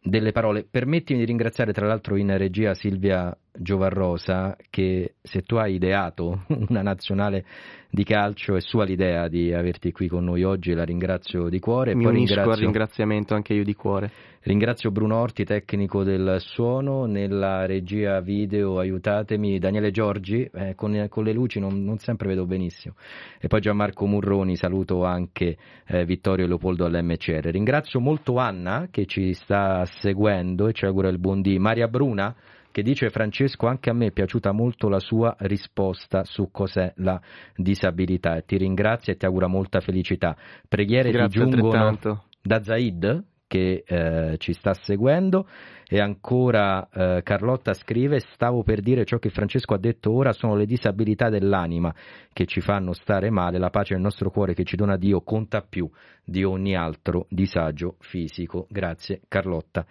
delle 0.00 0.32
parole. 0.32 0.64
Permettimi 0.64 1.18
di 1.18 1.24
ringraziare 1.26 1.72
tra 1.72 1.86
l'altro 1.86 2.16
in 2.16 2.34
regia 2.38 2.72
Silvia 2.74 3.36
Giovarrosa 3.52 4.56
che 4.70 5.14
se 5.20 5.42
tu 5.42 5.56
hai 5.56 5.74
ideato 5.74 6.44
una 6.68 6.82
nazionale 6.82 7.44
di 7.90 8.04
calcio 8.04 8.54
è 8.54 8.60
sua 8.60 8.84
l'idea 8.84 9.26
di 9.26 9.52
averti 9.52 9.90
qui 9.90 10.06
con 10.06 10.24
noi 10.24 10.44
oggi, 10.44 10.72
la 10.72 10.84
ringrazio 10.84 11.48
di 11.48 11.58
cuore. 11.58 11.94
Mi 11.94 12.04
Poi 12.04 12.12
unisco 12.12 12.34
ringrazio, 12.34 12.52
al 12.52 12.64
ringraziamento 12.64 13.34
anche 13.34 13.54
io 13.54 13.64
di 13.64 13.74
cuore. 13.74 14.10
Ringrazio 14.42 14.90
Bruno 14.90 15.16
Orti, 15.18 15.44
tecnico 15.44 16.04
del 16.04 16.36
suono, 16.38 17.04
nella 17.04 17.66
regia 17.66 18.20
video 18.20 18.78
aiutatemi, 18.78 19.58
Daniele 19.58 19.90
Giorgi, 19.90 20.48
eh, 20.54 20.74
con, 20.76 21.06
con, 21.08 21.24
le 21.24 21.32
luci 21.32 21.58
non, 21.58 21.84
non, 21.84 21.98
sempre 21.98 22.28
vedo 22.28 22.46
benissimo, 22.46 22.94
e 23.38 23.48
poi 23.48 23.60
Gianmarco 23.60 24.06
Murroni, 24.06 24.56
saluto 24.56 25.04
anche 25.04 25.58
eh, 25.86 26.04
Vittorio 26.04 26.46
Leopoldo 26.46 26.86
all'MCR. 26.86 27.48
Ringrazio 27.50 28.00
molto 28.00 28.36
Anna 28.36 28.88
che 28.90 29.04
ci 29.04 29.34
sta 29.34 29.84
seguendo 29.84 30.68
e 30.68 30.72
ci 30.72 30.86
augura 30.86 31.08
il 31.08 31.18
buon 31.18 31.42
dì. 31.42 31.58
Maria 31.58 31.88
Bruna 31.88 32.34
che 32.70 32.82
dice 32.82 33.10
Francesco 33.10 33.66
anche 33.66 33.90
a 33.90 33.92
me 33.92 34.06
è 34.06 34.12
piaciuta 34.12 34.52
molto 34.52 34.88
la 34.88 35.00
sua 35.00 35.34
risposta 35.40 36.24
su 36.24 36.50
cos'è 36.50 36.92
la 36.96 37.20
disabilità 37.56 38.36
e 38.36 38.44
ti 38.44 38.56
ringrazio 38.56 39.12
e 39.12 39.16
ti 39.16 39.26
augura 39.26 39.46
molta 39.46 39.80
felicità. 39.80 40.36
Preghiere 40.68 41.10
Grazie 41.10 41.44
ti 41.44 41.50
giungono 41.50 41.98
da 42.42 42.62
Zaid 42.62 43.24
che 43.50 43.82
eh, 43.84 44.36
ci 44.38 44.52
sta 44.52 44.74
seguendo. 44.74 45.48
E 45.92 45.98
ancora 45.98 46.88
eh, 46.88 47.20
Carlotta 47.24 47.74
scrive 47.74 48.20
stavo 48.20 48.62
per 48.62 48.80
dire 48.80 49.04
ciò 49.04 49.18
che 49.18 49.28
Francesco 49.28 49.74
ha 49.74 49.78
detto 49.78 50.12
ora 50.12 50.32
sono 50.32 50.54
le 50.54 50.64
disabilità 50.64 51.28
dell'anima 51.28 51.92
che 52.32 52.46
ci 52.46 52.60
fanno 52.60 52.92
stare 52.92 53.28
male 53.28 53.58
la 53.58 53.70
pace 53.70 53.94
nel 53.94 54.02
nostro 54.02 54.30
cuore 54.30 54.54
che 54.54 54.62
ci 54.62 54.76
dona 54.76 54.96
Dio 54.96 55.22
conta 55.22 55.62
più 55.68 55.90
di 56.24 56.44
ogni 56.44 56.76
altro 56.76 57.26
disagio 57.28 57.96
fisico. 57.98 58.68
Grazie 58.70 59.22
Carlotta 59.26 59.84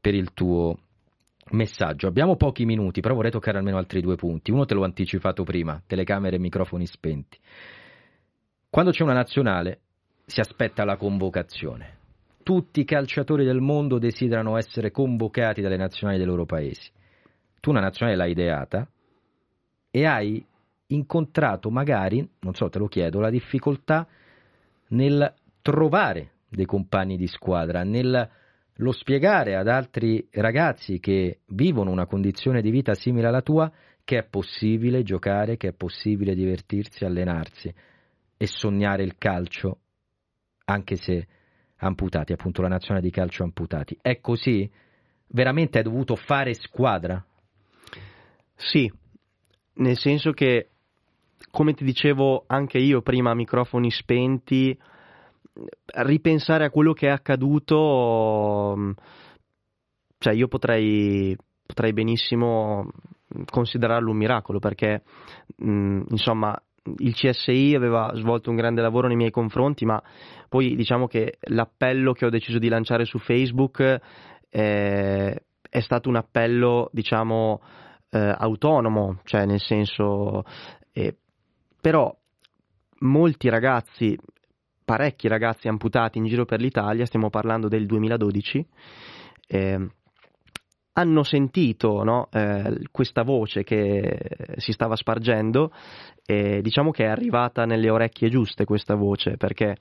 per 0.00 0.14
il 0.14 0.32
tuo 0.34 0.76
Messaggio, 1.50 2.06
abbiamo 2.06 2.36
pochi 2.36 2.64
minuti, 2.64 3.00
però 3.00 3.14
vorrei 3.14 3.30
toccare 3.30 3.58
almeno 3.58 3.76
altri 3.76 4.00
due 4.00 4.16
punti. 4.16 4.50
Uno 4.50 4.64
te 4.64 4.74
l'ho 4.74 4.84
anticipato 4.84 5.44
prima, 5.44 5.80
telecamere 5.86 6.36
e 6.36 6.38
microfoni 6.38 6.86
spenti. 6.86 7.38
Quando 8.70 8.90
c'è 8.90 9.02
una 9.02 9.12
nazionale 9.12 9.80
si 10.24 10.40
aspetta 10.40 10.84
la 10.84 10.96
convocazione. 10.96 11.98
Tutti 12.42 12.80
i 12.80 12.84
calciatori 12.84 13.44
del 13.44 13.60
mondo 13.60 13.98
desiderano 13.98 14.56
essere 14.56 14.90
convocati 14.90 15.60
dalle 15.60 15.76
nazionali 15.76 16.18
dei 16.18 16.26
loro 16.26 16.44
paesi. 16.44 16.90
Tu 17.60 17.70
una 17.70 17.80
nazionale 17.80 18.16
l'hai 18.16 18.32
ideata 18.32 18.88
e 19.90 20.06
hai 20.06 20.44
incontrato 20.88 21.70
magari, 21.70 22.28
non 22.40 22.54
so, 22.54 22.68
te 22.68 22.78
lo 22.78 22.88
chiedo, 22.88 23.20
la 23.20 23.30
difficoltà 23.30 24.06
nel 24.88 25.32
trovare 25.62 26.32
dei 26.48 26.66
compagni 26.66 27.16
di 27.16 27.26
squadra, 27.26 27.82
nel 27.84 28.28
lo 28.78 28.92
spiegare 28.92 29.56
ad 29.56 29.68
altri 29.68 30.26
ragazzi 30.32 30.98
che 30.98 31.40
vivono 31.48 31.90
una 31.90 32.06
condizione 32.06 32.60
di 32.60 32.70
vita 32.70 32.94
simile 32.94 33.28
alla 33.28 33.42
tua 33.42 33.70
che 34.02 34.18
è 34.18 34.24
possibile 34.24 35.02
giocare, 35.02 35.56
che 35.56 35.68
è 35.68 35.72
possibile 35.72 36.34
divertirsi, 36.34 37.04
allenarsi 37.04 37.72
e 38.36 38.46
sognare 38.46 39.02
il 39.02 39.16
calcio 39.16 39.78
anche 40.66 40.96
se 40.96 41.26
amputati, 41.76 42.32
appunto 42.32 42.62
la 42.62 42.68
nazionale 42.68 43.04
di 43.04 43.10
calcio 43.10 43.42
amputati. 43.42 43.96
È 44.00 44.20
così? 44.20 44.70
Veramente 45.28 45.78
hai 45.78 45.84
dovuto 45.84 46.16
fare 46.16 46.54
squadra? 46.54 47.24
Sì, 48.54 48.90
nel 49.74 49.96
senso 49.96 50.32
che 50.32 50.68
come 51.50 51.74
ti 51.74 51.84
dicevo 51.84 52.44
anche 52.46 52.78
io 52.78 53.02
prima 53.02 53.30
a 53.30 53.34
microfoni 53.34 53.90
spenti, 53.90 54.76
ripensare 55.96 56.64
a 56.64 56.70
quello 56.70 56.92
che 56.92 57.06
è 57.06 57.10
accaduto, 57.10 58.94
cioè 60.18 60.34
io 60.34 60.48
potrei, 60.48 61.36
potrei 61.64 61.92
benissimo 61.92 62.90
considerarlo 63.50 64.10
un 64.10 64.16
miracolo 64.16 64.58
perché 64.58 65.02
mh, 65.56 66.02
insomma 66.10 66.56
il 66.98 67.14
CSI 67.14 67.74
aveva 67.74 68.12
svolto 68.14 68.50
un 68.50 68.56
grande 68.56 68.82
lavoro 68.82 69.06
nei 69.06 69.16
miei 69.16 69.30
confronti, 69.30 69.84
ma 69.84 70.02
poi 70.48 70.76
diciamo 70.76 71.06
che 71.06 71.38
l'appello 71.48 72.12
che 72.12 72.26
ho 72.26 72.30
deciso 72.30 72.58
di 72.58 72.68
lanciare 72.68 73.04
su 73.04 73.18
Facebook 73.18 74.00
eh, 74.50 75.42
è 75.70 75.80
stato 75.80 76.08
un 76.08 76.16
appello, 76.16 76.90
diciamo, 76.92 77.60
eh, 78.10 78.34
autonomo, 78.36 79.20
cioè 79.24 79.46
nel 79.46 79.60
senso, 79.60 80.44
eh, 80.92 81.16
però 81.80 82.14
molti 83.00 83.48
ragazzi, 83.48 84.16
parecchi 84.84 85.28
ragazzi 85.28 85.68
amputati 85.68 86.18
in 86.18 86.26
giro 86.26 86.44
per 86.44 86.60
l'Italia, 86.60 87.06
stiamo 87.06 87.30
parlando 87.30 87.68
del 87.68 87.86
2012, 87.86 88.66
eh, 89.46 89.88
hanno 90.96 91.22
sentito 91.24 92.04
no, 92.04 92.28
eh, 92.30 92.78
questa 92.90 93.22
voce 93.22 93.64
che 93.64 94.18
si 94.56 94.72
stava 94.72 94.94
spargendo 94.94 95.72
e 96.24 96.62
diciamo 96.62 96.90
che 96.90 97.04
è 97.04 97.08
arrivata 97.08 97.64
nelle 97.64 97.90
orecchie 97.90 98.28
giuste 98.28 98.64
questa 98.64 98.94
voce 98.94 99.36
perché 99.36 99.76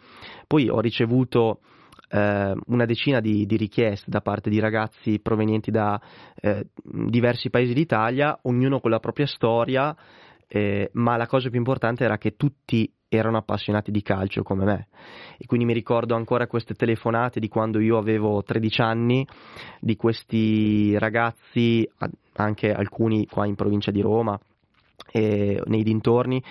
poi 0.48 0.70
ho 0.70 0.80
ricevuto 0.80 1.60
eh, 2.10 2.54
una 2.66 2.86
decina 2.86 3.20
di, 3.20 3.46
di, 3.46 3.58
richieste 3.58 4.10
da 4.10 4.22
parte 4.22 4.50
di 4.50 4.60
ragazzi 4.60 5.20
provenienti 5.20 5.72
da 5.72 6.00
eh, 6.36 6.68
diversi 6.84 7.50
paesi 7.50 7.74
d'Italia, 7.74 8.38
ognuno 8.44 8.80
con 8.80 8.92
la 8.92 9.00
propria 9.00 9.26
storia, 9.26 9.96
eh, 10.48 10.90
ma 10.94 11.18
la 11.18 11.28
cosa 11.28 11.50
più 11.50 11.58
importante 11.58 12.04
era 12.04 12.18
che 12.18 12.36
tutti 12.36 12.92
erano 13.18 13.38
appassionati 13.38 13.92
di 13.92 14.02
calcio 14.02 14.44
come 14.44 14.66
me 14.66 14.88
e 15.38 15.46
quindi 15.46 15.66
mi 15.66 15.74
ricordo 15.74 16.16
ancora 16.16 16.48
queste 16.48 16.74
telefonate 16.74 17.40
di 17.40 17.48
quando 17.48 17.80
io 17.80 17.98
avevo 17.98 18.44
13 18.44 18.82
anni 18.82 19.28
di 19.80 19.96
questi 19.96 20.98
ragazzi 20.98 21.90
anche 22.34 22.72
alcuni 22.72 23.28
qua 23.28 23.46
in 23.46 23.56
provincia 23.56 23.92
di 23.92 24.02
Roma 24.02 24.40
e 25.12 25.62
nei 25.66 25.84
dintorni 25.84 26.42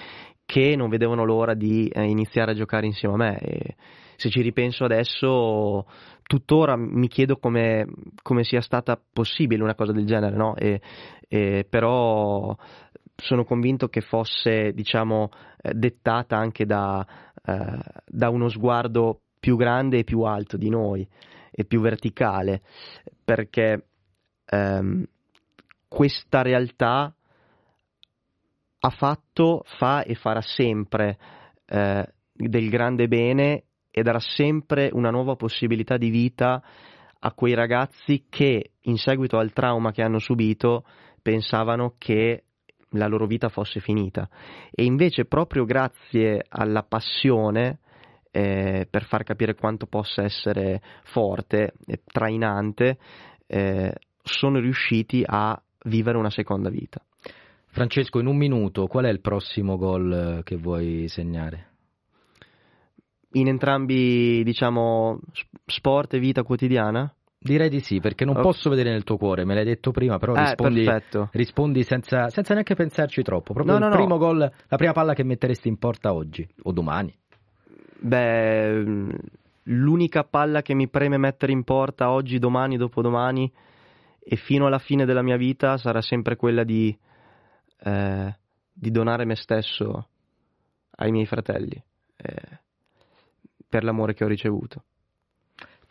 che 0.44 0.76
non 0.76 0.88
vedevano 0.88 1.24
l'ora 1.24 1.54
di 1.54 1.88
eh, 1.88 2.04
iniziare 2.04 2.52
a 2.52 2.54
giocare 2.54 2.86
insieme 2.86 3.14
a 3.14 3.16
me 3.16 3.38
e 3.38 3.76
se 4.16 4.30
ci 4.30 4.40
ripenso 4.40 4.84
adesso 4.84 5.86
tuttora 6.22 6.76
mi 6.76 7.08
chiedo 7.08 7.38
come, 7.38 7.86
come 8.22 8.44
sia 8.44 8.60
stata 8.60 9.00
possibile 9.12 9.62
una 9.62 9.74
cosa 9.74 9.92
del 9.92 10.06
genere 10.06 10.36
no? 10.36 10.54
e, 10.54 10.80
e 11.28 11.66
però 11.68 12.54
sono 13.22 13.44
convinto 13.44 13.88
che 13.88 14.00
fosse 14.00 14.72
diciamo, 14.72 15.30
eh, 15.60 15.72
dettata 15.74 16.36
anche 16.36 16.66
da, 16.66 17.06
eh, 17.44 17.78
da, 18.06 18.28
uno 18.30 18.48
sguardo 18.48 19.20
più 19.38 19.56
grande 19.56 19.98
e 19.98 20.04
più 20.04 20.22
alto 20.22 20.56
di 20.56 20.68
noi 20.68 21.06
e 21.50 21.64
più 21.64 21.80
verticale, 21.80 22.62
perché 23.24 23.86
ehm, 24.46 25.04
questa 25.86 26.42
realtà 26.42 27.14
ha 28.84 28.90
fatto, 28.90 29.62
fa 29.78 30.02
e 30.02 30.14
farà 30.14 30.40
sempre 30.40 31.18
eh, 31.66 32.06
del 32.32 32.68
grande 32.68 33.06
bene 33.06 33.64
e 33.90 34.02
darà 34.02 34.18
sempre 34.18 34.90
una 34.92 35.10
nuova 35.10 35.36
possibilità 35.36 35.96
di 35.96 36.10
vita 36.10 36.62
a 37.24 37.32
quei 37.32 37.54
ragazzi 37.54 38.24
che 38.28 38.72
in 38.80 38.96
seguito 38.96 39.38
al 39.38 39.52
trauma 39.52 39.92
che 39.92 40.02
hanno 40.02 40.18
subito 40.18 40.84
pensavano 41.20 41.94
che 41.98 42.44
la 42.92 43.06
loro 43.06 43.26
vita 43.26 43.48
fosse 43.48 43.80
finita. 43.80 44.28
E 44.70 44.84
invece 44.84 45.24
proprio 45.24 45.64
grazie 45.64 46.44
alla 46.48 46.82
passione, 46.82 47.78
eh, 48.30 48.86
per 48.90 49.04
far 49.04 49.24
capire 49.24 49.54
quanto 49.54 49.86
possa 49.86 50.22
essere 50.22 50.80
forte 51.04 51.74
e 51.86 52.00
trainante, 52.04 52.98
eh, 53.46 53.94
sono 54.22 54.58
riusciti 54.58 55.22
a 55.26 55.60
vivere 55.84 56.18
una 56.18 56.30
seconda 56.30 56.70
vita. 56.70 57.02
Francesco, 57.66 58.18
in 58.18 58.26
un 58.26 58.36
minuto, 58.36 58.86
qual 58.86 59.06
è 59.06 59.08
il 59.08 59.20
prossimo 59.20 59.76
gol 59.76 60.42
che 60.44 60.56
vuoi 60.56 61.08
segnare? 61.08 61.68
In 63.32 63.48
entrambi, 63.48 64.42
diciamo, 64.44 65.18
sport 65.64 66.12
e 66.12 66.18
vita 66.18 66.42
quotidiana? 66.42 67.10
Direi 67.44 67.68
di 67.68 67.80
sì, 67.80 67.98
perché 67.98 68.24
non 68.24 68.36
oh. 68.36 68.40
posso 68.40 68.70
vedere 68.70 68.90
nel 68.90 69.02
tuo 69.02 69.16
cuore, 69.16 69.44
me 69.44 69.54
l'hai 69.54 69.64
detto 69.64 69.90
prima, 69.90 70.16
però 70.16 70.34
eh, 70.34 70.44
rispondi, 70.44 70.88
rispondi 71.32 71.82
senza, 71.82 72.28
senza, 72.28 72.52
neanche 72.52 72.76
pensarci 72.76 73.22
troppo. 73.22 73.52
Proprio 73.52 73.78
no, 73.78 73.84
il 73.84 73.90
no, 73.90 73.96
primo 73.96 74.14
no. 74.14 74.18
gol, 74.18 74.38
la 74.38 74.76
prima 74.76 74.92
palla 74.92 75.12
che 75.12 75.24
metteresti 75.24 75.66
in 75.66 75.76
porta 75.76 76.12
oggi 76.12 76.48
o 76.62 76.70
domani. 76.70 77.12
Beh, 77.98 78.84
l'unica 79.64 80.22
palla 80.22 80.62
che 80.62 80.74
mi 80.74 80.88
preme 80.88 81.18
mettere 81.18 81.50
in 81.50 81.64
porta 81.64 82.10
oggi, 82.10 82.38
domani, 82.38 82.76
dopodomani 82.76 83.52
e 84.20 84.36
fino 84.36 84.66
alla 84.66 84.78
fine 84.78 85.04
della 85.04 85.22
mia 85.22 85.36
vita 85.36 85.76
sarà 85.78 86.00
sempre 86.00 86.36
quella 86.36 86.62
di, 86.62 86.96
eh, 87.80 88.36
di 88.72 88.90
donare 88.92 89.24
me 89.24 89.34
stesso 89.34 90.08
ai 90.94 91.10
miei 91.10 91.26
fratelli 91.26 91.82
eh, 92.16 92.60
per 93.68 93.82
l'amore 93.82 94.14
che 94.14 94.24
ho 94.24 94.28
ricevuto. 94.28 94.84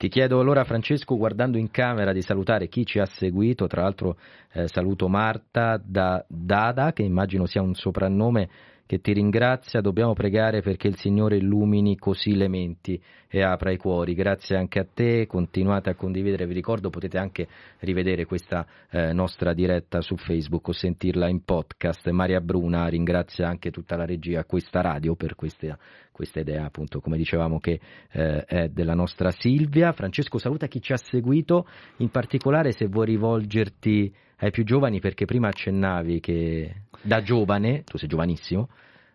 Ti 0.01 0.09
chiedo 0.09 0.39
allora 0.39 0.63
Francesco, 0.63 1.15
guardando 1.15 1.59
in 1.59 1.69
camera, 1.69 2.11
di 2.11 2.23
salutare 2.23 2.67
chi 2.69 2.87
ci 2.87 2.97
ha 2.97 3.05
seguito, 3.05 3.67
tra 3.67 3.83
l'altro 3.83 4.17
eh, 4.51 4.67
saluto 4.67 5.07
Marta 5.07 5.79
da 5.79 6.25
Dada, 6.27 6.91
che 6.91 7.03
immagino 7.03 7.45
sia 7.45 7.61
un 7.61 7.75
soprannome 7.75 8.49
che 8.91 8.99
ti 8.99 9.13
ringrazia, 9.13 9.79
dobbiamo 9.79 10.11
pregare 10.11 10.61
perché 10.61 10.89
il 10.89 10.97
Signore 10.97 11.37
illumini 11.37 11.95
così 11.97 12.35
le 12.35 12.49
menti 12.49 13.01
e 13.29 13.41
apra 13.41 13.71
i 13.71 13.77
cuori. 13.77 14.13
Grazie 14.13 14.57
anche 14.57 14.79
a 14.79 14.85
te, 14.93 15.27
continuate 15.27 15.89
a 15.89 15.95
condividere, 15.95 16.45
vi 16.45 16.53
ricordo 16.53 16.89
potete 16.89 17.17
anche 17.17 17.47
rivedere 17.79 18.25
questa 18.25 18.67
eh, 18.89 19.13
nostra 19.13 19.53
diretta 19.53 20.01
su 20.01 20.17
Facebook 20.17 20.67
o 20.67 20.71
sentirla 20.73 21.29
in 21.29 21.45
podcast. 21.45 22.09
Maria 22.09 22.41
Bruna 22.41 22.85
ringrazia 22.87 23.47
anche 23.47 23.71
tutta 23.71 23.95
la 23.95 24.03
regia, 24.03 24.43
questa 24.43 24.81
radio 24.81 25.15
per 25.15 25.35
questa, 25.35 25.79
questa 26.11 26.41
idea 26.41 26.65
appunto 26.65 26.99
come 26.99 27.15
dicevamo 27.15 27.61
che 27.61 27.79
eh, 28.11 28.43
è 28.43 28.67
della 28.67 28.93
nostra 28.93 29.31
Silvia. 29.31 29.93
Francesco 29.93 30.37
saluta 30.37 30.67
chi 30.67 30.81
ci 30.81 30.91
ha 30.91 30.97
seguito, 30.97 31.65
in 31.99 32.09
particolare 32.09 32.73
se 32.73 32.87
vuoi 32.87 33.05
rivolgerti 33.05 34.13
ai 34.41 34.51
più 34.51 34.63
giovani 34.63 34.99
perché 34.99 35.25
prima 35.25 35.47
accennavi 35.47 36.19
che 36.19 36.83
da 37.01 37.21
giovane, 37.21 37.83
tu 37.83 37.97
sei 37.97 38.09
giovanissimo, 38.09 38.69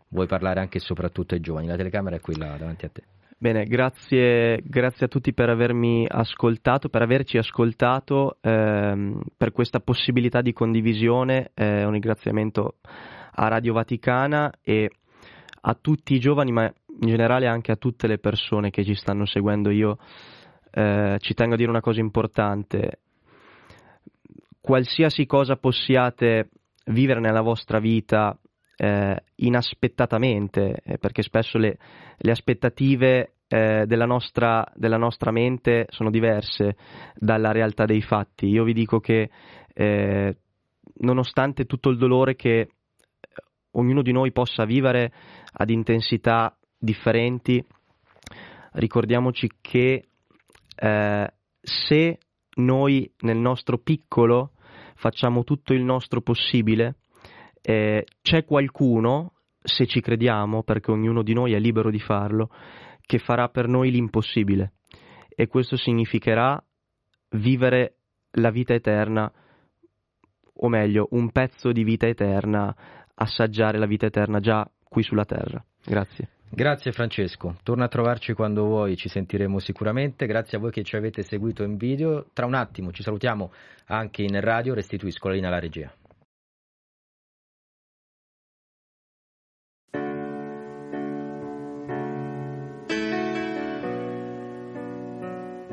vuoi 0.08 0.26
parlare 0.26 0.60
anche 0.60 0.78
e 0.78 0.80
soprattutto 0.80 1.34
ai 1.34 1.40
giovani, 1.40 1.66
la 1.66 1.76
telecamera 1.76 2.16
è 2.16 2.20
quella 2.20 2.56
davanti 2.56 2.84
a 2.84 2.88
te. 2.88 3.02
Bene, 3.38 3.64
grazie, 3.64 4.62
grazie 4.64 5.06
a 5.06 5.08
tutti 5.08 5.34
per 5.34 5.50
avermi 5.50 6.06
ascoltato, 6.08 6.88
per 6.88 7.02
averci 7.02 7.36
ascoltato, 7.36 8.38
ehm, 8.40 9.20
per 9.36 9.52
questa 9.52 9.80
possibilità 9.80 10.40
di 10.40 10.54
condivisione, 10.54 11.50
eh, 11.52 11.84
un 11.84 11.92
ringraziamento 11.92 12.76
a 13.32 13.48
Radio 13.48 13.74
Vaticana 13.74 14.50
e 14.62 14.90
a 15.60 15.74
tutti 15.78 16.14
i 16.14 16.18
giovani, 16.18 16.50
ma 16.50 16.64
in 16.64 17.08
generale 17.08 17.46
anche 17.46 17.72
a 17.72 17.76
tutte 17.76 18.06
le 18.06 18.16
persone 18.18 18.70
che 18.70 18.84
ci 18.84 18.94
stanno 18.94 19.26
seguendo. 19.26 19.68
Io 19.70 19.98
eh, 20.70 21.16
ci 21.20 21.34
tengo 21.34 21.54
a 21.54 21.56
dire 21.58 21.68
una 21.68 21.82
cosa 21.82 22.00
importante, 22.00 23.00
qualsiasi 24.66 25.26
cosa 25.26 25.54
possiate 25.54 26.50
vivere 26.86 27.20
nella 27.20 27.40
vostra 27.40 27.78
vita 27.78 28.36
eh, 28.76 29.22
inaspettatamente, 29.36 30.82
eh, 30.84 30.98
perché 30.98 31.22
spesso 31.22 31.56
le, 31.56 31.78
le 32.16 32.30
aspettative 32.32 33.34
eh, 33.46 33.84
della, 33.86 34.06
nostra, 34.06 34.66
della, 34.74 34.96
nostra, 34.96 35.30
mente 35.30 35.86
sono 35.90 36.10
diverse 36.10 36.74
dalla 37.14 37.52
realtà 37.52 37.84
dei 37.84 38.02
fatti. 38.02 38.48
Io 38.48 38.64
vi 38.64 38.72
dico 38.72 38.98
che 38.98 39.30
eh, 39.72 40.36
nonostante 40.94 41.66
tutto 41.66 41.88
il 41.88 41.96
dolore 41.96 42.34
che 42.34 42.70
ognuno 43.70 44.02
di 44.02 44.10
noi 44.10 44.32
possa 44.32 44.64
vivere 44.64 45.12
ad 45.52 45.70
intensità 45.70 46.58
differenti, 46.76 47.64
ricordiamoci 48.72 49.48
che 49.60 50.08
eh, 50.74 51.32
se 51.60 52.18
noi 52.56 53.12
nel 53.20 53.38
nostro 53.38 53.78
piccolo 53.78 54.50
facciamo 54.96 55.44
tutto 55.44 55.72
il 55.72 55.82
nostro 55.82 56.20
possibile, 56.20 56.96
eh, 57.62 58.04
c'è 58.22 58.44
qualcuno, 58.44 59.32
se 59.62 59.86
ci 59.86 60.00
crediamo, 60.00 60.62
perché 60.62 60.90
ognuno 60.90 61.22
di 61.22 61.32
noi 61.32 61.52
è 61.52 61.58
libero 61.58 61.90
di 61.90 62.00
farlo, 62.00 62.50
che 63.00 63.18
farà 63.18 63.48
per 63.48 63.68
noi 63.68 63.90
l'impossibile. 63.90 64.72
E 65.28 65.46
questo 65.46 65.76
significherà 65.76 66.62
vivere 67.30 67.96
la 68.32 68.50
vita 68.50 68.74
eterna, 68.74 69.30
o 70.58 70.68
meglio, 70.68 71.08
un 71.10 71.30
pezzo 71.30 71.72
di 71.72 71.84
vita 71.84 72.06
eterna, 72.06 72.74
assaggiare 73.14 73.78
la 73.78 73.86
vita 73.86 74.06
eterna 74.06 74.40
già 74.40 74.68
qui 74.82 75.02
sulla 75.02 75.24
terra. 75.24 75.64
Grazie. 75.84 76.35
Grazie 76.48 76.92
Francesco, 76.92 77.56
torna 77.62 77.84
a 77.84 77.88
trovarci 77.88 78.32
quando 78.32 78.64
vuoi, 78.64 78.96
ci 78.96 79.08
sentiremo 79.08 79.58
sicuramente. 79.58 80.26
Grazie 80.26 80.56
a 80.56 80.60
voi 80.60 80.70
che 80.70 80.84
ci 80.84 80.96
avete 80.96 81.22
seguito 81.22 81.62
in 81.64 81.76
video. 81.76 82.26
Tra 82.32 82.46
un 82.46 82.54
attimo 82.54 82.92
ci 82.92 83.02
salutiamo 83.02 83.52
anche 83.86 84.22
in 84.22 84.40
radio, 84.40 84.72
restituisco 84.72 85.28
la 85.28 85.34
linea 85.34 85.48
alla 85.48 85.58
regia. 85.58 85.92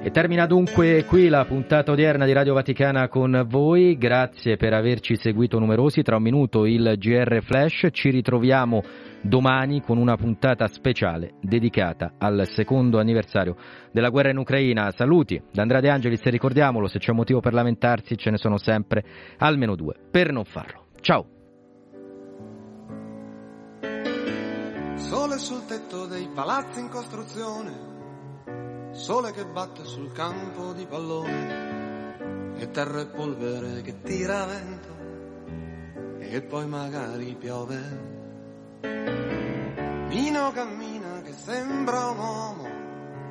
E 0.06 0.12
termina 0.12 0.46
dunque 0.46 1.06
qui 1.06 1.30
la 1.30 1.46
puntata 1.46 1.94
odierna 1.94 2.26
di 2.26 2.34
Radio 2.34 2.54
Vaticana 2.54 3.08
con 3.08 3.46
voi, 3.48 3.98
grazie 3.98 4.58
per 4.58 4.74
averci 4.74 5.16
seguito 5.16 5.60
numerosi, 5.60 6.02
tra 6.02 6.18
un 6.18 6.24
minuto 6.24 6.66
il 6.66 6.96
GR 6.98 7.42
Flash, 7.42 7.88
ci 7.92 8.10
ritroviamo 8.10 8.84
domani 9.24 9.82
con 9.82 9.98
una 9.98 10.16
puntata 10.16 10.68
speciale 10.68 11.34
dedicata 11.42 12.14
al 12.20 12.46
secondo 12.48 13.00
anniversario 13.00 13.56
della 13.92 14.10
guerra 14.10 14.30
in 14.30 14.38
Ucraina. 14.38 14.92
Saluti 14.92 15.42
da 15.52 15.62
Andrea 15.64 15.80
De 15.82 15.90
Angelis 15.90 16.26
e 16.26 16.30
ricordiamolo, 16.30 16.88
se 16.88 17.00
c'è 17.00 17.12
motivo 17.14 17.40
per 17.40 17.54
lamentarsi 17.54 18.18
ce 18.18 18.30
ne 18.30 18.38
sono 18.38 18.58
sempre 18.58 19.04
almeno 19.38 19.76
due 19.76 19.96
per 20.12 20.32
non 20.32 20.44
farlo. 20.44 20.88
Ciao! 21.00 21.26
Sole 24.96 25.38
sul 25.38 25.66
tetto 25.66 26.06
dei 26.06 26.30
palazzi 26.34 26.80
in 26.80 26.90
costruzione 26.90 27.92
sole 28.94 29.32
che 29.32 29.44
batte 29.46 29.84
sul 29.86 30.12
campo 30.12 30.72
di 30.74 30.86
pallone 30.86 32.54
e 32.58 32.70
terra 32.70 33.02
e 33.02 33.08
polvere 33.08 33.82
che 33.82 34.02
tira 34.02 34.46
vento 34.46 35.02
e 36.20 36.42
poi 36.44 36.68
magari 36.68 37.36
piove. 37.38 38.13
Nino 38.84 40.52
cammina 40.52 41.22
che 41.22 41.32
sembra 41.32 42.10
un 42.10 42.18
uomo 42.18 42.64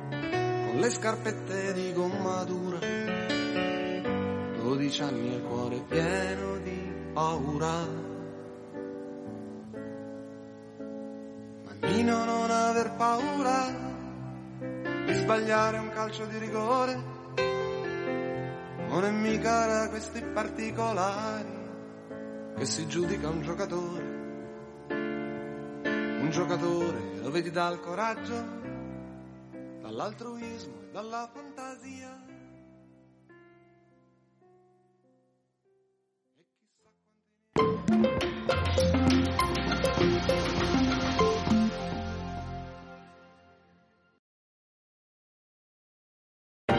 con 0.09 0.79
le 0.79 0.89
scarpette 0.89 1.73
di 1.73 1.93
gomma 1.93 2.43
dura, 2.43 2.79
12 2.79 5.01
anni 5.03 5.31
e 5.31 5.35
il 5.35 5.43
cuore 5.43 5.79
pieno 5.87 6.57
di 6.57 6.91
paura. 7.13 7.85
Ma 11.63 11.87
Nino 11.87 12.25
non 12.25 12.49
aver 12.49 12.95
paura 12.95 13.67
di 15.05 15.13
sbagliare 15.13 15.77
un 15.77 15.89
calcio 15.89 16.25
di 16.25 16.39
rigore. 16.39 17.11
Non 18.87 19.05
è 19.05 19.11
mica 19.11 19.67
da 19.67 19.89
questi 19.89 20.19
particolari 20.21 21.61
che 22.55 22.65
si 22.65 22.87
giudica 22.87 23.29
un 23.29 23.41
giocatore. 23.41 24.12
Un 26.23 26.31
giocatore 26.31 27.19
lo 27.21 27.29
vedi 27.31 27.51
dal 27.51 27.81
coraggio, 27.81 28.45
dall'altruismo 29.81 30.83
e 30.83 30.91
dalla 30.93 31.29
fantasia. 31.31 32.22